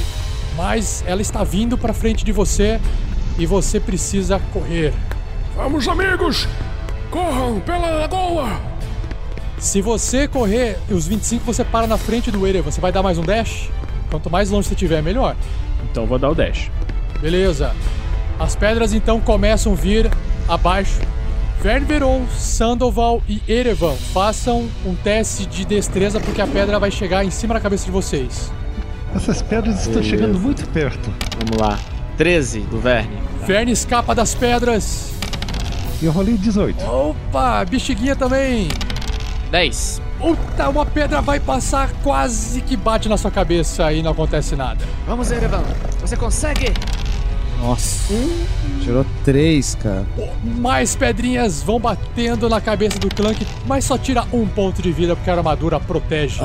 Mas 0.57 1.03
ela 1.07 1.23
está 1.23 1.43
vindo 1.45 1.79
pra 1.79 1.95
frente 1.95 2.25
de 2.25 2.33
você 2.33 2.79
e 3.39 3.47
você 3.47 3.81
precisa 3.81 4.39
correr. 4.53 4.93
Vamos, 5.57 5.89
amigos. 5.89 6.47
Corram 7.11 7.59
pela 7.61 7.91
lagoa. 7.91 8.61
Se 9.59 9.83
você 9.83 10.29
correr 10.29 10.79
os 10.91 11.07
25, 11.07 11.45
você 11.45 11.65
para 11.65 11.87
na 11.87 11.99
frente 11.99 12.31
do 12.31 12.47
Ere. 12.47 12.61
Você 12.61 12.81
vai 12.81 12.93
dar 12.93 13.03
mais 13.03 13.19
um 13.19 13.23
dash? 13.23 13.69
Quanto 14.11 14.31
mais 14.31 14.51
longe 14.51 14.69
você 14.69 14.75
estiver, 14.75 15.03
melhor. 15.03 15.37
Então 15.91 16.07
vou 16.07 16.19
dar 16.19 16.31
o 16.31 16.35
dash. 16.35 16.71
Beleza. 17.21 17.75
As 18.39 18.57
pedras 18.57 18.95
então 18.95 19.21
começam 19.21 19.73
a 19.73 19.77
vir 19.77 20.11
abaixo. 20.49 21.01
Verberon, 21.61 22.27
Sandoval 22.29 23.23
e 23.29 23.43
Erevan, 23.47 23.95
façam 24.15 24.67
um 24.87 24.95
teste 24.95 25.45
de 25.45 25.67
destreza 25.67 26.19
porque 26.19 26.41
a 26.41 26.47
pedra 26.47 26.79
vai 26.79 26.91
chegar 26.91 27.23
em 27.23 27.31
cima 27.31 27.53
da 27.53 27.61
cabeça 27.61 27.85
de 27.85 27.91
vocês. 27.91 28.51
Essas 29.15 29.43
pedras 29.43 29.87
estão 29.87 30.03
chegando 30.03 30.39
muito 30.39 30.67
perto. 30.69 31.13
Vamos 31.39 31.59
lá. 31.61 31.79
13 32.17 32.61
do 32.61 32.79
Verne. 32.79 33.19
Verne 33.47 33.73
escapa 33.73 34.15
das 34.15 34.35
pedras. 34.35 35.20
E 36.01 36.07
eu 36.07 36.13
rolei 36.13 36.37
18. 36.37 36.83
Opa, 36.85 37.65
bexiguinha 37.65 38.17
também. 38.17 38.69
10. 39.51 40.01
Puta, 40.19 40.69
uma 40.69 40.87
pedra 40.87 41.21
vai 41.21 41.41
passar 41.41 41.91
quase 42.03 42.61
que 42.63 42.77
bate 42.77 43.09
na 43.09 43.17
sua 43.17 43.31
cabeça 43.31 43.93
e 43.93 44.03
não 44.03 44.13
acontece 44.13 44.55
nada. 44.57 44.85
Vamos, 45.07 45.31
Erevan. 45.31 45.63
Você 46.01 46.17
consegue? 46.17 46.73
Nossa. 47.61 48.15
Tirou 48.83 49.05
três, 49.25 49.75
cara. 49.75 50.07
Mais 50.43 50.97
pedrinhas 50.97 51.63
vão 51.63 51.79
batendo 51.79 52.49
na 52.49 52.61
cabeça 52.61 52.99
do 52.99 53.09
Clank, 53.15 53.47
mas 53.67 53.85
só 53.85 53.99
tira 53.99 54.25
um 54.33 54.47
ponto 54.47 54.81
de 54.81 54.91
vida 54.93 55.15
porque 55.15 55.29
a 55.29 55.35
armadura 55.35 55.79
protege. 55.79 56.41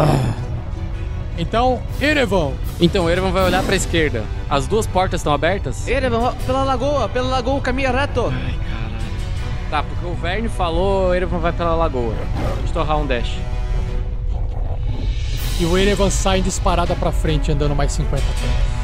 Então, 1.37 1.81
Erevan, 2.01 2.51
Então 2.79 3.09
Erevan 3.09 3.31
vai 3.31 3.43
olhar 3.43 3.63
pra 3.63 3.75
esquerda. 3.75 4.23
As 4.49 4.67
duas 4.67 4.87
portas 4.87 5.19
estão 5.19 5.33
abertas? 5.33 5.87
Erevan, 5.87 6.33
pela 6.45 6.63
lagoa, 6.63 7.09
pela 7.09 7.27
lagoa, 7.27 7.61
caminha 7.61 7.91
reto. 7.91 8.33
Tá, 9.69 9.83
porque 9.83 10.05
o 10.05 10.13
Verne 10.13 10.47
falou, 10.47 11.09
o 11.09 11.13
Erevan 11.13 11.39
vai 11.39 11.51
pela 11.51 11.75
lagoa. 11.75 12.13
Torrar 12.73 12.97
um 12.97 13.05
dash. 13.05 13.37
e 15.59 15.65
o 15.65 15.77
Erevan 15.77 16.09
sai 16.09 16.39
em 16.39 16.41
disparada 16.41 16.93
pra 16.95 17.11
frente, 17.11 17.51
andando 17.51 17.73
mais 17.73 17.93
50 17.93 18.21
pés. 18.21 18.75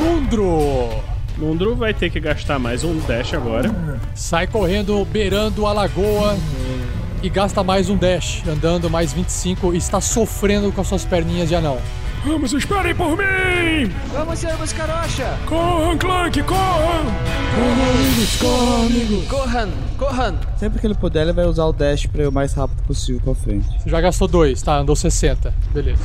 Lundro 0.00 1.02
Nundro 1.36 1.74
vai 1.74 1.92
ter 1.92 2.10
que 2.10 2.20
gastar 2.20 2.58
mais 2.58 2.84
um 2.84 2.98
dash 3.00 3.34
agora. 3.34 3.70
sai 4.14 4.46
correndo, 4.46 5.04
beirando 5.06 5.66
a 5.66 5.72
lagoa 5.72 6.36
e 7.22 7.28
gasta 7.28 7.64
mais 7.64 7.88
um 7.88 7.96
dash, 7.96 8.42
andando 8.46 8.88
mais 8.88 9.12
25 9.12 9.74
e 9.74 9.76
está 9.78 10.00
sofrendo 10.00 10.70
com 10.70 10.80
as 10.80 10.86
suas 10.86 11.04
perninhas 11.04 11.48
de 11.48 11.56
anão. 11.56 11.78
Vamos, 12.24 12.52
esperem 12.52 12.94
por 12.94 13.16
mim. 13.16 13.90
Vamos, 14.12 14.38
senhor 14.38 14.56
Buscarocha. 14.56 15.36
Corram, 15.44 15.98
Clank, 15.98 16.40
corram. 16.44 17.04
Corram, 17.56 17.90
amigos, 17.90 18.36
corram, 18.36 18.86
amigos. 18.86 19.28
Corran, 19.28 19.68
corran. 19.98 20.34
Sempre 20.56 20.80
que 20.80 20.86
ele 20.86 20.94
puder, 20.94 21.22
ele 21.22 21.32
vai 21.32 21.46
usar 21.46 21.64
o 21.64 21.72
dash 21.72 22.06
pra 22.06 22.22
ir 22.22 22.28
o 22.28 22.32
mais 22.32 22.52
rápido 22.52 22.80
possível 22.84 23.20
pra 23.24 23.34
frente. 23.34 23.66
Você 23.76 23.90
já 23.90 24.00
gastou 24.00 24.28
dois, 24.28 24.62
tá? 24.62 24.78
Andou 24.78 24.94
60. 24.94 25.52
Beleza. 25.74 26.04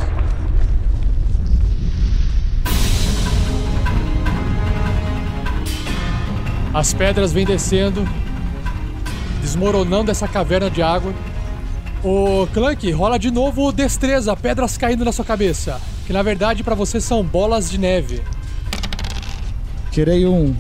As 6.73 6.94
pedras 6.95 7.31
vêm 7.31 7.45
descendo, 7.45 8.07
desmoronando 9.39 10.10
essa 10.10 10.27
caverna 10.27 10.69
de 10.72 10.81
água. 10.81 11.14
Ô, 12.03 12.48
Clank, 12.52 12.91
rola 12.91 13.19
de 13.19 13.30
novo 13.30 13.72
destreza, 13.72 14.35
pedras 14.35 14.77
caindo 14.80 15.06
na 15.06 15.11
sua 15.11 15.23
cabeça. 15.23 15.80
Que 16.07 16.13
na 16.13 16.23
verdade 16.23 16.63
pra 16.63 16.73
você 16.73 16.99
são 16.99 17.21
bolas 17.23 17.69
de 17.69 17.77
neve. 17.77 18.21
Tirei 19.91 20.25
um. 20.25 20.55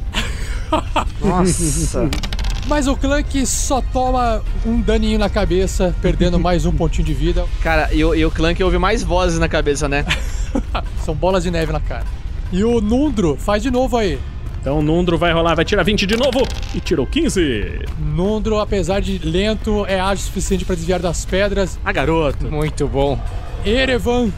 Nossa. 1.21 2.09
Mas 2.67 2.85
o 2.85 2.97
Clank 2.97 3.45
só 3.45 3.81
toma 3.93 4.41
um 4.65 4.81
daninho 4.81 5.17
na 5.17 5.29
cabeça, 5.29 5.95
perdendo 6.01 6.37
mais 6.37 6.65
um 6.65 6.71
pontinho 6.73 7.05
de 7.05 7.13
vida. 7.13 7.45
Cara, 7.63 7.93
e, 7.93 8.03
o- 8.03 8.13
e 8.13 8.25
o 8.25 8.29
Clank 8.31 8.61
ouve 8.61 8.77
mais 8.77 9.01
vozes 9.01 9.39
na 9.39 9.47
cabeça, 9.47 9.87
né? 9.87 10.05
São 11.05 11.15
bolas 11.15 11.43
de 11.43 11.51
neve 11.51 11.71
na 11.71 11.79
cara. 11.79 12.03
E 12.51 12.63
o 12.65 12.81
Nundro 12.81 13.37
faz 13.39 13.63
de 13.63 13.71
novo 13.71 13.95
aí. 13.95 14.19
Então 14.59 14.79
o 14.79 14.81
Nundro 14.81 15.17
vai 15.17 15.31
rolar, 15.31 15.55
vai 15.55 15.63
tirar 15.63 15.83
20 15.83 16.05
de 16.05 16.17
novo 16.17 16.45
e 16.75 16.81
tirou 16.81 17.05
15. 17.07 17.85
Nundro, 17.99 18.59
apesar 18.59 18.99
de 18.99 19.17
lento, 19.19 19.85
é 19.87 19.97
ágil 19.99 20.23
o 20.23 20.27
suficiente 20.27 20.65
para 20.65 20.75
desviar 20.75 20.99
das 20.99 21.23
pedras. 21.25 21.79
Ah, 21.85 21.91
garoto. 21.93 22.51
Muito 22.51 22.85
bom. 22.87 23.17
Erevan, 23.65 24.29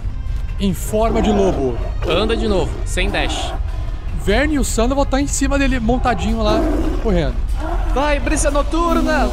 em 0.60 0.74
forma 0.74 1.22
de 1.22 1.32
lobo. 1.32 1.78
Anda 2.08 2.36
de 2.36 2.48
novo, 2.48 2.72
sem 2.86 3.10
dash. 3.10 3.54
Verne 4.24 4.56
e 4.56 4.60
o 4.60 4.64
Sandoval 4.66 5.06
tá 5.06 5.20
em 5.22 5.28
cima 5.28 5.58
dele, 5.58 5.80
montadinho 5.80 6.42
lá, 6.42 6.60
correndo. 7.02 7.36
Vai, 7.94 8.20
brisa 8.20 8.52
noturna! 8.52 9.30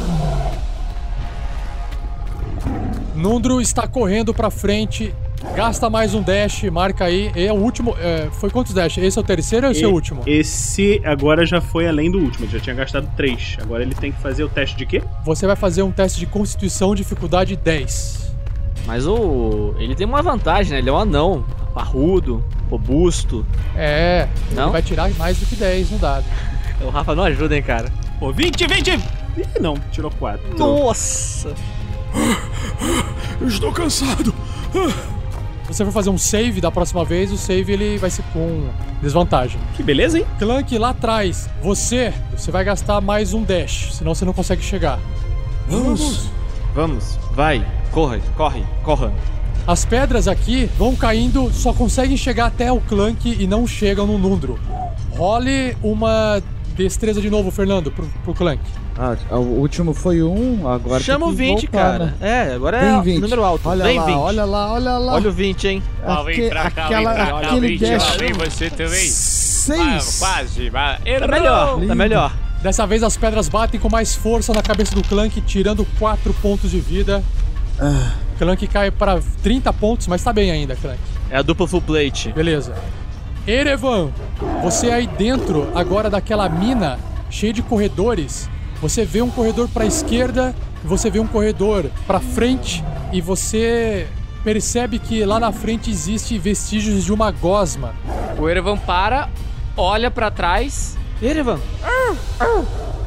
Nundro 3.15 3.59
está 3.59 3.87
correndo 3.87 4.33
pra 4.33 4.49
frente, 4.51 5.13
gasta 5.55 5.89
mais 5.89 6.13
um 6.13 6.21
dash, 6.21 6.63
marca 6.71 7.05
aí. 7.05 7.31
É 7.35 7.51
o 7.51 7.55
último. 7.55 7.95
é, 7.99 8.27
foi 8.31 8.49
quantos 8.49 8.73
dash? 8.73 8.97
Esse 8.99 9.17
é 9.17 9.21
o 9.21 9.23
terceiro 9.23 9.65
ou 9.67 9.71
esse 9.71 9.83
é 9.83 9.87
o 9.87 9.89
E- 9.89 9.93
último? 9.93 10.21
Esse 10.25 11.01
agora 11.03 11.45
já 11.45 11.59
foi 11.59 11.87
além 11.87 12.11
do 12.11 12.19
último, 12.19 12.45
ele 12.45 12.51
já 12.53 12.59
tinha 12.59 12.75
gastado 12.75 13.09
3. 13.17 13.57
Agora 13.61 13.81
ele 13.81 13.95
tem 13.95 14.11
que 14.11 14.21
fazer 14.21 14.43
o 14.43 14.49
teste 14.49 14.77
de 14.77 14.85
quê? 14.85 15.03
Você 15.25 15.47
vai 15.47 15.55
fazer 15.55 15.81
um 15.81 15.91
teste 15.91 16.19
de 16.19 16.27
constituição, 16.27 16.93
dificuldade 16.93 17.55
10. 17.55 18.26
Mas 18.85 19.05
o. 19.07 19.73
Ele 19.77 19.95
tem 19.95 20.05
uma 20.05 20.21
vantagem, 20.21 20.73
né? 20.73 20.79
Ele 20.79 20.89
é 20.89 20.93
um 20.93 20.97
anão, 20.97 21.43
parrudo, 21.73 22.43
robusto. 22.69 23.45
É, 23.75 24.27
ele 24.47 24.55
Não? 24.59 24.71
vai 24.71 24.81
tirar 24.81 25.09
mais 25.15 25.37
do 25.37 25.45
que 25.45 25.55
10 25.55 25.91
no 25.91 25.97
dado. 25.99 26.25
O 26.79 26.89
Rafa 26.91 27.15
não 27.15 27.23
ajuda, 27.23 27.55
hein, 27.55 27.63
cara. 27.63 27.91
Pô, 28.19 28.31
20, 28.31 28.67
20! 28.67 28.91
Ih, 28.91 29.59
não, 29.59 29.73
tirou 29.91 30.11
4. 30.11 30.59
Nossa! 30.59 31.55
Estou 33.45 33.71
cansado. 33.71 34.31
Se 35.63 35.73
você 35.73 35.83
for 35.85 35.91
fazer 35.91 36.09
um 36.11 36.17
save 36.17 36.61
da 36.61 36.71
próxima 36.71 37.03
vez, 37.03 37.31
o 37.31 37.37
save 37.37 37.73
ele 37.73 37.97
vai 37.97 38.09
ser 38.11 38.23
com 38.31 38.69
desvantagem. 39.01 39.59
Que 39.75 39.83
beleza, 39.83 40.19
hein? 40.19 40.25
Clank 40.39 40.77
lá 40.77 40.89
atrás, 40.89 41.49
você, 41.61 42.13
você 42.35 42.51
vai 42.51 42.63
gastar 42.63 43.01
mais 43.01 43.33
um 43.33 43.43
dash, 43.43 43.89
senão 43.93 44.13
você 44.15 44.23
não 44.23 44.33
consegue 44.33 44.61
chegar. 44.61 44.99
Vamos! 45.67 45.99
Vamos, 45.99 46.29
vai, 47.33 47.65
corre, 47.91 48.21
corre, 48.35 48.63
corra. 48.83 49.11
As 49.65 49.83
pedras 49.83 50.27
aqui 50.27 50.69
vão 50.77 50.95
caindo, 50.95 51.51
só 51.51 51.73
conseguem 51.73 52.15
chegar 52.15 52.45
até 52.45 52.71
o 52.71 52.79
Clank 52.79 53.35
e 53.39 53.45
não 53.45 53.67
chegam 53.67 54.07
no 54.07 54.17
Nundro. 54.17 54.57
Role 55.11 55.75
uma 55.83 56.41
destreza 56.75 57.19
de 57.19 57.29
novo, 57.29 57.51
Fernando, 57.51 57.91
pro, 57.91 58.05
pro 58.23 58.33
Clank. 58.33 58.61
Ah, 58.97 59.15
o 59.35 59.59
último 59.59 59.93
foi 59.93 60.23
um, 60.23 60.67
agora 60.67 61.03
Chama 61.03 61.25
tem 61.25 61.33
o 61.33 61.37
que 61.37 61.43
20, 61.43 61.61
voltar, 61.67 61.77
cara. 61.77 62.05
né? 62.05 62.13
É, 62.21 62.53
agora 62.55 62.79
Vem 62.79 62.89
é 62.97 63.01
20. 63.01 63.21
número 63.21 63.43
alto. 63.43 63.67
Olha 63.69 63.83
Vem 63.83 63.99
lá, 63.99 64.05
20. 64.05 64.15
olha 64.15 64.45
lá, 64.45 64.73
olha 64.73 64.97
lá. 64.97 65.13
Olha 65.13 65.29
o 65.29 65.31
20, 65.33 65.67
hein? 65.67 65.83
Aque- 66.03 66.49
aquela, 66.51 67.39
aquele 67.41 67.77
dash. 67.77 68.17
você 68.37 68.69
também. 68.69 69.09
Seis. 69.09 70.19
quase, 70.19 70.69
mas... 70.71 70.99
Tá 71.19 71.27
melhor, 71.27 71.79
tá 71.87 71.95
melhor. 71.95 72.33
Dessa 72.61 72.85
vez 72.87 73.03
as 73.03 73.15
pedras 73.15 73.47
batem 73.47 73.79
com 73.79 73.89
mais 73.89 74.15
força 74.15 74.53
na 74.53 74.61
cabeça 74.61 74.95
do 74.95 75.03
Clank, 75.03 75.39
tirando 75.41 75.85
4 75.99 76.33
pontos 76.35 76.71
de 76.71 76.79
vida. 76.79 77.23
Ah. 77.79 78.13
Clank 78.37 78.67
cai 78.67 78.91
para 78.91 79.19
30 79.43 79.71
pontos, 79.73 80.07
mas 80.07 80.23
tá 80.23 80.33
bem 80.33 80.51
ainda, 80.51 80.75
Clank. 80.75 80.99
É 81.29 81.37
a 81.37 81.41
dupla 81.41 81.67
full 81.67 81.81
plate. 81.81 82.31
Beleza. 82.31 82.75
Erevan, 83.45 84.11
você 84.61 84.91
aí 84.91 85.07
dentro 85.07 85.71
agora 85.73 86.09
daquela 86.09 86.49
mina 86.49 86.99
cheia 87.29 87.53
de 87.53 87.61
corredores. 87.61 88.49
Você 88.81 89.05
vê 89.05 89.21
um 89.21 89.29
corredor 89.29 89.67
para 89.69 89.85
esquerda, 89.85 90.53
você 90.83 91.09
vê 91.09 91.19
um 91.19 91.27
corredor 91.27 91.89
para 92.05 92.19
frente 92.19 92.83
e 93.11 93.21
você 93.21 94.07
percebe 94.43 94.99
que 94.99 95.25
lá 95.25 95.39
na 95.39 95.51
frente 95.51 95.89
existe 95.89 96.37
vestígios 96.37 97.03
de 97.03 97.13
uma 97.13 97.31
gosma. 97.31 97.95
O 98.37 98.47
Erevan 98.47 98.77
para, 98.77 99.29
olha 99.75 100.11
pra 100.11 100.29
trás. 100.29 100.97
Erevan! 101.21 101.59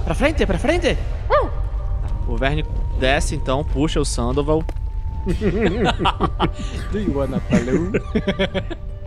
Pra 0.05 0.15
frente, 0.15 0.45
pra 0.47 0.59
frente! 0.59 0.97
O 2.27 2.37
Verne 2.37 2.65
desce 2.99 3.35
então, 3.35 3.65
puxa 3.65 4.01
o 4.01 4.05
Sandoval 4.05 4.63
Do 6.93 6.99
you 6.99 7.17
wanna 7.17 7.41
follow? 7.41 7.93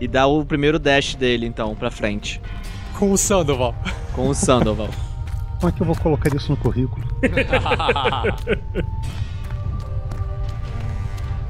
e 0.00 0.06
dá 0.06 0.26
o 0.26 0.44
primeiro 0.44 0.78
dash 0.78 1.14
dele 1.16 1.46
então, 1.46 1.74
pra 1.74 1.90
frente. 1.90 2.40
Com 2.98 3.10
o 3.10 3.18
Sandoval. 3.18 3.74
Com 4.12 4.28
o 4.28 4.34
Sandoval. 4.34 4.88
Como 5.58 5.70
é 5.70 5.72
que 5.72 5.80
eu 5.82 5.86
vou 5.86 5.96
colocar 5.96 6.34
isso 6.34 6.50
no 6.50 6.56
currículo? 6.56 7.04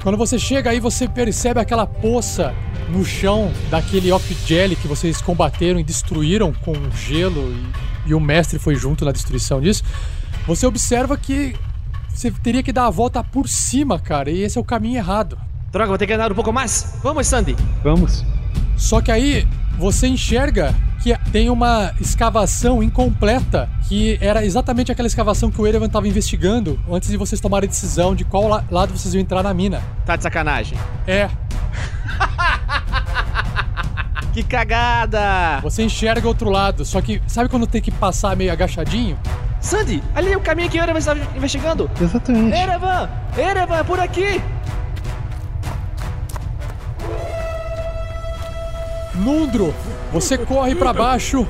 Quando 0.05 0.19
você 0.19 0.37
chega 0.37 0.69
aí, 0.69 0.79
você 0.79 1.07
percebe 1.07 1.59
aquela 1.59 1.87
poça 1.87 2.53
no 2.91 3.03
chão 3.03 3.51
daquele 3.71 4.11
Ock 4.11 4.35
Jelly 4.45 4.75
que 4.75 4.87
vocês 4.87 5.19
combateram 5.19 5.79
e 5.79 5.83
destruíram 5.83 6.53
com 6.53 6.75
gelo 6.91 7.51
e, 8.05 8.11
e 8.11 8.13
o 8.13 8.19
mestre 8.19 8.59
foi 8.59 8.75
junto 8.75 9.03
na 9.03 9.11
destruição 9.11 9.59
disso. 9.59 9.83
Você 10.45 10.67
observa 10.67 11.17
que 11.17 11.55
você 12.07 12.29
teria 12.29 12.61
que 12.61 12.71
dar 12.71 12.85
a 12.85 12.91
volta 12.91 13.23
por 13.23 13.49
cima, 13.49 13.97
cara, 13.97 14.29
e 14.29 14.43
esse 14.43 14.59
é 14.59 14.61
o 14.61 14.63
caminho 14.63 14.97
errado. 14.97 15.39
Droga, 15.71 15.89
vou 15.89 15.97
ter 15.97 16.05
que 16.05 16.13
andar 16.13 16.31
um 16.31 16.35
pouco 16.35 16.53
mais. 16.53 16.99
Vamos, 17.01 17.25
Sandy. 17.25 17.55
Vamos. 17.83 18.23
Só 18.77 19.01
que 19.01 19.11
aí 19.11 19.47
você 19.79 20.05
enxerga 20.05 20.75
que 21.05 21.15
tem 21.31 21.51
uma 21.51 21.93
escavação 22.01 22.81
incompleta, 22.81 23.69
que 23.87 24.17
era 24.19 24.43
exatamente 24.43 24.91
aquela 24.91 25.07
escavação 25.07 25.51
que 25.51 25.61
o 25.61 25.67
Erevan 25.67 25.85
estava 25.85 26.07
investigando 26.07 26.79
antes 26.91 27.09
de 27.09 27.15
vocês 27.17 27.39
tomarem 27.39 27.67
a 27.67 27.69
decisão 27.69 28.15
de 28.15 28.25
qual 28.25 28.47
la- 28.47 28.63
lado 28.71 28.97
vocês 28.97 29.13
iam 29.13 29.21
entrar 29.21 29.43
na 29.43 29.53
mina. 29.53 29.83
Tá 30.03 30.15
de 30.15 30.23
sacanagem. 30.23 30.75
É, 31.05 31.29
Que 34.33 34.41
cagada! 34.43 35.59
Você 35.61 35.83
enxerga 35.83 36.27
outro 36.27 36.49
lado, 36.49 36.83
só 36.83 36.99
que 37.01 37.21
sabe 37.27 37.47
quando 37.49 37.67
tem 37.67 37.81
que 37.81 37.91
passar 37.91 38.35
meio 38.35 38.51
agachadinho? 38.51 39.17
Sandy, 39.61 40.01
ali 40.15 40.33
é 40.33 40.37
o 40.37 40.41
caminho 40.41 40.69
que 40.69 40.77
o 40.79 40.83
Erevan 40.83 40.97
estava 40.99 41.19
investigando. 41.37 41.89
Exatamente. 42.01 42.55
Erevan! 42.57 43.09
Erevan, 43.37 43.75
é 43.77 43.83
por 43.83 43.99
aqui! 43.99 44.41
Nundro, 49.15 49.73
você 50.11 50.37
corre 50.37 50.75
pra 50.75 50.93
baixo. 50.93 51.47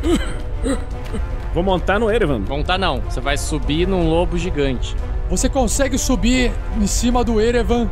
Vou 1.53 1.63
montar 1.63 1.99
no 1.99 2.11
Erevan. 2.11 2.39
Montar 2.39 2.77
não, 2.77 3.01
você 3.01 3.19
vai 3.21 3.37
subir 3.37 3.87
num 3.87 4.09
lobo 4.09 4.37
gigante. 4.37 4.95
Você 5.29 5.49
consegue 5.49 5.97
subir 5.97 6.51
em 6.79 6.87
cima 6.87 7.23
do 7.23 7.39
Erevan. 7.41 7.89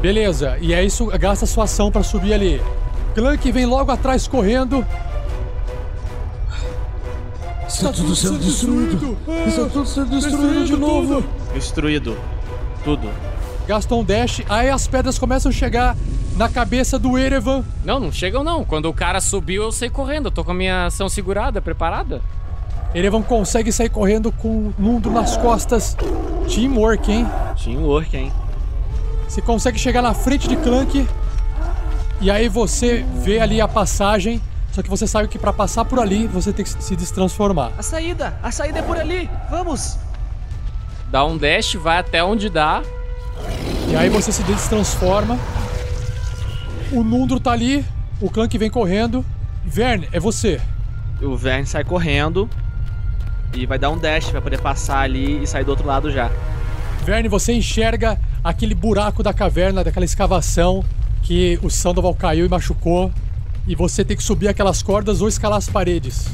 Beleza, 0.00 0.56
e 0.60 0.72
é 0.72 0.84
isso, 0.84 1.06
gasta 1.18 1.44
sua 1.46 1.64
ação 1.64 1.90
pra 1.90 2.02
subir 2.02 2.32
ali. 2.32 2.62
Clank 3.14 3.50
vem 3.50 3.66
logo 3.66 3.90
atrás 3.90 4.28
correndo. 4.28 4.86
Está 7.66 7.92
tudo 7.92 8.16
sendo 8.16 8.38
destruído. 8.38 9.18
Está 9.46 9.64
tudo 9.66 9.86
sendo 9.86 10.10
destruído 10.10 10.64
de 10.64 10.76
novo. 10.76 11.24
Destruído. 11.52 12.16
Tudo. 12.84 13.08
Gastou 13.68 14.00
um 14.00 14.04
dash, 14.04 14.40
aí 14.48 14.70
as 14.70 14.88
pedras 14.88 15.18
começam 15.18 15.50
a 15.50 15.52
chegar 15.52 15.94
na 16.38 16.48
cabeça 16.48 16.98
do 16.98 17.18
Erevan. 17.18 17.62
Não, 17.84 18.00
não 18.00 18.10
chegam 18.10 18.42
não. 18.42 18.64
Quando 18.64 18.86
o 18.86 18.94
cara 18.94 19.20
subiu, 19.20 19.64
eu 19.64 19.70
saí 19.70 19.90
correndo. 19.90 20.28
Eu 20.28 20.30
tô 20.30 20.42
com 20.42 20.52
a 20.52 20.54
minha 20.54 20.86
ação 20.86 21.06
segurada, 21.06 21.60
preparada. 21.60 22.22
Erevan 22.94 23.20
consegue 23.20 23.70
sair 23.70 23.90
correndo 23.90 24.32
com 24.32 24.48
o 24.48 24.74
Nundro 24.78 25.12
nas 25.12 25.36
costas. 25.36 25.94
Teamwork, 26.48 27.12
hein? 27.12 27.26
Teamwork, 27.62 28.16
hein? 28.16 28.32
Você 29.28 29.42
consegue 29.42 29.78
chegar 29.78 30.00
na 30.00 30.14
frente 30.14 30.48
de 30.48 30.56
Clank. 30.56 31.06
E 32.22 32.30
aí 32.30 32.48
você 32.48 33.04
vê 33.16 33.38
ali 33.38 33.60
a 33.60 33.68
passagem. 33.68 34.40
Só 34.72 34.82
que 34.82 34.88
você 34.88 35.06
sabe 35.06 35.28
que 35.28 35.38
pra 35.38 35.52
passar 35.52 35.84
por 35.84 35.98
ali 35.98 36.26
você 36.26 36.54
tem 36.54 36.64
que 36.64 36.70
se 36.82 36.96
destransformar. 36.96 37.72
A 37.76 37.82
saída! 37.82 38.38
A 38.42 38.50
saída 38.50 38.78
é 38.78 38.82
por 38.82 38.96
ali! 38.96 39.28
Vamos! 39.50 39.98
Dá 41.10 41.22
um 41.26 41.36
dash, 41.36 41.74
vai 41.74 41.98
até 41.98 42.24
onde 42.24 42.48
dá. 42.48 42.82
E 43.90 43.96
aí 43.96 44.10
você 44.10 44.30
se 44.30 44.42
destransforma. 44.42 45.38
O 46.92 47.02
Nundro 47.02 47.40
tá 47.40 47.52
ali. 47.52 47.84
O 48.20 48.28
Clank 48.28 48.56
vem 48.58 48.70
correndo. 48.70 49.24
Verne, 49.64 50.08
é 50.12 50.20
você. 50.20 50.60
O 51.22 51.36
Verne 51.36 51.66
sai 51.66 51.84
correndo 51.84 52.48
e 53.54 53.64
vai 53.64 53.78
dar 53.78 53.90
um 53.90 53.98
dash 53.98 54.30
pra 54.30 54.42
poder 54.42 54.60
passar 54.60 55.00
ali 55.00 55.42
e 55.42 55.46
sair 55.46 55.64
do 55.64 55.70
outro 55.70 55.86
lado 55.86 56.10
já. 56.10 56.30
Verne, 57.04 57.28
você 57.28 57.54
enxerga 57.54 58.20
aquele 58.44 58.74
buraco 58.74 59.22
da 59.22 59.32
caverna, 59.32 59.82
daquela 59.82 60.04
escavação 60.04 60.84
que 61.22 61.58
o 61.62 61.70
Sandoval 61.70 62.14
caiu 62.14 62.44
e 62.44 62.48
machucou. 62.48 63.10
E 63.66 63.74
você 63.74 64.04
tem 64.04 64.16
que 64.16 64.22
subir 64.22 64.48
aquelas 64.48 64.82
cordas 64.82 65.22
ou 65.22 65.28
escalar 65.28 65.58
as 65.58 65.68
paredes. 65.68 66.28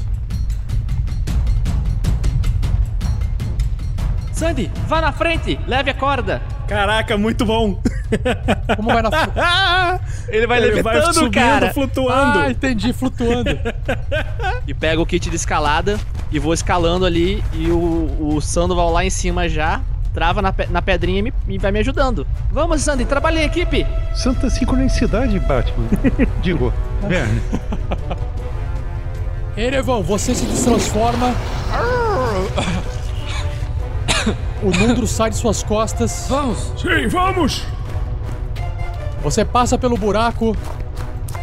Sandy, 4.32 4.70
vá 4.88 5.00
na 5.00 5.12
frente! 5.12 5.58
Leve 5.66 5.90
a 5.90 5.94
corda! 5.94 6.53
Caraca, 6.68 7.16
muito 7.18 7.44
bom. 7.44 7.78
Como 8.76 8.88
vai 8.92 9.02
na? 9.02 9.10
Ele 10.28 10.46
vai 10.46 10.62
Ele 10.62 10.82
vai 10.82 10.94
levitando, 10.94 11.14
subindo, 11.14 11.32
cara! 11.34 11.72
flutuando. 11.72 12.38
Ah, 12.40 12.50
entendi, 12.50 12.92
flutuando. 12.92 13.50
E 14.66 14.72
pega 14.74 15.00
o 15.00 15.06
kit 15.06 15.28
de 15.28 15.36
escalada 15.36 15.98
e 16.32 16.38
vou 16.38 16.54
escalando 16.54 17.04
ali 17.04 17.42
e 17.52 17.70
o, 17.70 18.34
o 18.36 18.40
Sandoval 18.40 18.90
lá 18.90 19.04
em 19.04 19.10
cima 19.10 19.48
já 19.48 19.80
trava 20.14 20.40
na, 20.40 20.52
pe- 20.52 20.68
na 20.70 20.80
pedrinha 20.80 21.18
e, 21.18 21.22
me- 21.22 21.34
e 21.48 21.58
vai 21.58 21.72
me 21.72 21.80
ajudando. 21.80 22.26
Vamos, 22.50 22.80
Sandy, 22.82 23.04
trabalhe 23.04 23.40
em 23.40 23.44
equipe. 23.44 23.84
Santa 24.14 24.48
sincronicidade, 24.48 25.38
Batman. 25.40 25.86
Digo, 26.40 26.72
Verne. 27.08 27.42
Erevan, 29.56 30.00
você 30.02 30.34
se 30.34 30.46
destransforma. 30.46 31.34
O 34.62 34.70
Nundro 34.70 35.06
sai 35.06 35.30
de 35.30 35.36
suas 35.36 35.62
costas. 35.62 36.26
Vamos! 36.28 36.72
Sim, 36.80 37.08
vamos! 37.08 37.64
Você 39.22 39.44
passa 39.44 39.76
pelo 39.78 39.96
buraco. 39.96 40.56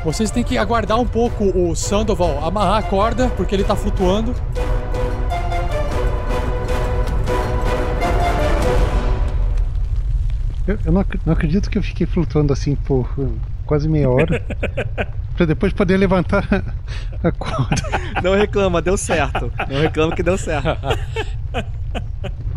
Vocês 0.03 0.31
têm 0.31 0.43
que 0.43 0.57
aguardar 0.57 0.99
um 0.99 1.05
pouco 1.05 1.43
o 1.45 1.75
Sandoval 1.75 2.43
amarrar 2.43 2.77
a 2.77 2.81
corda, 2.83 3.29
porque 3.37 3.53
ele 3.53 3.63
tá 3.63 3.75
flutuando. 3.75 4.33
Eu, 10.67 10.77
eu 10.85 10.91
não, 10.91 11.01
ac- 11.01 11.19
não 11.25 11.33
acredito 11.33 11.69
que 11.69 11.77
eu 11.77 11.83
fiquei 11.83 12.05
flutuando 12.05 12.53
assim 12.53 12.75
por 12.75 13.07
uh, 13.17 13.35
quase 13.65 13.89
meia 13.89 14.09
hora. 14.09 14.41
pra 15.35 15.45
depois 15.45 15.73
poder 15.73 15.97
levantar 15.97 16.45
a 17.23 17.31
corda. 17.31 17.81
Não 18.23 18.35
reclama, 18.35 18.81
deu 18.81 18.95
certo. 18.97 19.51
Não 19.69 19.81
reclama 19.81 20.15
que 20.15 20.21
deu 20.23 20.37
certo. 20.37 20.67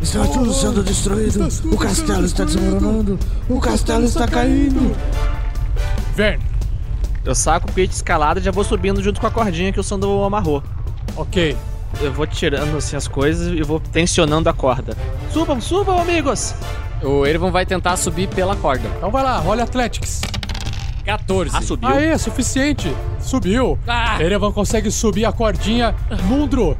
Está 0.00 0.24
tudo 0.26 0.52
sendo 0.52 0.82
destruído. 0.82 1.48
O 1.72 1.76
castelo 1.76 2.24
está 2.24 2.44
desmoronando. 2.44 3.18
O 3.48 3.60
castelo 3.60 4.04
está 4.04 4.26
caindo. 4.28 4.96
Verne. 6.14 6.44
Eu 7.24 7.34
saco 7.34 7.68
o 7.68 7.72
peixe 7.72 7.90
de 7.90 7.94
escalada 7.96 8.40
e 8.40 8.42
já 8.42 8.50
vou 8.50 8.64
subindo 8.64 9.02
junto 9.02 9.20
com 9.20 9.26
a 9.26 9.30
cordinha 9.30 9.72
que 9.72 9.80
o 9.80 9.82
Sandoval 9.82 10.24
amarrou. 10.24 10.62
Ok. 11.16 11.56
Eu 12.00 12.12
vou 12.12 12.26
tirando 12.26 12.76
assim 12.76 12.96
as 12.96 13.08
coisas 13.08 13.48
e 13.48 13.62
vou 13.62 13.80
tensionando 13.80 14.48
a 14.48 14.52
corda. 14.52 14.96
Subam, 15.32 15.60
subam, 15.60 15.98
amigos! 15.98 16.54
O 17.02 17.26
Erevan 17.26 17.50
vai 17.50 17.66
tentar 17.66 17.96
subir 17.96 18.28
pela 18.28 18.54
corda. 18.56 18.88
Então 18.96 19.10
vai 19.10 19.22
lá, 19.22 19.38
rola 19.38 19.64
Athletics. 19.64 20.20
14. 21.04 21.56
Ah, 21.56 21.62
subiu. 21.62 21.88
Aê, 21.88 22.18
suficiente. 22.18 22.94
Subiu. 23.20 23.78
Ah! 23.86 24.22
Erevan 24.22 24.52
consegue 24.52 24.90
subir 24.90 25.24
a 25.24 25.32
cordinha. 25.32 25.94
Nundro. 26.28 26.76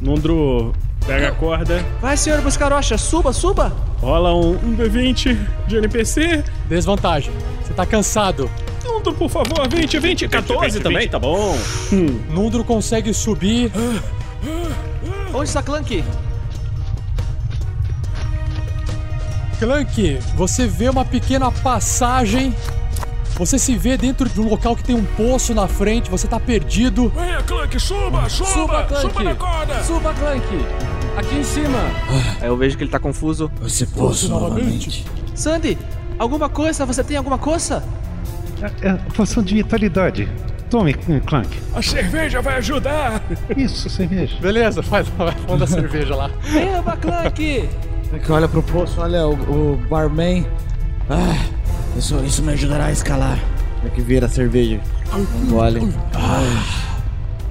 Nundro 0.00 0.74
pega 1.06 1.28
a 1.28 1.32
corda, 1.32 1.84
Vai, 2.00 2.16
senhor 2.16 2.40
Buscarocha, 2.40 2.96
suba, 2.98 3.32
suba! 3.32 3.72
rola 4.00 4.34
um, 4.34 4.52
um 4.52 4.76
D20 4.76 5.38
de 5.66 5.76
NPC. 5.76 6.44
Desvantagem. 6.68 7.32
Você 7.62 7.72
tá 7.72 7.86
cansado. 7.86 8.50
Nundro, 8.84 9.14
por 9.14 9.30
favor, 9.30 9.66
20, 9.66 9.98
20, 9.98 10.28
14 10.28 10.80
também, 10.80 11.08
tá 11.08 11.18
bom. 11.18 11.56
Nundro 12.30 12.62
consegue 12.64 13.14
subir. 13.14 13.72
Onde 15.32 15.48
está 15.48 15.62
Clank? 15.62 16.04
Clank, 19.58 20.18
você 20.34 20.66
vê 20.66 20.88
uma 20.88 21.04
pequena 21.04 21.50
passagem. 21.50 22.54
Você 23.36 23.58
se 23.58 23.74
vê 23.76 23.96
dentro 23.96 24.28
de 24.28 24.40
um 24.40 24.48
local 24.48 24.76
que 24.76 24.84
tem 24.84 24.94
um 24.94 25.04
poço 25.04 25.54
na 25.54 25.66
frente. 25.66 26.10
Você 26.10 26.28
tá 26.28 26.38
perdido. 26.38 27.10
Venha, 27.14 27.42
Clank, 27.42 27.80
suba, 27.80 28.28
suba! 28.28 28.50
Suba, 28.50 28.84
Clank! 28.84 29.00
Suba 29.08 29.24
na 29.24 29.34
corda! 29.34 29.82
Suba, 29.82 30.14
Clank! 30.14 30.44
Aqui 31.16 31.36
em 31.36 31.44
cima! 31.44 31.78
Aí 32.40 32.48
eu 32.48 32.56
vejo 32.56 32.76
que 32.76 32.82
ele 32.82 32.90
tá 32.90 32.98
confuso. 32.98 33.50
Esse 33.64 33.86
poço 33.86 34.28
novamente. 34.28 35.04
Sandy, 35.34 35.78
alguma 36.18 36.48
coisa? 36.48 36.84
Você 36.84 37.04
tem 37.04 37.16
alguma 37.16 37.38
coisa? 37.38 37.84
É, 38.60 38.88
é 38.88 38.92
poção 39.14 39.42
de 39.42 39.54
vitalidade. 39.54 40.28
Tome, 40.68 40.92
Clank. 40.94 41.48
A 41.72 41.80
cerveja 41.80 42.40
vai 42.40 42.56
ajudar! 42.56 43.22
Isso, 43.56 43.88
cerveja. 43.88 44.36
Beleza, 44.40 44.82
faz 44.82 45.06
vai 45.10 45.32
manda 45.48 45.64
a 45.64 45.68
cerveja 45.68 46.16
lá. 46.16 46.30
Beba, 46.52 46.96
Clank! 46.96 47.68
É 48.12 48.18
que 48.18 48.30
olha 48.32 48.48
pro 48.48 48.62
poço, 48.62 49.00
olha 49.00 49.26
o, 49.28 49.34
o 49.74 49.76
barman. 49.88 50.44
Ah, 51.08 51.38
isso, 51.96 52.16
isso 52.24 52.42
me 52.42 52.54
ajudará 52.54 52.86
a 52.86 52.92
escalar. 52.92 53.38
É 53.84 53.88
que 53.90 54.00
vira 54.00 54.26
a 54.26 54.28
cerveja. 54.28 54.80
Gole. 55.48 55.94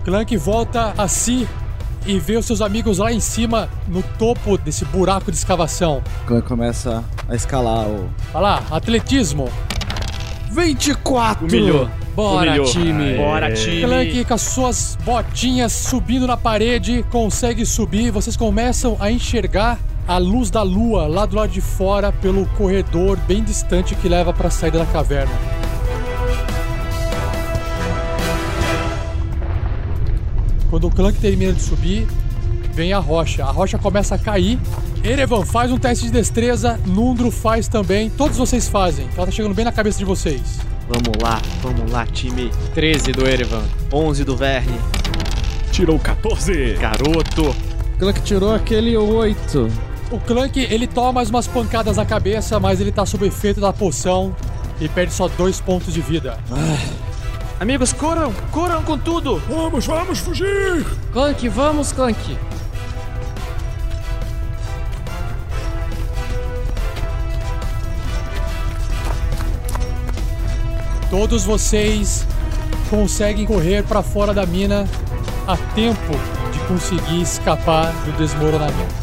Clank 0.03 0.35
volta 0.35 0.93
a 0.97 1.07
si 1.07 1.47
e 2.05 2.19
vê 2.19 2.37
os 2.37 2.45
seus 2.45 2.61
amigos 2.61 2.97
lá 2.97 3.11
em 3.11 3.19
cima, 3.19 3.69
no 3.87 4.01
topo 4.17 4.57
desse 4.57 4.85
buraco 4.85 5.31
de 5.31 5.37
escavação. 5.37 6.03
Quando 6.27 6.43
começa 6.43 7.03
a 7.27 7.35
escalar 7.35 7.87
o. 7.87 8.09
Vai 8.31 8.41
lá, 8.41 8.63
atletismo. 8.71 9.49
24! 10.51 11.47
Humilhou. 11.47 11.89
Bora, 12.15 12.51
Humilhou. 12.51 12.65
time! 12.67 13.17
Bora, 13.17 13.53
time! 13.53 13.81
Clank 13.81 14.25
com 14.25 14.33
as 14.35 14.41
suas 14.41 14.97
botinhas 15.03 15.71
subindo 15.71 16.27
na 16.27 16.37
parede, 16.37 17.03
consegue 17.09 17.65
subir. 17.65 18.11
Vocês 18.11 18.37
começam 18.37 18.95
a 18.99 19.11
enxergar 19.11 19.79
a 20.07 20.17
luz 20.17 20.51
da 20.51 20.61
lua 20.61 21.07
lá 21.07 21.25
do 21.25 21.35
lado 21.35 21.51
de 21.51 21.61
fora 21.61 22.11
pelo 22.11 22.45
corredor 22.57 23.17
bem 23.27 23.43
distante 23.43 23.95
que 23.95 24.07
leva 24.07 24.31
para 24.31 24.49
a 24.49 24.51
saída 24.51 24.77
da 24.77 24.85
caverna. 24.85 25.31
Quando 30.73 30.87
o 30.87 30.89
Clank 30.89 31.19
termina 31.19 31.53
de 31.53 31.61
subir, 31.61 32.07
vem 32.73 32.93
a 32.93 32.97
rocha. 32.97 33.45
A 33.45 33.51
rocha 33.51 33.77
começa 33.77 34.15
a 34.15 34.17
cair. 34.17 34.57
Erevan 35.03 35.45
faz 35.45 35.71
um 35.71 35.77
teste 35.77 36.05
de 36.05 36.11
destreza, 36.11 36.79
Nundro 36.87 37.29
faz 37.29 37.67
também, 37.67 38.09
todos 38.09 38.37
vocês 38.37 38.67
fazem. 38.67 39.07
Ela 39.15 39.27
tá 39.27 39.31
chegando 39.31 39.53
bem 39.53 39.65
na 39.65 39.71
cabeça 39.71 39.99
de 39.99 40.05
vocês. 40.05 40.41
Vamos 40.89 41.21
lá, 41.21 41.39
vamos 41.61 41.91
lá, 41.91 42.07
time. 42.07 42.49
13 42.73 43.11
do 43.11 43.23
Erevan. 43.23 43.61
11 43.93 44.23
do 44.23 44.35
Verne. 44.35 44.79
Tirou 45.71 45.99
14. 45.99 46.73
Garoto! 46.79 47.55
Aquela 47.93 48.11
que 48.11 48.21
tirou 48.23 48.55
aquele 48.55 48.97
8. 48.97 49.67
O 50.09 50.19
Clank, 50.21 50.59
ele 50.59 50.87
toma 50.87 51.13
mais 51.13 51.29
umas 51.29 51.45
pancadas 51.45 51.97
na 51.97 52.05
cabeça, 52.07 52.59
mas 52.59 52.81
ele 52.81 52.91
tá 52.91 53.05
sob 53.05 53.27
efeito 53.27 53.61
da 53.61 53.71
poção 53.71 54.35
e 54.81 54.89
perde 54.89 55.13
só 55.13 55.27
dois 55.27 55.61
pontos 55.61 55.93
de 55.93 56.01
vida. 56.01 56.39
Amigos, 57.63 57.93
corram! 57.93 58.33
Corram 58.51 58.83
com 58.83 58.97
tudo! 58.97 59.41
Vamos, 59.47 59.85
vamos 59.85 60.19
fugir! 60.19 60.85
Clank, 61.13 61.47
vamos, 61.47 61.93
Clank! 61.93 62.37
Todos 71.09 71.45
vocês 71.45 72.27
conseguem 72.89 73.45
correr 73.45 73.85
para 73.85 74.03
fora 74.03 74.33
da 74.33 74.45
mina 74.45 74.85
a 75.47 75.55
tempo 75.73 76.11
de 76.51 76.59
conseguir 76.67 77.21
escapar 77.21 77.93
do 78.03 78.11
desmoronamento. 78.17 79.02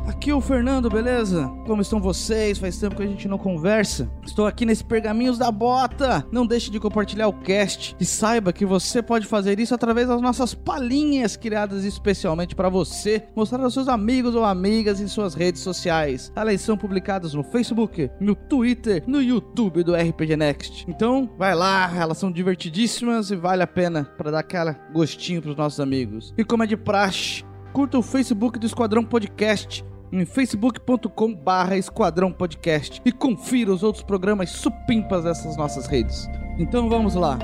Aqui 0.11 0.29
é 0.29 0.35
o 0.35 0.41
Fernando, 0.41 0.89
beleza? 0.89 1.47
Como 1.65 1.81
estão 1.81 2.01
vocês? 2.01 2.57
Faz 2.57 2.77
tempo 2.77 2.97
que 2.97 3.01
a 3.01 3.07
gente 3.07 3.29
não 3.29 3.37
conversa. 3.37 4.11
Estou 4.25 4.45
aqui 4.45 4.65
nesse 4.65 4.83
Pergaminhos 4.83 5.37
da 5.37 5.49
Bota. 5.49 6.27
Não 6.29 6.45
deixe 6.45 6.69
de 6.69 6.81
compartilhar 6.81 7.29
o 7.29 7.33
cast 7.33 7.95
e 7.97 8.03
saiba 8.03 8.51
que 8.51 8.65
você 8.65 9.01
pode 9.01 9.25
fazer 9.25 9.57
isso 9.57 9.73
através 9.73 10.09
das 10.09 10.21
nossas 10.21 10.53
palhinhas 10.53 11.37
criadas 11.37 11.85
especialmente 11.85 12.53
para 12.53 12.67
você, 12.67 13.23
mostrar 13.33 13.63
aos 13.63 13.73
seus 13.73 13.87
amigos 13.87 14.35
ou 14.35 14.43
amigas 14.43 14.99
em 14.99 15.07
suas 15.07 15.33
redes 15.33 15.61
sociais. 15.61 16.29
Elas 16.35 16.59
são 16.59 16.77
publicadas 16.77 17.33
no 17.33 17.41
Facebook, 17.45 18.11
no 18.19 18.35
Twitter, 18.35 19.05
no 19.07 19.21
YouTube 19.21 19.81
do 19.81 19.95
RPG 19.95 20.35
Next. 20.35 20.85
Então, 20.89 21.29
vai 21.37 21.55
lá, 21.55 21.89
elas 21.95 22.17
são 22.17 22.29
divertidíssimas 22.29 23.31
e 23.31 23.37
vale 23.37 23.63
a 23.63 23.67
pena 23.67 24.03
para 24.17 24.29
dar 24.29 24.39
aquela 24.39 24.73
gostinho 24.91 25.41
pros 25.41 25.55
nossos 25.55 25.79
amigos. 25.79 26.33
E 26.37 26.43
como 26.43 26.63
é 26.63 26.67
de 26.67 26.75
praxe, 26.75 27.45
curta 27.71 27.97
o 27.97 28.03
Facebook 28.03 28.59
do 28.59 28.65
Esquadrão 28.65 29.05
Podcast 29.05 29.89
em 30.11 30.25
facebook.com 30.25 31.33
barra 31.33 31.77
Esquadrão 31.77 32.31
Podcast 32.31 33.01
e 33.05 33.11
confira 33.11 33.71
os 33.71 33.83
outros 33.83 34.03
programas 34.03 34.49
supimpas 34.49 35.23
dessas 35.23 35.55
nossas 35.55 35.87
redes. 35.87 36.27
Então 36.57 36.89
vamos 36.89 37.15
lá. 37.15 37.39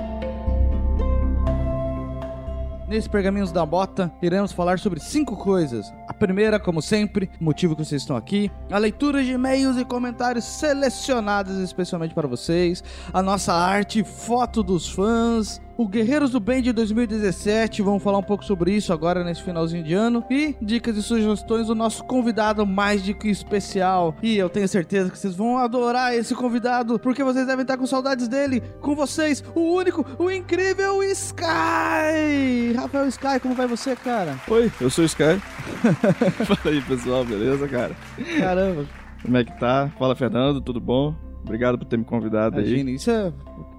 nesse 2.88 3.10
Pergaminhos 3.10 3.52
da 3.52 3.66
Bota, 3.66 4.12
iremos 4.22 4.54
falar 4.54 4.80
sobre 4.80 5.00
cinco 5.00 5.36
coisas. 5.36 5.94
A 6.08 6.14
primeira, 6.14 6.60
como 6.60 6.82
sempre, 6.82 7.30
o 7.40 7.44
motivo 7.44 7.76
que 7.76 7.84
vocês 7.84 8.02
estão 8.02 8.16
aqui, 8.16 8.50
a 8.72 8.78
leitura 8.78 9.24
de 9.24 9.32
e-mails 9.32 9.78
e 9.78 9.84
comentários 9.84 10.46
selecionados 10.46 11.58
especialmente 11.58 12.14
para 12.14 12.28
vocês, 12.28 12.84
a 13.14 13.22
nossa 13.22 13.54
arte, 13.54 14.04
foto 14.04 14.64
dos 14.64 14.90
fãs, 14.90 15.62
o 15.78 15.88
Guerreiros 15.88 16.32
do 16.32 16.40
Bem 16.40 16.62
de 16.62 16.74
2017, 16.74 17.84
vamos 17.84 18.02
falar 18.02 18.18
um 18.18 18.24
pouco 18.24 18.44
sobre 18.44 18.72
isso 18.72 18.92
agora 18.92 19.24
nesse 19.24 19.44
finalzinho 19.44 19.84
de 19.84 19.94
ano. 19.94 20.26
E 20.30 20.56
dicas 20.60 20.98
e 20.98 21.04
sugestões 21.04 21.68
do 21.68 21.76
nosso 21.76 22.04
convidado 22.04 22.66
mais 22.66 23.04
do 23.04 23.14
que 23.14 23.30
especial. 23.30 24.16
E 24.24 24.36
eu 24.36 24.50
tenho 24.50 24.68
certeza 24.68 25.12
que 25.12 25.18
vocês 25.18 25.36
vão 25.36 25.58
adorar 25.58 26.16
esse 26.16 26.34
convidado, 26.34 26.98
porque 26.98 27.24
vocês 27.24 27.46
devem 27.46 27.62
estar 27.62 27.78
com 27.78 27.86
saudades 27.86 28.28
dele. 28.28 28.62
Com 28.82 28.96
vocês, 28.96 29.44
o 29.54 29.76
único, 29.76 30.04
o 30.18 30.32
incrível 30.32 31.04
Sky! 31.04 32.74
Rafael 32.76 33.08
Sky, 33.08 33.40
como 33.40 33.54
vai 33.54 33.68
você, 33.68 33.96
cara? 33.96 34.36
Oi, 34.50 34.72
eu 34.82 34.90
sou 34.90 35.04
o 35.04 35.06
Sky. 35.06 35.40
Fala 36.44 36.60
aí, 36.66 36.82
pessoal, 36.82 37.24
beleza, 37.24 37.68
cara? 37.68 37.96
Caramba. 38.40 38.86
Como 39.22 39.38
é 39.38 39.44
que 39.44 39.60
tá? 39.60 39.92
Fala, 40.00 40.16
Fernando, 40.16 40.60
tudo 40.60 40.80
bom? 40.80 41.14
Obrigado 41.44 41.78
por 41.78 41.86
ter 41.86 41.98
me 41.98 42.04
convidado 42.04 42.60
Imagina, 42.60 42.90
aí. 42.90 42.96
isso 42.96 43.12
é. 43.12 43.32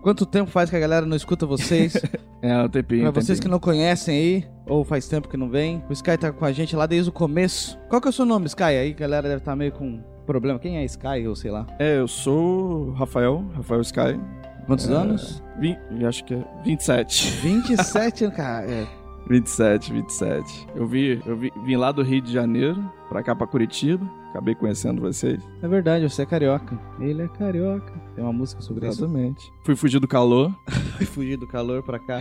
Quanto 0.03 0.25
tempo 0.25 0.51
faz 0.51 0.71
que 0.71 0.77
a 0.77 0.81
galera 0.81 1.05
não 1.07 1.17
escuta 1.17 1.47
vocês? 1.47 1.95
É, 2.41 2.57
um 2.63 2.69
tempinho. 2.69 3.01
Pra 3.01 3.11
um 3.11 3.25
vocês 3.25 3.41
que 3.41 3.49
não 3.49 3.59
conhecem 3.59 4.17
aí, 4.17 4.45
ou 4.65 4.85
faz 4.85 5.09
tempo 5.09 5.29
que 5.29 5.37
não 5.37 5.51
vem, 5.51 5.83
o 5.91 5.93
Sky 5.93 6.17
tá 6.17 6.31
com 6.31 6.45
a 6.45 6.53
gente 6.53 6.77
lá 6.77 6.87
desde 6.87 7.11
o 7.11 7.13
começo. 7.13 7.77
Qual 7.89 8.01
que 8.01 8.07
é 8.07 8.11
o 8.11 8.13
seu 8.13 8.25
nome, 8.25 8.47
Sky? 8.47 8.63
Aí 8.63 8.91
a 8.93 8.95
galera 8.95 9.29
deve 9.29 9.41
estar 9.41 9.57
meio 9.57 9.73
com 9.73 10.01
problema. 10.25 10.57
Quem 10.57 10.77
é 10.77 10.85
Sky, 10.85 11.27
ou 11.27 11.35
sei 11.35 11.51
lá? 11.51 11.67
É, 11.81 11.99
eu 11.99 12.07
sou 12.07 12.91
o 12.91 12.93
Rafael, 12.93 13.45
Rafael 13.57 13.81
Sky. 13.81 14.21
Quantos 14.69 14.89
É, 14.89 14.93
anos? 14.93 15.43
vim- 15.59 15.77
acho 16.07 16.25
que 16.25 16.35
é 16.35 16.45
27. 16.65 17.29
27, 17.43 18.31
cara. 18.31 18.71
É. 18.71 18.87
27, 19.29 19.93
27. 19.93 20.69
Eu, 20.75 20.87
vi, 20.87 21.23
eu 21.27 21.37
vi, 21.37 21.53
vim 21.65 21.77
lá 21.77 21.93
do 21.93 22.03
Rio 22.03 22.21
de 22.23 22.33
Janeiro 22.33 22.83
pra 23.09 23.23
cá, 23.23 23.35
pra 23.35 23.47
Curitiba. 23.47 24.09
Acabei 24.31 24.55
conhecendo 24.55 25.01
vocês. 25.01 25.43
É 25.63 25.69
verdade, 25.69 26.09
você 26.09 26.23
é 26.23 26.27
carioca. 26.27 26.79
Ele 27.01 27.23
é 27.23 27.29
carioca. 27.29 27.93
Tem 28.15 28.23
uma 28.23 28.33
música 28.33 28.61
sobre 28.61 28.87
Exatamente. 28.87 29.51
Fui 29.65 29.75
fugir 29.75 29.99
do 30.01 30.09
calor. 30.09 30.55
isso. 30.69 30.81
Fui 30.99 31.07
fugir 31.07 31.37
do 31.37 31.47
calor 31.47 31.83
pra 31.83 31.99
cá. 31.99 32.21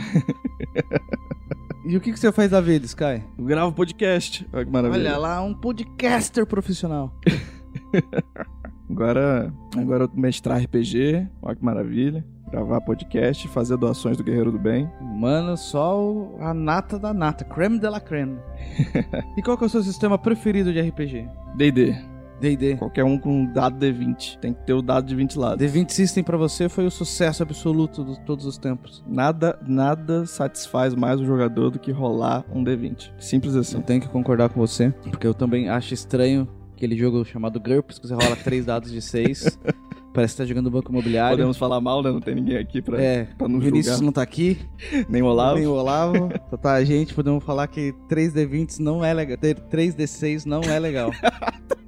e 1.85 1.97
o 1.97 2.01
que, 2.01 2.11
que 2.11 2.19
você 2.19 2.31
faz 2.31 2.51
da 2.51 2.61
vida, 2.61 2.85
Sky? 2.85 3.23
Eu 3.38 3.45
gravo 3.45 3.73
podcast. 3.73 4.47
Olha 4.53 4.65
que 4.65 4.71
maravilha. 4.71 5.09
Olha 5.09 5.17
lá, 5.17 5.41
um 5.41 5.53
podcaster 5.53 6.45
profissional. 6.45 7.13
Agora, 8.89 9.53
agora 9.76 10.03
eu 10.05 10.11
mestrar 10.14 10.61
RPG. 10.61 11.27
Olha 11.41 11.55
que 11.55 11.64
maravilha. 11.65 12.26
Gravar 12.49 12.80
podcast, 12.80 13.45
fazer 13.49 13.76
doações 13.76 14.15
do 14.15 14.23
Guerreiro 14.23 14.53
do 14.53 14.57
Bem. 14.59 14.89
Mano, 15.01 15.57
só 15.57 16.01
o- 16.01 16.38
a 16.39 16.53
nata 16.53 16.97
da 16.97 17.14
nata. 17.14 17.43
Creme 17.43 17.77
de 17.77 17.89
la 17.89 17.99
creme. 17.99 18.38
e 19.38 19.41
qual 19.41 19.57
que 19.57 19.65
é 19.65 19.68
o 19.68 19.69
seu 19.69 19.84
sistema 19.84 20.18
preferido 20.18 20.72
de 20.72 20.80
RPG? 20.80 21.27
D&D. 21.57 21.93
D&D. 22.39 22.77
Qualquer 22.77 23.03
um 23.03 23.18
com 23.18 23.45
dado 23.51 23.77
D20. 23.84 24.38
Tem 24.39 24.53
que 24.53 24.64
ter 24.65 24.72
o 24.73 24.81
dado 24.81 25.07
de 25.07 25.15
20 25.15 25.38
lados. 25.38 25.65
D20 25.65 25.89
System 25.91 26.23
pra 26.23 26.38
você 26.38 26.69
foi 26.69 26.85
o 26.85 26.91
sucesso 26.91 27.43
absoluto 27.43 28.05
de 28.05 28.18
todos 28.22 28.45
os 28.45 28.57
tempos. 28.57 29.03
Nada, 29.05 29.59
nada 29.68 30.26
satisfaz 30.26 30.93
mais 30.95 31.19
o 31.19 31.26
jogador 31.26 31.72
do 31.72 31.80
que 31.80 31.91
rolar 31.91 32.45
um 32.53 32.64
D20. 32.64 33.11
Simples 33.19 33.55
assim. 33.55 33.77
Eu 33.77 33.84
tenho 33.84 33.99
que 33.99 34.07
concordar 34.07 34.49
com 34.49 34.59
você, 34.59 34.91
porque 35.11 35.26
eu 35.27 35.34
também 35.34 35.68
acho 35.68 35.93
estranho 35.93 36.47
aquele 36.77 36.95
jogo 36.95 37.25
chamado 37.25 37.59
GURPS, 37.59 37.99
que 37.99 38.07
você 38.07 38.13
rola 38.13 38.35
três 38.35 38.65
dados 38.65 38.91
de 38.91 39.01
seis. 39.01 39.59
Parece 40.13 40.33
que 40.33 40.37
tá 40.41 40.45
jogando 40.45 40.71
banco 40.71 40.91
imobiliário. 40.91 41.37
Podemos 41.37 41.57
falar 41.57 41.79
mal, 41.79 42.01
né? 42.01 42.11
Não 42.11 42.21
tem 42.21 42.33
ninguém 42.33 42.57
aqui 42.57 42.81
pra, 42.81 42.99
É, 42.99 43.25
pra 43.37 43.47
não 43.47 43.57
o 43.57 43.61
Vinícius 43.61 43.97
julgar. 43.97 44.05
não 44.05 44.11
tá 44.11 44.21
aqui. 44.23 44.57
Nem 45.07 45.21
o 45.21 45.25
Olavo. 45.25 45.57
Nem 45.59 45.67
o 45.67 45.73
Olavo. 45.73 46.29
Só 46.49 46.57
tá 46.57 46.73
a 46.73 46.83
gente. 46.83 47.13
Podemos 47.13 47.43
falar 47.43 47.67
que 47.67 47.93
3D20 48.09 48.79
não 48.79 49.05
é 49.05 49.13
legal. 49.13 49.37
ter 49.37 49.59
3D6 49.59 50.45
não 50.45 50.61
é 50.61 50.79
legal. 50.79 51.11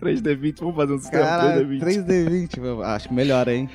3D20, 0.00 0.60
vamos 0.60 0.76
fazer 0.76 0.92
um 0.92 0.98
sistema 0.98 1.24
Cara, 1.24 1.60
3D20. 1.60 1.80
3D20, 1.80 2.58
eu 2.64 2.82
acho 2.82 3.12
melhor, 3.12 3.48
hein? 3.48 3.68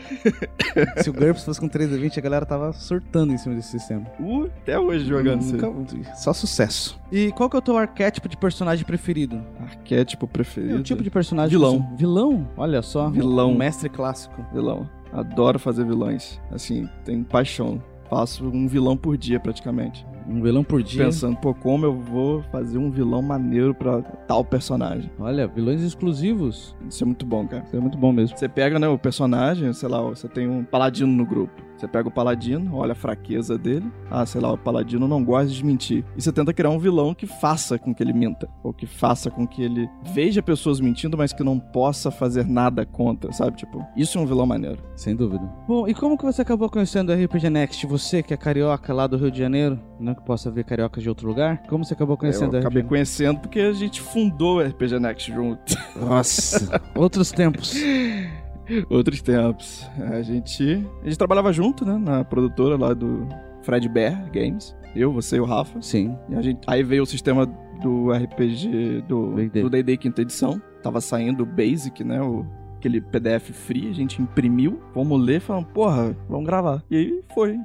Se 0.97 1.09
o 1.09 1.13
GURPS 1.13 1.43
fosse 1.43 1.59
com 1.59 1.67
3D20, 1.67 2.17
a 2.17 2.21
galera 2.21 2.45
tava 2.45 2.71
surtando 2.73 3.33
em 3.33 3.37
cima 3.37 3.55
desse 3.55 3.69
sistema. 3.71 4.05
Uh, 4.19 4.45
até 4.61 4.79
hoje 4.79 5.05
jogando 5.05 5.41
isso. 5.41 5.57
Nunca- 5.57 6.15
Só 6.15 6.33
sucesso. 6.33 6.99
E 7.11 7.31
qual 7.31 7.49
que 7.49 7.55
é 7.55 7.59
o 7.59 7.61
teu 7.61 7.77
arquétipo 7.77 8.29
de 8.29 8.37
personagem 8.37 8.85
preferido? 8.85 9.41
Arquétipo 9.61 10.27
preferido. 10.27 10.73
É 10.75 10.77
o 10.79 10.83
tipo 10.83 11.03
de 11.03 11.09
personagem. 11.09 11.49
Vilão. 11.57 11.81
que 11.81 11.87
você- 11.89 11.95
Vilão? 11.97 12.47
Olha 12.57 12.81
só. 12.81 13.09
Vilão. 13.09 13.51
Um 13.51 13.57
mestre 13.57 13.89
clássico. 13.89 14.45
Vilão. 14.53 14.89
Adoro 15.11 15.59
fazer 15.59 15.85
vilões. 15.85 16.39
Assim, 16.51 16.87
tenho 17.03 17.23
paixão. 17.25 17.81
Faço 18.09 18.45
um 18.47 18.67
vilão 18.67 18.95
por 18.97 19.17
dia, 19.17 19.39
praticamente. 19.39 20.05
Um 20.27 20.41
vilão 20.41 20.63
por 20.63 20.81
dia. 20.81 21.05
Pensando, 21.05 21.37
pô, 21.37 21.53
como 21.53 21.85
eu 21.85 21.93
vou 21.93 22.41
fazer 22.51 22.77
um 22.77 22.89
vilão 22.89 23.21
maneiro 23.21 23.73
pra 23.73 24.01
tal 24.01 24.43
personagem. 24.43 25.09
Olha, 25.19 25.47
vilões 25.47 25.81
exclusivos. 25.81 26.75
Isso 26.89 27.03
é 27.03 27.05
muito 27.05 27.25
bom, 27.25 27.47
cara. 27.47 27.63
Isso 27.63 27.75
é 27.75 27.79
muito 27.79 27.97
bom 27.97 28.11
mesmo. 28.11 28.37
Você 28.37 28.47
pega, 28.47 28.79
né, 28.79 28.87
o 28.87 28.97
personagem, 28.97 29.71
sei 29.73 29.89
lá, 29.89 30.01
você 30.01 30.27
tem 30.27 30.47
um 30.47 30.63
paladino 30.63 31.11
no 31.11 31.25
grupo. 31.25 31.70
Você 31.81 31.87
pega 31.87 32.07
o 32.07 32.11
paladino, 32.11 32.75
olha 32.75 32.91
a 32.91 32.95
fraqueza 32.95 33.57
dele. 33.57 33.91
Ah, 34.07 34.23
sei 34.23 34.39
lá, 34.39 34.53
o 34.53 34.57
paladino 34.57 35.07
não 35.07 35.23
gosta 35.25 35.47
de 35.47 35.65
mentir. 35.65 36.05
E 36.15 36.21
você 36.21 36.31
tenta 36.31 36.53
criar 36.53 36.69
um 36.69 36.77
vilão 36.77 37.11
que 37.15 37.25
faça 37.25 37.79
com 37.79 37.91
que 37.91 38.03
ele 38.03 38.13
minta. 38.13 38.47
Ou 38.61 38.71
que 38.71 38.85
faça 38.85 39.31
com 39.31 39.47
que 39.47 39.63
ele 39.63 39.89
veja 40.13 40.43
pessoas 40.43 40.79
mentindo, 40.79 41.17
mas 41.17 41.33
que 41.33 41.43
não 41.43 41.57
possa 41.57 42.11
fazer 42.11 42.45
nada 42.45 42.85
contra, 42.85 43.33
sabe? 43.33 43.57
Tipo, 43.57 43.83
isso 43.97 44.19
é 44.19 44.21
um 44.21 44.27
vilão 44.27 44.45
maneiro. 44.45 44.77
Sem 44.95 45.15
dúvida. 45.15 45.43
Bom, 45.67 45.87
e 45.87 45.95
como 45.95 46.15
que 46.19 46.23
você 46.23 46.43
acabou 46.43 46.69
conhecendo 46.69 47.11
o 47.11 47.15
RPG 47.15 47.49
Next? 47.49 47.87
Você 47.87 48.21
que 48.21 48.31
é 48.31 48.37
carioca 48.37 48.93
lá 48.93 49.07
do 49.07 49.17
Rio 49.17 49.31
de 49.31 49.39
Janeiro, 49.39 49.79
não 49.99 50.13
que 50.13 50.21
possa 50.21 50.51
ver 50.51 50.65
cariocas 50.65 51.01
de 51.01 51.09
outro 51.09 51.27
lugar. 51.27 51.63
Como 51.67 51.83
você 51.83 51.95
acabou 51.95 52.15
conhecendo 52.15 52.53
eu 52.53 52.59
o 52.59 52.59
acabei 52.59 52.83
RPG 52.83 52.89
conhecendo 52.89 53.39
porque 53.39 53.59
a 53.59 53.73
gente 53.73 54.01
fundou 54.01 54.57
o 54.57 54.61
RPG 54.61 54.99
Next 54.99 55.33
junto. 55.33 55.75
Nossa, 55.95 56.79
outros 56.93 57.31
tempos. 57.31 57.73
Outros 58.89 59.21
tempos. 59.21 59.89
A 60.11 60.21
gente, 60.21 60.63
a 61.01 61.05
gente 61.05 61.17
trabalhava 61.17 61.51
junto, 61.51 61.85
né, 61.85 61.97
na 61.97 62.23
produtora 62.23 62.77
lá 62.77 62.93
do 62.93 63.27
Fred 63.61 63.87
Bear 63.89 64.29
Games. 64.31 64.75
Eu, 64.95 65.11
você 65.11 65.37
e 65.37 65.39
o 65.39 65.45
Rafa. 65.45 65.81
Sim. 65.81 66.17
E 66.29 66.35
a 66.35 66.41
gente, 66.41 66.61
aí 66.67 66.83
veio 66.83 67.03
o 67.03 67.05
sistema 67.05 67.45
do 67.81 68.11
RPG 68.11 69.03
do 69.07 69.35
D&D. 69.35 69.63
do 69.63 69.97
quinta 69.97 70.21
edição. 70.21 70.61
Tava 70.83 70.99
saindo 70.99 71.43
o 71.43 71.45
Basic, 71.45 72.03
né, 72.03 72.21
o 72.21 72.45
aquele 72.81 72.99
PDF 72.99 73.51
free, 73.51 73.89
a 73.89 73.93
gente 73.93 74.19
imprimiu, 74.19 74.81
vamos 74.93 75.23
ler, 75.23 75.39
falamos, 75.39 75.69
porra, 75.71 76.17
vamos 76.27 76.45
gravar. 76.47 76.83
E 76.89 76.97
aí 76.97 77.23
foi. 77.33 77.59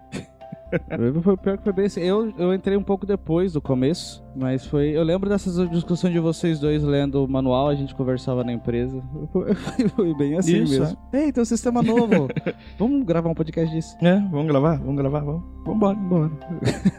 Foi 1.22 1.36
pior 1.38 1.56
que 1.56 1.64
foi 1.64 1.72
bem 1.72 1.86
assim. 1.86 2.00
Eu, 2.00 2.34
eu 2.36 2.52
entrei 2.52 2.76
um 2.76 2.82
pouco 2.82 3.06
depois 3.06 3.52
do 3.54 3.60
começo, 3.60 4.22
mas 4.36 4.66
foi. 4.66 4.90
Eu 4.90 5.02
lembro 5.02 5.28
dessas 5.28 5.68
discussões 5.70 6.12
de 6.12 6.20
vocês 6.20 6.60
dois 6.60 6.82
lendo 6.82 7.24
o 7.24 7.28
manual, 7.28 7.68
a 7.68 7.74
gente 7.74 7.94
conversava 7.94 8.44
na 8.44 8.52
empresa. 8.52 9.02
Foi, 9.96 10.14
bem 10.14 10.36
assim 10.36 10.62
Isso, 10.62 10.80
mesmo. 10.80 10.98
Ei, 11.12 11.32
tem 11.32 11.42
um 11.42 11.46
sistema 11.46 11.82
novo. 11.82 12.28
Vamos 12.78 13.04
gravar 13.04 13.30
um 13.30 13.34
podcast 13.34 13.74
disso. 13.74 13.96
É, 14.02 14.18
vamos 14.30 14.46
gravar, 14.46 14.76
vamos 14.78 14.96
gravar, 14.96 15.20
vamos. 15.20 15.42
Vambora, 15.64 15.96
vambora. 15.96 16.30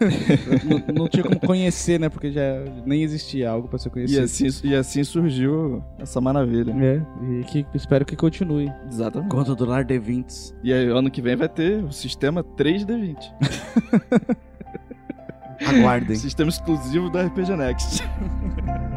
não, 0.88 0.96
não 0.96 1.08
tinha 1.08 1.24
como 1.24 1.40
conhecer, 1.40 2.00
né? 2.00 2.10
Porque 2.10 2.32
já 2.32 2.42
nem 2.86 3.04
existia 3.04 3.50
algo 3.50 3.68
pra 3.68 3.78
ser 3.78 3.90
E 3.90 3.92
conhecido. 3.92 4.24
assim, 4.24 4.68
e 4.68 4.76
assim 4.76 5.04
surgiu 5.04 5.84
essa 6.00 6.20
maravilha. 6.20 6.74
É, 6.74 7.02
e 7.40 7.44
que 7.44 7.66
espero 7.74 8.06
que 8.06 8.16
continue. 8.16 8.72
Exatamente. 8.88 9.30
Conta 9.30 9.56
do 9.56 9.66
Lar 9.66 9.86
D20. 9.86 10.54
E 10.64 10.74
aí, 10.74 10.88
ano 10.88 11.10
que 11.12 11.22
vem 11.22 11.36
vai 11.36 11.50
ter 11.50 11.84
o 11.84 11.92
sistema 11.92 12.44
3D20. 12.44 13.18
Aguardem. 15.66 16.16
Sistema 16.16 16.50
exclusivo 16.50 17.10
do 17.10 17.20
RPG 17.20 17.56
Next. 17.56 18.04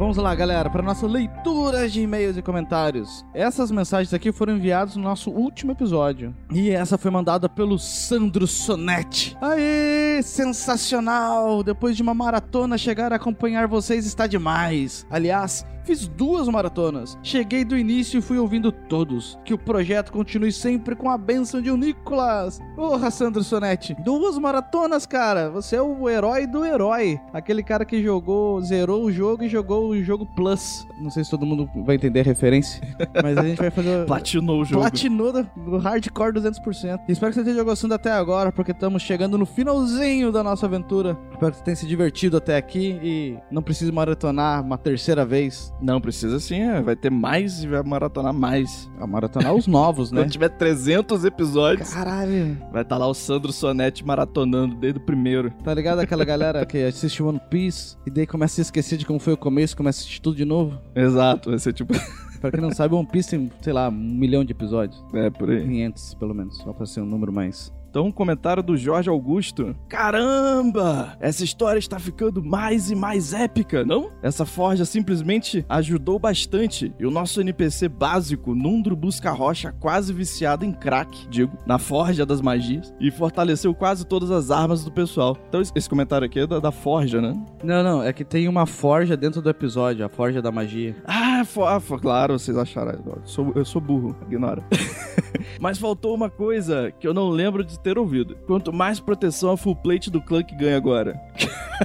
Vamos 0.00 0.16
lá, 0.16 0.34
galera, 0.34 0.70
para 0.70 0.80
nossa 0.82 1.06
leitura 1.06 1.86
de 1.86 2.00
e-mails 2.00 2.34
e 2.34 2.40
comentários. 2.40 3.22
Essas 3.34 3.70
mensagens 3.70 4.14
aqui 4.14 4.32
foram 4.32 4.56
enviadas 4.56 4.96
no 4.96 5.02
nosso 5.02 5.30
último 5.30 5.72
episódio. 5.72 6.34
E 6.50 6.70
essa 6.70 6.96
foi 6.96 7.10
mandada 7.10 7.50
pelo 7.50 7.78
Sandro 7.78 8.46
Sonetti. 8.46 9.36
Aê, 9.42 10.22
sensacional! 10.22 11.62
Depois 11.62 11.98
de 11.98 12.02
uma 12.02 12.14
maratona, 12.14 12.78
chegar 12.78 13.12
a 13.12 13.16
acompanhar 13.16 13.68
vocês 13.68 14.06
está 14.06 14.26
demais. 14.26 15.06
Aliás, 15.10 15.66
Fiz 15.84 16.06
duas 16.06 16.46
maratonas. 16.48 17.18
Cheguei 17.22 17.64
do 17.64 17.76
início 17.76 18.18
e 18.18 18.22
fui 18.22 18.38
ouvindo 18.38 18.70
todos. 18.70 19.38
Que 19.44 19.54
o 19.54 19.58
projeto 19.58 20.12
continue 20.12 20.52
sempre 20.52 20.94
com 20.94 21.08
a 21.10 21.16
benção 21.18 21.60
de 21.60 21.70
um 21.70 21.76
Nicolas. 21.76 22.60
Porra, 22.76 23.10
Sandro 23.10 23.42
Sonetti. 23.42 23.94
Duas 24.04 24.38
maratonas, 24.38 25.06
cara. 25.06 25.50
Você 25.50 25.76
é 25.76 25.82
o 25.82 26.08
herói 26.08 26.46
do 26.46 26.64
herói. 26.64 27.18
Aquele 27.32 27.62
cara 27.62 27.84
que 27.84 28.02
jogou, 28.02 28.60
zerou 28.60 29.04
o 29.04 29.12
jogo 29.12 29.44
e 29.44 29.48
jogou 29.48 29.88
o 29.88 30.02
jogo 30.02 30.26
Plus. 30.26 30.86
Não 31.00 31.10
sei 31.10 31.24
se 31.24 31.30
todo 31.30 31.46
mundo 31.46 31.68
vai 31.84 31.96
entender 31.96 32.20
a 32.20 32.24
referência. 32.24 32.80
Mas 33.22 33.36
a 33.38 33.42
gente 33.42 33.58
vai 33.58 33.70
fazer. 33.70 34.06
Platinou 34.06 34.60
o 34.60 34.64
jogo. 34.64 34.82
Platinou 34.82 35.32
do- 35.32 35.78
hardcore 35.78 36.32
200%. 36.34 37.00
E 37.08 37.12
espero 37.12 37.30
que 37.32 37.34
você 37.34 37.40
esteja 37.40 37.62
gostando 37.64 37.94
até 37.94 38.12
agora, 38.12 38.52
porque 38.52 38.72
estamos 38.72 39.02
chegando 39.02 39.38
no 39.38 39.46
finalzinho 39.46 40.30
da 40.30 40.42
nossa 40.42 40.66
aventura. 40.66 41.16
Espero 41.32 41.52
que 41.52 41.58
você 41.58 41.64
tenha 41.64 41.76
se 41.76 41.86
divertido 41.86 42.36
até 42.36 42.56
aqui 42.56 42.98
e 43.02 43.38
não 43.50 43.62
precise 43.62 43.90
maratonar 43.90 44.62
uma 44.62 44.76
terceira 44.78 45.24
vez. 45.24 45.72
Não, 45.82 46.00
precisa 46.00 46.38
sim, 46.38 46.60
é, 46.60 46.80
vai 46.80 46.94
ter 46.96 47.10
mais 47.10 47.62
e 47.64 47.66
vai 47.66 47.82
maratonar 47.82 48.32
mais. 48.34 48.90
A 48.98 49.06
maratonar 49.06 49.54
os 49.54 49.66
novos, 49.66 50.10
né? 50.12 50.22
Quando 50.22 50.30
tiver 50.30 50.48
300 50.50 51.24
episódios, 51.24 51.92
Caralho. 51.92 52.58
vai 52.72 52.82
estar 52.82 52.96
lá 52.96 53.06
o 53.06 53.14
Sandro 53.14 53.52
Sonetti 53.52 54.04
maratonando 54.04 54.74
desde 54.76 54.98
o 54.98 55.02
primeiro. 55.02 55.50
Tá 55.64 55.72
ligado 55.74 56.00
aquela 56.00 56.24
galera 56.24 56.64
que 56.66 56.78
assiste 56.84 57.22
One 57.22 57.40
Piece 57.50 57.96
e 58.06 58.10
daí 58.10 58.26
começa 58.26 58.60
a 58.60 58.62
esquecer 58.62 58.98
de 58.98 59.06
como 59.06 59.18
foi 59.18 59.32
o 59.32 59.36
começo, 59.36 59.76
começa 59.76 59.98
a 59.98 60.00
assistir 60.00 60.20
tudo 60.20 60.36
de 60.36 60.44
novo? 60.44 60.78
Exato, 60.94 61.50
vai 61.50 61.58
ser 61.58 61.72
tipo... 61.72 61.94
Pra 62.40 62.50
quem 62.50 62.60
não 62.60 62.72
sabe, 62.72 62.94
One 62.94 63.06
Piece 63.06 63.28
tem, 63.30 63.50
sei 63.60 63.72
lá, 63.72 63.90
um 63.90 63.92
milhão 63.92 64.42
de 64.42 64.52
episódios. 64.52 65.04
É, 65.12 65.28
por 65.28 65.50
aí. 65.50 65.62
500, 65.62 66.14
pelo 66.14 66.34
menos, 66.34 66.56
só 66.56 66.72
pra 66.72 66.86
ser 66.86 67.02
um 67.02 67.04
número 67.04 67.30
mais. 67.30 67.70
Então, 67.90 68.06
um 68.06 68.12
comentário 68.12 68.62
do 68.62 68.76
Jorge 68.76 69.10
Augusto. 69.10 69.74
Caramba! 69.88 71.16
Essa 71.18 71.42
história 71.42 71.80
está 71.80 71.98
ficando 71.98 72.40
mais 72.40 72.88
e 72.88 72.94
mais 72.94 73.32
épica, 73.34 73.84
não? 73.84 74.12
Essa 74.22 74.46
forja 74.46 74.84
simplesmente 74.84 75.66
ajudou 75.68 76.16
bastante. 76.16 76.94
E 77.00 77.04
o 77.04 77.10
nosso 77.10 77.40
NPC 77.40 77.88
básico, 77.88 78.54
Nundro 78.54 78.94
Busca 78.94 79.32
Rocha, 79.32 79.74
quase 79.80 80.12
viciado 80.12 80.64
em 80.64 80.72
crack, 80.72 81.26
digo, 81.28 81.58
na 81.66 81.78
forja 81.80 82.24
das 82.24 82.40
magias, 82.40 82.94
e 83.00 83.10
fortaleceu 83.10 83.74
quase 83.74 84.06
todas 84.06 84.30
as 84.30 84.52
armas 84.52 84.84
do 84.84 84.92
pessoal. 84.92 85.36
Então, 85.48 85.60
esse 85.60 85.90
comentário 85.90 86.24
aqui 86.24 86.38
é 86.38 86.46
da, 86.46 86.60
da 86.60 86.70
forja, 86.70 87.20
né? 87.20 87.34
Não, 87.64 87.82
não, 87.82 88.02
é 88.04 88.12
que 88.12 88.24
tem 88.24 88.46
uma 88.46 88.66
forja 88.66 89.16
dentro 89.16 89.42
do 89.42 89.50
episódio, 89.50 90.06
a 90.06 90.08
forja 90.08 90.40
da 90.40 90.52
magia. 90.52 90.94
Ah, 91.04 91.44
for, 91.44 91.66
ah, 91.66 91.80
for- 91.80 92.00
claro, 92.00 92.38
vocês 92.38 92.56
acharam. 92.56 93.00
Eu 93.04 93.20
sou, 93.24 93.52
eu 93.56 93.64
sou 93.64 93.80
burro, 93.80 94.16
ignora. 94.28 94.62
Mas 95.60 95.76
faltou 95.78 96.14
uma 96.14 96.30
coisa 96.30 96.92
que 96.98 97.06
eu 97.06 97.12
não 97.12 97.28
lembro 97.28 97.64
de 97.64 97.79
ter 97.80 97.98
ouvido. 97.98 98.36
Quanto 98.46 98.72
mais 98.72 99.00
proteção 99.00 99.52
a 99.52 99.56
full 99.56 99.76
plate 99.76 100.10
do 100.10 100.20
Clank 100.20 100.54
ganha 100.54 100.76
agora. 100.76 101.20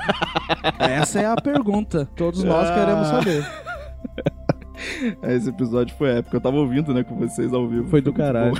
Essa 0.79 1.21
é 1.21 1.25
a 1.25 1.35
pergunta. 1.35 2.05
Todos 2.15 2.43
nós 2.43 2.69
queremos 2.69 3.07
saber. 3.07 3.45
Esse 5.23 5.49
episódio 5.49 5.95
foi 5.95 6.17
épico. 6.19 6.35
Eu 6.35 6.41
tava 6.41 6.57
ouvindo, 6.57 6.93
né, 6.93 7.03
com 7.03 7.15
vocês 7.15 7.53
ao 7.53 7.67
vivo. 7.67 7.89
Foi 7.89 8.01
do 8.01 8.13
caralho. 8.13 8.55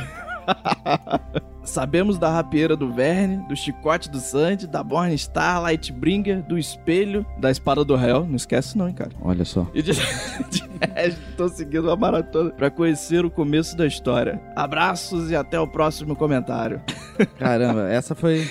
Sabemos 1.65 2.19
da 2.19 2.29
rapieira 2.29 2.75
do 2.75 2.93
Verne, 2.93 3.37
do 3.49 3.55
chicote 3.55 4.09
do 4.09 4.19
Sandy, 4.19 4.67
da 4.67 4.83
Born 4.83 5.17
Star, 5.17 5.61
Lightbringer, 5.63 6.43
do 6.43 6.59
espelho, 6.59 7.25
da 7.39 7.49
espada 7.49 7.83
do 7.83 7.95
réu. 7.95 8.25
Não 8.25 8.35
esquece 8.35 8.77
não, 8.77 8.87
hein, 8.87 8.93
cara. 8.93 9.09
Olha 9.21 9.43
só. 9.43 9.67
E 9.73 9.81
de, 9.81 9.93
de 10.49 10.63
resto, 10.93 11.19
tô 11.35 11.49
seguindo 11.49 11.85
uma 11.85 11.95
maratona 11.95 12.51
pra 12.51 12.69
conhecer 12.69 13.25
o 13.25 13.31
começo 13.31 13.75
da 13.75 13.87
história. 13.87 14.39
Abraços 14.55 15.31
e 15.31 15.35
até 15.35 15.59
o 15.59 15.67
próximo 15.67 16.15
comentário. 16.15 16.81
Caramba, 17.39 17.89
essa 17.89 18.13
foi. 18.13 18.47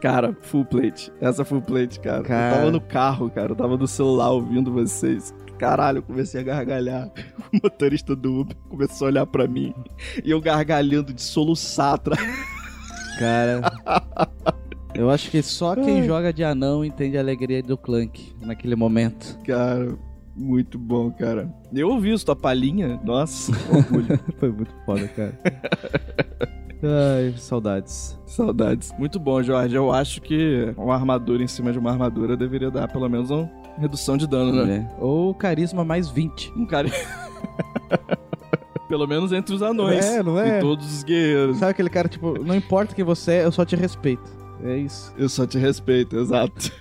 Cara, 0.00 0.34
full 0.40 0.64
plate. 0.64 1.12
Essa 1.20 1.44
full 1.44 1.60
plate, 1.60 2.00
cara. 2.00 2.22
Cara. 2.22 2.54
Eu 2.54 2.58
tava 2.58 2.70
no 2.70 2.80
carro, 2.80 3.30
cara. 3.30 3.52
Eu 3.52 3.56
tava 3.56 3.76
no 3.76 3.86
celular 3.86 4.30
ouvindo 4.30 4.72
vocês. 4.72 5.34
Caralho, 5.60 5.98
eu 5.98 6.02
comecei 6.02 6.40
a 6.40 6.42
gargalhar. 6.44 7.10
O 7.52 7.58
motorista 7.64 8.14
do 8.14 8.40
Uber 8.42 8.56
começou 8.68 9.08
a 9.08 9.10
olhar 9.10 9.26
pra 9.26 9.46
mim. 9.46 9.74
E 10.24 10.30
eu 10.30 10.40
gargalhando 10.40 11.12
de 11.12 11.20
soluçar 11.20 11.94
atrás. 11.94 12.20
Cara. 13.18 13.60
Eu 14.94 15.10
acho 15.10 15.30
que 15.30 15.42
só 15.42 15.74
quem 15.74 16.04
joga 16.04 16.32
de 16.32 16.44
anão 16.44 16.84
entende 16.84 17.18
a 17.18 17.20
alegria 17.20 17.62
do 17.62 17.76
Clank 17.76 18.32
naquele 18.40 18.76
momento. 18.76 19.36
Cara, 19.44 19.98
muito 20.34 20.78
bom, 20.78 21.10
cara. 21.10 21.52
Eu 21.72 21.90
ouvi 21.90 22.12
isso, 22.12 22.24
tua 22.24 22.36
palhinha. 22.36 22.98
Nossa. 23.04 23.52
Foi 24.38 24.50
muito 24.50 24.72
foda, 24.86 25.08
cara. 25.08 25.38
Ai, 26.82 27.34
saudades. 27.36 28.18
Saudades. 28.26 28.92
Muito 28.98 29.18
bom, 29.20 29.42
Jorge. 29.42 29.74
Eu 29.74 29.92
acho 29.92 30.22
que 30.22 30.72
uma 30.76 30.94
armadura 30.94 31.42
em 31.42 31.48
cima 31.48 31.72
de 31.72 31.78
uma 31.78 31.90
armadura 31.90 32.36
deveria 32.36 32.70
dar 32.70 32.88
pelo 32.88 33.08
menos 33.08 33.30
uma 33.30 33.50
redução 33.78 34.16
de 34.16 34.26
dano, 34.26 34.64
né? 34.66 34.88
É. 34.90 35.02
Ou 35.02 35.34
carisma 35.34 35.84
mais 35.84 36.08
20. 36.08 36.52
Um 36.56 36.66
cara. 36.66 36.88
Pelo 38.88 39.06
menos 39.06 39.30
entre 39.32 39.54
os 39.54 39.62
anões. 39.62 40.04
É, 40.04 40.22
não 40.22 40.38
é? 40.38 40.58
E 40.58 40.60
todos 40.60 40.84
os 40.92 41.02
guerreiros. 41.04 41.58
Sabe 41.58 41.70
aquele 41.70 41.90
cara, 41.90 42.08
tipo, 42.08 42.42
não 42.42 42.54
importa 42.56 42.94
quem 42.94 43.04
você 43.04 43.32
é, 43.34 43.44
eu 43.44 43.52
só 43.52 43.64
te 43.64 43.76
respeito. 43.76 44.22
É 44.64 44.76
isso. 44.76 45.12
Eu 45.16 45.28
só 45.28 45.46
te 45.46 45.56
respeito, 45.58 46.16
exato. 46.18 46.72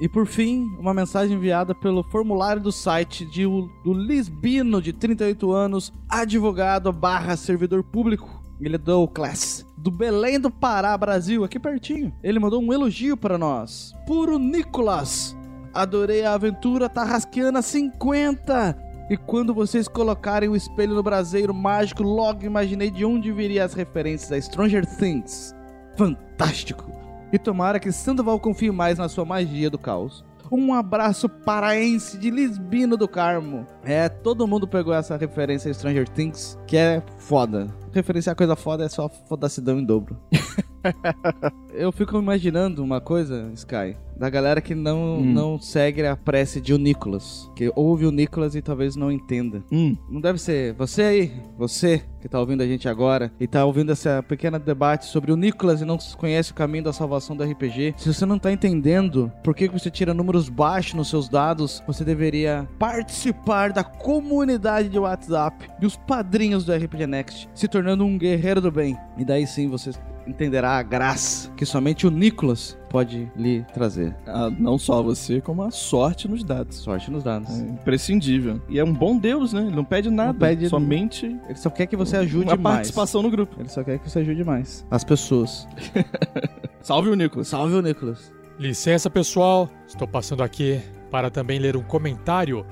E 0.00 0.08
por 0.08 0.26
fim, 0.26 0.66
uma 0.78 0.94
mensagem 0.94 1.36
enviada 1.36 1.74
pelo 1.74 2.02
formulário 2.04 2.62
do 2.62 2.70
site 2.72 3.24
de, 3.24 3.44
o- 3.44 3.68
do 3.84 3.92
Lisbino, 3.92 4.80
de 4.80 4.92
38 4.92 5.50
anos, 5.52 5.92
advogado 6.08 6.92
barra 6.92 7.36
servidor 7.36 7.82
público. 7.82 8.42
Ele 8.60 8.76
é 8.76 8.78
do 8.78 9.06
Class. 9.08 9.66
Do 9.76 9.90
Belém 9.90 10.38
do 10.38 10.50
Pará, 10.50 10.96
Brasil, 10.96 11.42
aqui 11.44 11.58
pertinho. 11.58 12.12
Ele 12.22 12.38
mandou 12.38 12.62
um 12.62 12.72
elogio 12.72 13.16
para 13.16 13.36
nós. 13.36 13.92
Puro 14.06 14.38
Nicolas. 14.38 15.36
Adorei 15.74 16.24
a 16.24 16.34
aventura 16.34 16.88
Tarrasqueana 16.88 17.60
50. 17.60 18.76
E 19.10 19.16
quando 19.16 19.52
vocês 19.52 19.88
colocarem 19.88 20.48
o 20.48 20.54
espelho 20.54 20.94
no 20.94 21.02
braseiro 21.02 21.52
mágico, 21.52 22.02
logo 22.02 22.44
imaginei 22.44 22.90
de 22.90 23.04
onde 23.04 23.32
viria 23.32 23.64
as 23.64 23.74
referências 23.74 24.30
a 24.30 24.40
Stranger 24.40 24.86
Things. 24.86 25.52
Fantástico! 25.96 26.90
E 27.32 27.38
tomara 27.38 27.80
que 27.80 27.90
Sandoval 27.90 28.38
confie 28.38 28.70
mais 28.70 28.98
na 28.98 29.08
sua 29.08 29.24
magia 29.24 29.68
do 29.68 29.78
caos. 29.78 30.24
Um 30.50 30.72
abraço 30.72 31.28
paraense 31.28 32.16
de 32.16 32.30
Lisbino 32.30 32.96
do 32.96 33.08
Carmo. 33.08 33.66
É, 33.82 34.08
todo 34.08 34.46
mundo 34.46 34.68
pegou 34.68 34.94
essa 34.94 35.16
referência 35.16 35.70
a 35.70 35.74
Stranger 35.74 36.08
Things, 36.08 36.56
que 36.66 36.76
é 36.76 37.02
foda. 37.18 37.66
Referenciar 37.92 38.36
coisa 38.36 38.54
foda 38.54 38.84
é 38.84 38.88
só 38.88 39.08
fodacidão 39.08 39.78
em 39.80 39.84
dobro. 39.84 40.16
Eu 41.72 41.90
fico 41.90 42.16
imaginando 42.18 42.84
uma 42.84 43.00
coisa, 43.00 43.50
Sky, 43.54 43.96
da 44.16 44.30
galera 44.30 44.60
que 44.60 44.74
não, 44.76 45.18
Hum. 45.18 45.24
não 45.32 45.58
segue 45.58 46.06
a 46.06 46.16
prece 46.16 46.60
de 46.60 46.72
o 46.72 46.78
Nicolas. 46.78 47.50
Que 47.56 47.72
ouve 47.74 48.06
o 48.06 48.12
Nicolas 48.12 48.54
e 48.54 48.62
talvez 48.62 48.94
não 48.94 49.10
entenda. 49.10 49.62
Hum. 49.72 49.96
Não 50.08 50.20
deve 50.20 50.38
ser 50.38 50.72
você 50.74 51.02
aí, 51.02 51.32
você 51.58 52.02
que 52.20 52.28
tá 52.28 52.38
ouvindo 52.38 52.62
a 52.62 52.66
gente 52.66 52.88
agora 52.88 53.32
e 53.40 53.46
tá 53.46 53.64
ouvindo 53.64 53.90
essa 53.92 54.22
pequena 54.22 54.58
debate 54.58 55.06
sobre 55.06 55.32
o 55.32 55.36
Nicolas 55.36 55.80
e 55.80 55.84
não 55.84 55.98
conhece 56.16 56.52
o 56.52 56.54
caminho 56.54 56.84
da 56.84 56.92
salvação 56.92 57.36
do 57.36 57.42
RPG. 57.42 57.94
Se 57.98 58.12
você 58.14 58.24
não 58.24 58.38
tá 58.38 58.52
entendendo 58.52 59.32
por 59.42 59.54
que 59.54 59.68
você 59.68 59.90
tira 59.90 60.14
números 60.14 60.48
baixos 60.48 60.94
nos 60.94 61.10
seus 61.10 61.28
dados, 61.28 61.82
você 61.86 62.04
deveria 62.04 62.68
participar 62.78 63.72
da 63.72 63.82
comunidade 63.82 64.88
de 64.88 64.98
WhatsApp 64.98 65.68
dos 65.80 65.96
padrinhos 65.96 66.64
do 66.64 66.72
RPG 66.72 67.06
Next, 67.06 67.48
se 67.52 67.66
tornando 67.66 68.04
um 68.06 68.16
guerreiro 68.16 68.60
do 68.60 68.70
bem. 68.70 68.96
E 69.18 69.24
daí 69.24 69.44
sim 69.46 69.68
você 69.68 69.90
entenderá 70.26 70.78
a 70.78 70.82
graça 70.82 71.50
que 71.56 71.66
somente 71.66 72.06
o 72.06 72.10
Nicolas 72.10 72.76
pode 72.88 73.30
lhe 73.36 73.64
trazer. 73.74 74.14
Ah, 74.26 74.48
não 74.50 74.78
só 74.78 75.02
você, 75.02 75.40
como 75.40 75.62
a 75.62 75.70
sorte 75.70 76.26
nos 76.28 76.42
dados. 76.44 76.76
Sorte 76.76 77.10
nos 77.10 77.22
dados. 77.24 77.50
É 77.50 77.62
imprescindível. 77.62 78.60
E 78.68 78.78
é 78.78 78.84
um 78.84 78.92
bom 78.92 79.18
Deus, 79.18 79.52
né? 79.52 79.62
Ele 79.62 79.74
não 79.76 79.84
pede 79.84 80.10
nada. 80.10 80.32
pede- 80.38 80.68
somente 80.68 81.26
Ele 81.48 81.56
só 81.56 81.70
quer 81.70 81.86
que 81.86 81.96
você 81.96 82.16
ajude 82.16 82.44
uma 82.46 82.56
mais. 82.56 82.76
participação 82.76 83.22
no 83.22 83.30
grupo. 83.30 83.56
Ele 83.60 83.68
só 83.68 83.82
quer 83.82 83.98
que 83.98 84.08
você 84.10 84.20
ajude 84.20 84.44
mais. 84.44 84.86
As 84.90 85.02
pessoas. 85.04 85.66
Salve 86.80 87.08
o 87.10 87.14
Nicolas. 87.16 87.48
Salve 87.48 87.74
o 87.74 87.82
Nicolas. 87.82 88.32
Licença, 88.58 89.10
pessoal. 89.10 89.68
Estou 89.86 90.06
passando 90.06 90.42
aqui 90.42 90.80
para 91.10 91.30
também 91.30 91.58
ler 91.58 91.76
um 91.76 91.82
comentário 91.82 92.64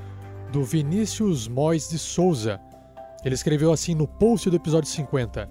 do 0.53 0.63
Vinícius 0.65 1.49
Mois 1.49 1.89
de 1.89 1.99
Souza. 1.99 2.61
Ele 3.25 3.35
escreveu 3.35 3.73
assim 3.73 3.95
no 3.95 4.07
post 4.07 4.51
do 4.51 4.57
episódio 4.57 4.89
50. 4.89 5.49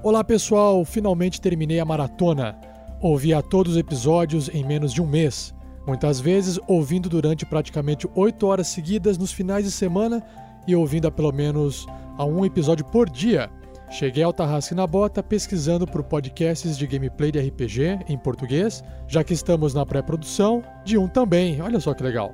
Olá, 0.00 0.22
pessoal. 0.22 0.84
Finalmente 0.84 1.40
terminei 1.40 1.80
a 1.80 1.84
maratona. 1.84 2.56
Ouvi 3.00 3.34
a 3.34 3.42
todos 3.42 3.72
os 3.72 3.78
episódios 3.78 4.48
em 4.48 4.64
menos 4.64 4.92
de 4.92 5.02
um 5.02 5.06
mês. 5.06 5.52
Muitas 5.84 6.20
vezes 6.20 6.56
ouvindo 6.68 7.08
durante 7.08 7.44
praticamente 7.44 8.08
8 8.14 8.46
horas 8.46 8.68
seguidas 8.68 9.18
nos 9.18 9.32
finais 9.32 9.64
de 9.64 9.72
semana 9.72 10.22
e 10.68 10.76
ouvindo 10.76 11.08
a 11.08 11.10
pelo 11.10 11.32
menos 11.32 11.84
a 12.16 12.24
um 12.24 12.44
episódio 12.44 12.84
por 12.84 13.10
dia. 13.10 13.50
Cheguei 13.90 14.22
ao 14.22 14.32
Tarrasque 14.32 14.72
na 14.72 14.86
Bota 14.86 15.20
pesquisando 15.20 15.84
por 15.84 16.04
podcasts 16.04 16.78
de 16.78 16.86
gameplay 16.86 17.32
de 17.32 17.40
RPG 17.40 18.04
em 18.08 18.16
português, 18.16 18.84
já 19.08 19.24
que 19.24 19.34
estamos 19.34 19.74
na 19.74 19.84
pré-produção 19.84 20.62
de 20.84 20.96
um 20.96 21.08
também. 21.08 21.60
Olha 21.60 21.80
só 21.80 21.92
que 21.92 22.04
legal. 22.04 22.32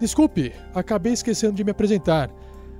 Desculpe, 0.00 0.52
acabei 0.74 1.12
esquecendo 1.12 1.54
de 1.54 1.62
me 1.62 1.70
apresentar. 1.70 2.28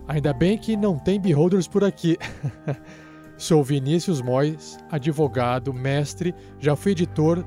Ainda 0.09 0.33
bem 0.33 0.59
que 0.59 0.77
não 0.77 0.99
tem 0.99 1.21
beholders 1.21 1.69
por 1.69 1.85
aqui. 1.85 2.19
Sou 3.45 3.63
Vinícius 3.63 4.21
Mois, 4.23 4.79
advogado, 4.91 5.75
mestre, 5.75 6.35
já 6.59 6.75
fui 6.75 6.93
editor 6.93 7.45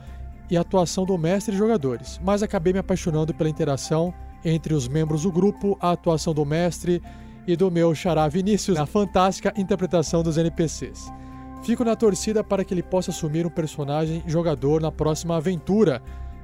e 0.49 0.55
a 0.55 0.61
atuação 0.61 1.05
do 1.05 1.17
mestre 1.17 1.55
e 1.55 1.57
jogadores, 1.57 2.19
mas 2.23 2.43
acabei 2.43 2.71
me 2.71 2.79
apaixonando 2.79 3.33
pela 3.33 3.49
interação 3.49 4.13
entre 4.45 4.73
os 4.73 4.87
membros 4.87 5.23
do 5.23 5.31
grupo, 5.31 5.77
a 5.81 5.91
atuação 5.91 6.33
do 6.33 6.45
mestre 6.45 7.01
e 7.47 7.55
do 7.55 7.71
meu 7.71 7.95
xará 7.95 8.27
Vinícius, 8.27 8.77
a 8.77 8.85
fantástica 8.85 9.53
interpretação 9.57 10.21
dos 10.21 10.37
NPCs. 10.37 11.11
Fico 11.63 11.83
na 11.83 11.95
torcida 11.95 12.43
para 12.43 12.63
que 12.63 12.73
ele 12.73 12.83
possa 12.83 13.11
assumir 13.11 13.45
um 13.45 13.49
personagem 13.49 14.23
jogador 14.25 14.81
na 14.81 14.91
próxima 14.91 15.35
aventura, 15.35 16.01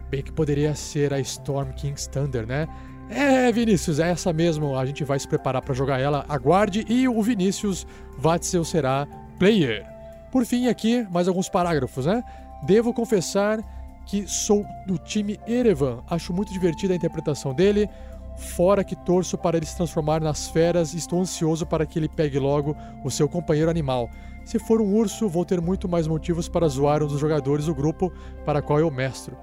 bem 0.09 0.21
que 0.21 0.31
poderia 0.31 0.75
ser 0.75 1.13
a 1.13 1.19
Storm 1.19 1.71
King's 1.73 2.07
Thunder, 2.07 2.45
né? 2.45 2.67
É, 3.09 3.51
Vinícius, 3.51 3.99
é 3.99 4.09
essa 4.09 4.33
mesmo. 4.33 4.77
A 4.77 4.85
gente 4.85 5.03
vai 5.03 5.19
se 5.19 5.27
preparar 5.27 5.61
para 5.61 5.73
jogar 5.73 5.99
ela. 5.99 6.25
Aguarde 6.27 6.85
e 6.89 7.07
o 7.07 7.21
Vinícius 7.21 7.85
Vatzel 8.17 8.65
será 8.65 9.07
player. 9.37 9.85
Por 10.31 10.45
fim, 10.45 10.67
aqui 10.67 11.05
mais 11.11 11.27
alguns 11.27 11.47
parágrafos, 11.49 12.05
né? 12.05 12.23
Devo 12.65 12.93
confessar 12.93 13.59
que 14.05 14.27
sou 14.27 14.65
do 14.87 14.97
time 14.97 15.39
Erevan. 15.47 16.03
Acho 16.09 16.33
muito 16.33 16.51
divertida 16.51 16.93
a 16.93 16.95
interpretação 16.95 17.53
dele. 17.53 17.89
Fora 18.35 18.83
que 18.83 18.95
torço 18.95 19.37
para 19.37 19.57
ele 19.57 19.65
se 19.65 19.77
transformar 19.77 20.19
nas 20.19 20.47
feras 20.47 20.93
estou 20.93 21.21
ansioso 21.21 21.65
para 21.67 21.85
que 21.85 21.99
ele 21.99 22.09
pegue 22.09 22.39
logo 22.39 22.75
o 23.03 23.11
seu 23.11 23.29
companheiro 23.29 23.69
animal. 23.69 24.09
Se 24.43 24.59
for 24.59 24.81
um 24.81 24.93
urso, 24.93 25.29
vou 25.29 25.45
ter 25.45 25.61
muito 25.61 25.87
mais 25.87 26.07
motivos 26.07 26.49
para 26.49 26.67
zoar 26.67 27.01
um 27.01 27.07
dos 27.07 27.19
jogadores 27.19 27.65
do 27.65 27.75
grupo 27.75 28.11
para 28.45 28.61
qual 28.61 28.79
eu 28.79 28.91
mestro. 28.91 29.37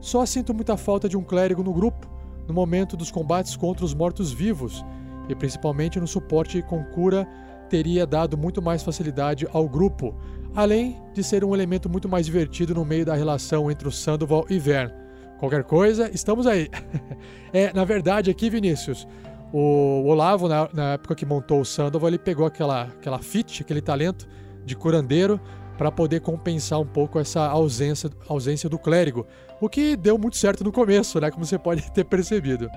Só 0.00 0.24
sinto 0.24 0.54
muita 0.54 0.76
falta 0.76 1.08
de 1.08 1.16
um 1.16 1.22
clérigo 1.22 1.62
no 1.62 1.72
grupo, 1.72 2.08
no 2.46 2.54
momento 2.54 2.96
dos 2.96 3.10
combates 3.10 3.56
contra 3.56 3.84
os 3.84 3.94
mortos-vivos, 3.94 4.84
e 5.28 5.34
principalmente 5.34 5.98
no 5.98 6.06
suporte 6.06 6.62
com 6.62 6.84
cura 6.84 7.26
teria 7.68 8.06
dado 8.06 8.36
muito 8.36 8.60
mais 8.60 8.82
facilidade 8.82 9.48
ao 9.52 9.68
grupo, 9.68 10.14
além 10.54 11.00
de 11.12 11.24
ser 11.24 11.44
um 11.44 11.54
elemento 11.54 11.88
muito 11.88 12.08
mais 12.08 12.26
divertido 12.26 12.74
no 12.74 12.84
meio 12.84 13.04
da 13.04 13.14
relação 13.14 13.70
entre 13.70 13.88
o 13.88 13.92
Sandoval 13.92 14.44
e 14.48 14.58
Vern. 14.58 14.92
Qualquer 15.38 15.64
coisa, 15.64 16.10
estamos 16.12 16.46
aí. 16.46 16.70
é, 17.52 17.72
na 17.72 17.84
verdade, 17.84 18.30
aqui, 18.30 18.48
Vinícius, 18.48 19.08
o 19.52 20.04
Olavo, 20.06 20.48
na, 20.48 20.68
na, 20.72 20.92
época 20.92 21.14
que 21.14 21.26
montou 21.26 21.60
o 21.60 21.64
Sandoval, 21.64 22.08
ele 22.08 22.18
pegou 22.18 22.46
aquela, 22.46 22.82
aquela 22.84 23.18
fit, 23.18 23.62
aquele 23.62 23.80
talento 23.80 24.28
de 24.64 24.76
curandeiro, 24.76 25.40
para 25.76 25.90
poder 25.90 26.20
compensar 26.20 26.80
um 26.80 26.86
pouco 26.86 27.18
essa 27.18 27.46
ausência, 27.46 28.10
ausência 28.28 28.68
do 28.68 28.78
clérigo, 28.78 29.26
o 29.60 29.68
que 29.68 29.96
deu 29.96 30.16
muito 30.16 30.36
certo 30.36 30.62
no 30.62 30.70
começo, 30.70 31.20
né, 31.20 31.30
como 31.30 31.44
você 31.44 31.58
pode 31.58 31.90
ter 31.92 32.04
percebido. 32.04 32.70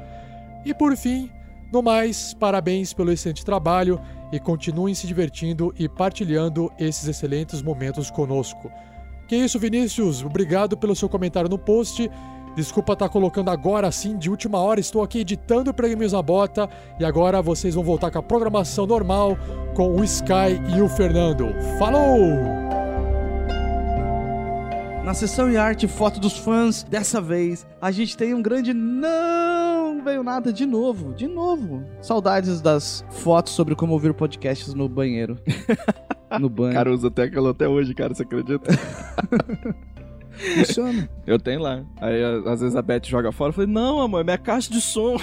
E 0.66 0.74
por 0.74 0.96
fim, 0.98 1.30
no 1.72 1.82
mais, 1.82 2.34
parabéns 2.34 2.94
pelo 2.94 3.12
excelente 3.12 3.46
trabalho 3.46 4.00
e 4.32 4.40
continuem 4.40 4.96
se 4.96 5.06
divertindo 5.06 5.74
e 5.78 5.88
partilhando 5.88 6.72
esses 6.80 7.08
excelentes 7.08 7.62
momentos 7.62 8.10
conosco. 8.10 8.72
Que 9.28 9.36
isso, 9.36 9.60
Vinícius? 9.60 10.24
Obrigado 10.24 10.78
pelo 10.78 10.96
seu 10.96 11.10
comentário 11.10 11.50
no 11.50 11.58
post. 11.58 12.10
Desculpa 12.58 12.94
estar 12.94 13.06
tá 13.06 13.14
colocando 13.14 13.52
agora 13.52 13.88
assim 13.88 14.18
de 14.18 14.32
última 14.32 14.58
hora, 14.58 14.80
estou 14.80 15.04
aqui 15.04 15.20
editando 15.20 15.70
o 15.70 15.74
Prêmios 15.76 16.12
na 16.12 16.24
Bota 16.24 16.68
e 17.00 17.06
agora 17.06 17.40
vocês 17.40 17.76
vão 17.76 17.84
voltar 17.84 18.10
com 18.10 18.18
a 18.18 18.24
programação 18.24 18.88
normal 18.88 19.38
com 19.76 19.96
o 19.96 20.04
Sky 20.04 20.60
e 20.76 20.82
o 20.82 20.90
Fernando. 20.90 21.54
Falou! 21.78 22.18
Na 25.06 25.14
sessão 25.14 25.52
e 25.52 25.56
arte 25.56 25.88
foto 25.88 26.20
dos 26.20 26.36
fãs, 26.36 26.82
dessa 26.82 27.22
vez 27.22 27.64
a 27.80 27.92
gente 27.92 28.18
tem 28.18 28.34
um 28.34 28.42
grande 28.42 28.74
não 28.74 30.04
veio 30.04 30.24
nada 30.24 30.52
de 30.52 30.66
novo, 30.66 31.14
de 31.14 31.28
novo. 31.28 31.84
Saudades 32.02 32.60
das 32.60 33.06
fotos 33.12 33.54
sobre 33.54 33.76
como 33.76 33.94
ouvir 33.94 34.16
podcasts 34.16 34.74
no 34.74 34.90
banheiro. 34.90 35.38
no 36.42 36.50
banho. 36.50 36.74
Cara, 36.74 36.92
usa 36.92 37.10
até 37.10 37.24
aquela 37.26 37.52
até 37.52 37.68
hoje, 37.68 37.94
cara, 37.94 38.16
você 38.16 38.24
acredita? 38.24 38.68
Funciona. 40.38 41.10
Eu 41.26 41.40
tenho 41.40 41.62
lá. 41.62 41.84
Aí, 42.00 42.24
às 42.46 42.62
vezes 42.62 42.76
a 42.76 42.82
Beth 42.82 43.06
joga 43.06 43.32
fora. 43.32 43.50
Eu 43.50 43.54
falei, 43.54 43.70
não, 43.70 44.02
amor, 44.02 44.22
é 44.22 44.24
minha 44.24 44.38
caixa 44.38 44.72
de 44.72 44.80
som. 44.80 45.18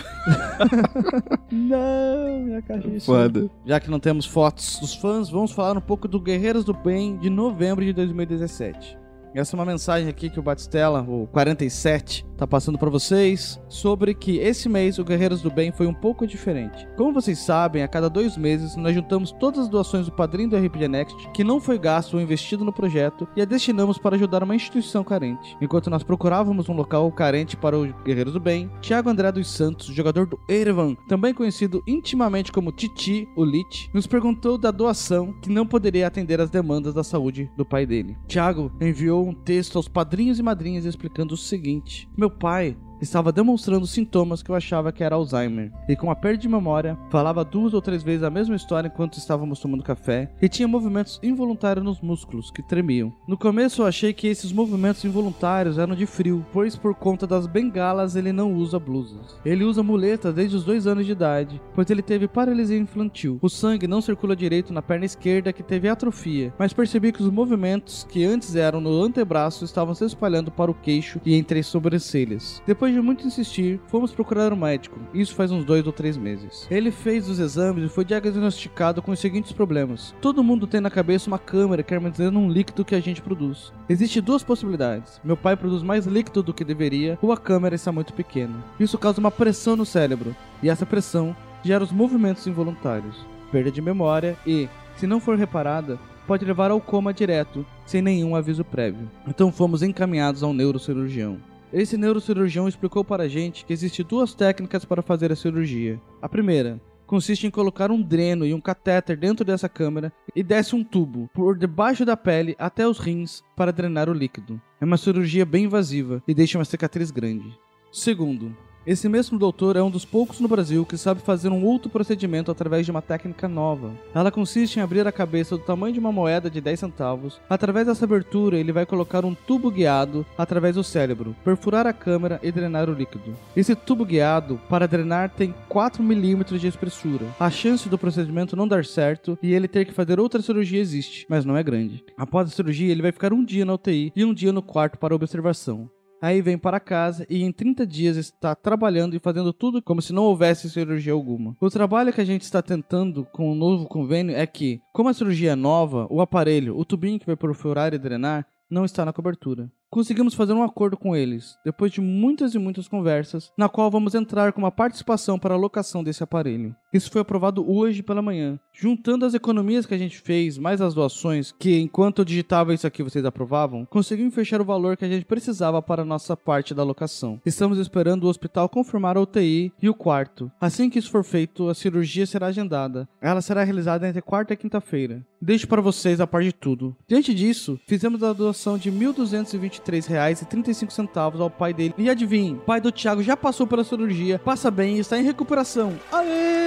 não, 1.50 2.40
minha 2.40 2.62
caixa 2.62 2.88
de 2.88 3.00
Foda. 3.00 3.40
som. 3.42 3.50
Já 3.66 3.80
que 3.80 3.90
não 3.90 4.00
temos 4.00 4.26
fotos 4.26 4.78
dos 4.80 4.94
fãs, 4.94 5.30
vamos 5.30 5.52
falar 5.52 5.76
um 5.76 5.80
pouco 5.80 6.06
do 6.08 6.20
Guerreiros 6.20 6.64
do 6.64 6.74
Bem 6.74 7.16
de 7.18 7.30
novembro 7.30 7.84
de 7.84 7.92
2017. 7.92 8.98
Essa 9.34 9.56
é 9.56 9.58
uma 9.58 9.64
mensagem 9.64 10.08
aqui 10.08 10.30
que 10.30 10.38
o 10.38 10.42
Batistella, 10.42 11.02
o 11.02 11.26
47, 11.26 12.24
tá 12.36 12.46
passando 12.46 12.78
para 12.78 12.90
vocês 12.90 13.60
sobre 13.68 14.14
que 14.14 14.38
esse 14.38 14.68
mês 14.68 14.98
o 14.98 15.04
Guerreiros 15.04 15.42
do 15.42 15.50
Bem 15.50 15.72
foi 15.72 15.86
um 15.86 15.94
pouco 15.94 16.26
diferente. 16.26 16.86
Como 16.96 17.12
vocês 17.12 17.38
sabem, 17.38 17.82
a 17.82 17.88
cada 17.88 18.10
dois 18.10 18.36
meses 18.36 18.76
nós 18.76 18.94
juntamos 18.94 19.32
todas 19.32 19.60
as 19.60 19.68
doações 19.68 20.06
do 20.06 20.12
padrinho 20.12 20.50
do 20.50 20.56
RPG 20.56 20.88
Next 20.88 21.28
que 21.32 21.44
não 21.44 21.60
foi 21.60 21.78
gasto 21.78 22.14
ou 22.14 22.20
investido 22.20 22.64
no 22.64 22.72
projeto 22.72 23.26
e 23.36 23.42
a 23.42 23.44
destinamos 23.44 23.98
para 23.98 24.16
ajudar 24.16 24.42
uma 24.42 24.54
instituição 24.54 25.04
carente. 25.04 25.56
Enquanto 25.60 25.90
nós 25.90 26.02
procurávamos 26.02 26.68
um 26.68 26.74
local 26.74 27.10
carente 27.12 27.56
para 27.56 27.78
o 27.78 27.92
Guerreiros 28.04 28.32
do 28.32 28.40
Bem, 28.40 28.70
Thiago 28.80 29.08
André 29.08 29.30
dos 29.32 29.48
Santos, 29.48 29.86
jogador 29.86 30.26
do 30.26 30.38
Erevan, 30.48 30.96
também 31.08 31.32
conhecido 31.32 31.82
intimamente 31.86 32.52
como 32.52 32.72
Titi, 32.72 33.28
o 33.36 33.44
Lich, 33.44 33.90
nos 33.92 34.06
perguntou 34.06 34.58
da 34.58 34.70
doação 34.70 35.32
que 35.40 35.50
não 35.50 35.66
poderia 35.66 36.06
atender 36.06 36.40
às 36.40 36.50
demandas 36.50 36.94
da 36.94 37.04
saúde 37.04 37.50
do 37.56 37.64
pai 37.64 37.86
dele. 37.86 38.16
Thiago 38.26 38.72
enviou 38.80 39.26
um 39.26 39.34
texto 39.34 39.76
aos 39.76 39.88
padrinhos 39.88 40.38
e 40.38 40.42
madrinhas 40.42 40.84
explicando 40.84 41.34
o 41.34 41.38
seguinte: 41.38 42.08
Meu 42.24 42.30
pai 42.30 42.74
estava 43.04 43.30
demonstrando 43.30 43.86
sintomas 43.86 44.42
que 44.42 44.50
eu 44.50 44.54
achava 44.54 44.92
que 44.92 45.04
era 45.04 45.14
Alzheimer. 45.14 45.70
E 45.88 45.94
com 45.94 46.10
a 46.10 46.16
perda 46.16 46.38
de 46.38 46.48
memória, 46.48 46.98
falava 47.10 47.44
duas 47.44 47.72
ou 47.74 47.80
três 47.80 48.02
vezes 48.02 48.24
a 48.24 48.30
mesma 48.30 48.56
história 48.56 48.88
enquanto 48.88 49.18
estávamos 49.18 49.60
tomando 49.60 49.84
café 49.84 50.30
e 50.40 50.48
tinha 50.48 50.66
movimentos 50.66 51.20
involuntários 51.22 51.84
nos 51.84 52.00
músculos 52.00 52.50
que 52.50 52.62
tremiam. 52.62 53.12
No 53.28 53.36
começo 53.36 53.82
eu 53.82 53.86
achei 53.86 54.12
que 54.12 54.26
esses 54.26 54.52
movimentos 54.52 55.04
involuntários 55.04 55.78
eram 55.78 55.94
de 55.94 56.06
frio, 56.06 56.44
pois 56.52 56.76
por 56.76 56.94
conta 56.94 57.26
das 57.26 57.46
bengalas 57.46 58.16
ele 58.16 58.32
não 58.32 58.54
usa 58.54 58.78
blusas. 58.78 59.38
Ele 59.44 59.64
usa 59.64 59.82
muleta 59.82 60.32
desde 60.32 60.56
os 60.56 60.64
dois 60.64 60.86
anos 60.86 61.06
de 61.06 61.12
idade, 61.12 61.60
pois 61.74 61.88
ele 61.90 62.02
teve 62.02 62.26
paralisia 62.26 62.78
infantil. 62.78 63.38
O 63.42 63.48
sangue 63.48 63.86
não 63.86 64.00
circula 64.00 64.34
direito 64.34 64.72
na 64.72 64.82
perna 64.82 65.04
esquerda 65.04 65.52
que 65.52 65.62
teve 65.62 65.88
atrofia, 65.88 66.52
mas 66.58 66.72
percebi 66.72 67.12
que 67.12 67.22
os 67.22 67.30
movimentos 67.30 68.06
que 68.08 68.24
antes 68.24 68.56
eram 68.56 68.80
no 68.80 69.02
antebraço 69.02 69.64
estavam 69.64 69.94
se 69.94 70.04
espalhando 70.04 70.50
para 70.50 70.70
o 70.70 70.74
queixo 70.74 71.20
e 71.24 71.34
entre 71.34 71.60
as 71.60 71.66
sobrancelhas. 71.66 72.62
Depois 72.66 72.93
de 72.94 73.00
muito 73.00 73.26
insistir, 73.26 73.80
fomos 73.88 74.12
procurar 74.12 74.52
um 74.52 74.56
médico. 74.56 74.98
Isso 75.12 75.34
faz 75.34 75.50
uns 75.50 75.64
dois 75.64 75.86
ou 75.86 75.92
três 75.92 76.16
meses. 76.16 76.66
Ele 76.70 76.90
fez 76.90 77.28
os 77.28 77.38
exames 77.38 77.84
e 77.84 77.88
foi 77.88 78.04
diagnosticado 78.04 79.02
com 79.02 79.12
os 79.12 79.18
seguintes 79.18 79.52
problemas. 79.52 80.14
Todo 80.20 80.42
mundo 80.42 80.66
tem 80.66 80.80
na 80.80 80.90
cabeça 80.90 81.28
uma 81.28 81.38
câmera 81.38 81.82
que 81.82 81.94
armazenando 81.94 82.38
um 82.38 82.50
líquido 82.50 82.84
que 82.84 82.94
a 82.94 83.00
gente 83.00 83.20
produz. 83.20 83.72
Existem 83.88 84.22
duas 84.22 84.42
possibilidades. 84.42 85.20
Meu 85.22 85.36
pai 85.36 85.56
produz 85.56 85.82
mais 85.82 86.06
líquido 86.06 86.42
do 86.42 86.54
que 86.54 86.64
deveria, 86.64 87.18
ou 87.20 87.32
a 87.32 87.36
câmera 87.36 87.74
está 87.74 87.92
muito 87.92 88.12
pequena. 88.12 88.64
Isso 88.78 88.96
causa 88.96 89.20
uma 89.20 89.30
pressão 89.30 89.76
no 89.76 89.84
cérebro, 89.84 90.34
e 90.62 90.68
essa 90.68 90.86
pressão 90.86 91.36
gera 91.62 91.84
os 91.84 91.92
movimentos 91.92 92.46
involuntários, 92.46 93.26
perda 93.50 93.70
de 93.70 93.80
memória 93.80 94.36
e, 94.46 94.68
se 94.96 95.06
não 95.06 95.18
for 95.20 95.36
reparada, 95.36 95.98
pode 96.26 96.44
levar 96.44 96.70
ao 96.70 96.80
coma 96.80 97.12
direto, 97.12 97.64
sem 97.84 98.02
nenhum 98.02 98.34
aviso 98.34 98.64
prévio. 98.64 99.10
Então 99.26 99.52
fomos 99.52 99.82
encaminhados 99.82 100.42
a 100.42 100.46
um 100.46 100.54
neurocirurgião. 100.54 101.38
Esse 101.74 101.96
neurocirurgião 101.96 102.68
explicou 102.68 103.02
para 103.02 103.24
a 103.24 103.28
gente 103.28 103.64
que 103.64 103.72
existem 103.72 104.06
duas 104.06 104.32
técnicas 104.32 104.84
para 104.84 105.02
fazer 105.02 105.32
a 105.32 105.36
cirurgia. 105.36 106.00
A 106.22 106.28
primeira 106.28 106.80
consiste 107.04 107.48
em 107.48 107.50
colocar 107.50 107.90
um 107.90 108.00
dreno 108.00 108.46
e 108.46 108.54
um 108.54 108.60
catéter 108.60 109.16
dentro 109.16 109.44
dessa 109.44 109.68
câmera 109.68 110.12
e 110.36 110.42
desce 110.44 110.76
um 110.76 110.84
tubo 110.84 111.28
por 111.34 111.58
debaixo 111.58 112.04
da 112.04 112.16
pele 112.16 112.54
até 112.60 112.86
os 112.86 113.00
rins 113.00 113.42
para 113.56 113.72
drenar 113.72 114.08
o 114.08 114.12
líquido. 114.12 114.62
É 114.80 114.84
uma 114.84 114.96
cirurgia 114.96 115.44
bem 115.44 115.64
invasiva 115.64 116.22
e 116.28 116.32
deixa 116.32 116.56
uma 116.56 116.64
cicatriz 116.64 117.10
grande. 117.10 117.58
Segundo, 117.90 118.56
esse 118.86 119.08
mesmo 119.08 119.38
doutor 119.38 119.76
é 119.76 119.82
um 119.82 119.90
dos 119.90 120.04
poucos 120.04 120.40
no 120.40 120.48
Brasil 120.48 120.84
que 120.84 120.98
sabe 120.98 121.22
fazer 121.22 121.48
um 121.48 121.64
outro 121.64 121.88
procedimento 121.88 122.50
através 122.50 122.84
de 122.84 122.90
uma 122.90 123.00
técnica 123.00 123.48
nova. 123.48 123.92
Ela 124.14 124.30
consiste 124.30 124.78
em 124.78 124.82
abrir 124.82 125.06
a 125.06 125.12
cabeça 125.12 125.56
do 125.56 125.62
tamanho 125.62 125.94
de 125.94 126.00
uma 126.00 126.12
moeda 126.12 126.50
de 126.50 126.60
10 126.60 126.80
centavos. 126.80 127.40
Através 127.48 127.86
dessa 127.86 128.04
abertura, 128.04 128.58
ele 128.58 128.72
vai 128.72 128.84
colocar 128.84 129.24
um 129.24 129.34
tubo 129.34 129.70
guiado 129.70 130.26
através 130.36 130.74
do 130.74 130.84
cérebro, 130.84 131.34
perfurar 131.42 131.86
a 131.86 131.94
câmera 131.94 132.38
e 132.42 132.52
drenar 132.52 132.90
o 132.90 132.94
líquido. 132.94 133.34
Esse 133.56 133.74
tubo 133.74 134.04
guiado 134.04 134.60
para 134.68 134.86
drenar 134.86 135.30
tem 135.30 135.54
4 135.68 136.02
milímetros 136.02 136.60
de 136.60 136.66
espessura. 136.66 137.24
A 137.40 137.50
chance 137.50 137.88
do 137.88 137.96
procedimento 137.96 138.54
não 138.54 138.68
dar 138.68 138.84
certo 138.84 139.38
e 139.42 139.54
ele 139.54 139.66
ter 139.66 139.86
que 139.86 139.94
fazer 139.94 140.20
outra 140.20 140.42
cirurgia 140.42 140.80
existe, 140.80 141.24
mas 141.28 141.44
não 141.44 141.56
é 141.56 141.62
grande. 141.62 142.04
Após 142.18 142.48
a 142.48 142.52
cirurgia, 142.52 142.92
ele 142.92 143.02
vai 143.02 143.12
ficar 143.12 143.32
um 143.32 143.42
dia 143.42 143.64
na 143.64 143.74
UTI 143.74 144.12
e 144.14 144.24
um 144.24 144.34
dia 144.34 144.52
no 144.52 144.62
quarto 144.62 144.98
para 144.98 145.14
observação. 145.14 145.88
Aí 146.24 146.40
vem 146.40 146.56
para 146.56 146.80
casa 146.80 147.26
e 147.28 147.42
em 147.42 147.52
30 147.52 147.86
dias 147.86 148.16
está 148.16 148.54
trabalhando 148.54 149.14
e 149.14 149.18
fazendo 149.18 149.52
tudo 149.52 149.82
como 149.82 150.00
se 150.00 150.10
não 150.10 150.22
houvesse 150.22 150.70
cirurgia 150.70 151.12
alguma. 151.12 151.54
O 151.60 151.68
trabalho 151.68 152.14
que 152.14 152.20
a 152.22 152.24
gente 152.24 152.40
está 152.40 152.62
tentando 152.62 153.26
com 153.26 153.52
o 153.52 153.54
novo 153.54 153.84
convênio 153.86 154.34
é 154.34 154.46
que, 154.46 154.80
como 154.90 155.10
a 155.10 155.12
cirurgia 155.12 155.52
é 155.52 155.54
nova, 155.54 156.06
o 156.08 156.22
aparelho, 156.22 156.78
o 156.78 156.82
tubinho 156.82 157.20
que 157.20 157.26
vai 157.26 157.36
perfurar 157.36 157.92
e 157.92 157.98
drenar, 157.98 158.46
não 158.70 158.86
está 158.86 159.04
na 159.04 159.12
cobertura 159.12 159.70
conseguimos 159.94 160.34
fazer 160.34 160.52
um 160.52 160.62
acordo 160.64 160.96
com 160.96 161.14
eles, 161.14 161.56
depois 161.64 161.92
de 161.92 162.00
muitas 162.00 162.52
e 162.52 162.58
muitas 162.58 162.88
conversas, 162.88 163.52
na 163.56 163.68
qual 163.68 163.88
vamos 163.88 164.12
entrar 164.12 164.52
com 164.52 164.60
uma 164.60 164.72
participação 164.72 165.38
para 165.38 165.54
a 165.54 165.56
locação 165.56 166.02
desse 166.02 166.20
aparelho. 166.20 166.74
Isso 166.92 167.08
foi 167.08 167.20
aprovado 167.20 167.64
hoje 167.70 168.02
pela 168.02 168.20
manhã. 168.20 168.58
Juntando 168.72 169.24
as 169.24 169.34
economias 169.34 169.86
que 169.86 169.94
a 169.94 169.98
gente 169.98 170.18
fez, 170.18 170.58
mais 170.58 170.80
as 170.80 170.94
doações, 170.94 171.54
que 171.56 171.78
enquanto 171.78 172.18
eu 172.18 172.24
digitava 172.24 172.74
isso 172.74 172.88
aqui 172.88 173.04
vocês 173.04 173.24
aprovavam, 173.24 173.86
conseguimos 173.86 174.34
fechar 174.34 174.60
o 174.60 174.64
valor 174.64 174.96
que 174.96 175.04
a 175.04 175.08
gente 175.08 175.24
precisava 175.24 175.80
para 175.80 176.02
a 176.02 176.04
nossa 176.04 176.36
parte 176.36 176.74
da 176.74 176.82
locação. 176.82 177.40
Estamos 177.46 177.78
esperando 177.78 178.24
o 178.24 178.28
hospital 178.28 178.68
confirmar 178.68 179.16
a 179.16 179.20
UTI 179.20 179.72
e 179.80 179.88
o 179.88 179.94
quarto. 179.94 180.50
Assim 180.60 180.90
que 180.90 180.98
isso 180.98 181.10
for 181.10 181.22
feito, 181.22 181.68
a 181.68 181.74
cirurgia 181.74 182.26
será 182.26 182.48
agendada. 182.48 183.08
Ela 183.22 183.40
será 183.40 183.62
realizada 183.62 184.08
entre 184.08 184.20
quarta 184.20 184.54
e 184.54 184.56
quinta-feira. 184.56 185.24
Deixo 185.40 185.68
para 185.68 185.82
vocês 185.82 186.20
a 186.20 186.26
parte 186.26 186.46
de 186.46 186.54
tudo. 186.54 186.96
Diante 187.06 187.34
disso, 187.34 187.78
fizemos 187.86 188.22
a 188.22 188.32
doação 188.32 188.78
de 188.78 188.90
1.223 188.90 189.83
R$123,35 189.90 191.40
ao 191.40 191.50
pai 191.50 191.72
dele. 191.72 191.94
E 191.98 192.08
adivinhe, 192.08 192.54
o 192.54 192.60
pai 192.60 192.80
do 192.80 192.92
Thiago 192.92 193.22
já 193.22 193.36
passou 193.36 193.66
pela 193.66 193.84
cirurgia, 193.84 194.38
passa 194.38 194.70
bem 194.70 194.96
e 194.96 195.00
está 195.00 195.18
em 195.18 195.22
recuperação. 195.22 195.98
Aê! 196.12 196.64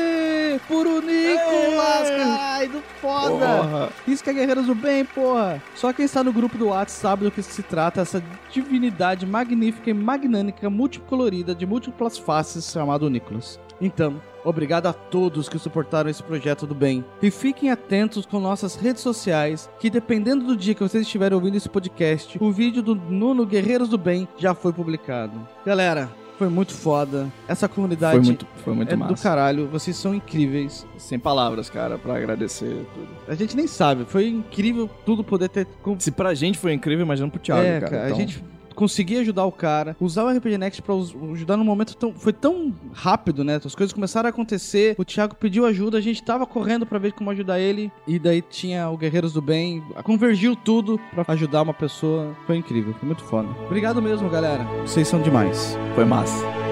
o 0.57 1.02
Nicolas, 1.02 2.10
caralho, 2.10 2.72
do 2.72 2.81
foda! 2.99 3.45
Porra. 3.45 3.89
Isso 4.07 4.23
que 4.23 4.30
é 4.30 4.34
Guerreiros 4.34 4.65
do 4.65 4.76
Bem, 4.76 5.06
porra! 5.06 5.61
Só 5.76 5.94
quem 5.94 6.06
está 6.06 6.23
no 6.23 6.34
grupo 6.34 6.57
do 6.57 6.68
WhatsApp 6.68 6.98
sabe 6.98 7.23
do 7.26 7.31
que 7.31 7.44
se 7.44 7.61
trata 7.61 8.02
essa 8.02 8.23
divinidade 8.52 9.26
magnífica 9.26 9.89
e 9.89 9.94
magnânica 9.94 10.69
multicolorida 10.69 11.53
de 11.53 11.65
múltiplas 11.65 12.18
faces 12.18 12.72
chamado 12.72 13.10
Nicolas. 13.10 13.60
Então, 13.80 14.22
obrigado 14.44 14.88
a 14.88 14.94
todos 14.94 15.48
que 15.49 15.60
suportaram 15.60 16.10
esse 16.10 16.24
projeto 16.24 16.66
do 16.66 16.74
bem. 16.76 17.04
E 17.22 17.30
fiquem 17.30 17.70
atentos 17.70 18.26
com 18.26 18.40
nossas 18.40 18.76
redes 18.76 19.02
sociais, 19.02 19.70
que 19.80 19.90
dependendo 19.90 20.45
do 20.45 20.56
dia 20.56 20.74
que 20.74 20.84
vocês 20.84 21.04
estiverem 21.04 21.36
ouvindo 21.36 21.56
esse 21.56 21.70
podcast, 21.70 22.38
o 22.41 22.52
vídeo 22.52 22.82
do 22.82 22.95
Nuno 22.95 23.45
Guerreiros 23.45 23.90
do 23.90 23.98
Bem 23.98 24.28
já 24.38 24.54
foi 24.54 24.74
publicado. 24.74 25.40
Galera, 25.66 26.10
foi 26.38 26.49
muito 26.49 26.72
foda. 26.74 27.32
Essa 27.48 27.68
comunidade 27.68 28.18
Foi 28.18 28.26
muito, 28.26 28.48
foi 28.64 28.74
muito 28.74 28.94
é 28.94 28.95
do 28.95 28.99
massa. 28.99 29.24
caralho. 29.24 29.68
Vocês 29.68 29.98
são 29.98 30.14
incríveis. 30.14 30.86
Sem 30.98 31.18
palavras, 31.18 31.68
cara, 31.70 31.98
pra 31.98 32.16
agradecer 32.16 32.86
tudo. 32.94 33.08
A 33.28 33.34
gente 33.34 33.56
nem 33.58 33.66
sabe. 33.66 34.06
Foi 34.06 34.28
incrível 34.28 34.88
tudo 35.04 35.24
poder 35.24 35.49
ter. 35.49 35.68
Se 35.98 36.12
pra 36.12 36.36
gente 36.36 36.60
foi 36.60 36.74
incrível, 36.74 37.04
imagina 37.04 37.28
pro 37.30 37.40
Thiago, 37.40 37.64
é, 37.64 37.80
cara. 37.80 37.90
cara. 37.91 38.06
Então, 38.06 38.16
A 38.18 38.20
gente 38.20 38.44
conseguir 38.78 39.18
ajudar 39.18 39.44
o 39.45 39.52
cara, 39.52 39.98
usar 39.99 40.24
o 40.24 40.30
RPG 40.30 40.58
Next 40.60 40.82
pra 40.84 40.94
ajudar 41.34 41.58
num 41.58 41.64
momento 41.64 41.98
tão. 41.98 42.14
Foi 42.14 42.32
tão 42.32 42.74
rápido, 42.94 43.44
né? 43.44 43.56
As 43.56 43.74
coisas 43.74 43.91
começaram 43.91 44.28
a 44.28 44.30
acontecer. 44.30 44.95
O 44.99 45.04
Thiago 45.04 45.36
pediu 45.36 45.66
ajuda, 45.66 45.98
a 45.98 46.02
gente 46.02 46.24
tava 46.24 46.45
correndo 46.45 46.86
pra 46.86 46.99
ver 46.99 47.12
como 47.14 47.32
ajudar 47.32 47.60
ele. 47.60 47.91
E 48.08 48.20
daí 48.20 48.41
tinha 48.41 48.88
o 48.90 48.95
Guerreiros 48.95 49.34
do 49.34 49.41
Bem. 49.41 49.84
Convergiu 50.04 50.56
tudo 50.56 50.99
pra 51.12 51.26
ajudar 51.34 51.64
uma 51.64 51.74
pessoa. 51.74 52.36
Foi 52.45 52.56
incrível, 52.56 52.94
foi 52.94 53.08
muito 53.08 53.24
foda. 53.24 53.49
Obrigado 53.66 53.99
mesmo, 53.99 54.30
galera. 54.30 54.64
Vocês 54.86 55.08
são 55.08 55.22
demais. 55.22 55.76
Foi 55.95 56.06
massa. 56.06 56.66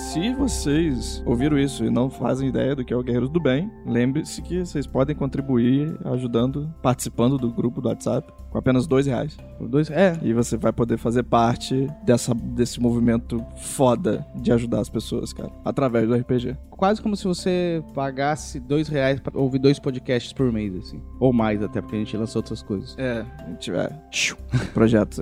Se 0.00 0.32
vocês 0.32 1.22
ouviram 1.26 1.58
isso 1.58 1.84
e 1.84 1.90
não 1.90 2.08
fazem 2.08 2.48
ideia 2.48 2.74
do 2.74 2.84
que 2.84 2.92
é 2.92 2.96
o 2.96 3.02
Guerreiros 3.02 3.28
do 3.28 3.38
Bem, 3.38 3.70
lembre-se 3.86 4.40
que 4.40 4.58
vocês 4.58 4.86
podem 4.86 5.14
contribuir 5.14 5.94
ajudando, 6.04 6.74
participando 6.82 7.36
do 7.36 7.52
grupo 7.52 7.80
do 7.80 7.88
WhatsApp 7.88 8.32
com 8.50 8.58
apenas 8.58 8.86
dois 8.86 9.06
reais. 9.06 9.36
Dois, 9.60 9.90
é. 9.90 10.18
E 10.22 10.32
você 10.32 10.56
vai 10.56 10.72
poder 10.72 10.96
fazer 10.96 11.22
parte 11.22 11.86
dessa, 12.02 12.34
desse 12.34 12.80
movimento 12.80 13.44
foda 13.56 14.26
de 14.34 14.50
ajudar 14.52 14.80
as 14.80 14.88
pessoas, 14.88 15.32
cara, 15.32 15.52
através 15.64 16.08
do 16.08 16.14
RPG. 16.14 16.56
Quase 16.70 17.00
como 17.02 17.14
se 17.14 17.24
você 17.24 17.84
pagasse 17.94 18.58
dois 18.58 18.88
reais 18.88 19.20
pra 19.20 19.38
ouvir 19.38 19.58
dois 19.58 19.78
podcasts 19.78 20.32
por 20.32 20.50
mês, 20.50 20.74
assim. 20.74 21.00
Ou 21.20 21.32
mais 21.32 21.62
até, 21.62 21.80
porque 21.80 21.96
a 21.96 21.98
gente 21.98 22.16
lança 22.16 22.38
outras 22.38 22.62
coisas. 22.62 22.96
É, 22.98 23.24
a 23.38 23.50
gente 23.50 23.60
tiver 23.60 23.92
projetos. 24.72 25.20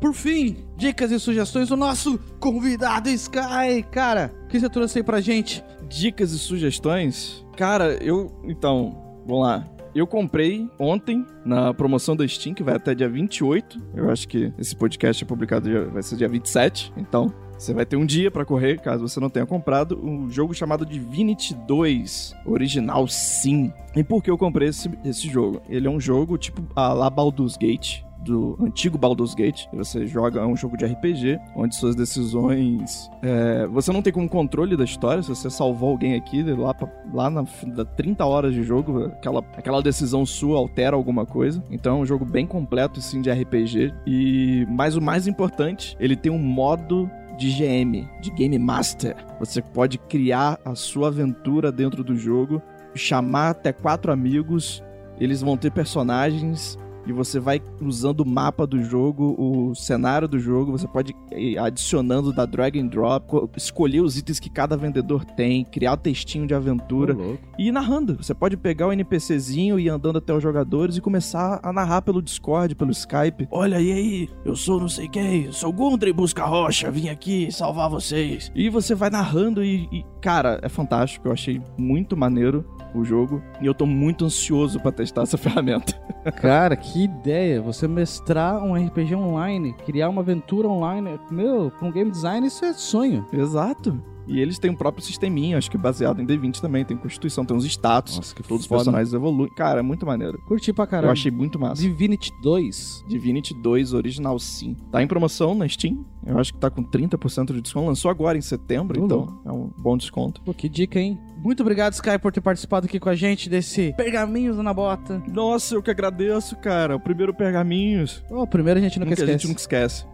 Por 0.00 0.12
fim, 0.12 0.56
dicas 0.76 1.10
e 1.10 1.18
sugestões 1.18 1.68
do 1.68 1.76
nosso 1.76 2.18
convidado 2.38 3.08
Sky. 3.30 3.84
Cara, 3.90 4.32
o 4.44 4.48
que 4.48 4.58
você 4.58 4.68
trouxe 4.68 4.98
aí 4.98 5.04
pra 5.04 5.20
gente? 5.20 5.64
Dicas 5.88 6.32
e 6.32 6.38
sugestões? 6.38 7.46
Cara, 7.56 7.94
eu. 8.02 8.32
Então, 8.44 9.22
vamos 9.24 9.44
lá. 9.44 9.64
Eu 9.94 10.06
comprei 10.06 10.68
ontem 10.78 11.24
na 11.44 11.74
promoção 11.74 12.14
da 12.14 12.26
Steam, 12.26 12.54
que 12.54 12.62
vai 12.62 12.76
até 12.76 12.94
dia 12.94 13.08
28. 13.08 13.80
Eu 13.94 14.10
acho 14.10 14.26
que 14.28 14.52
esse 14.58 14.74
podcast 14.74 15.22
é 15.22 15.26
publicado 15.26 15.68
dia, 15.68 15.84
vai 15.86 16.02
ser 16.02 16.16
dia 16.16 16.28
27. 16.28 16.92
Então, 16.96 17.32
você 17.58 17.74
vai 17.74 17.84
ter 17.84 17.96
um 17.96 18.06
dia 18.06 18.30
pra 18.30 18.44
correr, 18.44 18.80
caso 18.80 19.08
você 19.08 19.18
não 19.18 19.28
tenha 19.28 19.44
comprado, 19.44 19.98
um 20.00 20.30
jogo 20.30 20.54
chamado 20.54 20.86
Divinity 20.86 21.54
2, 21.54 22.34
original 22.46 23.06
sim. 23.08 23.72
E 23.94 24.04
por 24.04 24.22
que 24.22 24.30
eu 24.30 24.38
comprei 24.38 24.68
esse, 24.68 24.88
esse 25.04 25.28
jogo? 25.28 25.60
Ele 25.68 25.88
é 25.88 25.90
um 25.90 26.00
jogo 26.00 26.38
tipo 26.38 26.62
a 26.76 26.92
la 26.92 27.10
Baldur's 27.10 27.56
Gate, 27.56 28.02
do 28.24 28.56
antigo 28.60 28.98
Baldur's 28.98 29.34
Gate. 29.34 29.66
Você 29.72 30.06
joga 30.06 30.46
um 30.46 30.56
jogo 30.56 30.76
de 30.76 30.84
RPG, 30.84 31.38
onde 31.56 31.74
suas 31.74 31.94
decisões. 31.96 33.10
é, 33.22 33.66
você 33.66 33.92
não 33.92 34.02
tem 34.02 34.12
como 34.12 34.28
controle 34.28 34.76
da 34.76 34.84
história. 34.84 35.22
Se 35.22 35.28
você 35.28 35.50
salvou 35.50 35.90
alguém 35.90 36.14
aqui, 36.14 36.42
lá, 36.42 36.74
pra- 36.74 36.88
lá 37.12 37.30
na 37.30 37.44
fi- 37.46 37.70
da 37.70 37.84
30 37.84 38.24
horas 38.24 38.52
de 38.54 38.62
jogo, 38.62 39.04
aquela, 39.06 39.40
aquela 39.56 39.82
decisão 39.82 40.24
sua 40.26 40.58
altera 40.58 40.96
alguma 40.96 41.24
coisa. 41.26 41.62
Então 41.70 41.98
é 41.98 42.00
um 42.02 42.06
jogo 42.06 42.24
bem 42.24 42.46
completo, 42.46 43.00
sim, 43.00 43.20
de 43.20 43.30
RPG. 43.30 43.92
E 44.06 44.66
mas 44.68 44.96
o 44.96 45.00
mais 45.00 45.26
importante, 45.26 45.96
ele 45.98 46.16
tem 46.16 46.30
um 46.30 46.38
modo 46.38 47.10
de 47.38 47.50
GM, 47.52 48.06
de 48.20 48.30
Game 48.32 48.58
Master. 48.58 49.16
Você 49.38 49.62
pode 49.62 49.96
criar 49.96 50.58
a 50.64 50.74
sua 50.74 51.08
aventura 51.08 51.72
dentro 51.72 52.04
do 52.04 52.14
jogo, 52.14 52.60
chamar 52.94 53.50
até 53.50 53.72
quatro 53.72 54.12
amigos, 54.12 54.82
eles 55.18 55.40
vão 55.40 55.56
ter 55.56 55.70
personagens 55.70 56.78
e 57.10 57.12
você 57.12 57.38
vai 57.38 57.60
usando 57.80 58.20
o 58.20 58.26
mapa 58.26 58.66
do 58.66 58.82
jogo, 58.82 59.34
o 59.38 59.74
cenário 59.74 60.26
do 60.28 60.38
jogo, 60.38 60.72
você 60.72 60.86
pode 60.88 61.14
ir 61.32 61.58
adicionando 61.58 62.32
da 62.32 62.46
drag 62.46 62.78
and 62.80 62.86
drop, 62.86 63.26
co- 63.26 63.50
escolher 63.56 64.00
os 64.00 64.16
itens 64.16 64.38
que 64.40 64.48
cada 64.48 64.76
vendedor 64.76 65.24
tem, 65.24 65.64
criar 65.64 65.92
o 65.92 65.96
textinho 65.96 66.46
de 66.46 66.54
aventura 66.54 67.16
e 67.58 67.68
ir 67.68 67.72
narrando. 67.72 68.16
Você 68.16 68.32
pode 68.34 68.56
pegar 68.56 68.86
o 68.88 68.92
NPCzinho 68.92 69.78
e 69.78 69.84
ir 69.84 69.88
andando 69.88 70.18
até 70.18 70.32
os 70.32 70.42
jogadores 70.42 70.96
e 70.96 71.00
começar 71.00 71.60
a 71.62 71.72
narrar 71.72 72.02
pelo 72.02 72.22
Discord, 72.22 72.74
pelo 72.74 72.90
Skype. 72.90 73.48
Olha, 73.50 73.80
e 73.80 73.92
aí? 73.92 74.28
Eu 74.44 74.56
sou 74.56 74.80
não 74.80 74.88
sei 74.88 75.08
quem, 75.08 75.50
sou 75.52 75.72
Gundry 75.72 76.12
Busca 76.12 76.44
Rocha, 76.44 76.90
vim 76.90 77.08
aqui 77.08 77.50
salvar 77.52 77.90
vocês. 77.90 78.50
E 78.54 78.68
você 78.68 78.94
vai 78.94 79.10
narrando 79.10 79.62
e, 79.64 79.88
e, 79.92 80.04
cara, 80.22 80.58
é 80.62 80.68
fantástico. 80.68 81.28
Eu 81.28 81.32
achei 81.32 81.60
muito 81.76 82.16
maneiro 82.16 82.64
o 82.94 83.04
jogo 83.04 83.40
e 83.62 83.66
eu 83.66 83.74
tô 83.74 83.86
muito 83.86 84.24
ansioso 84.24 84.80
pra 84.80 84.90
testar 84.92 85.22
essa 85.22 85.36
ferramenta. 85.38 85.92
Cara, 86.40 86.76
que 86.76 86.99
ideia! 87.04 87.60
Você 87.62 87.86
mestrar 87.88 88.62
um 88.62 88.74
RPG 88.74 89.14
online, 89.14 89.74
criar 89.86 90.08
uma 90.08 90.22
aventura 90.22 90.68
online. 90.68 91.18
Meu, 91.30 91.70
com 91.78 91.90
game 91.90 92.10
design 92.10 92.46
isso 92.46 92.64
é 92.64 92.72
sonho. 92.72 93.26
Exato. 93.32 94.00
E 94.26 94.38
eles 94.38 94.60
têm 94.60 94.70
um 94.70 94.76
próprio 94.76 95.04
sisteminha, 95.04 95.58
acho 95.58 95.68
que 95.68 95.76
baseado 95.76 96.20
em 96.22 96.26
D20 96.26 96.60
também. 96.60 96.84
Tem 96.84 96.96
constituição, 96.96 97.44
tem 97.44 97.56
uns 97.56 97.64
status. 97.64 98.16
Nossa, 98.16 98.34
que 98.34 98.42
todos 98.44 98.60
os 98.60 98.66
foda. 98.66 98.78
personagens 98.78 99.12
evoluem. 99.12 99.50
Cara, 99.56 99.80
é 99.80 99.82
muito 99.82 100.06
maneiro. 100.06 100.40
Curti 100.46 100.72
pra 100.72 100.86
caralho. 100.86 101.08
Eu 101.08 101.12
achei 101.12 101.32
muito 101.32 101.58
massa. 101.58 101.82
Divinity 101.82 102.30
2. 102.40 103.04
Divinity 103.08 103.54
2 103.54 103.92
original 103.92 104.38
sim. 104.38 104.76
Tá 104.92 105.02
em 105.02 105.08
promoção 105.08 105.54
na 105.54 105.68
Steam. 105.68 106.04
Eu 106.26 106.38
acho 106.38 106.52
que 106.52 106.58
tá 106.58 106.70
com 106.70 106.82
30% 106.84 107.52
de 107.52 107.60
desconto. 107.62 107.86
Lançou 107.86 108.10
agora 108.10 108.36
em 108.36 108.40
setembro, 108.42 109.02
então 109.02 109.40
é 109.44 109.50
um 109.50 109.70
bom 109.78 109.96
desconto. 109.96 110.40
Pô, 110.42 110.52
que 110.52 110.68
dica, 110.68 110.98
hein? 111.00 111.18
Muito 111.42 111.62
obrigado, 111.62 111.94
Sky, 111.94 112.18
por 112.20 112.30
ter 112.30 112.42
participado 112.42 112.84
aqui 112.86 113.00
com 113.00 113.08
a 113.08 113.14
gente 113.14 113.48
desse 113.48 113.94
Pergaminhos 113.96 114.58
na 114.58 114.74
Bota. 114.74 115.22
Nossa, 115.32 115.74
eu 115.74 115.82
que 115.82 115.90
agradeço, 115.90 116.54
cara. 116.56 116.94
O 116.96 117.00
primeiro 117.00 117.32
Pergaminhos. 117.32 118.22
Ó, 118.30 118.44
primeiro 118.44 118.78
a 118.78 118.82
gente 118.82 118.98
nunca 118.98 119.10
Nunca 119.10 119.22
a 119.22 119.24
esquece. 119.24 119.38
gente 119.38 119.48
nunca 119.48 119.60
esquece. 119.60 120.04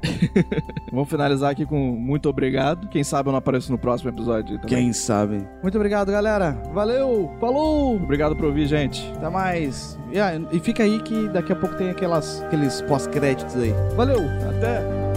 Vamos 0.93 1.09
finalizar 1.11 1.51
aqui 1.51 1.67
com 1.67 1.77
muito 1.97 2.29
obrigado. 2.29 2.89
Quem 2.89 3.03
sabe 3.03 3.29
eu 3.29 3.33
não 3.33 3.39
apareço 3.39 3.73
no 3.73 3.79
próximo 3.79 4.11
episódio 4.11 4.57
também. 4.61 4.69
Quem 4.69 4.93
sabe? 4.93 5.45
Muito 5.63 5.75
obrigado, 5.77 6.13
galera. 6.13 6.53
Valeu! 6.73 7.33
Falou! 7.41 7.97
Obrigado 7.97 8.37
por 8.37 8.45
ouvir, 8.47 8.67
gente. 8.69 9.11
Até 9.17 9.29
mais. 9.29 9.99
E, 10.13 10.21
ah, 10.21 10.41
e 10.53 10.61
fica 10.61 10.85
aí 10.85 11.03
que 11.03 11.29
daqui 11.31 11.53
a 11.53 11.57
pouco 11.57 11.75
tem 11.77 11.91
aquelas, 11.91 12.41
aqueles 12.43 12.81
pós-créditos 12.83 13.57
aí. 13.57 13.73
Valeu! 13.97 14.21
Até! 14.49 15.16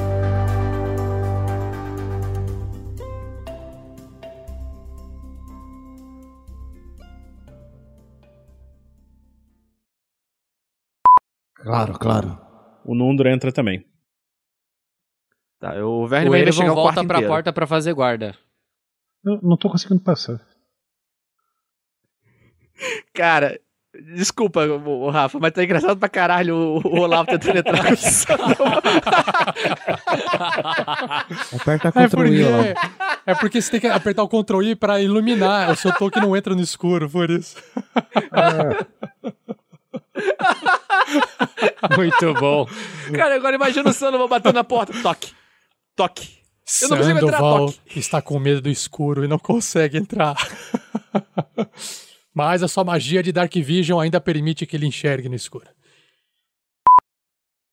Claro, 11.63 11.93
claro. 11.99 12.39
O 12.85 12.95
Nundro 12.95 13.27
entra 13.29 13.51
também. 13.51 13.85
Tá, 15.59 15.73
o 15.83 16.07
Verne 16.07 16.29
O 16.29 16.31
vai 16.31 16.41
investigar 16.41 16.71
o 16.71 16.75
volta 16.75 16.93
quarto 16.95 17.07
pra 17.07 17.17
inteiro. 17.17 17.33
porta 17.33 17.53
pra 17.53 17.67
fazer 17.67 17.93
guarda. 17.93 18.33
Eu 19.25 19.39
não 19.43 19.57
tô 19.57 19.69
conseguindo 19.69 20.01
passar. 20.01 20.39
Cara, 23.13 23.59
desculpa, 24.15 24.65
o, 24.65 25.07
o 25.07 25.09
Rafa, 25.09 25.37
mas 25.37 25.51
tá 25.51 25.61
engraçado 25.61 25.97
pra 25.97 26.07
caralho 26.07 26.55
o, 26.55 26.77
o 26.87 26.99
Olavo 27.01 27.27
tentando 27.29 27.57
entrar. 27.59 27.83
Aperta 31.59 31.89
É 31.89 31.91
Ctrl 32.07 32.25
I 32.27 32.43
lá. 32.43 32.57
porque, 32.57 32.73
é 33.25 33.35
porque 33.35 33.61
você 33.61 33.71
tem 33.71 33.79
que 33.81 33.87
apertar 33.87 34.23
o 34.23 34.29
Ctrl 34.29 34.61
I 34.63 34.75
pra 34.75 35.01
iluminar. 35.01 35.69
O 35.71 35.75
seu 35.75 35.91
token 35.93 36.21
não 36.21 36.37
entra 36.37 36.55
no 36.55 36.61
escuro, 36.61 37.09
por 37.09 37.29
isso. 37.29 37.61
Muito 41.97 42.33
bom. 42.35 42.67
Cara, 43.15 43.35
agora 43.35 43.55
imagina 43.55 43.89
o 43.89 43.93
Sandoval 43.93 44.27
batendo 44.27 44.55
na 44.55 44.63
porta. 44.63 44.93
Toque. 45.01 45.33
Toque. 45.95 46.39
Eu 46.81 46.89
não 46.89 46.97
consigo 46.97 47.19
entrar, 47.19 47.39
toque. 47.39 47.99
está 47.99 48.21
com 48.21 48.37
medo 48.37 48.61
do 48.61 48.69
escuro 48.69 49.25
e 49.25 49.27
não 49.27 49.39
consegue 49.39 49.97
entrar. 49.97 50.35
Mas 52.33 52.61
a 52.61 52.67
sua 52.67 52.83
magia 52.83 53.23
de 53.23 53.31
Dark 53.31 53.51
Vision 53.53 53.99
ainda 53.99 54.21
permite 54.21 54.67
que 54.67 54.75
ele 54.75 54.85
enxergue 54.85 55.27
no 55.27 55.35
escuro. 55.35 55.67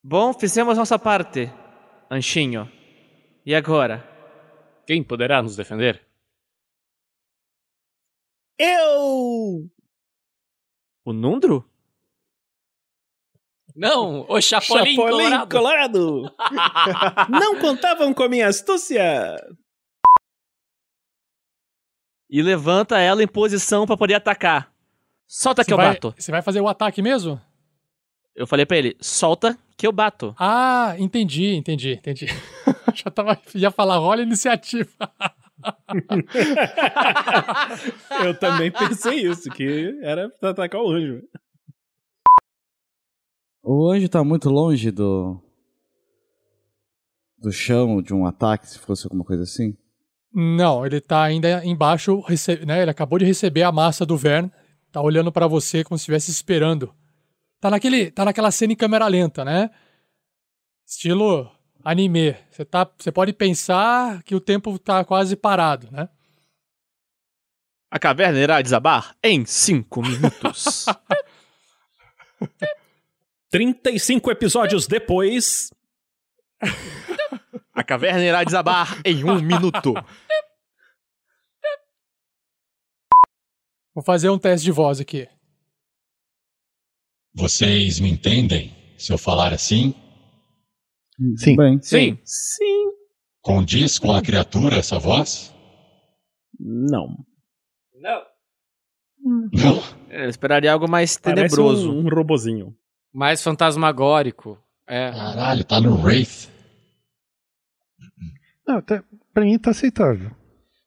Bom, 0.03 0.33
fizemos 0.33 0.79
nossa 0.79 0.99
parte, 0.99 1.53
Anchinho. 2.11 2.71
E 3.45 3.55
agora? 3.55 4.09
Quem 4.87 5.03
poderá 5.03 5.43
nos 5.43 5.57
defender? 5.57 6.01
Eu! 8.59 9.69
O 11.05 11.13
Nundro? 11.13 11.69
Não, 13.77 14.25
o 14.29 14.41
Chapolin, 14.41 14.97
Chapolin 14.97 15.47
Colorado. 15.49 16.23
Não 17.29 17.59
contavam 17.61 18.15
com 18.15 18.23
a 18.23 18.29
minha 18.29 18.49
astúcia! 18.49 19.37
E 22.29 22.43
levanta 22.43 22.99
ela 22.99 23.23
em 23.23 23.29
posição 23.29 23.87
pra 23.87 23.97
poder 23.97 24.15
atacar. 24.15 24.73
Solta 25.27 25.63
que 25.63 25.69
Você 25.69 25.75
eu 25.75 25.77
vai- 25.77 25.89
bato. 25.93 26.15
Você 26.17 26.31
vai 26.33 26.43
fazer 26.43 26.61
o 26.61 26.69
ataque 26.69 27.03
mesmo? 27.03 27.41
Eu 28.35 28.47
falei 28.47 28.67
pra 28.67 28.77
ele, 28.77 28.97
solta 29.01 29.57
que 29.77 29.87
eu 29.87 29.93
bato. 29.93 30.35
Ah, 30.39 30.95
entendi, 30.99 31.55
entendi, 31.55 31.93
entendi. 31.95 32.27
Já 32.95 33.11
tava, 33.11 33.39
ia 33.55 33.71
falar, 33.71 33.97
rola 33.99 34.21
a 34.21 34.25
iniciativa. 34.25 34.91
Eu 38.25 38.39
também 38.39 38.71
pensei 38.71 39.27
isso, 39.27 39.51
que 39.51 39.99
era 40.03 40.29
pra 40.29 40.51
atacar 40.51 40.81
o 40.83 40.91
anjo. 40.91 41.23
O 43.69 43.91
anjo 43.91 44.09
tá 44.09 44.23
muito 44.23 44.49
longe 44.49 44.93
do. 44.93 45.43
do 47.37 47.51
chão 47.51 48.01
de 48.01 48.15
um 48.15 48.25
ataque, 48.25 48.71
se 48.71 48.79
fosse 48.79 49.05
alguma 49.07 49.25
coisa 49.25 49.43
assim? 49.43 49.77
Não, 50.33 50.87
ele 50.87 51.01
tá 51.01 51.25
ainda 51.25 51.67
embaixo, 51.67 52.23
né? 52.65 52.83
Ele 52.83 52.91
acabou 52.93 53.19
de 53.19 53.25
receber 53.25 53.65
a 53.65 53.73
massa 53.73 54.07
do 54.07 54.17
Vern, 54.17 54.53
tá 54.93 55.03
olhando 55.03 55.33
pra 55.33 55.49
você 55.49 55.83
como 55.83 55.99
se 55.99 56.03
estivesse 56.03 56.31
esperando. 56.31 56.95
Tá 57.61 57.69
naquele, 57.69 58.13
tá 58.13 58.25
naquela 58.25 58.53
cena 58.53 58.73
em 58.73 58.77
câmera 58.77 59.09
lenta, 59.09 59.45
né? 59.45 59.69
Estilo 60.87 61.51
anime. 61.83 62.37
Você 62.49 62.65
tá, 62.65 62.87
pode 63.13 63.33
pensar 63.33 64.23
que 64.23 64.37
o 64.37 64.41
tempo 64.41 64.79
tá 64.79 65.05
quase 65.05 65.35
parado, 65.35 65.89
né? 65.91 66.09
A 67.91 67.99
caverna 67.99 68.39
irá 68.39 68.63
desabar 68.63 69.17
em 69.25 69.45
cinco 69.45 70.03
minutos. 70.03 70.87
35 73.57 74.31
episódios 74.31 74.87
depois. 74.87 75.71
A 77.73 77.83
caverna 77.83 78.23
irá 78.23 78.45
desabar 78.45 79.01
em 79.03 79.25
um 79.25 79.41
minuto. 79.41 79.95
Vou 83.95 84.05
fazer 84.05 84.29
um 84.29 84.39
teste 84.39 84.67
de 84.67 84.73
voz 84.73 85.01
aqui. 85.01 85.27
Vocês 87.35 87.99
me 87.99 88.11
entendem 88.11 88.77
se 88.99 89.11
eu 89.11 89.17
falar 89.17 89.55
assim? 89.55 89.95
Sim. 91.39 91.57
Bem. 91.57 91.81
Sim. 91.81 92.19
Sim. 92.25 92.91
Condiz 93.41 93.99
com 93.99 94.13
a 94.13 94.21
criatura 94.21 94.77
essa 94.77 94.99
voz? 94.99 95.51
Não. 96.61 97.09
Não. 97.95 98.23
Não. 99.25 99.83
Eu 100.11 100.29
esperaria 100.29 100.75
algo 100.75 100.87
mais 100.87 101.17
Parece 101.17 101.57
tenebroso. 101.57 101.91
um, 101.91 102.01
um 102.01 102.09
robozinho. 102.11 102.77
Mais 103.17 103.43
fantasmagórico. 103.43 104.59
É. 104.87 105.11
Caralho, 105.11 105.65
tá 105.65 105.81
no 105.81 105.97
Wraith. 106.03 106.51
Não, 108.69 108.83
tá, 108.83 109.03
pra 109.33 109.43
mim 109.43 109.59
tá 109.59 109.71
aceitável. 109.71 110.31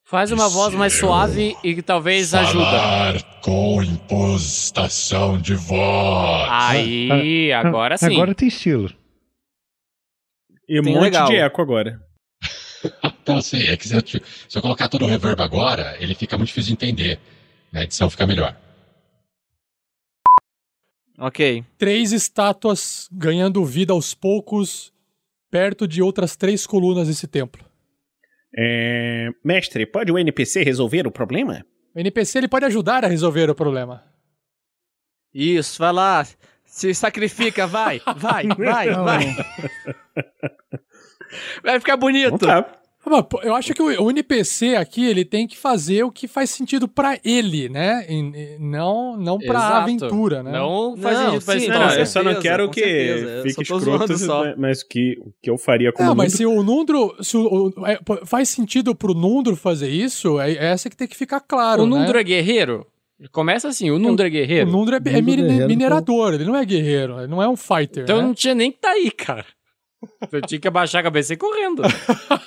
Faz 0.04 0.30
uma 0.30 0.48
voz 0.48 0.72
mais 0.74 0.92
suave 0.92 1.56
e 1.64 1.74
que 1.74 1.82
talvez 1.82 2.32
ajuda. 2.32 2.64
Falar 2.64 3.40
com 3.40 3.82
impostação 3.82 5.40
de 5.40 5.56
voz. 5.56 6.48
Aí, 6.52 7.52
Ah, 7.52 7.66
agora 7.66 7.96
ah, 7.96 7.98
sim. 7.98 8.14
Agora 8.14 8.32
tem 8.32 8.46
estilo. 8.46 8.92
E 10.68 10.78
um 10.78 10.84
Tem 10.84 10.94
monte 10.94 11.02
legal. 11.02 11.26
de 11.28 11.34
eco 11.36 11.60
agora. 11.60 12.00
Então, 13.22 13.42
sei, 13.42 13.68
é 13.68 13.76
que 13.76 13.86
se 13.86 13.94
eu, 13.94 14.00
se 14.00 14.56
eu 14.56 14.62
colocar 14.62 14.88
todo 14.88 15.04
o 15.04 15.08
reverb 15.08 15.40
agora, 15.42 15.94
ele 16.00 16.14
fica 16.14 16.36
muito 16.38 16.48
difícil 16.48 16.74
de 16.74 16.86
entender. 16.86 17.20
Na 17.70 17.82
edição 17.84 18.08
fica 18.08 18.26
melhor. 18.26 18.56
Ok. 21.20 21.62
Três 21.76 22.12
estátuas 22.12 23.06
ganhando 23.12 23.62
vida 23.62 23.92
aos 23.92 24.14
poucos, 24.14 24.90
perto 25.50 25.86
de 25.86 26.00
outras 26.00 26.34
três 26.34 26.66
colunas 26.66 27.08
desse 27.08 27.26
templo. 27.26 27.62
É... 28.56 29.28
Mestre, 29.44 29.84
pode 29.84 30.10
o 30.10 30.18
NPC 30.18 30.62
resolver 30.62 31.06
o 31.06 31.10
problema? 31.10 31.64
O 31.94 32.00
NPC 32.00 32.38
ele 32.38 32.48
pode 32.48 32.64
ajudar 32.64 33.04
a 33.04 33.08
resolver 33.08 33.50
o 33.50 33.54
problema. 33.54 34.02
Isso, 35.32 35.78
vai 35.78 35.92
lá. 35.92 36.26
Se 36.64 36.94
sacrifica, 36.94 37.66
vai, 37.66 38.00
vai, 38.16 38.46
vai, 38.56 38.94
vai. 38.94 39.36
Vai 41.62 41.78
ficar 41.78 41.96
bonito. 41.96 42.38
Tá. 42.38 42.79
Eu 43.42 43.54
acho 43.54 43.74
que 43.74 43.82
o 43.82 44.02
o 44.04 44.10
NPC 44.10 44.76
aqui 44.76 45.04
ele 45.04 45.24
tem 45.24 45.46
que 45.46 45.56
fazer 45.56 46.02
o 46.04 46.10
que 46.10 46.26
faz 46.28 46.50
sentido 46.50 46.86
pra 46.88 47.18
ele, 47.24 47.68
né? 47.68 48.04
E- 48.08 48.56
não 48.60 49.16
não 49.16 49.38
para 49.38 49.58
Exato. 49.58 49.76
aventura, 49.76 50.42
né? 50.42 50.52
Não 50.52 50.96
faz 50.96 51.16
Não, 51.18 51.24
sentido 51.32 51.44
pra 51.44 51.60
sim, 51.60 51.66
Não, 51.68 51.74
história. 51.76 52.00
eu 52.00 52.06
só 52.06 52.22
não 52.22 52.34
quero 52.40 52.70
que 52.70 52.80
certeza. 52.80 53.42
Fique 53.42 53.62
escroto, 53.62 54.18
só. 54.18 54.54
mas- 54.56 54.80
o 54.82 54.88
que, 54.88 55.18
o 55.20 55.32
que 55.42 55.50
eu 55.50 55.58
faria 55.58 55.92
como 55.92 56.08
Não, 56.08 56.14
mas 56.14 56.32
Nundro- 56.32 56.36
se 56.38 56.46
o 56.46 56.62
Nundro. 56.62 57.16
Se 57.20 57.36
o, 57.36 57.72
o- 57.76 57.86
é, 57.86 57.98
faz 58.24 58.48
sentido 58.48 58.94
pro 58.94 59.14
Nundro 59.14 59.56
fazer 59.56 59.88
isso, 59.88 60.38
é, 60.40 60.52
é 60.52 60.66
essa 60.66 60.88
que 60.88 60.96
tem 60.96 61.08
que 61.08 61.16
ficar 61.16 61.40
claro. 61.40 61.82
O 61.82 61.86
Nundro 61.86 62.14
né? 62.14 62.20
é 62.20 62.24
guerreiro? 62.24 62.86
Começa 63.32 63.68
assim, 63.68 63.90
o 63.90 63.98
Nundro 63.98 64.24
é 64.24 64.28
O 64.28 64.32
guerreiro. 64.32 64.70
Nundro 64.70 64.94
é, 64.96 64.98
é 64.98 65.66
minerador, 65.66 66.32
ele 66.34 66.44
não 66.44 66.56
é 66.56 66.64
guerreiro, 66.64 67.18
ele 67.18 67.26
não 67.26 67.42
é 67.42 67.48
um 67.48 67.56
fighter. 67.56 68.04
Então 68.04 68.16
né? 68.16 68.22
não 68.22 68.32
tinha 68.32 68.54
nem 68.54 68.72
que 68.72 68.78
tá 68.78 68.90
aí, 68.92 69.10
cara. 69.10 69.44
Eu 70.30 70.42
tinha 70.42 70.60
que 70.60 70.68
abaixar 70.68 71.00
a 71.00 71.04
cabeça 71.04 71.32
e 71.32 71.34
ir 71.34 71.38
correndo. 71.38 71.82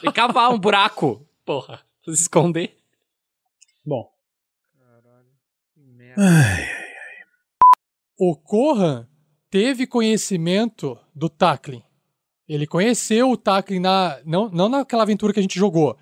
e 0.03 0.11
cavar 0.11 0.51
um 0.51 0.59
buraco. 0.59 1.25
Porra, 1.45 1.81
se 2.03 2.11
esconder. 2.11 2.77
Bom. 3.85 4.11
O 8.17 8.35
Corran 8.35 9.07
teve 9.49 9.85
conhecimento 9.87 10.97
do 11.13 11.29
Taklin. 11.29 11.83
Ele 12.47 12.67
conheceu 12.67 13.31
o 13.31 13.37
Taklin 13.37 13.79
na, 13.79 14.19
não, 14.25 14.49
não 14.49 14.69
naquela 14.69 15.03
aventura 15.03 15.33
que 15.33 15.39
a 15.39 15.41
gente 15.41 15.57
jogou, 15.57 15.97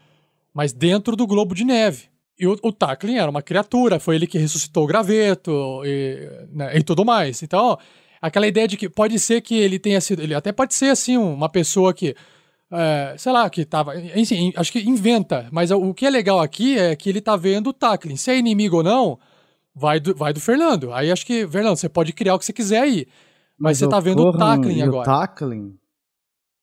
mas 0.54 0.74
dentro 0.74 1.16
do 1.16 1.28
Globo 1.28 1.56
de 1.56 1.64
Neve. 1.64 2.10
E 2.38 2.48
o, 2.48 2.58
o 2.64 2.72
Taklin 2.72 3.18
era 3.18 3.30
uma 3.30 3.42
criatura, 3.42 4.00
foi 4.00 4.16
ele 4.16 4.26
que 4.26 4.38
ressuscitou 4.38 4.84
o 4.84 4.88
graveto 4.88 5.82
e, 5.86 6.48
né, 6.52 6.78
e 6.78 6.84
tudo 6.84 7.06
mais. 7.06 7.44
Então, 7.44 7.78
aquela 8.22 8.48
ideia 8.48 8.68
de 8.68 8.78
que 8.78 8.88
pode 8.88 9.18
ser 9.18 9.42
que 9.42 9.56
ele 9.56 9.80
tenha 9.80 10.00
sido. 10.00 10.22
Ele 10.22 10.36
até 10.36 10.52
pode 10.52 10.74
ser 10.74 10.90
assim, 10.90 11.18
uma 11.18 11.50
pessoa 11.50 11.94
que. 11.94 12.16
é, 12.72 13.16
sei 13.18 13.32
lá, 13.32 13.50
que 13.50 13.66
tava. 13.66 14.00
Enfim, 14.00 14.54
acho 14.56 14.72
que 14.72 14.80
inventa. 14.80 15.48
Mas 15.52 15.72
o 15.72 15.94
que 15.94 16.06
é 16.06 16.10
legal 16.10 16.40
aqui 16.40 16.78
é 16.78 16.96
que 16.96 17.10
ele 17.10 17.20
tá 17.20 17.36
vendo 17.36 17.72
o 17.72 17.74
Taklin. 17.74 18.16
Se 18.16 18.30
é 18.30 18.38
inimigo 18.38 18.78
ou 18.78 18.84
não, 18.84 19.20
vai 19.74 20.00
do, 20.00 20.16
vai 20.16 20.32
do 20.32 20.40
Fernando. 20.40 20.94
Aí 20.94 21.12
acho 21.12 21.26
que, 21.26 21.48
Fernando, 21.48 21.78
você 21.78 21.90
pode 21.90 22.14
criar 22.14 22.36
o 22.36 22.40
que 22.40 22.46
você 22.46 22.54
quiser 22.54 22.82
aí. 22.82 23.08
Mas, 23.58 23.78
você 23.78 23.86
o 23.86 23.90
tá 23.90 24.00
vendo 24.00 24.22
o 24.22 24.32
Corran 24.32 24.40
Taklin 24.40 24.76
e 24.76 24.82
agora. 24.82 25.02
O 25.02 25.14
Taklin. 25.14 25.78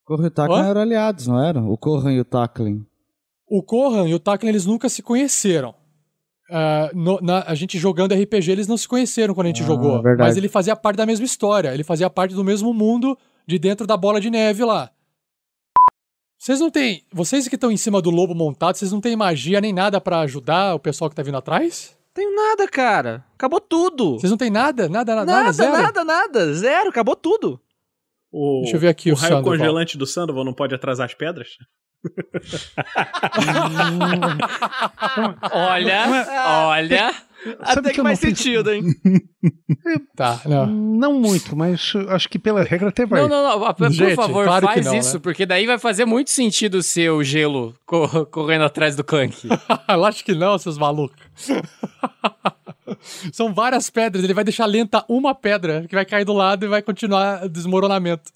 Corran 0.05 0.25
e 0.25 0.27
o 0.27 0.31
Taklin 0.31 0.57
Hã? 0.57 0.67
eram 0.67 0.81
aliados, 0.81 1.27
não 1.27 1.43
eram? 1.43 1.71
O 1.71 1.77
Corran 1.77 2.13
e 2.13 2.21
o 2.21 2.25
Taklin. 2.25 2.85
O 3.47 3.63
Corran 3.63 4.09
e 4.09 4.15
o 4.15 4.19
Taklin, 4.19 4.49
eles 4.49 4.67
nunca 4.67 4.89
se 4.89 5.03
conheceram. 5.03 5.75
Ah, 6.51 6.91
no- 6.95 7.21
na- 7.21 7.43
a 7.47 7.55
gente 7.55 7.79
jogando 7.79 8.13
RPG, 8.15 8.51
eles 8.51 8.67
não 8.67 8.77
se 8.77 8.89
conheceram 8.89 9.35
quando 9.35 9.47
a 9.47 9.51
gente 9.51 9.63
Ah, 9.63 9.67
jogou. 9.67 10.03
verdade. 10.03 10.29
Mas 10.29 10.37
ele 10.37 10.49
fazia 10.49 10.75
parte 10.75 10.97
da 10.97 11.05
mesma 11.07 11.25
história. 11.27 11.73
Ele 11.75 11.85
fazia 11.85 12.09
parte 12.09 12.35
do 12.35 12.43
mesmo 12.45 12.73
mundo 12.73 13.17
de 13.47 13.59
dentro 13.59 13.87
da 13.87 13.97
bola 13.97 14.21
de 14.21 14.31
neve 14.31 14.65
lá. 14.65 14.91
Vocês 16.39 16.61
não 16.61 16.71
têm. 16.71 17.05
Vocês 17.13 17.49
que 17.49 17.57
estão 17.57 17.71
em 17.71 17.77
cima 17.77 18.01
do 18.01 18.11
lobo 18.11 18.35
montado, 18.35 18.77
vocês 18.77 18.93
não 18.93 19.01
têm 19.01 19.17
magia 19.17 19.61
nem 19.61 19.73
nada 19.73 20.01
pra 20.01 20.21
ajudar 20.21 20.75
o 20.75 20.79
pessoal 20.79 21.11
que 21.11 21.17
tá 21.17 21.23
vindo 21.23 21.37
atrás? 21.37 21.97
Tenho 22.15 22.35
nada, 22.35 22.67
cara. 22.69 23.25
Acabou 23.35 23.61
tudo. 23.61 24.19
Vocês 24.19 24.31
não 24.31 24.39
têm 24.39 24.51
nada? 24.51 24.89
Nada, 24.89 25.15
nada, 25.15 25.33
Nada, 25.33 25.53
zero? 25.53 25.73
nada, 25.73 26.05
nada. 26.05 26.55
Zero, 26.55 26.89
acabou 26.91 27.15
tudo. 27.17 27.61
O, 28.31 28.61
Deixa 28.63 28.77
eu 28.77 28.81
ver 28.81 28.89
aqui 28.89 29.11
o 29.11 29.15
o 29.15 29.17
raio 29.17 29.35
Sandoval. 29.35 29.59
congelante 29.59 29.97
do 29.99 30.07
Sandoval 30.07 30.45
não 30.45 30.53
pode 30.53 30.75
atrasar 30.75 31.07
as 31.07 31.15
pedras? 31.15 31.49
Olha, 35.53 36.27
olha. 36.69 37.15
Até 37.61 37.91
que 37.91 37.95
que 37.97 38.03
faz 38.03 38.19
sentido, 38.19 38.73
hein? 38.73 38.85
Tá, 40.17 40.41
não. 40.45 40.67
Não 40.67 41.15
muito, 41.15 41.55
mas 41.57 41.93
acho 42.09 42.29
que 42.29 42.39
pela 42.39 42.63
regra 42.65 42.89
até 42.89 43.07
vai. 43.07 43.21
Não, 43.23 43.29
não, 43.29 43.61
não. 43.61 43.75
Por 43.75 43.91
Gente, 43.93 44.17
favor, 44.17 44.45
claro 44.45 44.67
faz 44.67 44.85
não, 44.85 44.97
isso, 44.97 45.15
né? 45.15 45.21
porque 45.23 45.47
daí 45.47 45.65
vai 45.67 45.79
fazer 45.79 46.05
muito 46.05 46.31
sentido 46.31 46.83
ser 46.83 47.11
o 47.11 47.23
gelo 47.23 47.75
co- 47.87 48.27
correndo 48.27 48.65
atrás 48.65 48.97
do 48.97 49.05
Clank. 49.05 49.49
Eu 49.89 50.05
acho 50.05 50.25
que 50.25 50.35
não, 50.35 50.59
seus 50.59 50.77
malucos. 50.77 51.17
São 53.33 53.55
várias 53.55 53.89
pedras, 53.89 54.25
ele 54.25 54.35
vai 54.35 54.43
deixar 54.45 54.67
lenta 54.67 55.05
uma 55.09 55.35
pedra 55.35 55.85
que 55.89 55.95
vai 55.95 56.05
cair 56.05 56.25
do 56.25 56.33
lado 56.33 56.67
e 56.67 56.69
vai 56.69 56.83
continuar 56.83 57.45
o 57.45 57.49
desmoronamento. 57.49 58.31